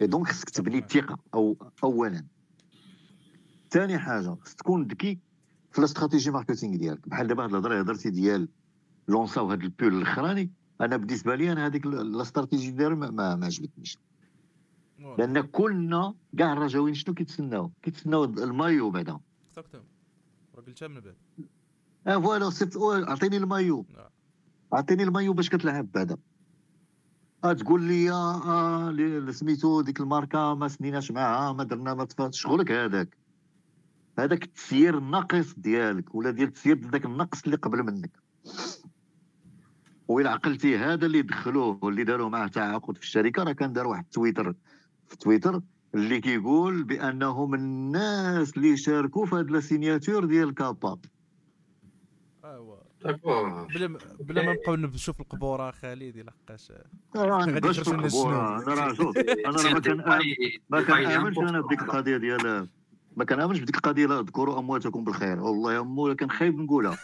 et 0.00 0.06
donc 0.06 0.26
خصك 0.26 0.50
تبني 0.50 0.78
الثقة 0.78 1.18
أو 1.34 1.56
اولا. 1.84 2.24
ثاني 3.70 3.98
حاجة 3.98 4.36
خص 4.42 4.54
تكون 4.54 4.86
ذكي 4.86 5.18
في 5.72 5.78
ال 5.78 5.83
stratégie 5.83 6.30
marketing 6.30 6.76
ديالك. 6.76 7.08
بحال 7.08 7.26
دابا 7.26 7.44
هاد 7.44 7.50
الهضرة 7.50 7.80
هضرتي 7.80 8.10
ديال 8.10 8.48
لونساو 9.08 9.50
هاد 9.50 9.62
ال 9.62 9.68
pull 9.68 9.94
الأخراني 9.94 10.50
أنا 10.80 10.96
بالنسبة 10.96 11.34
لي 11.34 11.52
أنا 11.52 11.66
هذيك 11.66 11.86
الاستراتيجي 11.86 12.70
ديالهم 12.70 12.98
ما, 12.98 13.36
ما, 13.36 13.46
عجبتنيش. 13.46 13.98
لأن 15.18 15.40
كلنا 15.40 16.14
كاع 16.38 16.52
الرجاويين 16.52 16.94
شنو 16.94 17.14
كيتسناو؟ 17.14 17.70
كيتسناو 17.82 18.24
المايو 18.24 18.90
بعدا. 18.90 19.20
راه 20.54 20.62
قلتها 20.62 20.88
من 20.88 21.00
بعد. 21.00 21.16
آه 22.06 22.20
voilà 22.20 23.10
عطيني 23.10 23.36
المايو. 23.36 23.86
نعم. 24.72 24.78
عطيني 24.78 25.02
المايو 25.02 25.32
باش 25.32 25.50
كتلعب 25.50 25.92
بعدا. 25.92 26.16
آه 27.44 27.52
تقول 27.52 27.82
لي 27.82 28.10
آه 28.10 29.30
سميتو 29.30 29.80
ديك 29.80 30.00
الماركة 30.00 30.54
ما 30.54 30.68
سنيناش 30.68 31.10
معاها 31.10 31.52
ما 31.52 31.64
درنا 31.64 31.94
ما 31.94 32.04
تفات 32.04 32.34
شغلك 32.34 32.72
هذاك. 32.72 33.16
هذاك 34.18 34.44
التسيير 34.44 34.98
الناقص 34.98 35.54
ديالك 35.54 36.14
ولا 36.14 36.30
ديال 36.30 36.48
التسيير 36.48 36.76
داك 36.76 37.04
النقص 37.04 37.42
اللي 37.44 37.56
قبل 37.56 37.82
منك. 37.82 38.10
وإلا 40.08 40.30
عقلتي 40.30 40.78
هذا 40.78 41.06
اللي 41.06 41.22
دخلوه 41.22 41.78
واللي 41.82 42.04
داروا 42.04 42.28
معاه 42.28 42.46
تعاقد 42.46 42.96
في 42.96 43.02
الشركة 43.02 43.42
راه 43.42 43.52
كان 43.52 43.72
دار 43.72 43.86
واحد 43.86 44.04
tweet 44.04 44.54
في 45.08 45.16
تويتر 45.16 45.60
اللي 45.94 46.20
كيقول 46.20 46.84
بانه 46.84 47.46
من 47.46 47.58
الناس 47.58 48.56
اللي 48.56 48.76
شاركوا 48.76 49.26
في 49.26 49.34
هاد 49.34 49.50
لا 49.50 49.60
سينياتور 49.60 50.24
ديال 50.24 50.54
كابا. 50.54 50.98
أيوا. 52.44 52.81
بلا 53.04 53.98
بلا 54.20 54.42
ما 54.42 54.52
نبقاو 54.52 54.74
نشوف 54.76 55.20
القبورة 55.20 55.70
خالد 55.70 56.16
الا 56.16 56.30
لقاش. 56.46 56.72
غادي 57.16 57.72
في 57.74 57.90
القبورة 57.90 58.62
أنا 58.62 58.74
راه 58.74 58.94
شوف 58.94 59.16
أنا 59.46 59.62
راه 59.62 60.20
ما 60.70 60.82
كنامنش 60.82 61.38
أنا 61.38 61.60
بديك 61.60 61.82
القضية 61.82 62.16
ديال 62.16 62.68
ما 63.16 63.24
كنامنش 63.24 63.58
بديك 63.60 63.76
القضية 63.76 64.06
لا 64.06 64.20
اذكروا 64.20 64.58
أمواتكم 64.58 65.04
بالخير. 65.04 65.40
والله 65.40 65.74
يا 65.74 65.80
مو 65.80 66.14
كان 66.14 66.30
خايب 66.30 66.58
نقولها. 66.60 66.98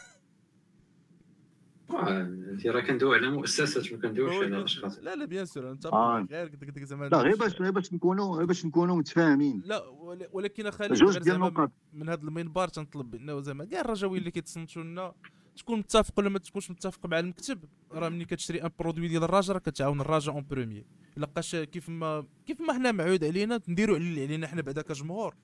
أنت 1.90 2.66
راه 2.66 2.80
كندوي 2.80 3.16
على 3.16 3.30
مؤسسات 3.30 3.92
ما 3.92 3.98
كندويش 3.98 4.42
على 4.42 4.64
أشخاص. 4.64 4.98
لا 4.98 5.14
لا 5.14 5.24
bien 5.24 5.44
sûr 5.46 5.70
أنت 5.70 5.86
آه. 5.86 6.26
غير 6.30 6.50
لك 6.62 6.84
زعما 6.84 7.04
لا 7.08 7.18
غير 7.18 7.36
باش 7.36 7.60
غير 7.60 7.70
باش 7.70 7.92
نكونوا 7.92 8.36
غير 8.36 8.46
باش 8.46 8.66
نكونوا 8.66 8.96
متفاهمين. 8.96 9.62
لا 9.64 9.86
ول- 9.88 10.26
ولكن 10.32 10.62
غير 10.66 10.94
ديال 10.94 11.22
زعما 11.22 11.68
من 11.92 12.08
هذا 12.08 12.22
المنبر 12.22 12.68
تنطلب 12.68 13.14
انه 13.14 13.40
زعما 13.40 13.64
كاع 13.64 13.80
الرجاوي 13.80 14.18
اللي 14.18 14.30
كيتصنتوا 14.30 14.82
لنا 14.82 15.12
تكون 15.58 15.78
متفق 15.78 16.18
ولا 16.18 16.28
ما 16.28 16.38
تكونش 16.38 16.70
متفق 16.70 17.06
مع 17.06 17.18
المكتب 17.18 17.64
راه 17.92 18.08
ملي 18.08 18.24
كتشري 18.24 18.62
un 18.62 18.70
produit 18.78 19.08
ديال 19.08 19.24
الراجا 19.24 19.52
راه 19.52 19.58
كتعاون 19.58 20.00
الراجا 20.00 20.32
en 20.32 20.46
premier 20.50 20.84
إلا 21.16 21.26
بقاش 21.26 21.56
كيف 21.56 21.88
ما 21.88 22.26
كيف 22.46 22.60
ما 22.60 22.72
حنا 22.72 22.92
معود 22.92 23.24
علينا 23.24 23.60
نديروا 23.68 23.96
اللي 23.96 24.24
علينا 24.24 24.46
حنا 24.46 24.62
بعدا 24.62 24.82
كجمهور. 24.82 25.34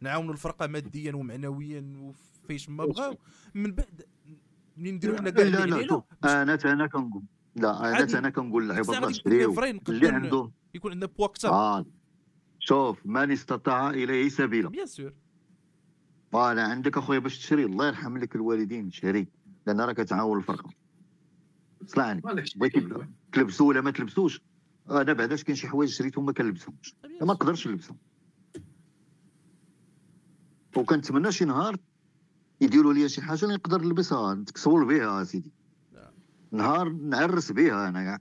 نعاونوا 0.00 0.32
الفرقة 0.32 0.66
ماديا 0.66 1.12
ومعنويا 1.14 2.12
وفيش 2.44 2.68
ما 2.68 2.84
بغاو. 2.84 3.18
من 3.54 3.72
بعد 3.72 4.02
ملي 4.76 4.92
نديروا 4.92 5.18
حنا 5.18 5.30
كاع 5.30 5.44
لا 5.44 5.64
اللي 5.64 5.86
لا 6.22 6.42
أنا 6.42 6.56
تا 6.56 6.72
أنا 6.72 6.86
كنقول 6.86 7.22
لا 7.56 7.80
أنا 7.80 8.18
أنا 8.18 8.30
كنقول 8.30 8.72
عاد 8.72 8.90
الله 8.90 9.12
شريو. 9.12 9.54
اللي 9.88 10.08
عنده 10.08 10.50
يكون 10.74 10.92
عندنا 10.92 11.10
بوا 11.18 11.26
أكثر 11.26 11.48
آه 11.48 11.86
شوف 12.58 13.06
من 13.06 13.30
استطاع 13.30 13.90
إليه 13.90 14.28
سبيلا. 14.28 14.68
bien 14.68 14.86
sûr 14.86 15.12
voilà 16.32 16.62
عندك 16.62 16.98
أخويا 16.98 17.18
باش 17.18 17.38
تشري 17.38 17.64
الله 17.64 17.86
يرحم 17.86 18.18
لك 18.18 18.36
الوالدين 18.36 18.90
شري. 18.90 19.28
لأن 19.66 19.80
راه 19.80 19.92
كتعاون 19.92 20.38
الفرقة. 20.38 20.70
صلعني 21.86 22.20
بغيتي 22.20 22.80
كاين. 22.80 23.14
تلبسوا 23.32 23.68
ولا 23.68 23.80
ما 23.80 23.90
تلبسوش؟ 23.90 24.40
أنا 24.90 25.12
بعداش 25.12 25.44
كاين 25.44 25.56
شي 25.56 25.68
حوايج 25.68 25.90
شريتهم 25.90 26.26
ما 26.26 26.32
كنلبسهمش. 26.32 26.94
ما. 27.20 27.26
نقدرش 27.26 27.68
نلبسهم. 27.68 27.96
وكنتمنى 30.76 31.32
شي 31.32 31.44
نهار 31.44 31.76
يديروا 32.60 32.92
لي 32.92 33.08
شي 33.08 33.22
حاجة 33.22 33.44
اللي 33.44 33.54
نقدر 33.54 33.82
نلبسها. 33.82 34.34
نتكسول 34.34 34.84
بها 34.84 35.24
سيدي 35.24 35.52
لا. 35.92 36.10
نهار 36.52 36.88
نعرس 36.88 37.52
بها 37.52 37.88
أنا. 37.88 38.04
كاع 38.04 38.18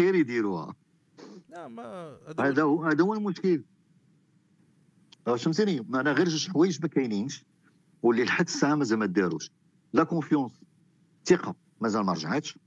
غير 0.00 0.14
يديروها. 0.14 0.74
لا 1.48 1.68
ما 1.68 2.18
هذا 2.40 2.62
هو 2.62 2.84
هذا 2.84 3.04
هو 3.04 3.14
المشكل. 3.14 3.64
واش 5.26 5.44
فهمتيني 5.44 5.86
ما 5.88 6.00
أنا 6.00 6.12
غير 6.12 6.28
جوج 6.28 6.48
حوايج 6.48 6.82
ما 6.82 6.88
كاينينش. 6.88 7.44
واللي 8.02 8.24
لحد 8.24 8.46
الساعة 8.46 8.74
مازال 8.74 8.98
ما 8.98 9.06
داروش. 9.06 9.50
la 9.92 10.04
confiance 10.04 10.52
ثقة 11.24 11.54
مازال 11.80 12.02
ما 12.02 12.12
رجعتش. 12.12 12.58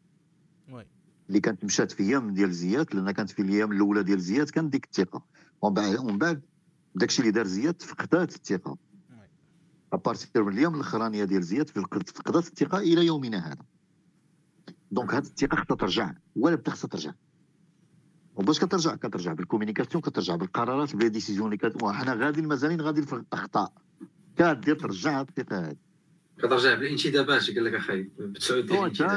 اللي 1.30 1.40
كانت 1.40 1.64
مشات 1.66 1.92
في 1.92 2.04
أيام 2.04 2.34
ديال 2.34 2.54
زياد 2.54 2.96
لأن 2.96 3.12
كانت 3.12 3.30
في 3.30 3.42
الأيام 3.42 3.72
الأولى 3.72 4.04
ديال 4.04 4.22
زياد 4.22 4.50
كانت 4.50 4.72
ديك 4.72 4.86
الثقة. 4.86 5.24
ومن 5.62 5.74
بعد 5.74 5.96
ومن 5.96 6.18
بعد 6.18 6.42
داكشي 6.96 7.20
اللي 7.20 7.32
دار 7.32 7.48
زياد 7.48 7.82
فقدات 7.82 8.36
الثقة. 8.36 8.78
à 9.94 10.01
partir 10.01 10.44
من 10.44 10.54
الأيام 10.54 10.76
الأخرانية 10.76 11.24
ديال 11.24 11.44
زياد 11.44 11.70
فقدت 11.70 12.48
الثقة 12.48 12.78
إلى 12.78 13.06
يومنا 13.06 13.48
هذا. 13.48 13.66
donc 14.92 15.14
هذه 15.14 15.24
الثقة 15.24 15.56
خصها 15.58 15.78
ترجع 15.78 16.14
ولا 16.36 16.56
بدا 16.56 16.72
خصها 16.72 16.88
ترجع. 16.88 17.12
وباش 18.36 18.60
كترجع 18.60 18.96
كترجع 18.96 19.34
بال 19.34 19.43
communication 19.43 20.02
كترجع 20.02 20.36
بالقرارات 20.36 20.96
ب 20.96 20.99
les 20.99 21.10
décisions 21.10 21.46
اللي 21.46 21.58
كت... 21.58 21.84
وحنا 21.84 22.14
غادي 22.14 22.42
مازالين 22.42 22.82
غادي 22.82 23.02
في 23.02 23.14
الأخطاء. 23.14 23.74
كدير 24.38 24.76
ترجع 24.76 25.22
الثقه 25.22 25.60
هذه 25.60 25.76
كترجع 26.38 26.74
بالانتدابات 26.74 27.52
قال 27.52 27.64
لك 27.64 27.74
أخي 27.74 28.02
بتسعود 28.20 28.66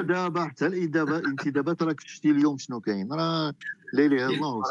دابا 0.07 0.45
حتى 0.45 0.67
الانتدابات 0.67 1.23
الانتدابات 1.23 1.83
راك 1.83 2.01
شتي 2.01 2.31
اليوم 2.31 2.59
شنو 2.59 2.81
كاين؟ 2.81 3.13
راه 3.13 3.55
لا 3.93 4.07
اله 4.07 4.27
الا 4.27 4.35
الله 4.35 4.63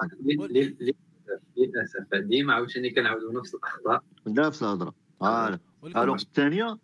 للأسف. 1.58 2.08
ديما 2.14 2.54
عاوتاني 2.54 2.90
كنعاودوا 2.90 3.40
نفس 3.40 3.56
الأخطاء. 3.56 4.04
نفس 4.28 4.64
الهضرة. 4.64 4.94
voilà 5.20 5.60
ولكن 5.82 6.00
alors 6.00 6.16
الثانية 6.16 6.78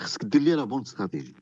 خصك 0.00 0.24
دير 0.24 0.42
لي 0.42 0.54
la 0.54 0.64
bonne 0.64 0.80
stratégie. 0.80 1.34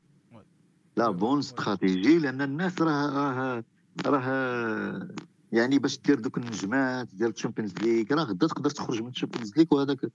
la. 0.97 1.09
bonne. 1.09 1.39
stratégie 1.39 2.19
لأن 2.19 2.41
الناس 2.41 2.81
راه 2.81 3.09
راه 3.09 3.63
راه 4.05 5.07
يعني 5.51 5.79
باش 5.79 5.99
دير 5.99 6.19
دوك 6.19 6.37
النجمات 6.37 7.07
ديال 7.13 7.29
ال 7.29 7.33
Champions 7.33 7.73
League 7.77 8.05
راه 8.11 8.23
غدا 8.23 8.47
تقدر 8.47 8.69
تخرج 8.69 9.01
من 9.01 9.09
ال 9.09 9.14
Champions 9.14 9.57
League 9.57 9.65
وهذاك 9.71 10.11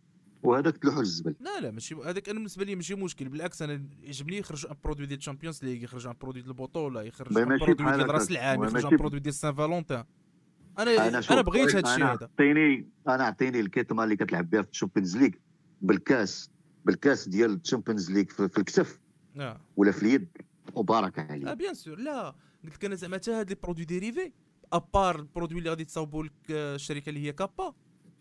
وهذاك 0.46 0.76
تلوحو 0.76 1.00
للزبل. 1.00 1.34
لا 1.40 1.60
لا 1.60 1.70
ماشي 1.70 1.94
هذاك 1.94 2.28
أنا 2.28 2.38
بالنسبة 2.38 2.64
لي 2.64 2.74
ماشي 2.74 2.94
مشكل. 2.94 3.28
بالعكس 3.28 3.62
أنا 3.62 3.86
يعجبني 4.02 4.38
يخرج 4.38 4.66
un 4.66 4.76
produit 4.84 5.06
ديال 5.06 5.18
ال 5.18 5.23
Champions 5.23 5.64
League 5.64 5.84
يخرج 5.84 6.06
un 6.06 6.14
produit 6.20 6.42
ديال 6.42 6.50
البطولة 6.50 7.02
يخرج 7.02 7.38
un 7.38 7.58
produit 7.58 7.74
ديال 7.74 8.10
راس. 8.10 8.30
العام 8.30 8.64
يخرج 8.64 8.86
un 8.86 8.96
produit 8.96 9.20
ديال 9.20 9.34
Saint-Valentin 9.34 10.04
أنا 10.78 11.08
أنا 11.08 11.22
أنا 11.30 11.40
بغيت 11.40 11.76
هذا 11.76 11.92
الشيء 11.92 12.04
هذا. 12.04 12.30
عطيني 12.34 12.88
أنا 13.08 13.24
عطيني 13.24 13.60
الكتمة 13.60 14.04
اللي 14.04 14.16
كتلعب 14.16 14.50
بها 14.50 14.62
في 14.62 14.70
ال 14.70 14.75
Champions 14.75 15.16
League. 15.16 15.30
بالكاس 15.82 16.50
بالكاس 16.84 17.28
ديال 17.28 17.54
ال 17.54 17.60
Champions 17.60 18.10
League 18.10 18.24
في, 18.24 18.48
في 18.48 18.58
الكتف. 18.58 19.00
آه. 19.36 19.60
ولا 19.76 19.92
في 19.92 20.02
اليد. 20.02 20.28
وبارك 20.74 21.18
آه 21.18 21.32
عليك 21.32 21.58
bien 21.58 21.74
sûr. 21.74 21.98
لا 21.98 22.34
قلت 22.64 22.74
لك 22.74 22.84
أنا 22.84 22.94
زعما 22.94 23.16
حتى 23.16 23.30
هاد 23.30 23.48
les 23.48 23.56
produits 23.62 23.84
dérivés 23.84 24.32
à 24.72 24.81
part 24.81 25.18
ال 25.18 25.23
produit 25.23 25.58
اللي 25.58 25.70
غادي 25.70 25.84
تصاوبوا 25.84 26.24
لك 26.24 26.32
آه، 26.50 26.74
الشركة 26.74 27.08
اللي 27.08 27.20
هي 27.20 27.32
كابا. 27.32 27.74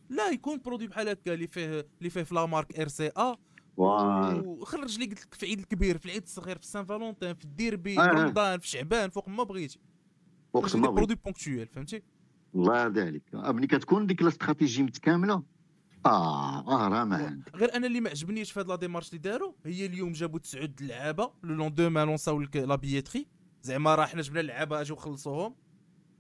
لا 0.10 0.30
يكون 0.30 0.62
produit 0.66 0.88
بحال 0.88 1.10
هكا 1.10 1.34
اللي 1.34 1.48
فيه 1.48 1.88
اللي 2.00 2.10
فيه 2.10 2.24
في 2.24 2.36
la 2.36 2.46
marque 2.46 2.80
RCA 2.80 3.36
وخرج 3.78 5.00
لي 5.00 5.06
قلت 5.06 5.26
لك 5.26 5.34
في 5.34 5.44
العيد 5.44 5.60
الكبير 5.60 5.98
في 5.98 6.06
العيد 6.06 6.24
الصغير 6.24 6.58
في 6.58 6.66
Saint-Valentin 6.68 7.34
في 7.34 7.46
الديربي 7.46 8.00
آه، 8.00 8.04
آه. 8.04 8.08
في 8.16 8.22
رمضان 8.22 8.60
في 8.60 8.68
شعبان 8.68 9.10
فوق 9.10 9.30
ما 9.30 9.44
بغيتي. 9.44 9.80
وقت 10.54 10.76
ما 10.76 10.82
لي 10.82 10.88
بغيت 10.88 10.96
produit 10.96 11.16
ponctuel 11.26 11.68
فهمتي؟ 11.68 12.04
الله 12.56 12.82
يرضي 12.82 13.02
عليك 13.02 13.24
ملي 13.34 13.68
كتكون 13.68 14.08
ديك 14.08 14.22
الاستراتيجي 14.22 14.84
متكاملة 14.84 15.44
آه 16.06 16.68
آه 16.68 16.88
راه 16.88 17.04
ما 17.04 17.42
غير 17.56 17.76
أنا 17.76 17.88
اللي 17.88 18.00
ما 18.02 18.10
عجبنيش 18.10 18.52
في 18.52 18.60
هاد 18.60 18.68
la 18.68 18.76
démarche 18.76 19.10
اللي 19.10 19.18
داروا 19.20 19.54
هي 19.66 19.86
اليوم 19.86 20.12
جابوا 20.12 20.40
تسعود 20.40 20.82
لعابة 20.82 21.32
le 21.44 21.56
lendemain 21.56 22.08
لونساو 22.08 22.42
لك 22.42 22.56
la 22.56 22.76
billetterie. 22.76 23.28
زعما 23.64 23.96
راه 23.96 24.06
حنا 24.06 24.22
جبنا 24.22 24.40
اللعابه 24.40 24.82
اجيو 24.82 24.96
خلصوهم. 24.96 25.56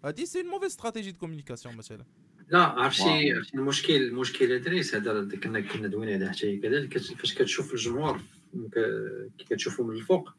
هادي 0.05 0.25
c'est 0.25 0.43
mauvaise 0.43 0.65
stratégie 0.65 1.11
de 1.11 1.19
communication 1.19 1.75
مثلا. 1.77 2.05
لا 2.49 2.59
عرفتي. 2.63 3.31
عرفتي 3.33 3.55
المشكل 3.57 3.95
المشكل 3.95 4.51
ادريس 4.51 4.95
هذا 4.95 5.29
كنا 5.43 5.59
كنا 5.61 5.87
دوينا 5.87 6.13
عليه 6.13 6.29
حتى 6.29 6.57
كذلك 6.57 6.97
فاش 6.97 7.33
كتشوف 7.33 7.73
الجمهور 7.73 8.21
كي 9.37 9.45
كتشوفو 9.49 9.83
من 9.83 9.95
الفوق 9.95 10.29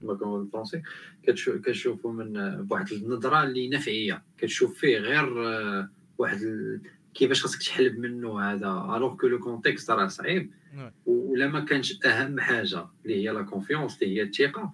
كما 0.00 0.14
كنقولوا 0.14 0.38
بالفرنسي 0.44 0.82
كتشوف 1.22 1.56
كتشوفو 1.56 2.12
من 2.12 2.32
بواحد 2.62 2.92
النظرة 2.92 3.42
اللي 3.42 3.68
نفعية 3.68 4.22
كتشوف 4.38 4.78
فيه 4.78 4.98
غير 4.98 5.46
آه، 5.48 5.88
واحد 6.18 6.42
ال... 6.42 6.80
كيفاش 7.14 7.42
خاصك 7.42 7.62
تحلب 7.62 7.98
منه 7.98 8.40
هذا 8.40 8.66
alors 8.96 9.16
que 9.16 9.26
le 9.26 9.38
contexte 9.38 9.90
راه 9.90 10.06
صعيب 10.08 10.50
نعم. 10.76 10.90
ولا 11.06 11.48
ما 11.48 11.60
كانش 11.60 12.04
أهم 12.06 12.40
حاجة 12.40 12.86
اللي 13.04 13.24
هي 13.24 13.28
la 13.32 13.42
confiance 13.42 14.02
اللي 14.02 14.16
هي 14.16 14.22
الثقة 14.22 14.72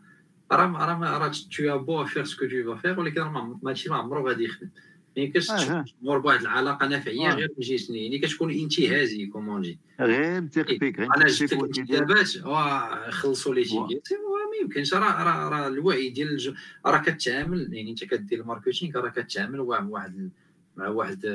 راه 0.53 0.67
راه 0.73 1.19
راه 1.19 1.33
tu 1.57 1.79
peux 1.79 2.05
faire 2.05 2.25
ce 2.25 2.33
que 2.33 2.47
tu 2.47 2.77
veux 2.77 3.01
ولكن 3.01 3.21
راه 3.21 3.31
ما- 3.31 3.59
ماشي 3.63 3.91
ما 3.91 3.97
عمره 3.97 4.23
غادي 4.23 4.45
يخدم 4.45 4.69
آه. 5.19 5.81
الجمهور 5.81 6.19
بواحد 6.19 6.41
العلاقه 6.41 6.87
نفعيه 6.87 7.31
آه. 7.31 7.35
غير 7.35 7.49
من 7.59 7.65
جهه 7.65 7.95
يعني 7.97 8.19
كتكون 8.19 8.51
انتهازي 8.51 9.27
comment 9.27 9.79
gérer 10.01 10.41
نثق 10.41 10.67
فيك 10.67 10.99
غير 10.99 11.09
أنا 11.17 11.27
جبت 11.27 11.53
الانتدابات 11.53 12.37
واه 12.37 13.11
خلصوا 13.11 13.55
les 13.55 13.65
tickets 13.65 14.09
ما 14.13 14.57
يمكنش 14.63 14.95
راه 14.95 15.23
راه 15.25 15.49
راه 15.49 15.69
الوعي 15.69 16.11
ديال. 16.11 16.55
راه 16.87 16.99
كتعامل 16.99 17.75
يعني 17.75 17.91
انت 17.91 18.05
كدير 18.05 18.41
ال 18.41 18.46
marketing 18.46 18.97
راه 18.99 19.09
كتعامل 19.09 19.59
مع 19.59 19.81
واحد 19.83 20.31
مع 20.77 20.89
واحد 20.89 21.27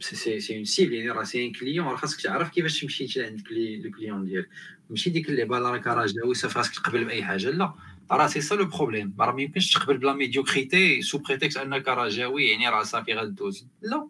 c'est 0.00 0.16
c'est 0.16 0.40
c'est 0.40 0.56
un 0.56 0.64
cible 0.64 0.92
يعني 0.94 1.10
راه 1.10 1.24
c'est 1.24 1.46
un 1.46 1.52
client 1.52 1.86
راه 1.86 1.96
خاصك 1.96 2.20
تعرف 2.20 2.50
كيفاش 2.50 2.80
تمشي 2.80 3.08
حتى 3.08 3.24
عند 3.24 3.38
ال 3.38 3.45
cli- 3.45 3.74
ال 3.74 3.81
client 3.81 4.24
ديالك 4.24 4.48
ماشي 4.90 5.10
ديك 5.10 5.28
اللعبه 5.28 5.58
راك 5.58 5.86
راجل 5.86 6.36
صافي 6.36 6.54
خاصك 6.54 6.74
تقبل 6.74 7.04
باي 7.04 7.22
حاجة 7.24 7.50
لا 7.50 7.74
راه 8.10 8.26
c'est 8.26 8.40
ça 8.40 8.54
le 8.54 8.64
problème 8.64 9.14
راه 9.20 9.32
ما 9.32 9.42
يمكنش 9.42 9.74
تقبل 9.74 9.98
ب 9.98 10.03
la 10.03 10.12
médiocrité 10.12 11.02
sous 11.02 11.18
prétexte 11.18 11.56
انك 11.56 11.88
رجاوي 11.88 12.44
يعني 12.48 12.68
راه 12.68 12.82
صافي 12.82 13.14
غدوز 13.14 13.66
لا 13.82 14.08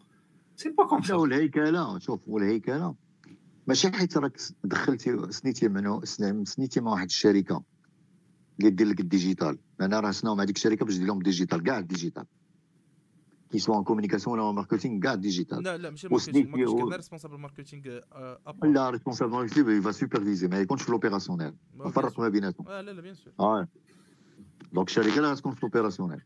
c'est 0.56 0.68
pas 0.70 0.84
comme 0.86 1.00
لا 1.08 1.14
والهيكله 1.14 1.98
شوف 1.98 2.20
والهيكله 2.26 2.94
ماشي 3.66 3.92
حيت 3.92 4.16
راك 4.16 4.36
دخلتي 4.64 5.32
سنيتي 5.32 5.68
منو 5.68 6.04
سن- 6.04 6.44
سنيتي 6.44 6.80
مع 6.80 6.90
واحد 6.90 7.04
الشركة 7.06 7.62
اللي 8.60 8.70
دير 8.70 8.86
لك 8.86 9.00
ال 9.00 9.08
digital 9.08 9.58
أنا 9.80 10.00
راه 10.00 10.10
سناو 10.10 10.34
مع 10.34 10.44
ديك 10.44 10.56
الشركة 10.56 10.84
باش 10.86 10.96
دير 10.96 11.06
لهم 11.06 11.18
الديجيتال 11.18 11.62
كاع 11.62 11.78
الديجيتال 11.78 12.24
كي 13.52 13.58
سوا 13.58 13.78
ان 13.78 13.84
كومونيكاسيون 13.84 14.38
ولا 14.38 14.52
ماركتينغ 14.52 15.00
كاع 15.00 15.12
الديجيتال 15.12 15.62
لا 15.62 15.76
لا 15.76 15.90
ماشي 15.90 16.08
وسنيتي 16.14 16.40
ال 16.40 16.43
marketing 16.43 16.70
هو- 16.82 16.88
كان 16.88 16.96
responsable 16.96 17.38
marketing 17.38 17.82
آه، 18.12 18.38
à 18.46 18.51
part 18.51 18.70
le 18.70 18.90
responsable 18.90 19.32
marketing 19.32 19.70
il 19.70 19.80
va 19.80 19.90
superviser 19.92 20.48
ما 20.48 20.58
يكونش 20.60 20.82
في 20.82 20.88
ال 20.88 20.93
opérationnel 20.93 21.54
ما 21.76 21.86
نفرق 21.86 22.20
ما 22.20 22.28
بيناتهم 22.28 22.68
آه 22.68 22.80
لا 22.80 22.90
لا 22.90 23.00
bien 23.00 23.14
sûr 23.14 23.32
آه 23.40 23.68
donc 24.72 24.88
الشركة 24.88 25.20
لا 25.20 25.34
تكون 25.34 25.52
في 25.52 25.58
ال 25.58 25.63
opérationnel 25.63 26.20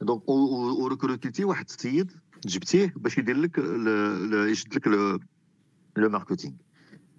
donc 0.00 0.28
وريكروتيتي 0.28 1.44
واحد 1.44 1.64
السيد 1.68 2.12
جبتيه 2.46 2.92
باش 2.96 3.18
يدير 3.18 3.36
لك 3.36 3.58
ال- 3.58 3.88
ال- 3.88 4.50
يشد 4.50 4.74
لك 4.74 4.86
le- 4.88 5.18
le 5.96 6.08
marketing 6.08 6.54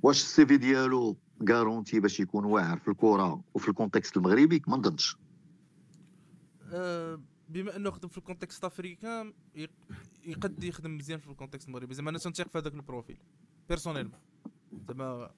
واش 0.03 0.21
ال 0.21 0.45
CV 0.45 0.57
ديالو 0.57 1.17
garanti 1.49 1.99
باش 1.99 2.19
يكون 2.19 2.45
واعر 2.45 2.77
في 2.79 2.87
الكره 2.87 3.41
وفي 3.53 3.69
ال 3.69 3.75
contexte 3.75 4.17
المغربي 4.17 4.61
ما 4.67 4.77
نظنش 4.77 5.17
آه، 6.73 7.21
بما 7.53 7.75
انه 7.75 7.91
خدم 7.91 8.07
في 8.07 8.17
ال 8.17 8.23
contexte 8.23 8.63
africain 8.65 9.33
يق- 9.55 9.69
يقد 10.25 10.63
يخدم 10.63 10.97
مزيان 10.97 11.19
في 11.19 11.27
ال 11.27 11.32
contexte 11.32 11.67
المغربي. 11.67 11.93
زعما 11.93 12.09
أنا 12.09 12.17
تنثق 12.17 12.47
في 12.49 12.57
هذاك 12.57 12.73
ال 12.73 12.80
profil 12.80 13.17
personnellement 13.69 14.19
زعما 14.89 15.29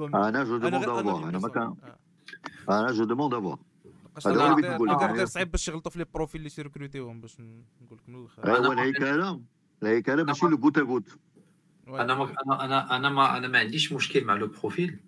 أنا 0.00 0.44
je 0.44 0.56
demande 0.56 0.84
à 0.88 0.96
voir 0.96 1.28
أنا 1.28 1.38
ما 1.38 1.48
كان 1.48 1.74
آه. 2.68 2.80
أنا 2.80 2.92
je 2.92 3.04
demande 3.04 3.34
à 3.34 3.39
voir 3.39 3.58
هذا 4.26 4.42
هو 4.50 4.56
اللي 4.58 4.68
كنقول 4.68 5.28
صعيب 5.28 5.50
باش 5.50 5.68
يغلطوا 5.68 5.90
في 5.92 5.98
les 5.98 6.04
profils 6.14 6.38
اللي 6.40 6.50
تيركروتيوهم 6.50 7.20
باش 7.20 7.40
نقول 7.40 7.98
لك 7.98 8.08
من 8.08 8.14
الآخر 8.14 8.66
هو 8.66 8.72
الهيكله 8.72 9.40
الهيكله 9.82 10.24
ماشي 10.24 10.46
لو 10.46 10.56
بوت 10.56 10.78
بوت. 10.78 11.18
أنا 11.88 12.14
ما 12.14 12.34
أنا 12.64 12.96
أنا 12.96 13.08
ما 13.08 13.36
أنا 13.36 13.48
ما 13.48 13.58
عنديش 13.58 13.92
مشكل 13.92 14.24
مع 14.24 14.34
le 14.34 14.46
profil. 14.46 15.00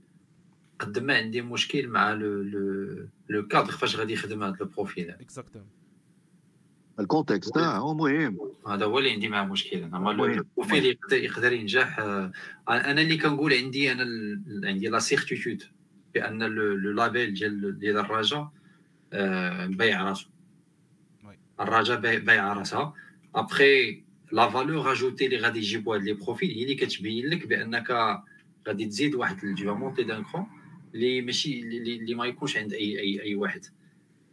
قد 0.78 0.98
ما 0.98 1.16
عندي 1.16 1.42
مشكل 1.42 1.88
مع 1.88 2.12
le 2.12 2.42
le 2.42 3.08
le 3.28 3.46
cadre 3.48 3.72
فاش 3.72 3.96
غادي 3.96 4.12
يخدم 4.12 4.42
هذا 4.42 4.56
le 4.60 4.66
profil. 4.66 5.10
exactement 5.10 5.68
ال 7.00 7.07
contexte 7.07 7.58
هو 7.58 7.94
مهم 7.94 8.38
هذا 8.68 8.84
هو 8.84 8.98
اللي 8.98 9.10
عندي 9.10 9.28
معاه 9.28 9.44
مشكل 9.44 9.76
أنا 9.78 10.10
ال 10.10 10.23
profil 10.23 10.96
يقدر 11.12 11.52
ينجح 11.52 11.98
أنا 12.68 13.00
اللي 13.00 13.16
كنقول 13.16 13.54
عندي 13.54 13.92
أنا 13.92 14.04
عندي 14.64 14.88
la 14.88 14.98
certitude 14.98 15.62
بأن 16.14 16.42
le 16.42 16.92
label 16.92 17.34
ديال 17.34 17.78
ديال 17.78 17.98
الرجاء 17.98 18.50
بايع 19.66 20.02
راسو. 20.02 20.26
الرجاء 21.60 22.00
بايع 22.00 22.52
راسها. 22.52 22.94
après 23.34 24.02
la 24.32 24.48
valeur 24.48 24.92
ajoutée 24.92 25.26
اللي 25.26 25.36
غادي 25.36 25.58
يجيبوا 25.58 25.96
هاد 25.96 26.02
les 26.02 26.12
profils 26.12 26.50
هي 26.50 26.62
اللي 26.62 26.74
كتبين 26.74 27.26
لك 27.26 27.46
بأنك 27.46 28.20
غادي 28.68 28.86
تزيد 28.86 29.14
واحد 29.14 29.44
ال 29.44 29.52
jeu 29.52 29.74
monter 29.74 30.02
d'un 30.02 30.24
cran 30.24 30.46
اللي 30.94 31.22
ماشي 31.22 31.60
اللي 31.60 32.14
ما 32.14 32.26
يكونش 32.26 32.56
عند 32.56 32.72
اي 32.72 33.00
اي 33.00 33.22
أي 33.22 33.34
واحد. 33.34 33.64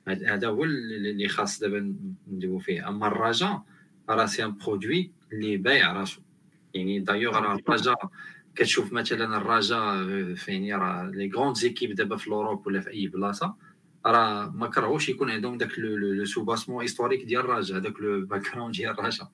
هذا 0.08 0.48
هو 0.48 0.64
اللي 0.64 1.28
خاص 1.28 1.60
دابا 1.60 1.96
ندويو 2.28 2.60
فيه. 2.60 2.90
أما 2.90 3.08
الرجاء 3.08 3.64
راه 4.10 4.26
c'est 4.26 4.46
un 4.46 4.58
produit 4.58 5.12
اللي 5.34 5.58
بايع 5.58 5.94
راسو. 5.94 6.22
يعني 6.74 7.00
دايوغ 7.00 7.38
راه 7.38 7.56
الرجاء 7.56 8.10
كتشوف 8.56 8.94
مثلا 8.94 9.38
الرجاء 9.38 9.96
يعني 10.48 10.76
راه 10.76 11.12
les 11.14 11.32
grandes 11.36 11.56
équipes 11.56 11.96
دابا 11.96 12.18
في 12.18 12.30
l'Europe 12.30 12.68
ولا 12.68 12.80
في 12.80 12.90
أي 12.90 13.08
بلاصة 13.08 13.56
راه 14.06 14.50
ما 14.50 14.68
كرهوش 14.68 15.10
يكون 15.10 15.32
عندهم 15.32 15.58
داك 15.58 15.80
le 15.80 16.26
soubassement 16.26 16.82
historique 16.82 17.24
ديال 17.24 17.42
الرجاء 17.42 17.80
داك 17.80 18.00
le 18.00 18.26
background 18.26 18.76
ديال 18.76 19.00
الرجاء 19.00 19.32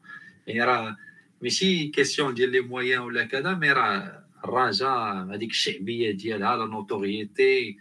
يعني 0.47 0.63
راه 0.63 0.97
ماشي 1.41 1.87
question 1.87 2.33
ديال 2.33 2.49
les 2.49 2.59
moyens 2.59 2.99
ولا 2.99 3.25
كذا 3.25 3.53
mais 3.53 3.71
راه 3.71 4.23
الرجاء 4.45 5.33
هذيك 5.33 5.49
الشعبية 5.49 6.11
ديالها 6.11 6.57
la 6.57 6.65
notoriété 6.65 7.77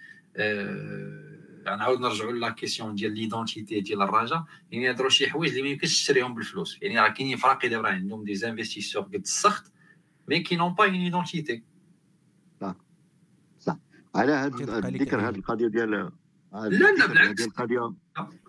نعاود 1.75 2.01
نرجعوا 2.01 2.33
la 2.33 2.51
question 2.51 2.95
ديال 2.95 3.15
l'identité 3.15 3.81
ديال 3.81 4.03
الرجاء 4.03 4.45
يعني 4.71 4.89
هادو 4.89 5.09
شي 5.09 5.31
حوايج 5.31 5.51
اللي 5.51 5.63
ما 5.63 5.69
يمكنش 5.69 6.03
تشريهم 6.03 6.35
بالفلوس. 6.35 6.79
يعني 6.83 7.01
راه 7.01 7.09
كاينين 7.09 7.37
فراقي 7.37 7.69
دابا 7.69 7.89
عندهم 7.89 8.25
des 8.25 8.35
investisseurs 8.35 9.03
قد 9.03 9.15
السخط 9.15 9.73
mais 10.29 10.41
qui 10.41 10.57
n'ont 10.57 10.75
pas 10.75 10.85
une 10.85 10.95
identité 10.95 11.63
صح. 12.61 12.75
صح. 13.61 13.77
على 14.15 14.33
هاد 14.33 14.61
الذكر 14.85 15.21
هاد 15.21 15.37
القضية 15.37 15.69
ديال 15.69 15.91
لا 15.91 16.11
لا 16.99 17.07
بالعكس. 17.07 17.47
القضية 17.47 17.95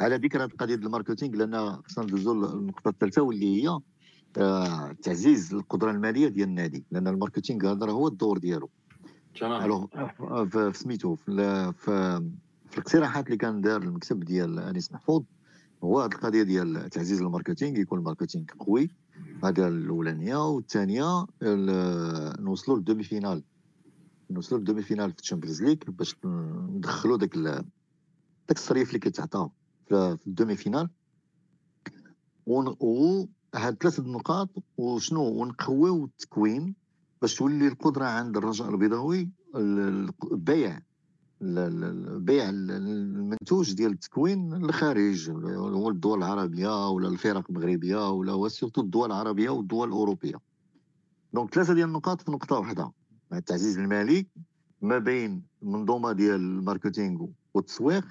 على 0.01 0.15
ذكر 0.15 0.43
هاد 0.43 0.51
القضية 0.51 0.75
ديال 0.75 0.87
ال 0.87 0.92
marketing 0.92 1.35
لأن 1.35 1.71
خصنا 1.71 2.03
ندوزو 2.03 2.33
للنقطه 2.33 2.89
الثالثة 2.89 3.21
واللي 3.21 3.63
هي 3.63 3.79
آه 4.37 4.91
تعزيز 4.91 5.53
القدرة 5.53 5.91
المالية 5.91 6.27
ديال 6.27 6.47
النادي. 6.47 6.85
لأن 6.91 7.07
ال 7.07 7.13
marketing 7.13 7.71
هذا 7.71 7.91
هو 7.91 8.07
الدور 8.07 8.37
ديالو. 8.37 8.69
تمام. 9.39 9.87
في 10.49 10.71
سميتو 10.73 11.15
في, 11.15 11.71
في 12.69 12.77
الاقتراحات 12.77 13.25
اللي 13.25 13.37
كان 13.37 13.61
دار 13.61 13.81
المكتب 13.81 14.19
ديال 14.19 14.59
أنيس 14.59 14.91
محفوظ 14.91 15.23
هو 15.83 16.01
هذه 16.01 16.13
القضية 16.13 16.43
ديال 16.43 16.89
تعزيز 16.89 17.21
ال 17.21 17.27
marketing 17.27 17.79
يكون 17.79 17.99
ال 17.99 18.04
marketing 18.04 18.45
قوي. 18.59 18.89
هذا 19.43 19.67
الأولانية 19.67 20.47
والثانية 20.49 21.25
نوصلوا 22.39 22.77
لل 22.77 23.03
demi-finale 23.03 23.43
نوصلوا 24.31 24.59
لل 24.59 24.81
demi-finale 24.81 25.13
في 25.13 25.19
ال 25.19 25.23
Champions 25.23 25.63
League 25.63 25.75
باش 25.87 26.15
ندخلوا 26.25 27.17
داك 27.17 27.37
داك 27.37 28.57
الصريف 28.57 28.87
اللي 28.87 28.99
كيتعطى 28.99 29.49
في 29.89 30.17
ال 30.27 30.55
demi-finale 30.55 30.89
و 32.47 33.25
هاد 33.55 33.77
ثلاثة 33.81 34.03
النقاط 34.03 34.49
وشنو؟ 34.77 35.23
ونقويو 35.23 36.05
التكوين 36.05 36.75
باش 37.21 37.35
تولي 37.35 37.67
القدرة 37.67 38.05
عند 38.05 38.37
الرجاء 38.37 38.69
البيضاوي 38.69 39.29
البيع 39.55 40.81
بيع 41.41 42.49
المنتوج 42.49 43.73
ديال 43.73 43.91
التكوين 43.91 44.53
للخارج 44.53 45.29
هو 45.55 45.89
الدول 45.89 46.17
العربية 46.17 46.89
ولا 46.89 47.07
الفرق 47.07 47.45
المغربية 47.49 48.11
ولا 48.11 48.47
surtout 48.47 48.81
الدول 48.81 49.11
العربية 49.11 49.49
والدول 49.49 49.87
الأوروبية. 49.87 50.39
donc 51.33 51.53
ثلاثة 51.53 51.73
ديال 51.73 51.87
النقاط 51.87 52.21
في 52.21 52.31
نقطة 52.31 52.55
واحدة 52.59 52.91
مع 53.31 53.37
التعزيز 53.37 53.77
المالي 53.77 54.27
ما 54.81 54.97
بين 54.97 55.43
المنظومة 55.63 56.11
ديال 56.11 56.35
ال 56.35 56.44
marketing 56.44 57.25
والتسويق 57.53 58.05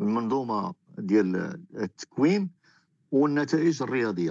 المنظومة 0.00 0.74
ديال 0.98 1.60
التكوين 1.76 2.50
والنتائج 3.12 3.82
الرياضية. 3.82 4.30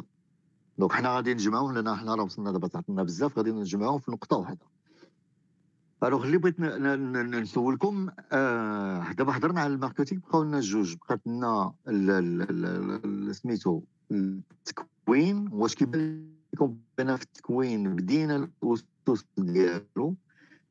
donc 0.77 0.91
حنا 0.91 1.15
غادي 1.15 1.33
نجمعوهم 1.33 1.73
لأن 1.73 1.95
حنا 1.95 2.15
راه 2.15 2.23
وصلنا 2.23 2.51
دابا 2.51 2.67
تعطينا 2.67 3.03
بزاف 3.03 3.37
غادي 3.37 3.51
نجمعوهم 3.51 3.99
في 3.99 4.11
نقطة 4.11 4.37
واحدة. 4.37 4.70
alors 6.03 6.25
اللي 6.25 6.37
بغيت 6.37 6.59
نسولكم 6.59 8.09
آه 8.31 9.11
دابا 9.11 9.37
هضرنا 9.37 9.61
على 9.61 9.73
ال 9.73 9.78
marketing 9.78 10.21
بقاو 10.21 10.43
لنا 10.43 10.59
جوج 10.59 10.95
بقات 10.95 11.27
لنا 11.27 11.73
سميتو 13.31 13.81
التكوين 14.11 15.49
واش 15.51 15.75
كيبان 15.75 16.31
لكم 16.53 16.77
بأن 16.97 17.15
في 17.15 17.23
التكوين 17.23 17.95
بدينا 17.95 18.51
الأسس 18.63 19.25
ديالو 19.37 20.15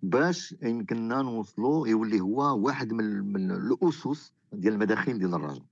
باش 0.02 0.54
يمكننا 0.62 1.22
نوصلوا 1.22 1.88
يولي 1.88 2.20
هو 2.20 2.58
واحد 2.58 2.92
من, 2.92 3.32
من 3.32 3.50
الأسس 3.50 4.32
ديال 4.52 4.74
المداخيل 4.74 5.18
ديال 5.18 5.34
الرجاء 5.34 5.64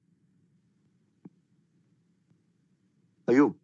أيوب. 3.28 3.56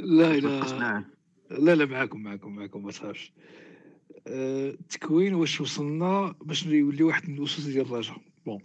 لا 0.00 0.36
لا 0.36 1.04
لا 1.50 1.74
لا 1.74 1.84
معاكم 1.84 2.22
معاكم 2.22 2.56
معاكم 2.56 2.84
ما 2.84 2.90
تخافش. 2.90 3.32
التكوين 4.26 5.34
واش 5.34 5.60
وصلنا 5.60 6.34
باش 6.44 6.66
يولي 6.66 7.02
واحد 7.02 7.30
من 7.30 7.38
الأسس 7.38 7.64
ديال 7.64 7.86
الرجاء 7.86 8.16
bon 8.46 8.60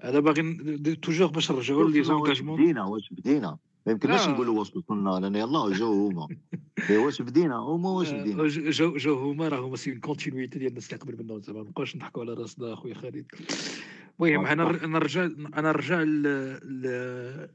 هذا 0.00 0.20
باغي 0.20 0.96
toujours 0.96 1.26
باش 1.28 1.50
نرجعوا 1.50 1.90
les 1.90 2.02
engagements 2.02 2.62
بدينا 2.62 2.84
واش 2.84 3.08
بدينا. 3.10 3.58
ما 3.86 3.92
يمكنناش 3.92 4.28
نقولوا 4.28 4.58
واش 4.58 4.76
وصلنا 4.76 5.10
لأن 5.10 5.34
يلاه 5.34 5.70
جاو 5.72 6.08
هما. 6.08 6.28
واش 7.04 7.22
بدينا 7.22 7.56
هما 7.56 7.90
واش 7.90 8.10
بدينا. 8.10 8.48
جاو 8.48 8.96
جاو 8.96 9.14
هما 9.14 9.48
راه 9.48 9.60
هما 9.60 9.76
c'est 9.76 9.94
continuité 9.94 10.58
ديال 10.58 10.70
الناس 10.70 10.86
اللي 10.92 11.02
قبل 11.02 11.24
منهم 11.24 11.40
زعما. 11.42 11.58
ما 11.58 11.68
نبقاوش 11.68 11.96
نضحكوا 11.96 12.22
على 12.22 12.34
راسنا 12.34 12.72
اخويا 12.72 12.94
خالد. 12.94 13.26
المهم 14.20 14.46
أنا 14.46 14.86
نرجع 14.86 15.24
أنا 15.24 15.72
نرجع 15.72 16.02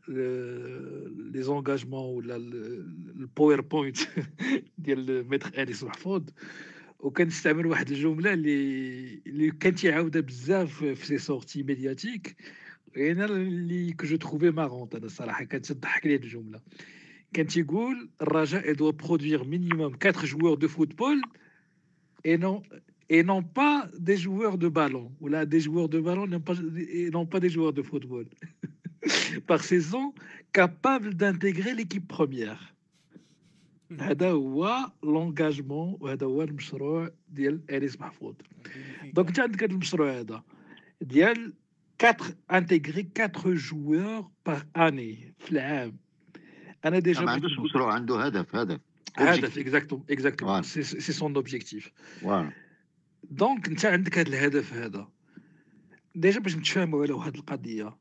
les 0.07 1.43
engagements 1.43 2.15
ولا 2.15 2.35
ال 2.35 2.50
PowerPoint 2.50 3.97
ديال 4.77 5.29
maître 5.29 5.61
انيس 5.61 5.83
محفوظ 5.83 6.23
وكنستعمل 6.99 7.65
واحد 7.65 7.89
الجمله 7.91 8.33
اللي 8.33 9.21
اللي 9.27 9.51
كان 9.51 9.75
تيعاودها 9.75 10.21
بزاف 10.21 10.83
في 10.83 11.05
ses 11.05 11.17
sorties 11.17 11.63
médiatiques 11.63 12.35
أنا 12.97 13.25
اللي 13.25 13.93
que 13.93 14.05
je 14.07 14.15
trouvais 14.15 14.51
marrante 14.51 14.95
أنا 14.95 15.05
الصراحه 15.05 15.43
كانت 15.43 15.71
تضحك 15.71 16.05
لي 16.05 16.15
الجمله 16.15 16.61
كان 17.33 17.47
تيقول 17.47 18.09
الرجاء 18.21 18.73
de 18.73 18.91
produire 18.91 19.43
minimum 19.43 19.97
4 20.05 20.25
joueurs 20.25 20.55
de 20.57 20.67
football 20.67 21.21
et 22.25 22.37
non 22.37 22.61
et 23.09 23.23
non 23.23 23.41
pas 23.41 23.87
des 23.97 24.17
joueurs 24.17 24.57
de 24.57 24.67
ballon, 24.67 25.11
ولا 25.19 25.45
des 25.45 25.59
joueurs 25.59 25.89
de 25.89 25.99
ballon 25.99 26.27
non 26.27 26.39
pas, 26.39 26.53
et 26.77 27.09
non 27.09 27.25
pas 27.25 27.39
des 27.39 27.49
joueurs 27.49 27.73
de 27.73 27.81
football, 27.81 28.25
par 29.47 29.63
saison, 29.63 30.13
capables 30.53 31.13
d'intégrer 31.15 31.73
l'équipe 31.73 32.07
première. 32.07 32.73
هذا 33.99 34.29
هو 34.29 34.91
l'engagement 35.03 35.97
وهذا 35.99 36.25
هو 36.25 36.43
المشروع 36.43 37.09
ديال 37.29 37.71
انيس 37.71 38.01
محفوظ 38.01 38.35
donc 39.13 39.27
انت 39.27 39.39
عندك 39.39 39.63
هذا 39.63 39.73
المشروع 39.73 40.19
هذا 40.19 40.43
ديال 41.01 41.53
4 42.03 42.17
intégrer 42.51 43.09
4 43.19 43.31
joueurs 43.45 44.29
par 44.45 44.65
année 44.77 45.33
في 45.39 45.51
العام 45.51 45.97
أنا 46.85 46.99
déjà 46.99 47.21
ما 47.21 47.31
عندوش 47.31 47.59
مشروع 47.59 47.93
عنده 47.93 48.25
هدف 48.25 48.55
هدف 48.55 48.79
هدف 49.15 49.57
exactement 49.57 50.03
exactement 50.09 50.61
c'est 50.61 51.13
son 51.13 51.35
objectif 51.35 51.91
donc 53.31 53.67
انت 53.67 53.85
عندك 53.85 54.17
هذا 54.17 54.29
الهدف 54.29 54.73
هذا. 54.73 55.07
déjà 56.15 56.39
باش 56.39 56.55
نتفاهموا 56.55 57.01
على 57.01 57.13
واحد 57.13 57.35
القضية. 57.35 57.97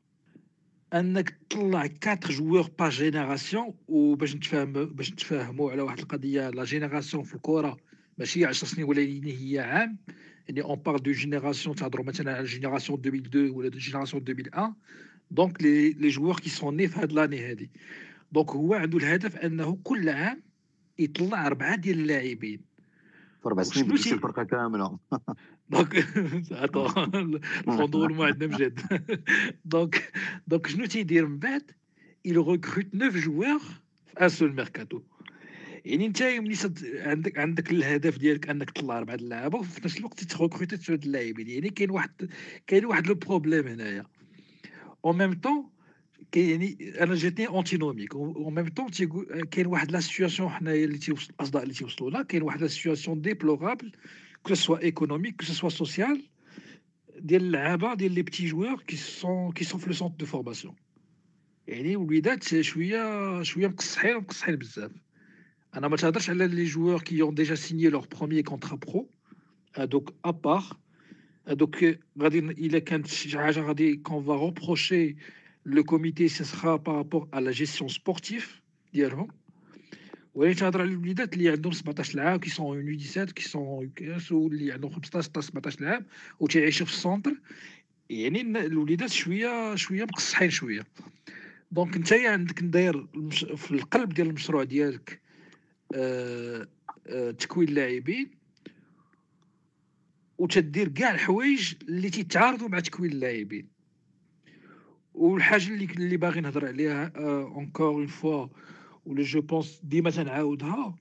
انك 0.93 1.29
تطلع 1.49 1.89
4 2.07 2.19
joueurs 2.29 2.69
par 2.79 2.89
génération 2.89 3.73
وباش 3.87 4.35
نتفاهم 4.35 4.71
باش 4.71 5.11
نتفاهموا 5.11 5.71
على 5.71 5.81
واحد 5.81 5.99
القضية. 5.99 6.49
la 6.49 6.63
génération 6.63 7.23
في 7.23 7.35
الكرة 7.35 7.77
ماشي 8.17 8.45
10 8.45 8.67
سنين 8.67 8.87
ولا 8.87 9.01
هي 9.01 9.59
عام. 9.59 9.97
يعني 10.47 10.61
on 10.61 10.75
parle 10.75 10.97
de 10.97 11.11
génération 11.11 11.75
تهضروا 11.75 12.05
مثلا 12.05 12.35
على 12.35 12.45
génération 12.45 12.99
2002 12.99 13.49
ولا 13.49 13.69
génération 13.69 14.23
2001 14.23 14.73
donc 15.31 15.61
les 15.61 15.93
les 15.93 16.07
joueurs 16.07 16.39
qui 16.39 16.49
sont 16.49 16.75
nés 16.75 16.87
في 16.87 16.99
هاد 16.99 17.11
l'année 17.11 17.39
هادي. 17.39 17.71
donc 18.31 18.49
هو 18.49 18.73
عنده 18.73 18.97
الهدف 18.97 19.35
أنه 19.35 19.79
كل 19.83 20.09
عام 20.09 20.43
يطلع 20.99 21.47
أربعة 21.47 21.75
ديال 21.75 21.99
اللاعبين. 21.99 22.68
في 23.41 23.45
أربع 23.45 23.63
سنين 23.63 23.87
بدلتي 23.87 24.13
الفرقة 24.13 24.43
كاملة. 24.43 24.99
دونك 25.69 25.95
الفندق 27.67 27.97
ما 27.97 28.25
عندنا 28.25 28.55
مجد 28.55 28.79
دونك 29.65 30.11
دونك 30.47 30.67
شنو 30.67 30.85
تيدير 30.85 31.27
من 31.27 31.39
بعد؟ 31.39 31.71
Il 32.27 32.37
recrute 32.37 32.91
9 32.91 33.21
joueurs 33.21 33.63
في 34.07 34.21
ان 34.21 34.29
سول 34.29 34.55
ميركاتو 34.55 35.01
يعني 35.85 36.05
أنت 36.05 36.23
ملي 36.23 36.55
عندك 36.83 37.39
عندك 37.39 37.71
الهدف 37.71 38.17
ديالك 38.17 38.49
أنك 38.49 38.71
تطلع 38.71 38.97
اربعه 38.97 39.15
اللعابه 39.15 39.59
وفي 39.59 39.81
نفس 39.85 39.97
الوقت 39.97 40.23
تروكروتي 40.23 40.77
ثلاث 40.77 41.05
اللاعبين. 41.05 41.49
يعني 41.49 41.69
كاين 41.69 41.91
واحد 41.91 42.29
كاين 42.67 42.85
واحد 42.85 43.07
لو 43.07 43.15
بروبليم 43.15 43.67
هنايا. 43.67 44.05
اون 45.05 45.17
ميم 45.17 45.33
طون 45.33 45.69
جاتني 46.35 47.47
اونتينوميك 47.47 48.15
اون 48.15 48.55
ميم 48.55 48.67
طون 48.67 48.89
كاين 49.51 49.67
واحد 49.67 49.91
la 49.91 49.99
situation 49.99 50.49
حنايا 50.49 50.85
اللي 50.85 50.97
تيوصل 50.97 51.33
الأصداء 51.33 51.63
اللي 51.63 51.73
تيوصلوا 51.73 52.11
لها 52.11 52.21
كاين 52.21 52.43
واحد 52.43 52.61
la 52.61 52.67
situation 52.67 53.21
déplorable 53.21 53.91
que 54.43 54.55
ce 54.55 54.64
soit 54.64 54.83
économique 54.83 55.35
que 55.35 55.43
ce 55.43 55.52
soit 55.52 55.69
sociale 55.69 56.29
ديال 57.19 57.41
اللعابة 57.41 57.93
ديال 57.93 58.11
les 58.11 58.21
petits 58.21 58.47
joueurs 58.47 58.81
qui 58.87 58.95
sont 58.95 59.51
qui 59.51 59.63
sont 59.63 59.79
في 59.79 59.87
le 59.87 59.93
centre 59.93 60.15
de 60.17 60.25
formation 60.25 60.75
يعني 61.67 61.95
وليدات 61.95 62.61
شوية 62.61 63.43
شوية 63.43 63.67
مقصحين 63.67 64.15
ومقصحين 64.15 64.55
بزاف. 64.55 64.91
أنا 65.75 65.87
ما 65.87 65.97
تهضرش 65.97 66.29
على 66.29 66.47
les 66.47 66.63
joueurs 66.63 67.01
qui 67.01 67.21
ont 67.21 67.35
déjà 67.35 67.55
signé 67.55 67.89
leur 67.89 68.07
premier 68.15 68.43
contrat 68.43 68.75
pro 68.75 69.09
هادوك 69.75 70.13
à 70.25 70.33
part 70.33 70.63
هادوك 71.47 71.75
غادي 72.21 72.39
إلا 72.39 72.79
كانت 72.79 73.07
شي 73.07 73.39
حاجة 73.39 73.59
غادي 73.59 73.95
qu'on 73.95 74.23
va 74.23 74.35
reprocher 74.35 75.15
le 75.69 75.83
comité 75.83 76.27
ce 76.27 76.43
sera 76.43 76.75
par 76.75 76.91
rapport 76.91 77.27
à 77.33 77.39
la 77.39 77.51
gestion 77.51 77.89
sportive 77.89 78.61
ديالهم 78.93 79.27
ولكن 80.35 80.55
تهضر 80.55 80.81
على 80.81 80.89
الوليدات 80.89 81.33
اللي 81.33 81.49
عندهم 81.49 81.71
17 81.71 82.19
عام 82.19 82.39
qui 82.39 82.49
sont 82.49 82.77
en 82.77 82.99
17 82.99 83.31
qui 83.31 84.19
sont 84.19 84.51
اللي 84.51 84.71
عندهم 84.71 84.91
15 84.91 85.29
حتى 85.29 85.41
17 85.41 85.87
عام 85.87 86.05
وتيعيشوا 86.39 86.85
في 86.85 86.91
ال 86.91 86.97
centre 86.97 87.35
يعني 88.09 88.41
الوليدات 88.41 89.09
شوية 89.09 89.75
شوية 89.75 90.03
مقصحين 90.03 90.49
شوية 90.49 90.87
donc 91.71 91.95
انت 91.95 92.13
عندك 92.13 92.63
داير 92.63 93.07
في 93.55 93.71
القلب 93.71 94.13
ديال 94.13 94.27
المشروع 94.27 94.63
ديالك 94.63 95.21
آه، 95.95 96.67
آه، 97.07 97.31
تكوين 97.31 97.67
اللاعبين 97.69 98.31
وتدير 100.37 100.87
كاع 100.87 101.11
الحوايج 101.11 101.73
اللي 101.81 102.09
تيتعارضوا 102.09 102.67
مع 102.67 102.79
تكوين 102.79 103.11
اللاعبين 103.11 103.78
والحاجة 105.19 105.67
اللي 105.67 105.85
اللي 105.85 106.17
باغي 106.17 106.41
نهضر 106.41 106.67
عليها 106.67 107.11
encore 107.17 107.87
une 107.87 108.07
fois 108.07 108.47
ولا 109.05 109.23
je 109.23 109.41
pense 109.41 109.81
ديما 109.83 110.09
تنعاودها 110.09 110.95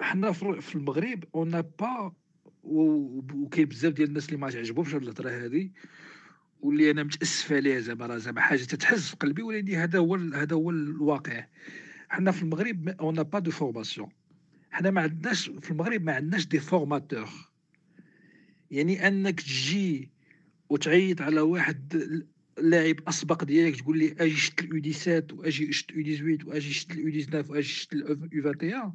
حنا 0.00 0.32
في 0.32 0.74
المغرب 0.74 1.24
on 1.34 1.45
n'a 1.45 1.62
pas 1.62 2.12
وكاين 2.62 3.66
بزاف 3.68 3.92
ديال 3.92 4.08
الناس 4.08 4.26
اللي 4.26 4.36
ما 4.36 4.50
تعجبهمش 4.50 4.94
هاد 4.94 5.02
الهضرة 5.02 5.30
هادي 5.30 5.72
واللي 6.60 6.90
أنا 6.90 7.02
متاسف 7.02 7.52
عليها 7.52 7.80
زعما 7.80 8.06
راه 8.06 8.16
زعما 8.16 8.40
حاجة 8.40 8.62
تتحز 8.62 9.08
في 9.08 9.16
قلبي 9.16 9.42
ولكن 9.42 9.74
هذا 9.74 9.98
هو 9.98 10.14
هذا 10.14 10.56
هو 10.56 10.70
الواقع. 10.70 11.46
حنا 12.08 12.30
في 12.30 12.42
المغرب 12.42 12.88
on 12.88 13.02
n'a 13.02 13.22
pas 13.22 13.38
de 13.38 13.50
formation 13.50 14.08
حنا 14.70 14.90
ما 14.90 15.00
عندناش 15.00 15.50
في 15.50 15.70
المغرب 15.70 16.02
ما 16.02 16.12
عندناش 16.12 16.46
des 16.46 16.60
formateurs 16.60 17.28
يعني 18.70 19.08
أنك 19.08 19.40
تجي 19.40 20.10
وتعيط 20.68 21.22
على 21.22 21.40
واحد 21.40 21.94
لاعب 22.58 22.96
أسبق 23.08 23.44
ديالك 23.44 23.80
تقول 23.80 23.98
لي 23.98 24.16
أجي 24.20 24.36
شد 24.36 24.60
ال 24.60 24.76
U 24.76 24.92
17 24.92 25.34
وأجي 25.34 25.72
شد 25.72 25.90
ال 25.90 26.03
U 26.03 26.16
18 26.16 26.48
وأجي 26.48 26.72
شد 26.72 26.90
ال 26.92 27.01
U 27.01 27.10
19 27.10 27.52
وأجي 27.52 27.68
شد 27.68 27.92
ال 27.92 28.04
U 28.04 28.16
21 28.34 28.94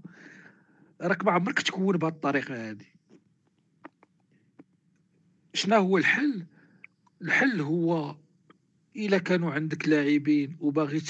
راك 1.02 1.26
ما 1.26 1.32
عمرك 1.32 1.62
تكون 1.62 1.98
بهذه 1.98 2.12
الطريقة 2.12 2.70
هذه 2.70 2.86
شنو 5.54 5.76
هو 5.76 5.98
الحل؟ 5.98 6.46
الحل 7.22 7.62
هو 7.62 8.16
إلا 8.96 9.18
كانوا 9.18 9.52
عندك 9.52 9.88
لاعبين 9.88 10.58
وباغي 10.60 11.02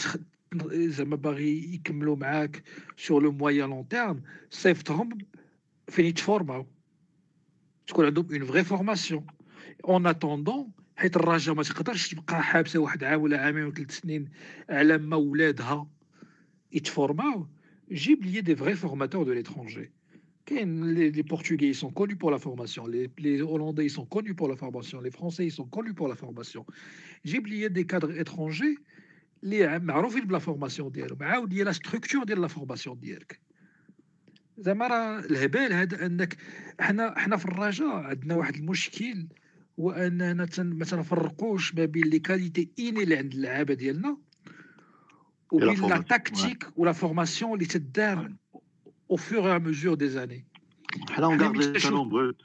زعما 0.73 1.15
باغي 1.15 1.73
يكملوا 1.73 2.15
معاك 2.15 2.63
sur 2.97 3.23
le 3.23 3.31
moyen 3.31 3.69
long 3.69 3.87
terme 3.87 4.21
صيفطهم 4.49 5.09
فين 5.89 6.05
يتفورماو 6.05 6.65
تكون 7.87 8.05
عندهم 8.05 8.25
une 8.31 8.45
vraie 8.45 8.63
formation 8.63 9.27
en 9.85 10.07
attendant 10.07 10.71
حيت 10.95 11.15
الرجاء 11.15 11.55
ما 11.55 11.63
تقدرش 11.63 12.09
تبقى 12.09 12.43
حابسة 12.43 12.79
واحد 12.79 13.03
عام 13.03 13.21
ولا 13.21 13.41
عامين 13.41 13.63
وثلاث 13.63 13.91
سنين 13.91 14.29
على 14.69 14.97
ما 14.97 15.15
ولادها. 15.15 15.87
يتفورماو 16.71 17.47
جيب 17.91 18.23
لي 18.25 18.41
des 18.41 18.55
vrais 18.55 18.75
formateurs 18.75 19.23
de 19.23 19.33
l'étranger 19.33 19.91
كاين 20.45 20.93
لي 20.93 21.23
connus 21.73 22.15
pour 22.15 22.31
la 22.31 22.39
formation. 22.39 22.87
Les, 22.87 23.09
les 23.17 23.41
hollandais 23.41 23.85
ils 23.85 23.95
sont 23.99 24.05
connus 24.05 24.35
pour 24.35 24.47
la 24.47 24.55
formation. 24.55 25.01
Les 25.01 25.11
français 25.11 25.45
ils 25.45 25.51
sont 25.51 25.65
connus 25.65 25.93
pour 25.93 26.07
la 26.07 26.15
formation. 26.15 26.65
جيب 27.25 27.47
لي 27.47 27.67
دي 27.67 27.83
cadres 27.83 28.25
étrangers 28.25 28.81
اللي 29.43 29.79
معروفين 29.79 30.25
ب 30.25 30.30
la 30.30 30.39
formation 30.39 30.91
ديالهم 30.91 31.23
عاود 31.23 31.53
لي 31.53 31.63
la 31.63 31.71
structure 31.71 32.23
ديال 32.23 32.41
la 32.41 32.47
formation 32.47 32.99
ديالك 32.99 33.39
زعما 34.57 34.87
راه 34.87 35.19
الهبال 35.19 35.73
هذا 35.73 36.05
انك 36.05 36.37
حنا 36.79 37.19
حنا 37.19 37.37
في 37.37 37.45
الرجاء 37.45 37.89
عندنا 37.89 38.35
واحد 38.35 38.55
المشكل 38.55 39.27
هو 39.79 39.91
اننا 39.91 40.33
ما 40.57 40.85
تنفرقوش 40.85 41.75
ما 41.75 41.85
بين 41.85 42.03
les 42.03 42.19
qualités 42.19 42.69
innées 42.79 43.03
اللي 43.03 43.17
عند 43.17 43.33
اللعابة 43.33 43.73
ديالنا 43.73 44.17
وبين 45.51 45.89
la 45.89 46.01
tactique 46.01 46.67
و 46.75 46.80
la 46.80 46.91
formation 46.91 47.53
اللي 47.53 47.65
تدار 47.65 48.35
au 49.11 49.15
fur 49.15 49.55
et 49.55 49.59
à 49.59 49.64
mesure 49.64 49.93
des 49.93 50.09
années 50.09 50.45
حنا 51.09 51.25
اون 51.25 51.57
لي 51.57 52.03
بروت 52.09 52.41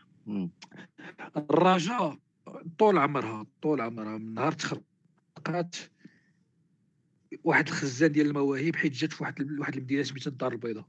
الرجاء 1.36 2.18
طول 2.78 2.98
عمرها 2.98 3.46
طول 3.62 3.80
عمرها 3.80 4.18
من 4.18 4.34
نهار 4.34 4.52
تخرقات 4.52 5.76
واحد 7.44 7.66
الخزان 7.68 8.12
ديال 8.12 8.26
المواهب 8.26 8.76
حيت 8.76 8.92
جات 8.92 9.12
في 9.12 9.22
واحد 9.22 9.58
واحد 9.58 9.76
المدينة 9.76 10.02
سميتها 10.02 10.30
الدار 10.30 10.52
البيضاء. 10.52 10.84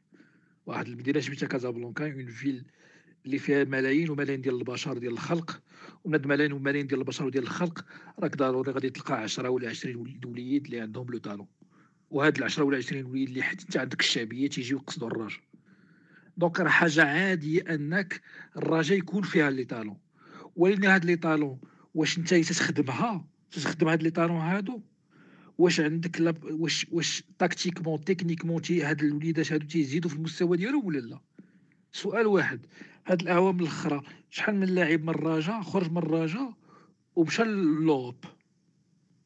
واحد 0.65 0.87
المدينة 0.87 1.19
سميتها 1.19 1.47
كازابلانكا 1.47 2.13
une 2.13 2.27
ville 2.27 2.65
اللي 3.25 3.39
فيها 3.39 3.63
ملايين 3.63 4.09
وملايين 4.09 4.41
ديال 4.41 4.55
البشر 4.55 4.97
ديال 4.97 5.13
الخلق. 5.13 5.61
ومن 6.03 6.27
ملايين 6.27 6.53
وملايين 6.53 6.87
ديال 6.87 6.99
البشر 6.99 7.25
وديال 7.25 7.43
الخلق 7.43 7.85
راك 8.19 8.37
ضروري 8.37 8.71
غادي 8.71 8.89
تلقى 8.89 9.21
10 9.21 9.49
ولا 9.49 9.69
20 9.69 10.19
وليد 10.25 10.65
اللي 10.65 10.79
عندهم 10.79 11.07
le 11.09 11.17
talent. 11.17 11.47
وهاد 12.09 12.37
ال 12.37 12.43
10 12.43 12.63
ولا 12.63 12.77
20 12.77 13.05
وليد 13.05 13.27
اللي 13.27 13.43
حيت 13.43 13.61
انت 13.61 13.77
عندك 13.77 13.99
الشعبية 13.99 14.49
تيجيو 14.49 14.77
يقصدوا 14.77 15.07
الرجاء. 15.07 15.41
donc 16.37 16.59
راه 16.59 16.69
حاجة 16.69 17.03
عادية 17.03 17.61
أنك 17.69 18.21
الرجاء 18.57 18.95
يكون 18.95 19.21
فيها 19.21 19.49
les 19.49 19.65
talents. 19.65 19.97
ولكن 20.55 20.85
هاد 20.85 21.05
les 21.05 21.15
talents 21.15 21.59
واش 21.93 22.17
انت 22.17 22.33
تخدمها 22.33 23.27
تخدم 23.51 23.87
هاد 23.87 24.03
les 24.03 24.11
talents 24.11 24.37
هادو؟ 24.37 24.81
واش 25.57 25.79
عندك 25.79 26.21
لب... 26.21 26.43
واش 26.43 26.87
واش 26.91 27.23
tactiquement 27.39 28.03
techniquement 28.03 28.61
تي 28.61 28.83
هاد 28.83 29.03
الوليدات 29.03 29.51
هادو 29.51 29.65
تيزيدوا 29.65 30.09
في 30.09 30.15
المستوى 30.15 30.57
ديالهم 30.57 30.85
ولا 30.85 30.99
لا؟ 30.99 31.19
سؤال 31.91 32.27
واحد. 32.27 32.65
هاد 33.07 33.21
الاعوام 33.21 33.59
الأخرى. 33.59 34.01
شحال 34.29 34.55
من 34.55 34.67
لاعب 34.67 35.01
من 35.01 35.09
الرجاء 35.09 35.61
خرج 35.61 35.91
من 35.91 35.97
الرجاء 35.97 36.53
ومشى 37.15 37.43
ل 37.43 37.52
l'Europe 37.52 38.25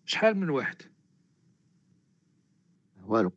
شحال 0.05 0.37
من 0.37 0.49
واحد؟ 0.49 0.81
والو. 3.05 3.31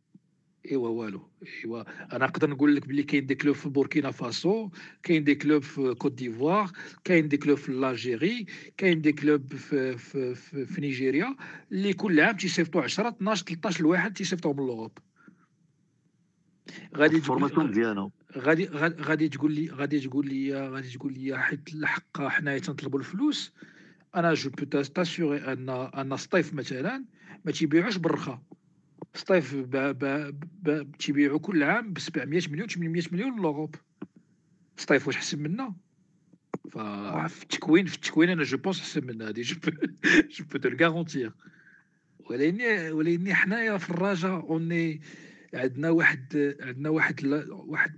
إيوا 0.71 0.89
والو. 0.89 1.29
إيوا. 1.63 1.83
أنا 2.15 2.25
نقدر 2.25 2.49
نقول 2.49 2.75
لك 2.75 2.87
بلي 2.87 3.03
كاين 3.03 3.25
des 3.25 3.35
clubs 3.35 3.55
في 3.55 3.69
بوركينا 3.69 4.11
فاسو 4.11 4.69
كاين 5.03 5.23
des 5.23 5.35
clubs 5.35 5.63
في 5.63 5.93
Côte 5.93 6.11
d'Ivoire 6.11 6.71
كاين 7.03 7.27
des 7.27 7.37
clubs 7.37 7.57
في 7.57 7.71
l'Algérie 7.71 8.45
كاين 8.77 9.01
des 9.01 9.11
clubs 9.11 9.53
في 9.53 9.97
في, 9.97 10.35
في, 10.35 10.65
في 10.65 10.81
نيجيريا 10.81 11.35
اللي 11.71 11.93
كل 11.93 12.19
عام 12.19 12.37
تيصيفطوا 12.37 12.81
10 12.81 13.09
12 13.09 13.45
13 13.45 13.83
لواحد 13.83 14.13
تيصيفطوهم 14.13 14.57
l'Europe 14.57 14.97
غادي 16.95 17.19
تقول 17.19 17.71
ديالنا 17.71 18.09
غادي 18.37 18.65
غادي 19.01 19.29
تقول 19.29 19.53
لي 19.53 19.69
غادي 19.69 19.99
تقول 19.99 20.27
لي 20.27 20.69
غادي 20.69 20.89
تقول 20.89 21.13
لي 21.13 21.39
حيت 21.39 21.73
الحق 21.73 22.21
حنايا 22.21 22.59
تنطلبوا 22.59 22.99
الفلوس 22.99 23.53
أنا 24.15 24.33
je 24.33 24.49
peux 24.49 24.65
t'assurer 24.81 25.53
أن 25.53 25.69
أن 25.69 26.17
سطيف 26.17 26.53
مثلا 26.53 27.05
ما 27.45 27.51
تيبيعوش 27.51 27.97
بالرخا 27.97 28.41
سطيف 29.13 29.55
تيبيعوا 30.99 31.39
كل 31.39 31.63
عام 31.63 31.93
ب 31.93 31.99
700 31.99 32.41
مليون 32.49 32.67
800 32.67 33.03
مليون 33.11 33.41
ل 33.41 33.46
Europe 33.46 33.75
سطيف 34.77 35.07
واش 35.07 35.15
حسن 35.15 35.39
منا؟ 35.39 35.75
ففي 36.71 37.43
التكوين 37.43 37.85
في 37.85 37.95
التكوين 37.95 38.29
أنا 38.29 38.43
je 38.43 38.57
pense 38.57 38.81
حسن 38.81 39.07
من 39.07 39.21
هذه 39.21 39.41
je 39.41 39.55
je 40.31 40.45
peux 40.51 40.57
te 40.57 40.69
garantir 40.81 41.31
ولكن 42.19 42.91
ولكن 42.91 43.33
حنايا 43.33 43.77
في 43.77 43.89
الرجاء 43.89 44.31
اوني 44.31 45.01
عندنا 45.53 45.89
واحد 45.89 46.55
عندنا 46.61 46.89
واحد 46.89 47.25
واحد 47.49 47.97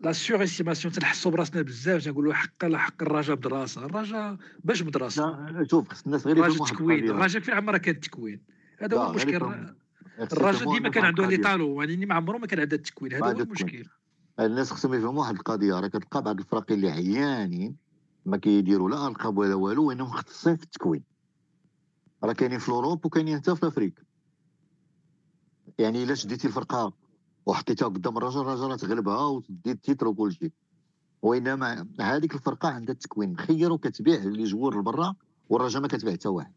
la 0.00 0.12
surestimation 0.12 0.94
تنحسوا 0.94 1.30
براسنا 1.30 1.62
بزاف 1.62 2.04
تنقولوا 2.04 2.34
حق 2.34 2.64
لا 2.64 2.78
حق 2.78 3.02
الرجاء 3.02 3.36
بدراسة. 3.36 3.86
الرجاء 3.86 4.36
باش 4.64 4.82
مدرسه 4.82 5.64
شوف 5.70 5.88
خص 5.88 6.02
الناس 6.06 6.26
غير 6.26 6.38
يفهموا 6.38 6.66
التكوين 6.66 7.10
الرجاء 7.10 7.42
فين 7.42 7.54
عمرها 7.54 7.78
كان 7.78 7.94
التكوين 7.94 8.40
هذا 8.78 8.96
هو 8.96 9.10
المشكل. 9.10 9.74
الرجاء 10.18 10.72
ديما 10.72 10.88
كان 10.88 11.04
عنده 11.04 11.26
les 11.26 11.36
talents 11.36 11.82
يعني 11.82 12.06
ما 12.06 12.14
عمره 12.14 12.38
ما 12.38 12.46
كان 12.46 12.60
عنده 12.60 12.76
التكوين 12.76 13.12
هذا 13.12 13.26
هو 13.26 13.30
المشكل. 13.30 13.84
الناس 14.40 14.70
خصهم 14.70 14.94
يفهموا 14.94 15.20
واحد 15.20 15.34
القضية. 15.34 15.80
راه 15.80 15.88
كتلقى 15.88 16.22
بعض 16.22 16.38
الفرق 16.38 16.72
اللي 16.72 16.90
عيانين 16.90 17.76
ما 18.26 18.36
كيديروا 18.36 18.90
لا 18.90 19.08
ألقاب 19.08 19.38
ولا 19.38 19.54
والو 19.54 19.84
وإنهم 19.84 20.08
مختصين 20.08 20.56
في 20.56 20.62
التكوين 20.62 21.02
راه 22.24 22.32
كاينين 22.32 22.58
في 22.58 22.68
Europe 22.68 23.06
وكاينين 23.06 23.36
حتى 23.36 23.56
في 23.56 23.66
أفريقيا. 23.66 24.04
يعني 25.78 26.02
إلا 26.02 26.14
شديتي 26.14 26.46
الفرقة 26.46 26.92
وحطيتها 27.46 27.88
قدام 27.88 28.16
الرجاء 28.16 28.40
الرجاء 28.40 28.78
تغلبها 28.78 29.26
وتدي 29.26 29.70
ال 29.70 29.76
titre 29.76 30.08
وكل 30.08 30.32
شيء. 30.32 30.52
وإنما 31.22 31.86
هذيك 32.00 32.34
الفرقة 32.34 32.68
عندها 32.68 32.94
التكوين 32.94 33.36
خير 33.38 33.72
وكتبيع 33.72 34.20
les 34.24 34.44
joueurs 34.44 34.80
لبرا 34.80 35.14
والرجاء 35.48 35.82
ما 35.82 35.88
كتبيع 35.88 36.12
حتى 36.12 36.28
واحد. 36.28 36.52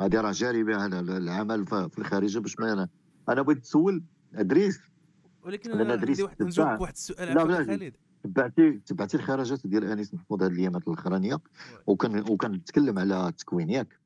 هذه 0.00 0.20
راه 0.20 0.32
جاري 0.32 0.64
بها 0.64 0.86
العمل 0.86 1.66
في 1.66 1.98
الخارج 1.98 2.38
باش 2.38 2.58
ما 2.58 2.72
أنا 2.72 2.88
أنا 3.28 3.42
بغيت 3.42 3.58
نسول 3.58 4.02
أدريس. 4.34 4.80
ولكن 5.42 5.72
أنا 5.72 5.92
عندي 5.92 6.22
واحد 6.22 6.42
نجاوبك 6.42 6.80
واحد 6.80 6.92
السؤال 6.92 7.34
لا 7.34 7.64
خالد. 7.64 7.94
تبعتي 8.24 8.72
تبعتي 8.72 9.16
الخرجات 9.16 9.66
ديال 9.66 9.84
أنيس 9.84 10.14
محفوظ 10.14 10.42
هذه 10.42 10.52
الأيامات 10.52 10.88
الأخرانية. 10.88 11.40
وكان 11.86 12.24
وكنتكلم 12.30 12.98
على 12.98 13.28
التكوين 13.28 13.70
ياك 13.70 13.98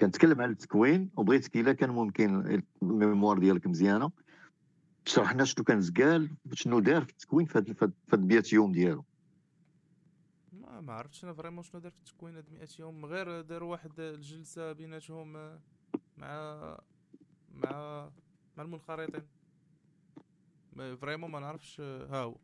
كنتكلم 0.00 0.40
على 0.40 0.50
التكوين 0.50 1.10
وبغيتك 1.16 1.56
إلا 1.56 1.72
كان 1.72 1.90
ممكن 1.90 2.62
الميموار 2.82 3.38
ديالك 3.38 3.66
مزيانة. 3.66 4.10
تشرح 5.04 5.34
لنا 5.34 5.44
شنو 5.44 5.64
كان 5.64 5.80
زقال 5.80 6.30
شنو 6.52 6.80
دار 6.80 7.04
في 7.04 7.10
التكوين 7.10 7.46
في 7.46 7.58
هاد 7.58 7.92
البيات 8.12 8.52
يوم 8.52 8.72
ديالو. 8.72 9.04
ما 10.52 10.80
ما 10.80 10.92
عرفتش 10.92 11.24
أنا 11.24 11.32
vraiment 11.32 11.62
شنو 11.62 11.80
دار 11.80 11.92
في 11.92 11.98
التكوين 11.98 12.36
هاد 12.36 12.52
100 12.52 12.68
يوم 12.78 13.06
غير 13.06 13.40
داروا 13.40 13.70
واحد 13.70 14.00
الجلسة 14.00 14.72
بيناتهم 14.72 15.32
مع 16.16 16.78
مع 17.54 18.10
مع 18.56 18.64
المنخرطين. 18.64 19.26
vraiment 20.76 21.30
ما 21.30 21.40
نعرفش 21.40 21.80
ها 21.80 22.22
هو 22.22 22.36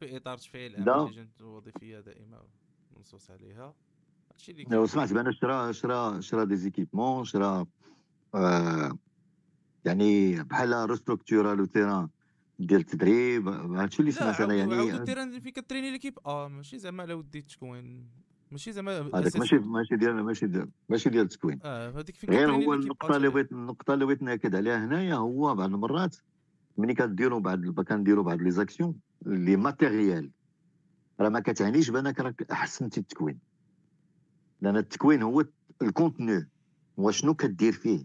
في 0.00 0.16
إطار 0.16 0.38
تفعيل 0.38 0.76
اللجنه 0.76 1.28
الوظيفيه 1.40 2.00
دائمة 2.00 2.42
منصوص 2.96 3.30
عليها. 3.30 3.74
هادشي 4.38 4.52
اللي 4.52 4.86
سمعت 4.86 5.12
بان 5.12 5.32
شرا 5.32 5.72
شرا 5.72 6.20
شرا 6.20 6.44
des 6.44 6.56
équipements 6.56 7.24
شرا 7.24 7.66
آه 8.34 8.98
يعني 9.84 10.42
بحال 10.42 10.90
restructura 10.90 11.54
le 11.54 11.64
terrain 11.64 12.08
ديال 12.58 12.80
التدريب 12.80 13.48
هادشي 13.48 14.00
اللي 14.00 14.12
سمعت 14.12 14.40
أنا 14.40 14.54
يعني 14.54 14.74
عاود 14.74 14.94
ال 14.94 15.00
terrain 15.00 15.40
فين 15.40 15.50
كتريني 15.50 15.90
l'équipe 15.90 16.18
آه 16.26 16.48
ماشي 16.48 16.78
زعما 16.78 17.02
على 17.02 17.14
ودي 17.14 17.38
التكوين 17.38 18.08
ماشي 18.50 18.72
زعما 18.72 19.10
هذاك 19.14 19.36
ماشي 19.36 19.58
ماشي 19.58 19.96
ديال 19.96 20.24
ماشي 20.24 20.46
ديال 20.46 20.68
ماشي 20.88 21.10
ديال 21.10 21.24
التكوين 21.24 21.60
آه 21.64 21.90
هذيك 21.90 22.16
فين 22.16 22.30
غير 22.30 22.50
هو 22.50 22.74
النقطه 22.74 23.16
اللي 23.16 23.28
بغيت 23.28 23.52
النقطه 23.52 23.94
اللي 23.94 24.04
بغيت 24.04 24.22
ناكد 24.22 24.54
عليها 24.54 24.84
هنايا 24.84 25.14
هو 25.14 25.54
بعض 25.54 25.70
المرات 25.70 26.16
ملي 26.78 26.94
كديروا 26.94 27.40
بعض 27.40 27.80
كنديروا 27.80 28.24
بعض 28.24 28.42
les 28.42 28.50
actions 28.50 28.94
les 29.26 29.56
matériels 29.56 30.30
راه 31.20 31.28
ما 31.28 31.40
كتعنيش 31.40 31.90
بانك 31.90 32.20
راك 32.20 32.50
احسنتي 32.50 33.00
التكوين 33.00 33.47
لأن 34.60 34.76
التكوين 34.76 35.22
هو 35.22 35.44
ال 35.82 35.90
contenu 35.90 36.48
هو 36.98 37.10
شنو 37.10 37.34
كدير 37.34 37.72
فيه؟ 37.72 38.04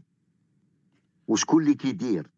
وشكون 1.28 1.64
اللي 1.64 1.74
كيدير؟ 1.74 2.30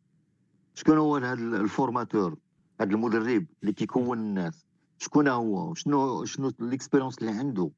شكون 0.75 0.97
هو 0.97 1.15
هذا 1.15 1.33
ال 1.33 1.43
formateur؟ 1.43 2.37
هذا 2.81 2.91
المدرب 2.91 3.45
اللي 3.61 3.73
كيكون 3.73 4.19
الناس. 4.19 4.65
شكون 4.97 5.27
هو؟ 5.27 5.73
شنو 5.73 6.25
شنو 6.25 6.51
l'expérience 6.59 7.17
اللي 7.17 7.31
عنده؟ 7.31 7.71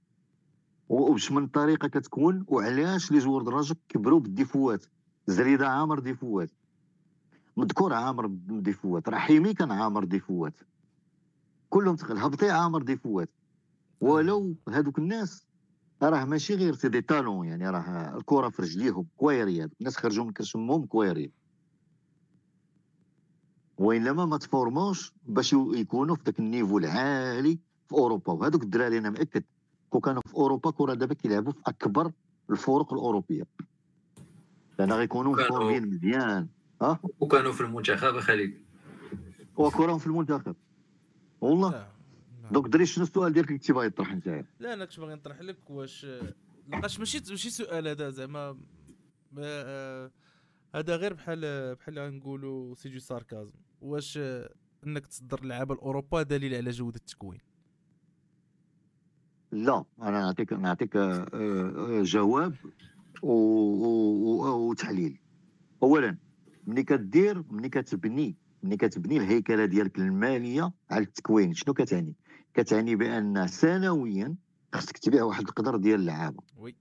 وباش 0.89 1.31
من 1.31 1.47
طريقة 1.47 1.87
كتكون؟ 1.87 2.45
وعلاش 2.47 3.11
les 3.11 3.19
joueurs 3.19 3.41
د 3.41 3.50
الرجاء 3.50 3.75
كبروا 3.89 4.19
بالديفوات؟ 4.19 4.85
زريدة 5.27 5.67
عامر 5.67 5.99
ديفوات. 5.99 6.51
مذكور 7.57 7.93
عامر 7.93 8.27
ديفوات 8.49 9.09
رحيمي 9.09 9.53
كان 9.53 9.71
عامر 9.71 10.03
ديفوات. 10.03 10.53
كلهم 11.69 11.95
تقل 11.95 12.17
هبطي 12.17 12.49
عامر 12.49 12.81
ديفوات. 12.81 13.29
ولو 14.01 14.55
هذوك 14.69 14.99
الناس 14.99 15.46
راه 16.03 16.25
ماشي 16.25 16.55
غير 16.55 16.75
c'est 16.75 16.89
des 16.89 17.01
talents 17.01 17.47
يعني 17.47 17.69
راه 17.69 18.17
الكرة 18.17 18.49
في 18.49 18.61
رجليهم 18.61 19.07
كويريات 19.17 19.71
الناس 19.79 19.97
خرجوا 19.97 20.25
من 20.25 20.31
كرش 20.31 20.62
مهم 20.62 20.85
كويريات 20.85 21.31
وإنما 23.77 24.25
ما 24.25 24.37
تفورموش 24.37 25.13
باش 25.25 25.53
يكونوا 25.53 26.15
في 26.15 26.21
ذاك 26.25 26.39
ال 26.39 26.45
niveau 26.45 26.77
العالي 26.77 27.59
في 27.89 27.93
أوروبا. 27.93 28.33
وهذوك 28.33 28.63
الدراري 28.63 28.97
أنا 28.97 29.09
مأكد 29.09 29.43
كون 29.89 30.01
كانوا 30.01 30.21
في 30.25 30.35
أوروبا 30.35 30.71
كراه 30.71 30.93
دابا 30.93 31.13
كيلعبوا 31.13 31.51
في 31.51 31.59
أكبر 31.67 32.11
الفرق 32.49 32.93
الأوروبية. 32.93 33.43
لأن 34.79 34.91
غيكونوا 34.91 35.35
مفورمين 35.35 35.87
مزيان. 35.89 36.47
ها؟ 36.81 36.99
وكانوا 37.19 37.51
في 37.51 37.61
المنتخب 37.61 38.19
خالد 38.19 38.53
وكراهم 39.57 39.97
في 39.97 40.07
المنتخب. 40.07 40.55
والله. 41.41 41.87
donc 42.51 42.67
دري 42.67 42.85
شنو 42.85 43.03
السؤال 43.03 43.33
ديالك 43.33 43.47
اللي 43.47 43.59
كنتي 43.59 43.73
باغي 43.73 43.89
تطرح 43.89 44.11
انت 44.11 44.45
لا 44.59 44.73
أنا 44.73 44.85
كنت 44.85 44.99
باغي 44.99 45.15
نطرح 45.15 45.41
لك 45.41 45.69
واش 45.69 46.07
لقاش 46.69 46.99
ماشي 46.99 47.21
ماشي 47.29 47.49
سؤال 47.49 47.87
هذا 47.87 48.09
زعما 48.09 48.57
آه، 49.39 50.11
هذا 50.75 50.95
غير 50.95 51.13
بحال 51.13 51.75
بحال 51.75 52.17
نقولوا 52.17 52.75
سي 52.75 52.89
جو 52.89 52.99
ساركازم. 52.99 53.51
واش 53.81 54.19
إنك 54.87 55.07
تصدر 55.07 55.43
لعابة 55.43 55.75
لاوروبا 55.75 56.23
دليل 56.23 56.55
على 56.55 56.69
جودة 56.69 56.99
التكوين؟ 56.99 57.39
لا 59.51 59.85
أنا 60.01 60.11
نعطيك 60.19 60.53
نعطيك 60.53 60.95
آه، 60.95 61.25
آه، 61.33 62.03
جواب 62.03 62.55
وتحليل. 63.23 65.19
اولا 65.83 66.17
ملي 66.67 66.83
كدير 66.83 67.43
ملي 67.51 67.69
كتبني 67.69 68.35
ملي 68.63 68.77
كتبني 68.77 69.17
الهيكلة 69.17 69.65
ديالك 69.65 69.99
المالية 69.99 70.71
على 70.91 71.03
التكوين 71.03 71.53
شنو 71.53 71.73
كتعني؟ 71.73 72.15
كتعني 72.57 72.95
بأن 72.95 73.47
سنويا 73.47 74.35
خصك 74.73 74.97
تبيع 74.97 75.23
واحد 75.23 75.47
القدر 75.47 75.77
ديال 75.77 75.99
اللعابه 75.99 76.43
oui. 76.57 76.75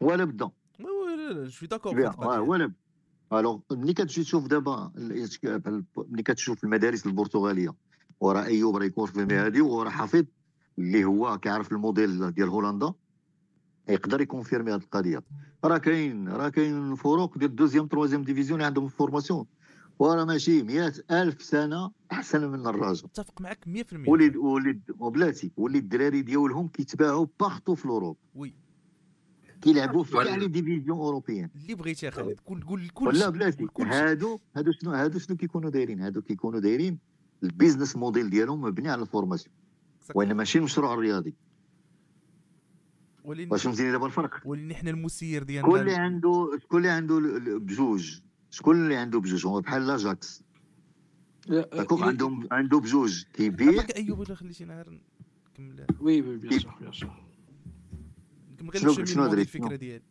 ولا 0.00 0.24
بدا. 0.24 0.50
oui 0.80 1.66
d'accord 1.66 2.00
ولا 2.40 2.66
بدا. 2.66 2.74
alors 3.32 3.60
ملي 3.72 3.92
كتجي 3.92 4.22
تشوف 4.22 4.46
دابا 4.46 4.92
ملي 5.96 6.22
كتشوف 6.22 6.64
المدارس 6.64 7.06
البرتغالية 7.06 7.74
وراه 8.20 8.44
ايوب 8.44 8.76
راه 8.76 8.84
يكون 8.84 9.06
في 9.06 9.20
هذه 9.20 9.62
وراه 9.62 9.90
حفيظ 9.90 10.24
اللي 10.78 11.04
هو 11.04 11.38
كيعرف 11.38 11.72
الموديل 11.72 12.32
ديال 12.32 12.48
هولندا 12.48 12.92
يقدر 13.88 14.20
يكونفيرمي 14.20 14.72
هذه 14.72 14.80
القضية. 14.80 15.22
راه 15.64 15.78
كاين 15.78 16.28
راه 16.28 16.48
كاين 16.48 16.94
فرق 16.94 17.38
ديال 17.38 17.56
deuxième 17.56 17.86
troisième 17.86 18.22
division 18.22 18.60
اللي 18.60 18.66
عندهم 18.66 18.88
formation. 18.88 19.46
وراه 19.98 20.24
ماشي 20.24 20.62
مئة 20.62 20.94
ألف 21.10 21.42
سنة 21.42 21.90
أحسن 22.12 22.50
من 22.50 22.66
الرجاء 22.66 23.04
متفق 23.04 23.40
معك 23.40 23.64
100% 23.66 24.08
وليد 24.08 24.36
وليد 24.36 24.80
وبلاتي 24.98 25.52
وليد 25.56 25.82
الدراري 25.82 26.22
ديالهم 26.22 26.68
كيتباعوا 26.68 27.26
partout 27.40 27.74
في 27.74 27.88
l'Europe. 27.88 28.16
oui. 28.34 28.54
كيلعبوا 29.62 30.04
في 30.04 30.12
كاع 30.12 30.36
les 30.36 30.48
divisions 30.48 30.98
européennes 30.98 31.50
اللي 31.62 31.74
بغيتي 31.74 32.06
يا 32.06 32.10
خالد. 32.10 32.40
قول 32.46 32.62
قول 32.62 32.88
كل 32.88 33.06
ولا 33.06 33.28
بلاتي 33.28 33.66
هادو 33.80 34.38
هادو 34.56 34.72
شنو 34.72 34.90
هادو 34.90 35.18
شنو 35.18 35.36
كيكونوا 35.36 35.70
دايرين؟ 35.70 36.00
هادو 36.00 36.22
كيكونوا 36.22 36.60
دايرين 36.60 36.98
ال 37.42 37.48
business 37.48 37.96
model 37.96 38.30
ديالهم 38.30 38.60
مبني 38.60 38.88
على 38.88 39.02
ال 39.02 39.07
formation. 39.07 39.54
وإنما 40.14 40.34
ماشي 40.34 40.58
المشروع 40.58 40.94
الرياضي 40.94 41.34
واش 43.24 43.62
فهمتيني 43.62 43.92
دابا 43.92 44.06
الفرق؟ 44.06 44.40
ولين 44.44 44.74
حنا 44.74 44.90
المسير 44.90 45.42
ديالنا. 45.42 45.68
شكون 45.68 45.80
اللي 45.80 45.94
عنده 45.94 46.58
شكون 46.62 46.78
اللي 46.78 46.90
عنده 46.90 47.20
بجوج؟ 47.58 48.20
شكون 48.50 48.84
اللي 48.84 48.96
عنده 48.96 49.20
بجوج 49.20 49.46
هو 49.46 49.60
بحال 49.60 49.86
l'Ajax 49.86 50.42
d'accord 51.48 52.04
عندهم 52.04 52.48
عنده 52.50 52.80
بجوج 52.80 53.24
كيبيع 53.32 53.86
أيوب 53.96 54.18
ولا 54.18 54.34
خليتينا 54.34 54.74
غير 54.74 55.00
نكمل 55.52 55.86
oui 56.00 56.22
oui 56.22 56.36
bien 56.36 56.58
sûr 56.58 56.74
bien 56.80 56.92
sûr 56.92 57.10
شنو 58.74 59.04
شنو 59.04 59.32
الفكرة 59.32 59.76
ديالي. 59.76 60.04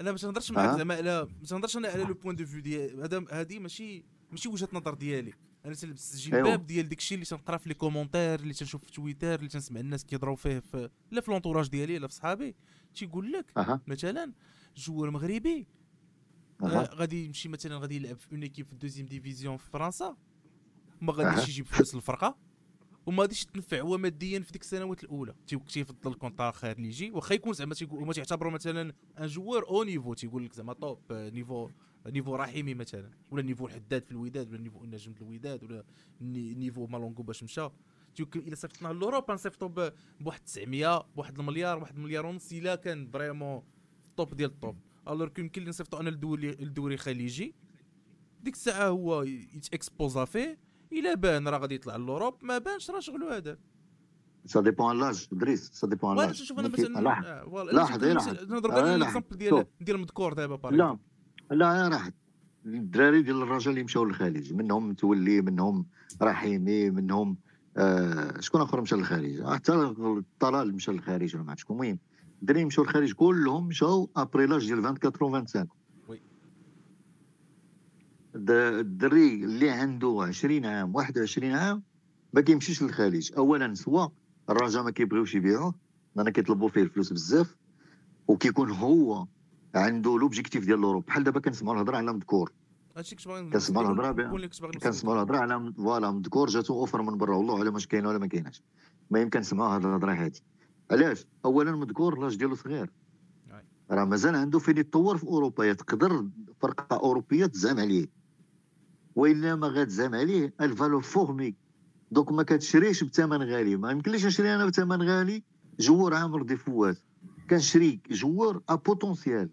أنا 0.00 0.10
باش 0.10 0.24
نهضرش 0.24 0.50
معاك 0.50 0.76
زعما 0.76 0.94
على 0.94 1.28
باش 1.40 1.52
نهضرش 1.52 1.76
أنا 1.76 1.88
على 1.88 2.04
le 2.04 2.14
point 2.14 2.36
de 2.36 2.46
vue 2.46 2.60
ديال 2.60 3.00
هذا 3.00 3.24
هذه 3.30 3.58
ماشي 3.58 4.04
ماشي 4.30 4.48
وجهة 4.48 4.68
نظر 4.72 4.94
ديالي. 4.94 5.32
أنا 5.64 5.74
تلبس 5.74 6.14
الجلباب 6.14 6.46
أيوه. 6.46 6.56
ديال 6.56 6.88
داك 6.88 6.98
الشيء 6.98 7.14
اللي 7.14 7.26
تنقرا 7.26 7.56
في 7.56 7.68
les 7.68 7.74
commentaires 7.74 8.40
اللي 8.40 8.54
تنشوف 8.54 8.84
في 8.84 8.92
تويتر 8.92 9.34
اللي 9.34 9.48
تنسمع 9.48 9.80
الناس 9.80 10.04
كيهضروا 10.04 10.36
فيه 10.36 10.58
في 10.58 10.90
لا 11.10 11.20
في 11.20 11.30
l'entourage 11.30 11.68
ديالي 11.68 11.98
لا 11.98 12.06
في 12.08 12.14
صحابي. 12.14 12.54
تيقول 12.94 13.32
لك 13.32 13.52
أه. 13.56 13.80
مثلا 13.86 14.32
joueur 14.76 15.10
مغربي 15.10 15.66
غادي 16.62 17.24
يمشي 17.24 17.48
مثلا 17.48 17.78
غادي 17.78 17.96
يلعب 17.96 18.16
في 18.16 18.32
une 18.32 18.42
équipe 18.42 18.66
في 18.66 18.72
ال 18.72 18.76
deuxième 18.76 19.06
division 19.06 19.56
في 19.56 19.70
فرنسا 19.70 20.16
ما 21.00 21.12
غاديش 21.12 21.48
يجيب 21.48 21.66
فلوس 21.66 21.94
للفرقه 21.94 22.36
وما 23.06 23.22
غاديش 23.22 23.42
يتنفع 23.42 23.80
هو 23.80 23.98
ماديا 23.98 24.40
في 24.40 24.52
ديك 24.52 24.62
السنوات 24.62 25.04
الأولى. 25.04 25.34
تيفضل 25.46 26.12
ال 26.12 26.17
contrat 26.17 26.50
خليجي 26.50 27.10
واخا 27.10 27.34
يكون 27.34 27.52
زعما 27.52 27.74
هما 27.90 28.12
تيعتبروا 28.12 28.52
مثلا 28.52 28.92
ان 29.18 29.26
joueur 29.26 29.68
haut 29.68 29.82
niveau 29.82 30.14
تيقول 30.14 30.44
لك 30.44 30.52
زعما 30.52 30.72
top 30.72 30.98
niveau 31.10 31.70
niveau 32.06 32.36
رحيمي 32.36 32.74
مثلا 32.74 33.10
ولا 33.30 33.42
niveau 33.42 33.66
الحداد 33.66 34.04
في 34.04 34.12
الوداد 34.12 34.48
ولا 34.48 34.60
niveau 34.60 34.84
النجم 34.84 35.12
في 35.12 35.22
الوداد 35.22 35.64
ولا 35.64 35.84
niveau 36.20 36.86
مالونغو 36.86 37.22
باش 37.22 37.42
مشى. 37.42 37.68
يمكن 38.20 38.40
إلا 38.40 38.54
صيفطناه 38.54 38.92
لأوروبا 38.92 39.34
نصيفطو 39.34 39.68
بواحد 40.20 40.40
900 40.40 41.06
بواحد 41.16 41.38
المليار 41.38 41.78
بواحد 41.78 41.96
المليار 41.96 42.26
ونص 42.26 42.52
إلا 42.52 42.74
كان 42.74 43.06
vraiment 43.06 43.62
top 44.16 44.34
ديال 44.34 44.50
ال 44.50 44.57
top 44.57 44.76
alors 45.08 45.28
يمكن 45.38 45.62
لي 45.62 45.68
نصيفطو 45.68 46.00
أنا 46.00 46.10
لدوري 46.10 46.50
لدوري 46.50 46.96
خليجي 46.96 47.54
ديك 48.42 48.54
الساعة 48.54 48.88
هو 48.88 49.22
يتاكسبوزا 49.22 50.24
فيه 50.24 50.58
الا 50.92 51.14
بان 51.14 51.48
راه 51.48 51.58
غادي 51.58 51.74
يطلع 51.74 51.96
ل 51.96 52.01
Europe 52.01 52.34
ما 52.42 52.58
بانش 52.58 52.90
راه 52.90 53.00
شغلو 53.00 53.28
هذاك 53.28 53.58
ça 54.46 54.60
dépend 54.60 54.98
l'âge 55.00 55.28
دريس 55.32 55.70
ça 55.72 55.86
dépend 55.86 56.16
l'âge 56.16 56.34
شوف 56.34 56.58
أنا 56.58 56.68
مثلا 56.68 57.00
لاحظ 57.00 58.04
لاحظ 58.04 58.04
نضرب 58.52 58.74
لك 58.74 59.24
ديال 59.32 59.66
ديال 59.80 59.96
المذكور 59.96 60.32
دابا 60.32 60.68
لا 60.68 60.98
لا 61.50 61.88
راح 61.88 62.10
الدراري 62.66 63.22
ديال 63.22 63.42
الرجاء 63.42 63.70
اللي 63.70 63.84
مشاو 63.84 64.04
للخليج 64.04 64.52
منهم 64.52 64.88
متولي 64.88 65.40
منهم 65.40 65.86
رحيمي 66.22 66.90
منهم 66.90 67.36
آه 67.76 68.40
شكون 68.40 68.60
آخر 68.60 68.80
مشى 68.80 68.96
للخليج 68.96 69.44
حتى 69.44 69.72
الطلال 69.72 70.74
مشى 70.74 70.92
للخليج 70.92 71.34
ولا 71.36 71.44
ما 71.44 71.50
عرفت 71.50 71.60
شكون 71.60 71.76
المهم 71.76 71.98
الدراري 72.42 72.64
مشاو 72.64 72.84
للخليج 72.84 73.12
كلهم 73.12 73.66
مشاو 73.66 74.10
après 74.16 74.46
l'âge 74.46 74.66
ديال 74.66 74.78
24 74.78 75.30
و 75.30 75.34
25 75.34 75.68
oui. 76.08 76.20
الدري 78.34 79.44
اللي 79.44 79.70
عنده 79.70 80.24
20 80.28 80.64
عام 80.64 80.94
21 80.94 81.52
عام 81.52 81.82
ما 82.32 82.40
كيمشيش 82.40 82.82
للخليج. 82.82 83.32
اولا 83.36 83.74
soit 83.74 84.08
الرجاء 84.50 84.82
ما 84.82 84.90
كيبغيوش 84.90 85.34
يبيعوه 85.34 85.74
لأن 86.16 86.30
كيطلبوا 86.30 86.68
فيه 86.68 86.82
الفلوس 86.82 87.12
بزاف 87.12 87.56
وكيكون 88.28 88.70
هو 88.70 89.26
عنده 89.74 90.18
l'objectif 90.18 90.64
ديال 90.64 90.80
l'Europe 90.80 91.06
بحال 91.06 91.24
دابا 91.24 91.40
كنسمعوا 91.40 91.76
الهضرة 91.76 91.96
على 91.96 92.12
مذكور 92.12 92.52
هادشي 92.96 93.16
كنت 93.16 93.28
باغي 93.28 93.50
كنسمعوا 93.50 93.92
الهضرة 93.92 94.48
كنسمعوا 94.82 95.16
الهضرة 95.16 95.38
على 95.38 95.72
voilà 95.76 96.10
مذكور 96.10 96.48
جاتو 96.48 96.80
offre 96.80 97.02
من 97.02 97.18
برا. 97.18 97.36
والله 97.36 97.58
على 97.60 97.68
واش 97.68 97.86
كاينة 97.86 98.08
ولا 98.08 98.18
ما 98.18 98.26
كايناش. 98.26 98.62
المهم 99.10 99.30
كنسمعوا 99.30 99.74
هاد 99.74 99.84
الهضرة 99.84 100.12
هادي. 100.12 100.42
علاش؟ 100.90 101.26
اولا 101.44 101.72
مذكور 101.76 102.18
l'âge 102.18 102.36
ديالو 102.36 102.54
صغير. 102.54 102.90
راه 103.90 104.04
مازال 104.04 104.34
عنده 104.34 104.58
فين 104.58 104.78
يتطور 104.78 105.16
في 105.16 105.24
أوروبا 105.24 105.72
تقدر 105.72 106.26
فرقة 106.60 106.96
أوروبية 106.96 107.46
تزعم 107.46 107.78
عليه. 107.78 108.06
وإلا 109.16 109.54
ما 109.54 109.68
غاتزعم 109.68 110.14
عليه 110.14 110.54
الفالو 110.60 111.00
فورمي 111.00 111.54
donc 112.10 112.32
ما 112.32 112.42
كتشريش 112.42 113.04
بثمن 113.04 113.42
غالي. 113.42 113.76
ما 113.76 113.90
يمكنليش 113.90 114.26
نشري 114.26 114.54
أنا 114.54 114.66
بثمن 114.66 115.02
غالي 115.02 115.42
joueur 115.80 116.14
عامر 116.14 116.42
des 116.42 116.66
fois 116.66 116.98
كنشري 117.50 118.00
joueur 118.10 118.60
à 118.68 118.74
potentiel 118.74 119.50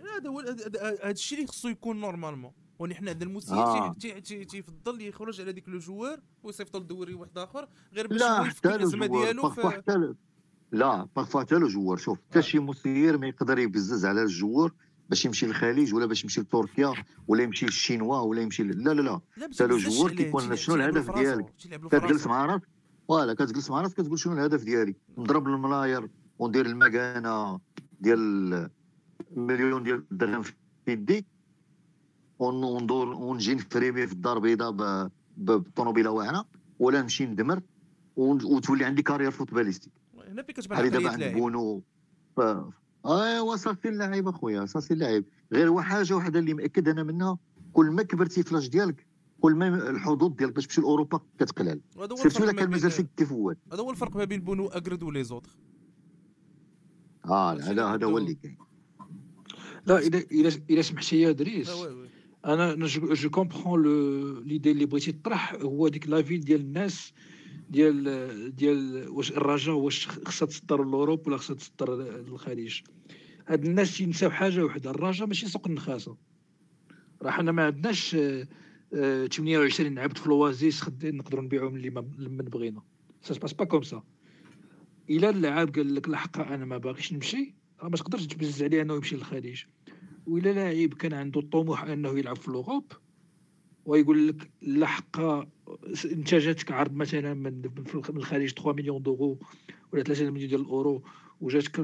هذا 0.00 0.30
هو 0.30 0.40
هذا 0.40 1.10
الشيء 1.10 1.38
اللي 1.38 1.48
خصو 1.48 1.68
يكون 1.68 2.00
normalement 2.00 2.52
ونحن 2.82 3.08
عندنا 3.08 3.30
المسير 3.30 3.56
آه. 3.56 3.92
تيفضل 4.48 5.00
يخرج 5.00 5.40
على 5.40 5.52
ديك 5.52 5.68
le 5.68 5.78
joueur 5.78 6.20
ويصيفط 6.42 6.76
لدوري 6.76 7.14
واحد 7.14 7.38
آخر 7.38 7.68
غير 7.94 8.06
باش 8.06 8.22
حتى 8.22 8.74
الأزمة 8.74 9.06
ديالو 9.06 9.50
ف... 9.50 9.80
لا 10.72 11.08
parfois 11.16 11.40
حتى 11.40 11.54
le 11.54 11.68
joueur 11.68 11.96
شوف 11.96 12.18
حتى 12.30 12.38
آه. 12.38 12.42
شي 12.42 12.58
مسير 12.58 13.18
ما 13.18 13.26
يقدر 13.26 13.58
يبزز 13.58 14.06
على 14.06 14.22
ال 14.22 14.29
joueur 14.29 14.72
باش 15.08 15.24
يمشي 15.24 15.46
للخليج 15.46 15.94
ولا 15.94 16.06
باش 16.06 16.24
يمشي 16.24 16.40
لتركيا 16.40 16.94
ولا 17.28 17.42
يمشي 17.42 17.66
للشينوا 17.66 18.18
ولا 18.18 18.42
يمشي 18.42 18.62
ل... 18.62 18.84
لا 18.84 18.90
لا 18.90 19.02
لا. 19.02 19.20
حتى 19.42 19.66
le 19.66 19.78
joueur 19.78 20.12
كيكون 20.12 20.56
شنو 20.56 20.74
الهدف 20.74 21.14
ديالك؟ 21.14 21.54
كتجلس 21.90 22.26
مع 22.26 22.46
راسك؟ 22.46 22.68
voilà 23.08 23.34
كتجلس 23.34 23.70
مع 23.70 23.80
راسك 23.80 23.96
كتقول 23.96 24.18
شنو 24.18 24.32
الهدف 24.32 24.64
ديالي؟ 24.64 24.94
نضرب 25.18 25.46
الملاير 25.46 26.08
وندير 26.38 26.66
المكانة 26.66 27.60
ديال 28.00 28.70
مليون 29.36 29.82
ديال 29.82 30.04
الدرهم 30.12 30.42
في 30.42 30.54
يدي. 30.86 31.26
وندور 32.42 33.08
ونجي 33.08 33.54
نفريمي 33.54 34.06
في 34.06 34.12
الدار 34.12 34.36
البيضاء 34.36 35.10
بالطوموبيله 35.36 36.10
واعره 36.10 36.44
ولا 36.78 37.02
نمشي 37.02 37.26
ندمر 37.26 37.60
وتولي 38.16 38.84
عندي 38.84 39.02
carrière 39.02 39.30
footballistique. 39.30 39.92
هنا 40.28 40.42
فين 40.42 40.54
كتبان 40.54 40.90
دابا 40.90 41.10
عند 41.10 41.24
بونو. 41.24 41.82
ايوا 43.06 43.56
صافي 43.56 43.88
اللاعب 43.88 44.28
أخويا 44.28 44.66
صافي 44.66 44.94
اللاعب. 44.94 45.24
غير 45.52 45.68
هو 45.68 45.80
حاجة 45.80 46.14
وحدة 46.14 46.38
اللي 46.38 46.54
مأكد 46.54 46.88
أنا 46.88 47.02
منها 47.02 47.38
كل 47.72 47.86
ما 47.86 48.02
كبرتي 48.02 48.42
في 48.42 48.54
l'âge 48.54 48.68
ديالك 48.68 49.06
كل 49.40 49.54
ما 49.54 49.90
الحظوظ 49.90 50.32
ديالك 50.32 50.54
باش 50.54 50.66
تمشي 50.66 50.80
لأوروبا 50.80 51.20
كتقلل. 51.38 51.80
surtout 52.14 52.44
إلا 52.44 52.52
كان 52.52 52.70
مازال 52.70 52.90
فيك 52.90 53.06
كيف 53.16 53.32
هو. 53.32 53.54
هذا 53.72 53.82
هو 53.82 53.90
الفرق 53.90 54.16
ما 54.16 54.24
بين 54.24 54.40
بونو 54.40 54.68
اكرد 54.68 55.02
و 55.02 55.24
les 55.24 55.33
autres 55.33 55.50
آه 57.24 57.52
هذا 57.52 57.84
هذا 57.84 58.06
هو 58.06 58.18
اللي 58.18 58.34
كاين. 58.34 58.58
لا 59.86 59.98
اذا 59.98 60.18
اذا 60.18 60.60
إذا 60.70 60.82
سمحتي 60.82 61.20
يا 61.20 61.32
دريس. 61.32 61.70
أنا 62.44 62.86
je 62.86 63.30
comprends 63.30 63.82
l'idée 64.42 64.70
اللي 64.70 64.86
بغيتي 64.86 65.12
تطرح 65.12 65.54
هو 65.54 65.88
ديك 65.88 66.08
l'avis 66.08 66.36
ديال 66.36 66.60
الناس 66.60 67.12
ديال 67.70 68.56
ديال 68.56 69.08
واش 69.08 69.32
الرجاء 69.32 69.74
واش 69.74 70.08
خصها 70.08 70.46
تسطر 70.46 70.84
ل 70.84 70.89
l'Europe 70.89 71.26
ولا 71.26 71.36
خصها 71.36 71.56
تسطر 71.56 71.96
للخليج. 71.96 72.80
هاد 73.48 73.64
الناس 73.64 73.96
تينساو 73.96 74.30
حاجة 74.30 74.64
وحدة 74.64 74.90
الرجاء 74.90 75.28
ماشي 75.28 75.48
سوق 75.48 75.68
النخاسة. 75.68 76.16
راه 77.22 77.30
حنا 77.30 77.52
ما 77.52 77.64
عندناش 77.66 78.16
28 78.90 79.98
عبد 79.98 80.18
في 80.18 80.28
l'Oasis 80.28 80.84
نقدروا 81.04 81.42
نبيعوهم 81.42 81.76
اللي 81.76 81.90
من 82.18 82.36
بغينا 82.36 82.82
ça 83.22 83.34
passe 83.34 83.52
pas 83.52 83.64
comme 83.64 83.82
ça 83.82 84.02
إلا 85.10 85.30
اللاعب 85.30 85.74
قال 85.74 85.94
لك 85.94 86.08
الحق 86.08 86.40
أنا 86.40 86.64
ما 86.64 86.78
باغيش 86.78 87.12
نمشي. 87.12 87.54
راه 87.80 87.88
ما 87.88 87.96
تقدرش 87.96 88.26
تبزز 88.26 88.62
عليه 88.62 88.82
انه 88.82 88.94
يمشي 88.94 89.16
للخليج. 89.16 89.62
وإلا 90.26 90.52
لاعب 90.52 90.94
كان 90.94 91.12
عنده 91.12 91.40
الطموح 91.40 91.84
أنه 91.84 92.18
يلعب 92.18 92.36
في 92.36 92.50
l'Europe 92.50 92.92
ويقول 93.84 94.28
لك 94.28 94.50
لحق 94.62 95.20
انت 96.04 96.34
جاتك 96.34 96.72
عرض 96.72 96.94
مثلا 96.94 97.34
من 97.34 97.62
من 98.08 98.16
الخارج 98.16 98.48
3 98.48 98.72
مليون 98.72 99.02
d'euros 99.02 99.38
ولا 99.92 100.02
3 100.02 100.30
مليون 100.30 100.48
ديال 100.48 100.60
الأورو 100.60 101.02
وجاتك 101.40 101.80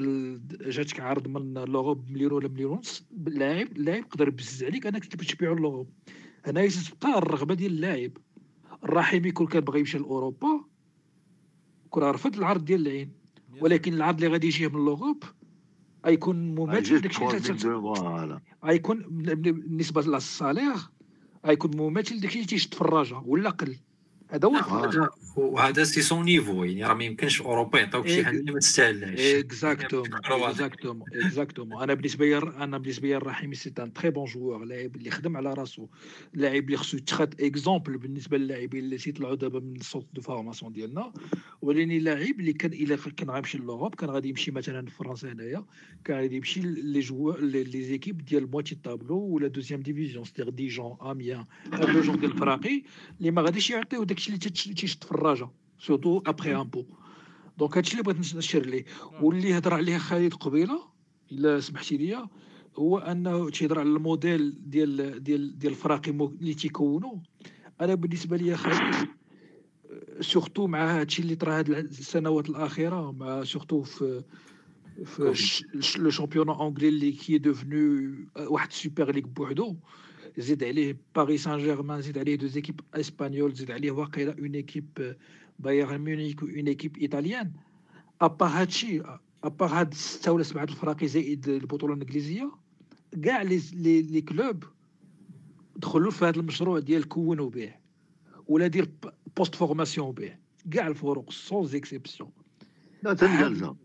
جاتك 0.67 1.01
عرض 1.01 1.29
من 1.29 1.55
l'Europe 1.55 2.11
مليون 2.11 2.33
ولا 2.33 2.49
مليون 2.49 2.73
ونص 2.73 3.05
اللاعب 3.27 3.77
اللاعب 3.77 3.99
يقدر 3.99 4.29
يبزز 4.29 4.65
عليك 4.65 4.87
أنك 4.87 5.05
تبيعو 5.05 5.55
l'Europe 5.55 5.89
هنا 6.47 6.69
تبقى 6.69 7.19
الرغبة 7.19 7.55
ديال 7.55 7.73
اللاعب. 7.73 8.13
الرحيمي 8.85 9.31
كون 9.31 9.47
كان 9.47 9.61
بغى 9.61 9.79
يمشي 9.79 9.99
لأوروبا 9.99 10.65
كون 11.91 12.03
رفض 12.03 12.37
العرض 12.37 12.65
ديال 12.65 12.81
العين. 12.87 13.13
ولكن 13.61 13.95
العرض 13.95 14.17
اللي 14.17 14.29
غادي 14.33 14.47
يجيه 14.47 14.69
من 14.69 14.85
l'Europe 14.85 15.25
غيكون 16.07 16.55
مماثل 16.55 17.01
داكشي 17.01 17.25
غيكون 18.65 19.03
بالنسبة 19.09 20.03
لل 20.03 20.19
salaire 20.19 20.75
غيكون 21.47 21.77
مماثل 21.77 22.21
داكشي 22.21 22.37
اللي 22.37 22.49
تيشد 22.49 22.75
في 22.75 22.81
الرجاء 22.81 23.23
ولا 23.27 23.51
قل. 23.51 23.77
هذا 24.31 24.49
هو 24.49 24.59
وهذا 25.37 25.85
c'est 25.85 26.03
son 26.03 26.25
niveau 26.25 26.65
يعني 26.65 26.85
راه 26.85 26.95
ما 26.95 27.05
يمكنش 27.05 27.43
اوروبا 27.43 27.79
يعطيوك 27.79 28.07
شي 28.07 28.25
حاجة 28.25 28.43
ما 28.53 28.59
تستاهلهاش. 28.59 29.21
exactement 29.21 31.07
exactement 31.25 31.83
أنا 31.83 31.95
بالنسبة 31.95 32.27
لي 32.27 32.39
أنا 32.39 32.79
بالنسبة 32.79 33.09
لي 33.09 33.17
الرحيمي 33.17 33.55
c'est 33.55 33.73
un 33.79 33.93
très 33.93 34.11
bon 34.11 34.25
joueur 34.25 34.65
لاعب 34.65 34.97
اللي 34.97 35.11
خدم 35.11 35.37
على 35.37 35.55
راسو 35.55 35.87
لاعب 36.35 36.65
اللي 36.65 36.77
خصو 36.77 36.97
يتخذ 36.97 37.29
exemple 37.41 37.99
بالنسبة 37.99 38.39
للاعبين 38.39 38.85
اللي 38.85 38.97
تيطلعوا 38.97 39.35
دابا 39.35 39.61
من 39.61 39.77
ال 39.77 39.81
centre 39.81 40.07
de 40.15 40.21
formation 40.23 40.73
ديالنا. 40.73 41.13
ولكن 41.63 41.89
لاعب 41.89 42.41
اللي 42.41 42.53
كان 42.53 42.73
إلا 42.73 42.97
كان 43.17 43.31
غيمشي 43.31 43.59
l'Europe 43.59 43.95
كان 43.95 44.11
غادي 44.11 44.29
يمشي 44.29 44.51
مثلا 44.51 44.87
لفرنسا 44.87 45.33
هنايا 45.33 45.65
كان 46.05 46.17
غادي 46.17 46.37
يمشي 46.37 46.61
les 46.61 47.01
joueurs 47.01 47.41
les 47.41 47.83
équipes 47.83 48.25
ديال 48.25 48.51
moitié 48.51 48.75
tableau 48.75 49.19
ولا 49.19 49.49
deuxième 49.49 49.81
division 49.81 50.25
style 50.25 50.49
Dijon 50.51 50.97
Amiens 51.03 51.45
هاد 51.73 51.91
le 51.91 52.01
genre 52.01 52.21
ديال 52.21 52.33
الفراقي 52.33 52.83
اللي 53.21 53.31
ما 53.31 53.43
غاديش 53.43 53.71
يعطيو 53.71 54.05
داكشي 54.19 54.65
اللي 54.65 54.75
تيشد 54.75 55.05
في 55.05 55.13
الرجاء 55.13 55.51
surtout 55.79 56.23
après 56.27 56.55
impôts 56.55 56.85
donc 57.59 57.77
هادشي 57.77 57.93
اللي 57.93 58.03
بغيت 58.03 58.37
نشير 58.37 58.67
ليه. 58.67 58.85
واللي 59.23 59.59
هضر 59.59 59.75
عليه 59.75 59.99
خالد 59.99 60.35
قبيلة 60.35 60.81
إلا 61.33 61.61
سمحتي 61.61 61.97
لي 61.97 62.29
هو 62.77 62.99
أنه 62.99 63.51
تيهضر 63.51 63.79
على 63.79 63.89
الموديل 63.89 64.71
ديال 64.71 65.23
ديال 65.25 65.59
ديال 65.59 65.73
الفراقي 65.73 66.11
اللي 66.11 66.55
تيكونوا 66.55 67.17
أنا 67.81 67.95
بالنسبة 67.95 68.37
لي 68.37 68.57
خالد 68.57 69.09
surtout 70.21 70.67
مع 70.67 71.01
هادشي 71.01 71.23
اللي 71.23 71.35
طرا 71.35 71.59
هاد 71.59 71.69
السنوات 71.71 72.49
الأخيرة 72.51 73.13
مع 73.13 73.45
surtout 73.45 73.83
في 73.83 74.23
في 75.05 75.35
le 75.99 76.11
championnat 76.11 76.51
anglais 76.51 76.89
اللي 76.89 77.13
qui 77.13 77.39
devenu 77.39 78.15
واحد 78.37 78.73
super 78.73 79.13
ligue 79.13 79.27
بوحدو. 79.27 79.77
زيد 80.39 80.65
عليه 80.65 80.97
باريس 81.15 81.45
سان 81.45 81.59
جيرمان 81.59 82.03
زيد 82.03 82.19
عليه 82.19 82.37
deux 82.37 82.47
équipes 82.47 82.81
espagnoles 82.95 83.53
زيد 83.53 83.71
عليه 83.71 83.91
واقيلا 83.91 84.39
une 84.39 84.55
équipe 84.55 85.17
بايرن 85.59 85.99
ميونيك 85.99 86.43
une 86.43 86.67
équipe 86.67 86.97
italienne 86.97 87.53
à 88.21 88.26
part 88.26 88.49
هادشي 88.49 89.03
à 89.45 89.49
part 89.49 89.69
هاد 89.69 89.95
ستة 89.95 90.33
ولا 90.33 90.43
سبعة 90.43 90.65
الفراقي 90.65 91.09
زائد 91.09 91.49
البطولة 91.49 91.95
الانجليزية 91.95 92.53
كاع 93.25 93.43
les 93.43 93.61
les 93.73 94.03
les 94.03 94.21
clubs 94.21 94.65
دخلوا 95.77 96.11
في 96.11 96.25
هذا 96.25 96.41
المشروع 96.41 96.79
ديال 96.79 97.09
كون 97.09 97.51
وبيع 97.51 97.75
ولا 98.47 98.67
دير 98.67 98.91
post-formation 99.37 100.13
وبيع. 100.13 100.37
كاع 100.71 100.87
الفروق 100.87 101.33
sans 101.33 101.67
exception 101.67 102.31
لا 103.03 103.15
تا 103.15 103.27
نقالزا 103.27 103.77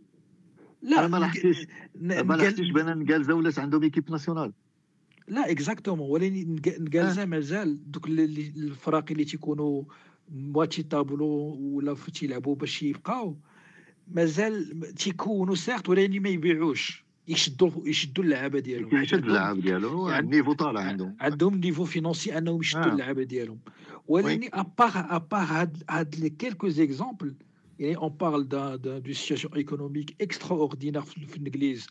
لا 0.81 1.07
ما 1.07 1.17
لاحظتيش 1.17 1.67
ما 1.95 2.33
لاحظتيش 2.33 2.69
بأن 2.71 2.99
نقالزا 2.99 3.33
ولات 3.33 3.59
عندهم 3.59 3.83
équipe 3.83 4.11
nationale 4.11 4.53
لا 5.27 5.51
exactement 5.51 6.09
ولكن 6.09 6.61
نقالزا 6.79 7.25
مازال 7.25 7.91
دوك 7.91 8.07
الفراقي 8.07 9.13
اللي 9.13 9.25
تيكونوا 9.25 9.83
moitié 10.31 10.83
tableau 10.83 11.57
ولا 11.61 11.95
تيلعبوا 12.13 12.55
باش 12.55 12.83
يبقاو 12.83 13.37
مازال 14.07 14.79
تيكونوا 14.95 15.55
certes 15.55 15.89
ولكن 15.89 16.21
ما 16.21 16.29
يبيعوش. 16.29 17.03
يشدوا 17.27 17.71
يشدوا 17.85 18.23
اللعابة 18.23 18.59
ديالهم. 18.59 19.01
يشد 19.01 19.23
اللعاب 19.23 19.65
يعني 19.65 20.19
ال 20.19 20.24
niveau 20.24 20.53
طالع 20.53 20.81
عندهم. 20.81 21.15
عندهم 21.19 21.55
niveau 21.55 21.85
financier 21.85 22.37
أنهم 22.37 22.61
يشدوا 22.61 22.85
آه. 22.85 22.93
اللعابة 22.93 23.23
ديالهم. 23.23 23.59
ولكن 24.07 24.49
à 24.53 24.61
part 24.61 24.91
à 24.95 25.05
part 25.05 25.43
هاد 25.43 25.83
هاد 25.89 26.15
les 26.15 26.29
quelques 26.29 26.69
exemples 26.69 27.35
يعني 27.79 27.97
on 27.97 28.09
parle 28.09 28.47
de 28.47 28.75
de 28.75 29.13
situations 29.13 29.53
économiques 29.53 30.15
extraordinaires 30.21 31.01
في 31.01 31.37
الانجليز 31.37 31.87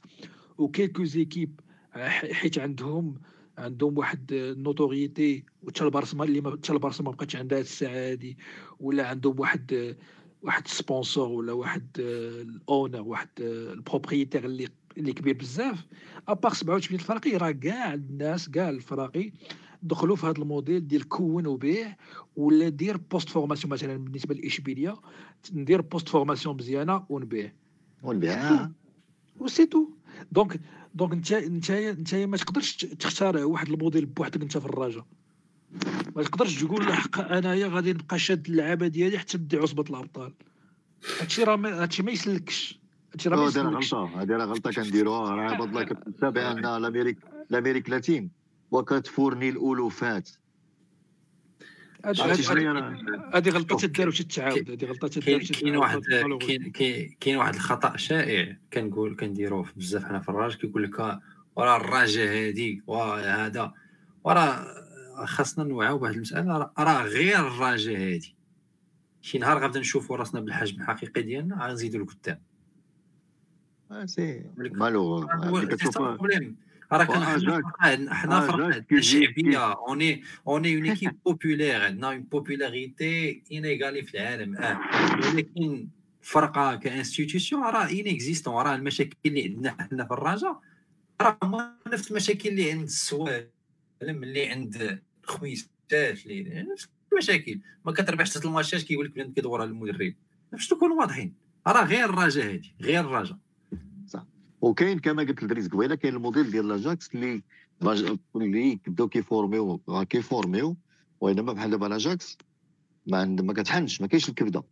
و 0.59 0.69
quelques 0.69 1.05
équipes 1.05 1.61
حيت 1.93 2.59
عندهم 2.59 3.15
عندهم 3.59 3.99
واحد 3.99 4.33
ال 4.33 4.44
notoriété 4.44 5.45
وتا 5.63 5.85
البارسا 5.85 6.25
اللي 6.25 6.57
تا 6.63 6.73
البارسا 6.73 7.03
ما 7.05 7.11
بقاتش 7.11 7.37
عندها 7.37 7.61
الساعة 7.61 8.11
هادي. 8.11 8.39
ولا 8.81 9.09
عندهم 9.09 9.41
واحد 9.41 9.97
واحد 10.43 10.69
sponsor 10.69 11.29
ولا 11.29 11.53
واحد 11.53 11.87
ال 11.99 12.16
owner 12.16 13.01
واحد 13.01 13.29
ال 13.41 13.49
propriétaire 13.49 14.45
اللي 14.45 14.69
اللي 14.99 15.13
كبير 15.13 15.35
بزاف. 15.35 15.87
à 16.29 16.33
part 16.33 16.53
87 16.53 17.01
الفرقي 17.01 17.37
راه 17.37 17.51
كاع 17.51 17.95
الناس 17.95 18.49
كاع 18.49 18.71
الفراقي 18.71 19.33
دخلوا 19.83 20.17
في 20.17 20.27
هذا 20.27 20.39
الموديل 20.39 20.89
ديال 20.89 21.09
كون 21.09 21.47
وبيع 21.47 21.97
ولا 22.37 22.69
دير 22.69 22.97
post-formation 22.97 23.73
مثلا 23.73 23.97
بالنسبة 23.97 24.35
لاشبيليه 24.35 24.95
ندير 25.53 25.81
post-formation 25.81 26.57
مزيانة 26.57 27.05
ونبيع. 27.09 27.53
والبيع 28.03 28.69
و 29.39 29.43
c'est 29.43 29.67
tout 29.67 29.89
donc 30.33 30.61
donc 30.95 31.13
انت 31.13 31.33
انت 31.33 31.71
انت 31.71 32.15
ما 32.15 32.37
تقدرش 32.37 32.77
تختار 32.77 33.37
واحد 33.37 33.69
الموديل 33.69 34.07
بوحدك 34.07 34.43
انت 34.43 34.59
في 34.59 34.67
الرجاء 34.67 35.07
ما 36.17 36.23
تقدرش 36.23 36.63
تقول 36.65 36.93
حق 36.93 37.21
أنايا 37.21 37.67
غادي 37.69 37.93
نبقى 37.93 38.19
شاد 38.19 38.47
اللعابة 38.49 38.87
ديالي 38.87 39.19
حتى 39.19 39.39
ندي 39.39 39.57
عصبة 39.57 39.85
الأبطال. 39.91 40.33
هادشي 41.21 41.45
راه 41.45 41.57
هادشي 41.57 42.03
ما 42.03 42.11
يسلكش. 42.13 42.81
هادشي 43.13 43.29
راه 43.29 43.37
ما 43.37 43.45
يسلكش. 43.47 43.95
غلطة. 43.95 44.23
هذه 44.23 44.31
راه 44.31 44.45
غلطة 44.45 44.71
كنديروها. 44.71 45.31
راه 45.35 45.65
الله 45.65 45.83
كتنسى 45.85 46.31
بان 46.31 46.59
l'Amérique 46.67 47.19
l'Amérique 47.51 47.91
latine. 47.91 48.31
وكتفورني 48.71 49.49
الألوفات 49.49 50.29
هاد- 50.29 50.41
عرفتي 50.41 50.41
شنو 50.41 50.41
هاد- 50.41 50.41
هي 51.71 51.91
راه 51.91 51.92
هذه 53.35 53.51
غلطة 53.51 53.77
تدار 53.77 54.09
وتتعاود 54.09 54.71
هذه 54.71 54.85
غلطة 54.85 55.09
تدار 55.09 55.25
كاين 55.25 55.39
كاين 55.61 55.77
واحد 55.77 56.03
كاين 57.21 57.37
واحد 57.37 57.55
الخطأ 57.55 57.97
شائع 57.97 58.57
كنقول 58.73 59.17
كنديروه 59.17 59.67
بزاف 59.77 60.05
حنا 60.05 60.21
في 60.21 60.29
الراج 60.29 60.55
كيقول 60.57 60.83
لك 60.83 61.01
آه، 61.01 61.21
وراه 61.57 61.77
الراجه 61.77 62.49
هادي 62.49 62.83
وهذا 62.87 63.73
وراه 64.25 64.67
خاصنا 65.25 65.65
نوعاو 65.65 65.99
بواحد 65.99 66.15
المسألة 66.15 66.71
راه- 66.79 67.03
غير 67.07 67.47
الراجه 67.47 67.97
هادي. 68.15 68.35
شي 69.21 69.39
نهار 69.39 69.59
غنبدا 69.59 69.81
نشوفوا 69.81 70.17
راسنا 70.17 70.41
بالحجم 70.41 70.81
الحقيقي 70.81 71.23
ديالنا 71.23 71.67
غنزيدوا 71.67 72.05
لقدام. 72.05 72.41
آه، 73.91 74.05
سي 74.07 74.45
ملك- 74.57 74.73
كان 77.05 77.23
وأجاك- 77.41 78.13
حنا 78.13 78.41
فرقة 78.41 79.01
شعبيه 79.01 79.73
on 79.73 80.23
est 80.49 80.64
on 80.64 80.75
est 80.77 80.81
une 80.81 80.85
équipe 80.85 81.19
populaire 81.27 81.83
عندنا 81.85 82.09
une 82.09 82.23
popularité 82.23 83.43
inégalée 83.53 84.03
في 84.03 84.15
العالم. 84.21 84.57
آه. 84.57 84.81
ولكن 85.35 85.89
فرقة 86.23 86.75
ك 86.77 86.83
institution 86.83 87.57
راه 87.63 87.85
inexistante 87.91 88.55
راه 88.55 88.75
المشاكل 88.75 89.17
اللي 89.27 89.43
عندنا 89.45 89.77
حنا 89.91 90.05
في 90.05 90.11
الرجاء. 90.15 90.61
راه 91.21 91.39
هما 91.43 91.77
نفس 91.93 92.11
المشاكل 92.11 92.49
اللي 92.49 92.73
عند 92.73 92.83
السوالم 92.83 93.49
اللي 94.03 94.47
عند 94.47 95.01
الخويسات 95.25 95.71
اللي 96.27 96.67
نفس 96.73 96.89
المشاكل. 97.13 97.61
ما 97.87 97.93
كتربحش 97.93 98.39
حتى 98.39 98.49
الماتشات 98.49 98.83
كيقول 98.83 99.07
لك 99.17 99.33
كيدور 99.35 99.61
على 99.61 99.71
المدرب 99.71 100.15
باش 100.53 100.73
نكونوا 100.73 101.01
واضحين. 101.01 101.35
راه 101.67 101.85
غير 101.85 102.05
الرجاء 102.05 102.47
هادي 102.53 102.75
غير 102.81 103.01
الرجاء. 103.01 103.39
وكاين 104.63 104.99
كما 104.99 105.23
قلت 105.23 105.43
لدريس 105.43 105.69
قبيلة 105.69 105.95
كاين 105.95 106.15
الموديل 106.15 106.51
ديال 106.51 106.69
لاجاكس 106.69 107.15
اللي 107.15 107.43
اللي 108.37 108.77
كبداو 108.77 109.09
كيفورميو 109.09 109.81
كيفورميو 110.09 110.77
وإنما 111.21 111.53
بحال 111.53 111.71
دابا 111.71 111.87
لاجاكس 111.87 112.39
ما 113.07 113.19
عند 113.19 113.41
ما 113.41 113.53
كتحنش 113.53 114.01
ما 114.01 114.07
كاينش 114.07 114.29
الكبدة. 114.29 114.65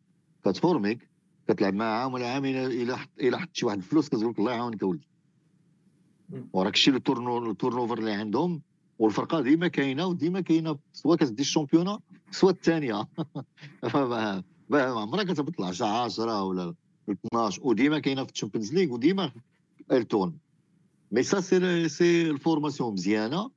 كتفورميك 0.45 1.09
كتلعب 1.49 1.75
مع 1.75 1.85
عام 1.85 2.15
ولا 2.15 2.33
عامين 2.33 2.57
إلى 2.57 2.99
حط 2.99 3.09
إلى 3.21 3.39
حط 3.39 3.49
شي 3.53 3.67
واحد 3.67 3.79
الفلوس 3.79 4.09
كتقول 4.09 4.31
لك 4.31 4.39
الله 4.39 4.53
يعاونك 4.53 4.83
اولدي. 4.83 5.09
وراك 6.53 6.77
شتي 6.77 6.91
ال 6.91 7.01
turno 7.01 7.51
ال 7.51 7.56
turnover 7.56 7.99
اللي 7.99 8.13
عندهم 8.13 8.63
والفرقة 8.99 9.41
ديما 9.41 9.69
كاينة 9.69 10.07
وديما 10.07 10.41
كاينة 10.41 10.79
سواء 10.93 11.17
كتدي 11.17 11.43
ال 11.43 11.48
championnat 11.48 12.01
سواء 12.31 12.53
الثانية. 12.53 13.09
ما 14.71 14.83
عمرها 14.83 15.25
كتهبط 15.25 15.61
ل 15.61 15.65
10 15.65 15.87
10 15.87 16.43
ولا 16.43 16.75
12 17.11 17.61
وديما 17.65 17.99
كاينة 17.99 18.25
في 18.25 18.33
ال 18.33 18.37
Champions 18.37 18.75
League 18.75 18.93
وديما 18.93 19.33
التون 19.93 20.39
mais 21.13 21.41
ça 21.41 21.55
c'est 21.55 21.89
c'est 21.89 22.31
ال 22.31 22.37
formation 22.37 22.93
مزيانه 22.93 23.51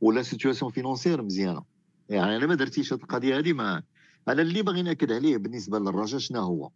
و 0.00 0.07
la 0.07 0.22
situation 0.22 0.70
financière 0.70 1.22
مزيانه 1.22 1.62
يعني 2.08 2.36
أنا 2.36 2.46
ما 2.46 2.54
درتيش 2.54 2.92
هذه 2.92 3.00
القضية 3.00 3.38
هذه 3.38 3.52
ما 3.52 3.82
أنا 4.28 4.42
اللي 4.42 4.62
باغي 4.62 4.82
ناكد 4.82 5.12
عليه 5.12 5.36
بالنسبة 5.36 5.78
للرجاء 5.78 6.20
شنو 6.20 6.40
هو. 6.40 6.70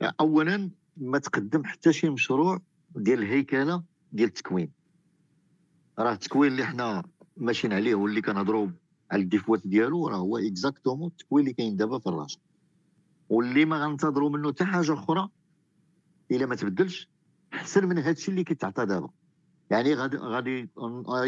يعني 0.00 0.14
اولا 0.20 0.70
ما 0.96 1.18
تقدم 1.18 1.64
حتى 1.64 1.92
شي 1.92 2.10
مشروع 2.10 2.60
ديال 2.96 3.18
الهيكلة 3.18 3.82
ديال 4.12 4.28
التكوين. 4.28 4.72
راه 5.98 6.12
التكوين 6.12 6.52
اللي 6.52 6.64
حنا 6.64 7.02
ماشيين 7.36 7.72
عليه 7.72 7.94
واللي 7.94 8.22
كنهضروا 8.22 8.68
على 9.10 9.22
ال 9.22 9.28
défauts 9.28 9.66
ديالو 9.66 10.08
راه 10.08 10.16
هو 10.16 10.38
exactement 10.38 11.08
التكوين 11.08 11.44
اللي 11.44 11.54
كاين 11.54 11.76
دابا 11.76 11.98
في 11.98 12.06
الرجاء 12.06 12.40
واللي 13.28 13.64
ما 13.64 13.84
غنتظروا 13.84 14.30
منه 14.30 14.52
حتى 14.52 14.64
حاجة 14.64 14.92
أخرى 14.94 15.28
إلا 16.30 16.46
ما 16.46 16.54
تبدلش 16.54 17.08
أحسن 17.54 17.86
من 17.88 17.98
هذا 17.98 18.10
الشيء 18.10 18.30
اللي 18.30 18.44
كيتعطى 18.44 18.86
دابا. 18.86 19.08
يعني 19.70 19.94
غادي 19.94 20.16
غادي 20.16 20.68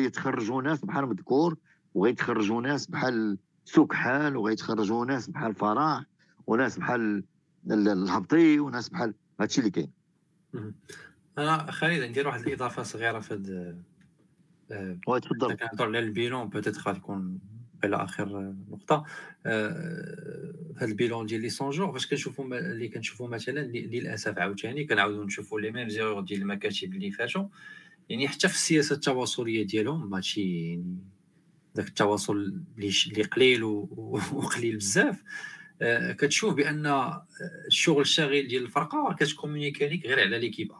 يتخرجوا 0.05 0.62
ناس 0.62 0.84
بحال 0.84 1.06
مذكور 1.06 1.56
وغيتخرجوا 1.94 2.60
ناس 2.62 2.86
بحال 2.86 3.38
سكحال 3.64 4.36
وغيتخرجوا 4.36 5.05
ناس 5.06 5.28
بحال 5.30 5.55
فرح 5.55 6.05
وناس 6.46 6.78
بحال 6.78 7.24
ال- 7.70 7.88
الهبطي 7.88 8.60
وناس 8.60 8.88
بحال 8.88 9.14
هادشي 9.40 9.60
اللي 9.60 9.70
كاين. 9.70 9.90
أنا 11.38 11.70
خالد 11.70 12.02
ندير 12.02 12.26
واحد 12.28 12.40
الإضافة 12.46 12.82
صغيرة 12.82 13.20
في 13.20 13.34
هاد 13.34 13.48
آه، 14.70 14.98
وتفضل 15.06 15.55
كنهضر 15.55 15.84
على 15.84 15.98
ال 15.98 16.07
bilan 16.07 16.48
peut-être 16.48 16.76
غادي 16.76 16.98
تكون 16.98 17.38
إلى 17.85 17.97
اخر 17.97 18.55
نقطه 18.70 19.05
هاد 20.77 20.89
ال 20.88 20.95
bilan 20.95 21.26
ديال 21.27 21.40
les 21.40 21.48
100 21.61 21.70
jours 21.70 21.92
فاش 21.93 22.06
كنشوفوا 22.06 22.44
اللي 22.44 22.89
كنشوفوا 22.89 23.28
مثلا 23.28 23.61
للاسف 23.61 24.39
عاوتاني 24.39 24.85
كنعاودوا 24.85 25.24
نشوفوا 25.24 25.61
les 25.60 25.70
mêmes 25.70 25.88
erreurs 25.88 26.20
ديال 26.20 26.40
المكاتب 26.40 26.94
اللي 26.94 27.11
فاتوا 27.11 27.48
يعني 28.09 28.28
حتى 28.28 28.48
في 28.48 28.55
السياسة 28.55 28.94
التواصلية 28.94 29.66
ديالهم 29.66 30.11
ماشي 30.11 30.69
يعني 30.69 30.98
التواصل 31.78 32.55
اللي 32.78 33.23
قليل 33.23 33.65
وقليل 33.65 34.77
بزاف. 34.77 35.23
آه، 35.82 36.12
كتشوف 36.12 36.55
بأن 36.55 36.86
آه، 36.86 37.27
الشغل 37.66 38.01
الشاغل 38.01 38.48
ديال 38.48 38.62
الفرقة 38.62 39.16
كتكومونيكي 39.19 39.89
ليك 39.89 40.06
غير 40.06 40.20
على 40.20 40.39
l'équipe 40.38 40.72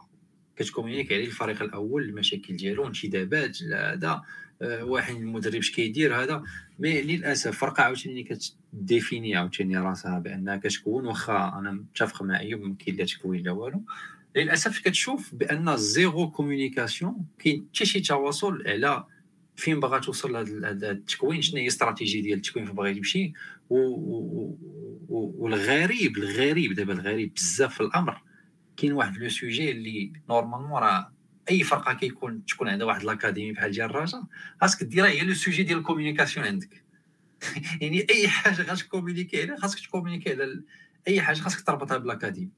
كتكومونيكي 0.55 1.15
على 1.15 1.23
الفريق 1.23 1.61
الأول 1.61 2.03
المشاكل 2.03 2.55
ديالو 2.55 2.87
انتدابات 2.87 3.63
هذا. 3.63 4.21
واحد 4.61 5.15
المدرب 5.15 5.55
اش 5.55 5.71
كيدير 5.71 6.23
هذا. 6.23 6.43
mais 6.79 7.01
للأسف 7.01 7.57
فرقة 7.59 7.83
عاوتاني 7.83 8.23
كتديفيني 8.23 9.35
عاوتاني 9.35 9.77
راسها 9.77 10.19
بأنها 10.19 10.55
كتكون 10.57 11.05
واخا 11.05 11.59
أنا 11.59 11.71
متفق 11.71 12.23
مع 12.23 12.39
ايوب 12.39 12.61
ما 12.61 12.75
كاين 12.85 12.95
لا 12.97 13.05
تكوين 13.05 13.43
لا 13.43 13.51
والو. 13.51 13.81
للأسف 14.35 14.79
كتشوف 14.79 15.35
بأن 15.35 15.77
zéro 15.77 16.31
communication 16.31 17.25
كاين 17.39 17.67
حتى 17.75 17.85
شي 17.85 17.99
تواصل 17.99 18.63
على 18.67 19.05
فين 19.55 19.79
باغا 19.79 19.99
توصل 19.99 20.35
هذا 20.65 20.91
التكوين 20.91 21.41
شنو 21.41 21.57
هي 21.57 21.63
الاستراتيجية 21.63 22.21
ديال 22.21 22.37
التكوين 22.37 22.65
فين 22.65 22.75
باغي 22.75 23.33
و- 23.69 24.55
والغريب 25.43 26.17
الغريب 26.17 26.73
دابا 26.73 26.93
الغريب 26.93 27.33
بزاف 27.33 27.73
في 27.73 27.81
الأمر. 27.81 28.21
كاين 28.77 28.93
واحد 28.93 29.17
le 29.17 29.29
sujet 29.29 29.71
اللي 29.71 30.13
normalement 30.29 30.71
راه 30.81 31.11
أي 31.49 31.63
فرقة 31.63 31.93
كيكون 31.93 32.45
تكون 32.45 32.67
عندها 32.69 32.87
واحد 32.87 33.03
l'académie 33.03 33.51
بحال 33.51 33.71
ديال 33.71 33.89
الرجاء 33.89 34.23
خاصك 34.61 34.83
ديرها 34.83 35.09
هي 35.09 35.21
le 35.21 35.33
sujet 35.33 35.63
ديال 35.63 35.77
ال 35.77 35.82
communication 35.82 36.45
عندك. 36.45 36.83
يعني 37.81 38.07
أي 38.09 38.27
حاجة 38.27 38.61
غتكومونيكي 38.61 39.41
عليها 39.41 39.57
خاصك 39.57 39.79
تكومونيكي 39.79 40.29
على 40.33 40.63
أي 41.07 41.21
حاجة 41.21 41.37
خاصك 41.39 41.61
تربطها 41.61 41.97
بال 41.97 42.06
académie. 42.06 42.49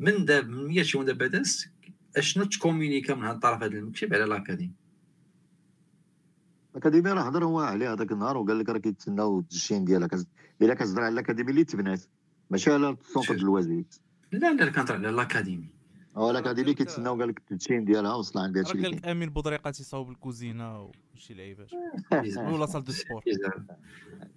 من 0.00 0.24
داب 0.24 0.48
من 0.48 0.66
100 0.68 0.84
يوم 0.94 1.04
دابا 1.04 1.26
داز 1.26 1.68
أشنو 2.16 2.44
تكومونيكا 2.44 3.14
من 3.14 3.24
هذا 3.24 3.32
الطرف 3.34 3.62
هذا 3.62 3.78
المكتب 3.78 4.14
على 4.14 4.24
ال 4.24 4.29
académie؟ 4.29 4.72
ال 6.72 6.76
académie 6.76 7.10
راه 7.12 7.22
هضر 7.22 7.44
هو 7.44 7.60
عليه 7.60 7.92
هذاك 7.92 8.12
النهار 8.12 8.36
وقال 8.36 8.58
لك 8.58 8.68
راه 8.68 8.78
كيتسناو 8.78 9.38
التدشين 9.40 9.84
ديالها 9.84 10.08
كز- 10.08 10.26
إلا 10.62 10.74
كتهضر 10.74 11.02
على 11.02 11.12
ال 11.12 11.16
académie 11.16 11.50
اللي 11.50 11.64
تبنات 11.64 12.00
ماشي 12.50 12.72
على 12.72 12.90
ال 12.90 12.96
centre 12.96 13.34
ديال 13.34 13.44
الوزير. 13.44 13.84
لا 14.32 14.52
لا 14.54 14.70
كنهضر 14.70 14.94
على 14.94 15.08
ال 15.10 15.16
académie. 15.16 15.68
هو 16.16 16.30
ال 16.30 16.35
académie 16.35 16.74
كيتسناو 16.74 17.18
قال 17.20 17.28
لك 17.28 17.38
التدشين 17.38 17.84
ديالها 17.84 18.14
وصل 18.14 18.38
عند 18.38 18.56
راه 18.58 18.62
هادشي 18.62 18.72
اللي 18.72 18.82
قال 18.82 18.90
كاين. 18.92 19.02
لك 19.04 19.08
أمين 19.16 19.30
بودريقه 19.30 19.70
تيصاوب 19.70 20.10
الكوزينة 20.10 20.90
وشي 21.14 21.34
لعيبات 21.34 21.70
و 22.54 22.58
la 22.58 22.66
salle 22.66 22.84
de 22.84 22.92
sport. 22.92 23.22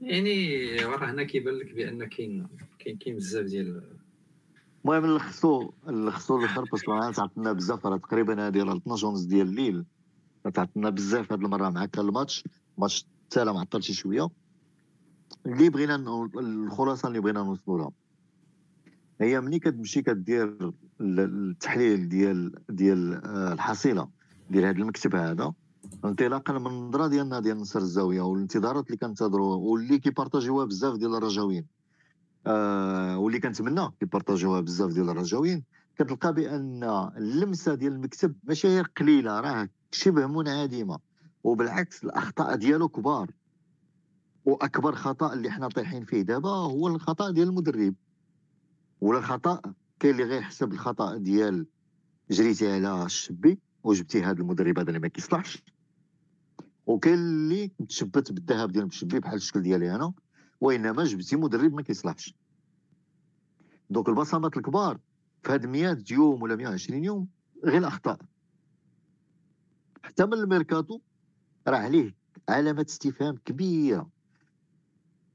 يعني 0.01 0.75
راه 0.75 1.11
هنا 1.11 1.23
كيبان 1.23 1.53
لك 1.53 1.73
بأن 1.73 2.05
كاين 2.09 2.47
كاين 2.79 2.97
كاين 2.97 3.15
بزاف 3.15 3.45
ديال 3.45 3.83
المهم 4.85 5.05
نلخصو 5.05 5.71
نلخصو 5.87 6.37
الآخر 6.39 6.63
parce 6.71 6.85
que 6.85 6.93
أنا 6.93 7.11
تعطلنا 7.11 7.51
بزاف 7.53 7.85
راه 7.85 7.97
تقريبا 7.97 8.45
هادي 8.47 8.61
راه 8.61 8.77
12 8.77 9.07
ونص 9.07 9.21
ديال 9.23 9.47
الليل 9.47 9.85
تعطلنا 10.53 10.89
بزاف 10.89 11.31
هاد 11.31 11.43
المرة 11.43 11.69
مع 11.69 11.83
هكا 11.83 12.01
الماتش. 12.01 12.43
الماتش 12.77 13.05
التالي 13.23 13.53
معطل 13.53 13.83
شي 13.83 13.93
شوية. 13.93 14.27
اللي 15.45 15.69
بغينا 15.69 15.95
الخلاصة 16.37 17.07
اللي 17.07 17.19
بغينا 17.19 17.43
نوصلوا 17.43 17.77
لها. 17.77 17.91
هي 19.21 19.41
ملي 19.41 19.59
كتمشي 19.59 20.01
كدير 20.01 20.71
التحليل 21.01 22.09
ديال 22.09 22.51
ديال 22.69 23.25
آه، 23.25 23.53
الحصيلة 23.53 24.07
ديال 24.49 24.65
هذا 24.65 24.77
المكتب 24.77 25.15
هذا. 25.15 25.53
انطلاقا 26.05 26.53
من 26.53 26.67
النظره 26.67 27.07
ديالنا 27.07 27.39
ديال 27.39 27.57
نصر 27.57 27.79
الزاوية 27.79 28.21
والانتظارات 28.21 28.87
اللي 28.87 28.97
كنتظروا 28.97 29.55
واللي 29.55 29.99
كيبارطاجيوها 29.99 30.65
بزاف 30.65 30.97
ديال 30.97 31.15
الرجاويين. 31.15 31.65
آه 32.47 33.17
واللي 33.17 33.39
كنتمنى 33.39 33.89
كيبارطاجيوها 33.99 34.61
بزاف 34.61 34.91
ديال 34.93 35.09
الرجاويين. 35.09 35.63
كتلقى 35.97 36.33
بأن 36.33 36.83
اللمسة 37.17 37.75
ديال 37.75 37.93
المكتب 37.93 38.35
ماشي 38.43 38.67
غير 38.67 38.91
قليلة 38.97 39.39
راه 39.39 39.69
شبه 39.91 40.27
منعدمة. 40.27 40.99
وبالعكس 41.43 42.03
الأخطاء 42.03 42.55
ديالو 42.55 42.89
كبار. 42.89 43.31
وأكبر 44.45 44.95
خطأ 44.95 45.33
اللي 45.33 45.51
حنا 45.51 45.67
طايحين 45.67 46.05
فيه 46.05 46.21
دابا 46.21 46.49
هو 46.49 46.87
الخطأ 46.87 47.31
ديال 47.31 47.47
المدرب. 47.47 47.95
ولا 49.01 49.19
الخطأ 49.19 49.61
كاين 50.03 50.15
اللي 50.15 50.23
غيحسب 50.35 50.73
الخطأ 50.73 51.17
ديال 51.17 51.65
جريتي 52.31 52.71
على 52.71 53.05
الشبي 53.05 53.59
وجبتي 53.84 54.23
هذا 54.23 54.41
المدرب 54.41 54.80
هذا 54.80 54.88
اللي 54.88 54.99
ما 54.99 55.07
كيصلحش. 55.07 55.63
وكاين 56.85 57.13
اللي 57.13 57.71
تشبت 57.89 58.31
بالذهب 58.31 58.71
ديال 58.71 58.84
المشبي 58.84 59.19
بحال 59.19 59.35
الشكل 59.35 59.61
ديالي 59.61 59.95
أنا 59.95 60.13
وإنما 60.61 61.03
جبتي 61.03 61.35
مدرب 61.35 61.73
ما 61.73 61.81
كيصلحش. 61.81 62.35
donc 63.89 64.09
البصمات 64.09 64.57
الكبار 64.57 64.99
في 65.43 65.51
هاد 65.51 65.65
100 65.65 65.97
يوم 66.11 66.41
ولا 66.41 66.55
120 66.55 67.03
يوم 67.03 67.27
غير 67.65 67.77
الاخطاء 67.77 68.17
حتى 70.03 70.25
من 70.25 70.34
الميركاتو 70.34 70.99
راه 71.67 71.77
عليه 71.77 72.15
علامه 72.49 72.85
استفهام 72.89 73.35
كبيرة 73.45 74.09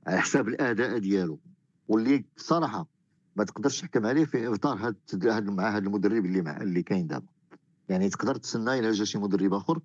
على 0.06 0.20
حساب 0.20 0.48
الأداء 0.48 0.98
ديالو. 0.98 1.40
واللي 1.88 2.24
بصراحة 2.36 2.97
ما 3.38 3.44
تقدرش 3.44 3.80
تحكم 3.80 4.06
عليه 4.06 4.24
في 4.24 4.54
إطار 4.54 4.94
هاد 5.24 5.50
مع 5.50 5.68
هذا 5.70 5.78
المدرب 5.78 6.24
اللي 6.24 6.42
مع 6.42 6.56
اللي 6.56 6.82
كاين 6.82 7.06
دابا. 7.06 7.26
يعني 7.88 8.08
تقدر 8.08 8.36
تسنى 8.36 8.78
إلى 8.78 8.90
جا 8.90 9.04
شي 9.04 9.18
مدرب 9.18 9.54
آخر 9.54 9.80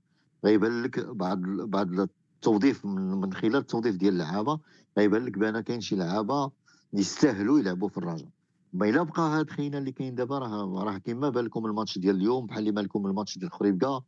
غيبان 0.46 0.84
لك 0.84 1.00
بعد 1.00 1.42
بعد 1.42 2.00
التوظيف 2.00 2.86
من, 2.86 3.34
خلال 3.34 3.56
التوظيف 3.56 3.96
ديال 3.96 4.14
اللعابة 4.14 4.60
غيبان 4.98 5.26
لك 5.26 5.38
بأن 5.38 5.60
كاين 5.60 5.82
شي 5.82 5.96
لعابة 5.96 6.52
يستاهلوا 6.94 7.60
يلعبوا 7.60 7.90
في 7.90 7.98
الرجاء. 7.98 8.30
mais 8.74 8.90
إلا 8.90 9.04
بقى 9.04 9.22
هاد 9.22 9.50
خينا 9.50 9.78
اللي 9.78 9.92
كاين 9.92 10.16
دابا 10.16 10.38
راه 10.40 10.84
راه 10.84 10.98
كيما 10.98 11.30
بان 11.30 11.46
لكم 11.46 11.66
الماتش 11.66 11.98
ديال 11.98 12.16
اليوم 12.16 12.46
بحال 12.46 12.60
اللي 12.60 12.72
بان 12.72 12.86
لكم 12.86 13.06
الماتش 13.08 13.38
ديال 13.38 13.52
خريبكا 13.52 14.02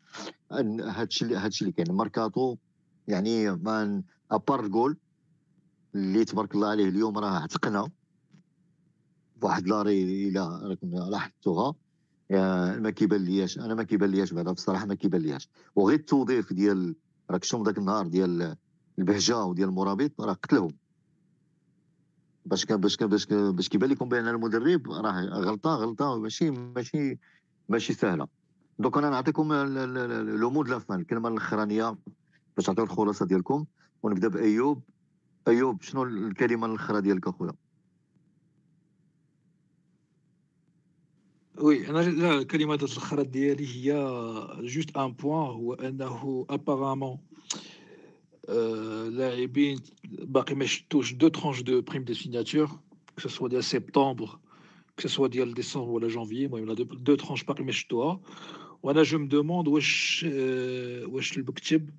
هادشي 0.52 1.26
اللي 1.26 1.36
هادشي 1.38 1.62
اللي 1.66 1.72
كاين. 1.72 1.90
الماركاتو 1.90 2.56
يعني 3.08 3.52
mais 3.52 4.04
à 4.32 4.38
part 4.38 4.66
ال 4.66 4.72
goal 4.72 4.98
اللي 5.96 6.26
تبارك 6.26 6.56
الله 6.56 6.68
عليه 6.68 6.90
اليوم 6.90 7.18
راه 7.18 7.40
عتقنا. 7.40 7.88
بواحد 9.46 9.68
l'arrêt 9.68 10.28
إلى 10.28 10.60
راكم 10.64 10.90
لاحظتوها 10.90 11.76
ما 12.80 12.90
كيبان 12.90 13.22
لياش 13.22 13.60
أنا 13.60 13.76
ما 13.76 13.84
كيبان 13.84 14.10
لياش 14.10 14.34
بعدا 14.34 14.52
بصراحة 14.52 14.86
ما 14.86 14.96
كيبان 14.96 15.22
لياش. 15.22 15.50
وغير 15.76 16.00
التوظيف 16.00 16.54
ديال 16.54 16.96
راك 17.32 17.44
شوم 17.44 17.64
ذاك 17.64 17.78
النهار 17.78 18.08
ديال 18.08 18.56
البهجة 19.00 19.44
وديال 19.44 19.70
المرابط 19.70 20.22
راه 20.22 20.34
قتلهم. 20.34 20.76
باش 22.46 22.66
كان 22.66 22.78
باش 22.82 22.98
كان 22.98 23.10
باش 23.10 23.26
باش 23.28 23.70
كيبان 23.70 23.90
لكم 23.90 24.10
بأن 24.10 24.28
المدرب 24.28 24.92
راه 24.92 25.22
غلطة 25.22 25.76
غلطة 25.76 26.20
ماشي 26.20 26.52
ماشي 26.52 27.20
ماشي 27.70 27.94
سهلة. 27.94 28.28
donc 28.80 28.98
أنا 28.98 29.10
نعطيكم 29.10 29.54
le 30.40 30.50
mot 30.50 30.62
de 30.62 30.70
la 30.70 30.82
fin 30.82 31.00
الكلمة 31.00 31.30
الأخرانية 31.30 31.98
باش 32.58 32.70
نعطيو 32.70 32.84
الخلاصة 32.84 33.26
ديالكم. 33.26 33.66
ونبدأ 34.04 34.28
بأيوب. 34.28 34.84
أيوب 35.48 35.82
شنو 35.82 36.04
الكلمة 36.04 36.68
الأخرى 36.68 37.02
ديالك 37.02 37.28
أخويا؟ 37.28 37.54
oui 41.58 41.90
أنا 41.90 42.00
لا 42.00 42.38
الكلمات 42.38 42.84
الاخرى 42.84 43.24
ديالي 43.24 43.68
هي 43.68 43.94
juste 44.62 44.98
un 44.98 45.12
point 45.12 45.48
هو 45.48 45.74
انه 45.74 46.46
apparemment 46.50 47.18
لاعبين 49.10 49.80
باقي 50.04 50.56
ما 50.56 50.66
شفتوش 50.66 51.14
deux 51.14 51.28
tranches 51.28 51.62
de 51.62 51.82
primes 51.82 52.04
de 52.04 52.14
signature 52.14 52.70
que 53.22 53.30
ce 53.30 53.36
soit 53.36 53.48
ديال 53.48 53.64
سبتمبر 53.64 54.40
que 55.00 55.08
ce 55.08 55.14
soit 55.14 55.28
ديال 55.28 55.54
ديسمبر 55.54 55.90
ولا 55.90 56.08
جانفي 56.08 56.46
المهم 56.46 56.74
deux 56.74 57.16
tranches 57.16 57.44
باقي 57.44 57.64
ما 57.64 57.72
شفتوها 57.72 58.20
وأنا 58.84 59.04
je 59.04 59.20
me 59.20 59.26
demande 59.26 59.68
واش 59.68 60.26
واش 61.08 61.38
المكتب 61.38 61.90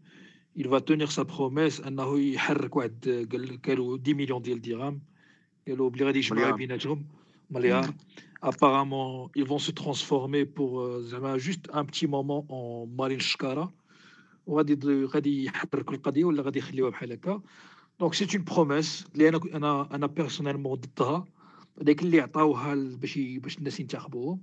il 0.58 0.68
va 0.68 0.80
tenir 0.80 1.10
sa 1.12 1.24
promesse 1.24 1.86
انه 1.86 2.18
يحرك 2.18 2.76
واحد 2.76 3.28
قالوا 3.66 3.98
10 3.98 4.14
مليون 4.14 4.42
ديال 4.42 4.56
الدرهم 4.56 5.00
قالوا 5.68 5.90
بلي 5.90 6.04
غادي 6.04 6.18
يجمعوا 6.18 6.56
بيناتهم 6.56 7.06
مليار 7.50 7.94
apparemment 8.42 9.30
ils 9.34 9.44
vont 9.44 9.58
se 9.58 9.70
transformer 9.70 10.44
pour 10.44 10.98
زعما 11.00 11.38
juste 11.38 11.68
un 11.72 11.84
petit 11.84 12.06
moment 12.06 12.44
en 12.48 12.86
مارين 12.98 13.18
شكاره 13.18 13.72
وغادي 14.46 15.04
غادي 15.04 15.44
يحركوا 15.44 15.94
القضية 15.94 16.24
ولا 16.24 16.42
غادي 16.42 16.58
يخليوها 16.58 16.90
بحال 16.90 17.12
هكا 17.12 17.42
donc 18.00 18.14
c'est 18.14 18.26
une 18.36 18.44
promesse 18.44 19.06
اللي 19.14 19.28
أنا 19.28 19.40
أنا 19.54 19.94
أنا 19.94 20.06
personnellement 20.06 20.74
ضدها 20.74 21.24
هذاك 21.82 22.02
اللي 22.02 22.20
عطاوها 22.20 22.74
باش 22.74 23.18
باش 23.18 23.58
الناس 23.58 23.80
ينتخبوهم 23.80 24.42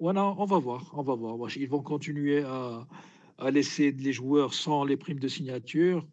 وأنا 0.00 0.20
on 0.20 0.46
va 0.46 0.60
voir 0.60 0.82
on 0.94 1.04
va 1.04 1.16
voir 1.16 1.34
واش 1.34 1.58
ils 1.58 1.68
vont 1.70 1.82
continuer 1.82 2.42
à 2.42 2.86
à 3.38 3.50
laisser 3.50 3.92
les 3.92 4.12
joueurs 4.12 4.54
sans 4.54 4.84
les 4.84 4.96
primes 4.96 5.20
de 5.20 5.28
signature. 5.28 6.06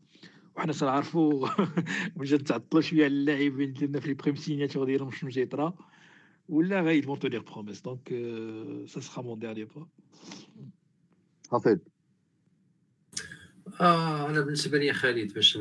وحنا 0.56 0.73
تنعرفوا 0.73 1.48
وجا 2.18 2.38
تعطلوا 2.38 2.81
شوية 2.81 3.03
على 3.06 3.14
اللاعبين 3.14 3.73
ديالنا 3.73 3.99
في 3.99 4.07
les 4.07 4.13
primes 4.13 4.35
signature 4.35 4.85
ديالهم 4.85 5.11
شنو 5.11 5.30
جيطرا 5.30 5.73
ولا 6.49 6.93
ils 7.01 7.05
vont 7.05 7.17
tenir 7.17 7.43
promesse 7.43 7.81
donc 7.81 8.11
euh, 8.11 8.85
ça 8.87 9.01
sera 9.01 9.21
mon 9.23 9.37
dernier 9.37 9.65
pas. 9.65 9.87
حفيظ 11.51 11.77
آه 13.81 14.29
أنا 14.29 14.41
بالنسبة 14.41 14.77
لي 14.77 14.93
خالد 14.93 15.33
باش 15.33 15.59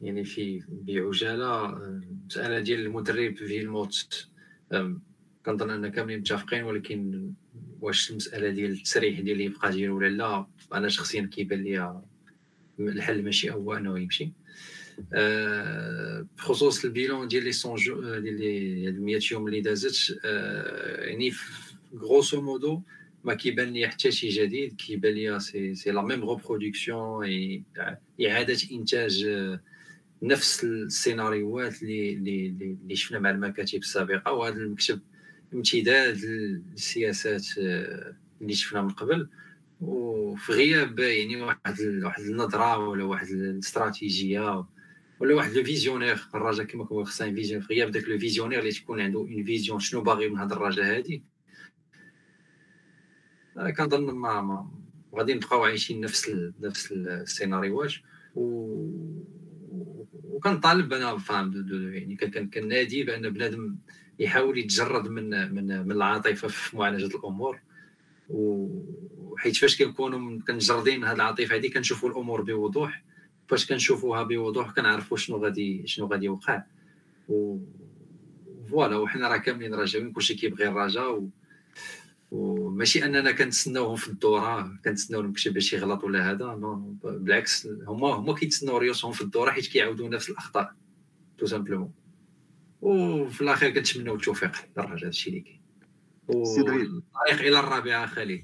يعني 0.00 0.24
في 0.24 0.62
بعجالة 0.68 1.76
المساله 1.76 2.60
ديال 2.60 2.80
المدرب 2.80 3.36
في 3.36 3.60
الموت 3.60 4.28
كنظن 5.46 5.70
أن 5.70 5.88
كاملين 5.88 6.18
متفقين 6.18 6.64
ولكن 6.64 7.32
واش 7.80 8.10
المسألة 8.10 8.50
ديال 8.50 8.70
التسريح 8.70 9.20
ديال 9.20 9.32
اللي 9.32 9.44
يبقى 9.44 9.70
ديالو 9.70 9.96
ولا 9.96 10.08
لا 10.08 10.46
أنا 10.74 10.88
شخصيا 10.88 11.30
كيبان 11.32 11.62
لي 11.62 12.02
الحل 12.78 13.24
ماشي 13.24 13.50
هو 13.50 13.74
انه 13.74 13.98
يمشي. 13.98 14.32
بخصوص 16.36 16.84
ال 16.84 16.91
bilan 16.91 17.28
ديال 17.28 17.44
les 17.44 17.52
cent 17.52 17.76
jours 17.76 18.18
ديال 18.18 18.86
هاد 18.86 19.00
100 19.00 19.20
يوم 19.32 19.46
اللي 19.46 19.60
دازت 19.60 20.20
يعني 20.98 21.32
grosso 21.96 22.40
modo 22.40 22.82
ما 23.24 23.34
كيبان 23.34 23.72
لي 23.72 23.88
حتى 23.88 24.12
شي 24.12 24.28
جديد 24.28 24.76
كيبان 24.76 25.14
لي 25.14 25.40
c'est 25.40 25.74
c'est 25.74 25.90
la 25.90 26.02
même 26.02 26.30
reproduction 26.30 27.26
إعادة 28.26 28.58
إنتاج 28.72 29.26
نفس 30.22 30.64
السيناريوهات 30.64 31.82
اللي 31.82 32.12
اللي 32.12 32.46
اللي 32.82 32.96
شفنا 32.96 33.18
مع 33.18 33.30
المكاتب 33.30 33.78
السابقة 33.78 34.32
وهذا 34.32 34.56
المكتب 34.56 35.00
امتداد 35.54 36.18
للسياسات 36.24 37.46
اللي 38.40 38.54
شفنا 38.54 38.82
من 38.82 38.88
قبل. 38.88 39.28
وفي 39.80 40.52
غياب 40.52 40.98
يعني 40.98 41.42
واحد 41.42 41.80
واحد 41.80 42.22
النظرة 42.22 42.88
ولا 42.88 43.04
واحد 43.04 43.26
الاستراتيجية 43.28 44.64
ولا 45.20 45.34
واحد 45.34 45.52
le 45.52 45.64
visionnaire 45.64 46.28
الراجا 46.34 46.64
كما 46.64 46.84
كنقول 46.84 47.06
خصها 47.06 47.32
فيزيون 47.32 47.60
في 47.60 47.74
غياب 47.74 47.90
داك 47.90 48.08
le 48.08 48.18
visionnaire 48.18 48.58
اللي 48.58 48.72
تكون 48.72 49.00
عنده 49.00 49.18
une 49.18 49.44
vision 49.44 49.80
شنو 49.80 50.00
باغي 50.00 50.28
من 50.28 50.38
هاد 50.38 50.52
الراجا 50.52 50.96
هادي. 50.96 51.22
كنظن 53.76 54.04
ما, 54.04 54.40
ما 54.40 54.70
غادي 55.14 55.34
نبقاو 55.34 55.64
عايشين 55.64 56.00
نفس 56.00 56.28
ال... 56.28 56.52
نفس 56.60 56.92
السيناريوهات 56.92 57.92
و 58.34 58.44
وكنطالب 60.24 60.92
أنا 60.92 61.18
فاهم 61.18 61.66
يعني 61.94 62.16
كنادي 62.54 63.02
بأن 63.04 63.30
بنادم 63.30 63.76
يحاول 64.18 64.58
يتجرد 64.58 65.08
من 65.08 65.54
من 65.54 65.86
من 65.86 65.92
العاطفة 65.92 66.48
في 66.48 66.76
معالجة 66.76 67.16
الأمور. 67.16 67.60
وحيت 68.28 69.56
فاش 69.56 69.82
كنكونوا 69.82 70.40
متجردين 70.40 71.04
هذه 71.04 71.14
العاطفة 71.14 71.56
هذه 71.56 71.72
كنشوفوا 71.72 72.08
الأمور 72.08 72.42
بوضوح. 72.42 73.04
فاش 73.48 73.66
كنشوفوها 73.66 74.22
بوضوح 74.22 74.70
كنعرفوا 74.70 75.16
شنو 75.16 75.36
غادي 75.36 75.86
شنو 75.86 76.06
غادي 76.06 76.26
يوقع. 76.26 76.62
و 77.28 77.58
voilà 78.70 78.96
وحنا 78.96 79.28
راه 79.28 79.36
كاملين 79.36 79.74
رجاويين 79.74 80.12
كلشي 80.12 80.34
كيبغي 80.34 80.68
الرجاء 80.68 81.12
و... 81.12 81.28
وماشي 82.30 83.04
أننا 83.04 83.32
كنتسناوهم 83.32 83.96
في 83.96 84.08
الدورة 84.08 84.78
كنتسناو 84.84 85.20
المكتب 85.20 85.52
باش 85.52 85.72
يغلط 85.72 86.04
ولا 86.04 86.30
هذا 86.30 86.44
non 86.46 86.74
بالعكس 87.02 87.66
هما 87.66 88.08
هما 88.08 88.34
كيتسناو 88.34 88.78
ريوسهم 88.78 89.12
في 89.12 89.20
الدورة 89.20 89.50
حيت 89.50 89.66
كيعاودوا 89.66 90.08
نفس 90.08 90.30
الأخطاء 90.30 90.74
tout 91.38 91.46
simplement. 91.46 91.92
وفي 92.82 93.40
الأخير 93.40 93.70
كنتمناو 93.70 94.14
التوفيق 94.14 94.52
للرجاء 94.76 95.06
هادشي 95.06 95.30
اللي 95.30 95.40
كاين. 95.40 95.60
الطريق 96.30 97.40
إلى 97.40 97.58
الرابعة 97.58 98.06
خالد 98.06 98.42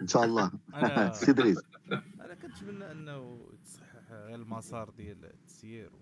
إن 0.00 0.06
شاء 0.06 0.24
الله. 0.24 0.50
سي 1.12 1.32
دريس. 1.32 1.58
أنا 1.92 2.34
كنتمنى 2.42 2.92
أنه 2.92 3.38
المسار 4.36 4.90
ديال 4.90 5.24
التسيير 5.24 5.92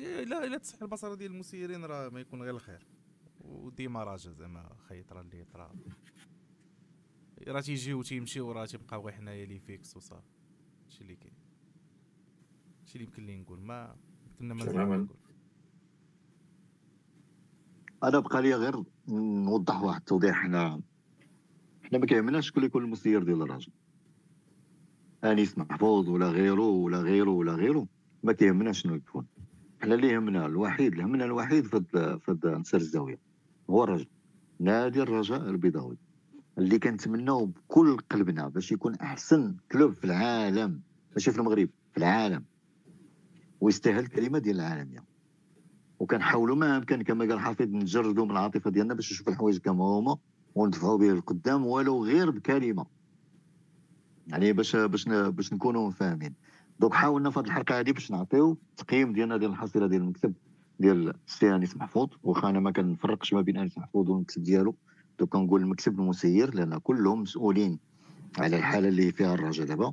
الا 0.00 0.44
إلا 0.44 0.58
تصحح 0.58 0.82
المسار 0.82 1.14
ديال 1.14 1.32
المسيرين 1.32 1.84
راه 1.84 2.08
ما 2.08 2.20
يكون 2.20 2.42
غير 2.42 2.54
الخير. 2.54 2.86
وديما 3.40 4.04
راجع 4.04 4.30
زعما 4.30 4.76
خيط 4.88 5.12
راه 5.12 5.20
اللي 5.20 5.44
طرا 5.44 5.72
راه 7.48 7.60
تيجيو 7.60 8.02
تيمشيو 8.02 8.52
راه 8.52 8.66
تيبقاو 8.66 9.02
غير 9.02 9.12
حنايا 9.12 9.46
les 9.46 9.58
fixes 9.58 9.96
وصافي 9.96 10.32
هادشي 10.84 11.00
اللي 11.00 11.16
كاين. 11.16 11.34
هادشي 12.80 12.94
اللي 12.94 13.04
يمكن 13.04 13.26
لي 13.26 13.36
نقول. 13.36 13.60
ما 13.60 13.96
كنا 14.38 14.54
ما 14.54 14.64
نقول. 14.96 15.18
أنا 18.02 18.18
بقى 18.18 18.42
لي 18.42 18.54
غير 18.54 18.84
نوضح 19.08 19.82
واحد 19.82 20.00
التوضيح. 20.00 20.36
حنا 20.36 20.80
حنا 21.82 21.98
ما 21.98 22.06
كيهمناش 22.06 22.48
شكون 22.48 22.64
يكون 22.64 22.84
المسير 22.84 23.22
ديال 23.22 23.42
الرجاء. 23.42 23.72
انيس 25.24 25.58
محفوظ 25.58 26.08
ولا 26.08 26.28
غيره 26.28 26.68
ولا 26.68 26.98
غيره 26.98 27.30
ولا 27.30 27.52
غيره. 27.52 27.86
ما 28.22 28.32
كيهمناش 28.32 28.82
شنو 28.82 28.94
يكون. 28.94 29.26
حنا 29.82 29.94
اللي 29.94 30.08
يهمنا 30.08 30.46
الوحيد 30.46 30.92
اللي 30.92 31.02
يهمنا 31.02 31.24
الوحيد 31.24 31.66
في 31.66 31.84
في 32.20 32.38
نسر 32.44 32.78
الزاوية. 32.78 33.18
هو 33.70 33.84
الرجاء. 33.84 34.06
نادي 34.60 35.02
الرجاء 35.02 35.50
البيضاوي. 35.50 35.96
اللي 36.58 36.78
كنتمناو 36.78 37.46
بكل 37.46 37.96
قلبنا 38.10 38.48
باش 38.48 38.72
يكون 38.72 38.94
أحسن 38.94 39.56
club 39.72 39.92
في 39.92 40.04
العالم. 40.04 40.80
ماشي 41.12 41.32
في 41.32 41.38
المغرب 41.38 41.68
في 41.92 41.98
العالم. 41.98 42.44
ويستاهل 43.60 43.98
الكلمة 43.98 44.38
ديال 44.38 44.56
العالميه 44.56 45.04
وكنحاولوا 45.98 46.56
ما 46.56 46.76
أمكن 46.76 47.02
كما 47.02 47.24
قال 47.24 47.40
حفيظ 47.40 47.68
نجردوا 47.68 48.24
من 48.24 48.30
العاطفة 48.30 48.70
ديالنا 48.70 48.94
باش 48.94 49.12
نشوف 49.12 49.28
الحوايج 49.28 49.58
كما 49.58 49.84
هما 49.84 50.16
وندفعوا 50.54 50.98
به 50.98 51.10
القدام 51.10 51.66
ولو 51.66 52.04
غير 52.04 52.30
بكلمة. 52.30 52.86
يعني 54.28 54.52
باش 54.52 54.76
باش 54.76 55.08
باش 55.08 55.52
نكونوا 55.52 55.90
فاهمين. 55.90 56.34
donc 56.80 56.94
حاولنا 56.94 57.30
في 57.30 57.38
هذه 57.40 57.46
الحلقة 57.46 57.80
هذه 57.80 57.92
باش 57.92 58.10
نعطيو 58.10 58.58
تقييم 58.76 59.12
ديالنا 59.12 59.36
ديال 59.36 59.50
الحصيلة 59.50 59.86
ديال 59.86 60.02
المكتب 60.02 60.34
ديال 60.80 61.14
السي 61.28 61.54
أنيس 61.54 61.76
محفوظ. 61.76 62.08
واخا 62.22 62.50
أنا 62.50 62.60
ما 62.60 62.70
كنفرقش 62.70 63.32
ما 63.32 63.40
بين 63.40 63.56
أنيس 63.56 63.78
محفوظ 63.78 64.10
والمكتب 64.10 64.42
ديالو. 64.42 64.74
donc 65.18 65.30
كنقول 65.30 65.60
المكتب 65.60 66.00
المسير 66.00 66.54
لأن 66.54 66.78
كلهم 66.78 67.22
مسؤولين 67.22 67.78
على 68.38 68.56
الحالة 68.56 68.88
اللي 68.88 69.12
فيها 69.12 69.34
الرجاء 69.34 69.66
دابا. 69.66 69.92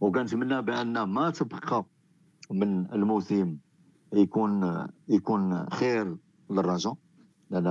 وكنتمنى 0.00 0.62
بأن 0.62 1.02
ما 1.02 1.30
تبقى 1.30 1.84
من 2.50 2.92
الموسم 2.92 3.56
يكون 4.12 4.86
يكون 5.08 5.70
خير 5.70 6.16
للرجاء 6.50 6.94
لأن 7.50 7.64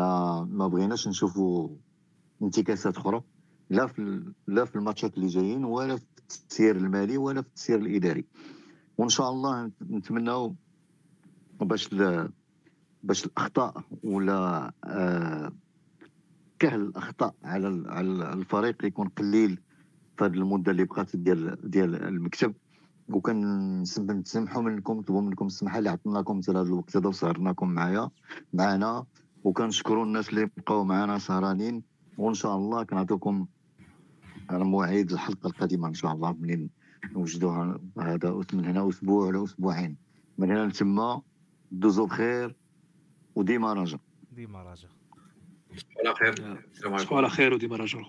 ما 0.52 0.68
بغيناش 0.68 1.08
نشوفوا 1.08 1.70
انتكاسات 2.42 2.98
أخرى. 2.98 3.22
لا 3.72 3.88
في 3.88 4.24
لا 4.48 4.66
في 4.66 4.76
الماتشات 4.76 5.16
اللي 5.18 5.28
جايين 5.28 5.66
ولا 5.66 5.96
في 5.96 6.04
التسيير 6.20 6.76
المالي 6.76 7.18
ولا 7.18 7.42
في 7.42 7.48
التسيير 7.48 7.80
الإداري. 7.80 8.26
وإن 8.98 9.10
شاء 9.10 9.30
الله 9.30 9.72
نتمناو 9.90 10.56
باش 11.60 11.90
باش 13.04 13.26
الأخطاء 13.26 13.84
ولا 14.04 14.72
آه 14.86 15.52
كهل 16.60 16.82
الأخطاء 16.82 17.36
على 17.44 17.84
على 17.90 18.34
الفريق 18.34 18.86
يكون 18.86 19.08
قليل 19.08 19.60
في 20.18 20.26
هذه 20.26 20.34
المدة 20.34 20.72
اللي 20.72 20.84
بقات 20.84 21.16
ديال 21.16 21.70
ديال 21.70 21.96
المكتب. 22.04 22.54
وكنسمحوا 23.10 24.62
منكم 24.62 24.98
نطلبوا 24.98 25.22
منكم 25.22 25.46
السماحه 25.46 25.80
اللي 25.80 25.90
عطيناكم 25.90 26.42
حتى 26.42 26.52
هذا 26.52 26.62
الوقت 26.62 26.98
هذا 26.98 27.08
وسهرناكم 27.08 27.70
معايا 27.70 28.10
معنا 28.54 29.06
وكنشكروا 29.44 30.06
الناس 30.06 30.30
اللي 30.30 30.50
بقاو 30.58 30.84
معنا 30.84 31.18
سهرانين. 31.20 31.84
وإن 32.18 32.34
شاء 32.34 32.56
الله 32.56 32.84
كنعطيكم 32.84 33.48
موعد 34.64 35.12
الحلقة 35.12 35.48
القادمة 35.48 35.88
إن 35.88 35.94
شاء 35.94 36.12
الله 36.12 36.34
منين 36.34 36.70
نوجدوها؟ 37.12 37.80
هذا 38.00 38.44
من 38.54 38.66
هنا 38.66 38.90
أسبوع 38.90 39.28
ولا 39.28 39.44
أسبوعين. 39.44 39.98
من 40.38 40.52
هنا 40.52 40.68
لتما 40.68 41.22
دوزو 41.72 42.06
بخير 42.06 42.56
وديما 43.36 43.74
رجا 43.74 44.00
ديما 44.32 44.64
رجا 44.64 44.90
على 46.06 46.16
خير 46.16 46.64
على 47.12 47.30
خير 47.30 47.54
وديما 47.54 47.76
رجا 47.76 48.06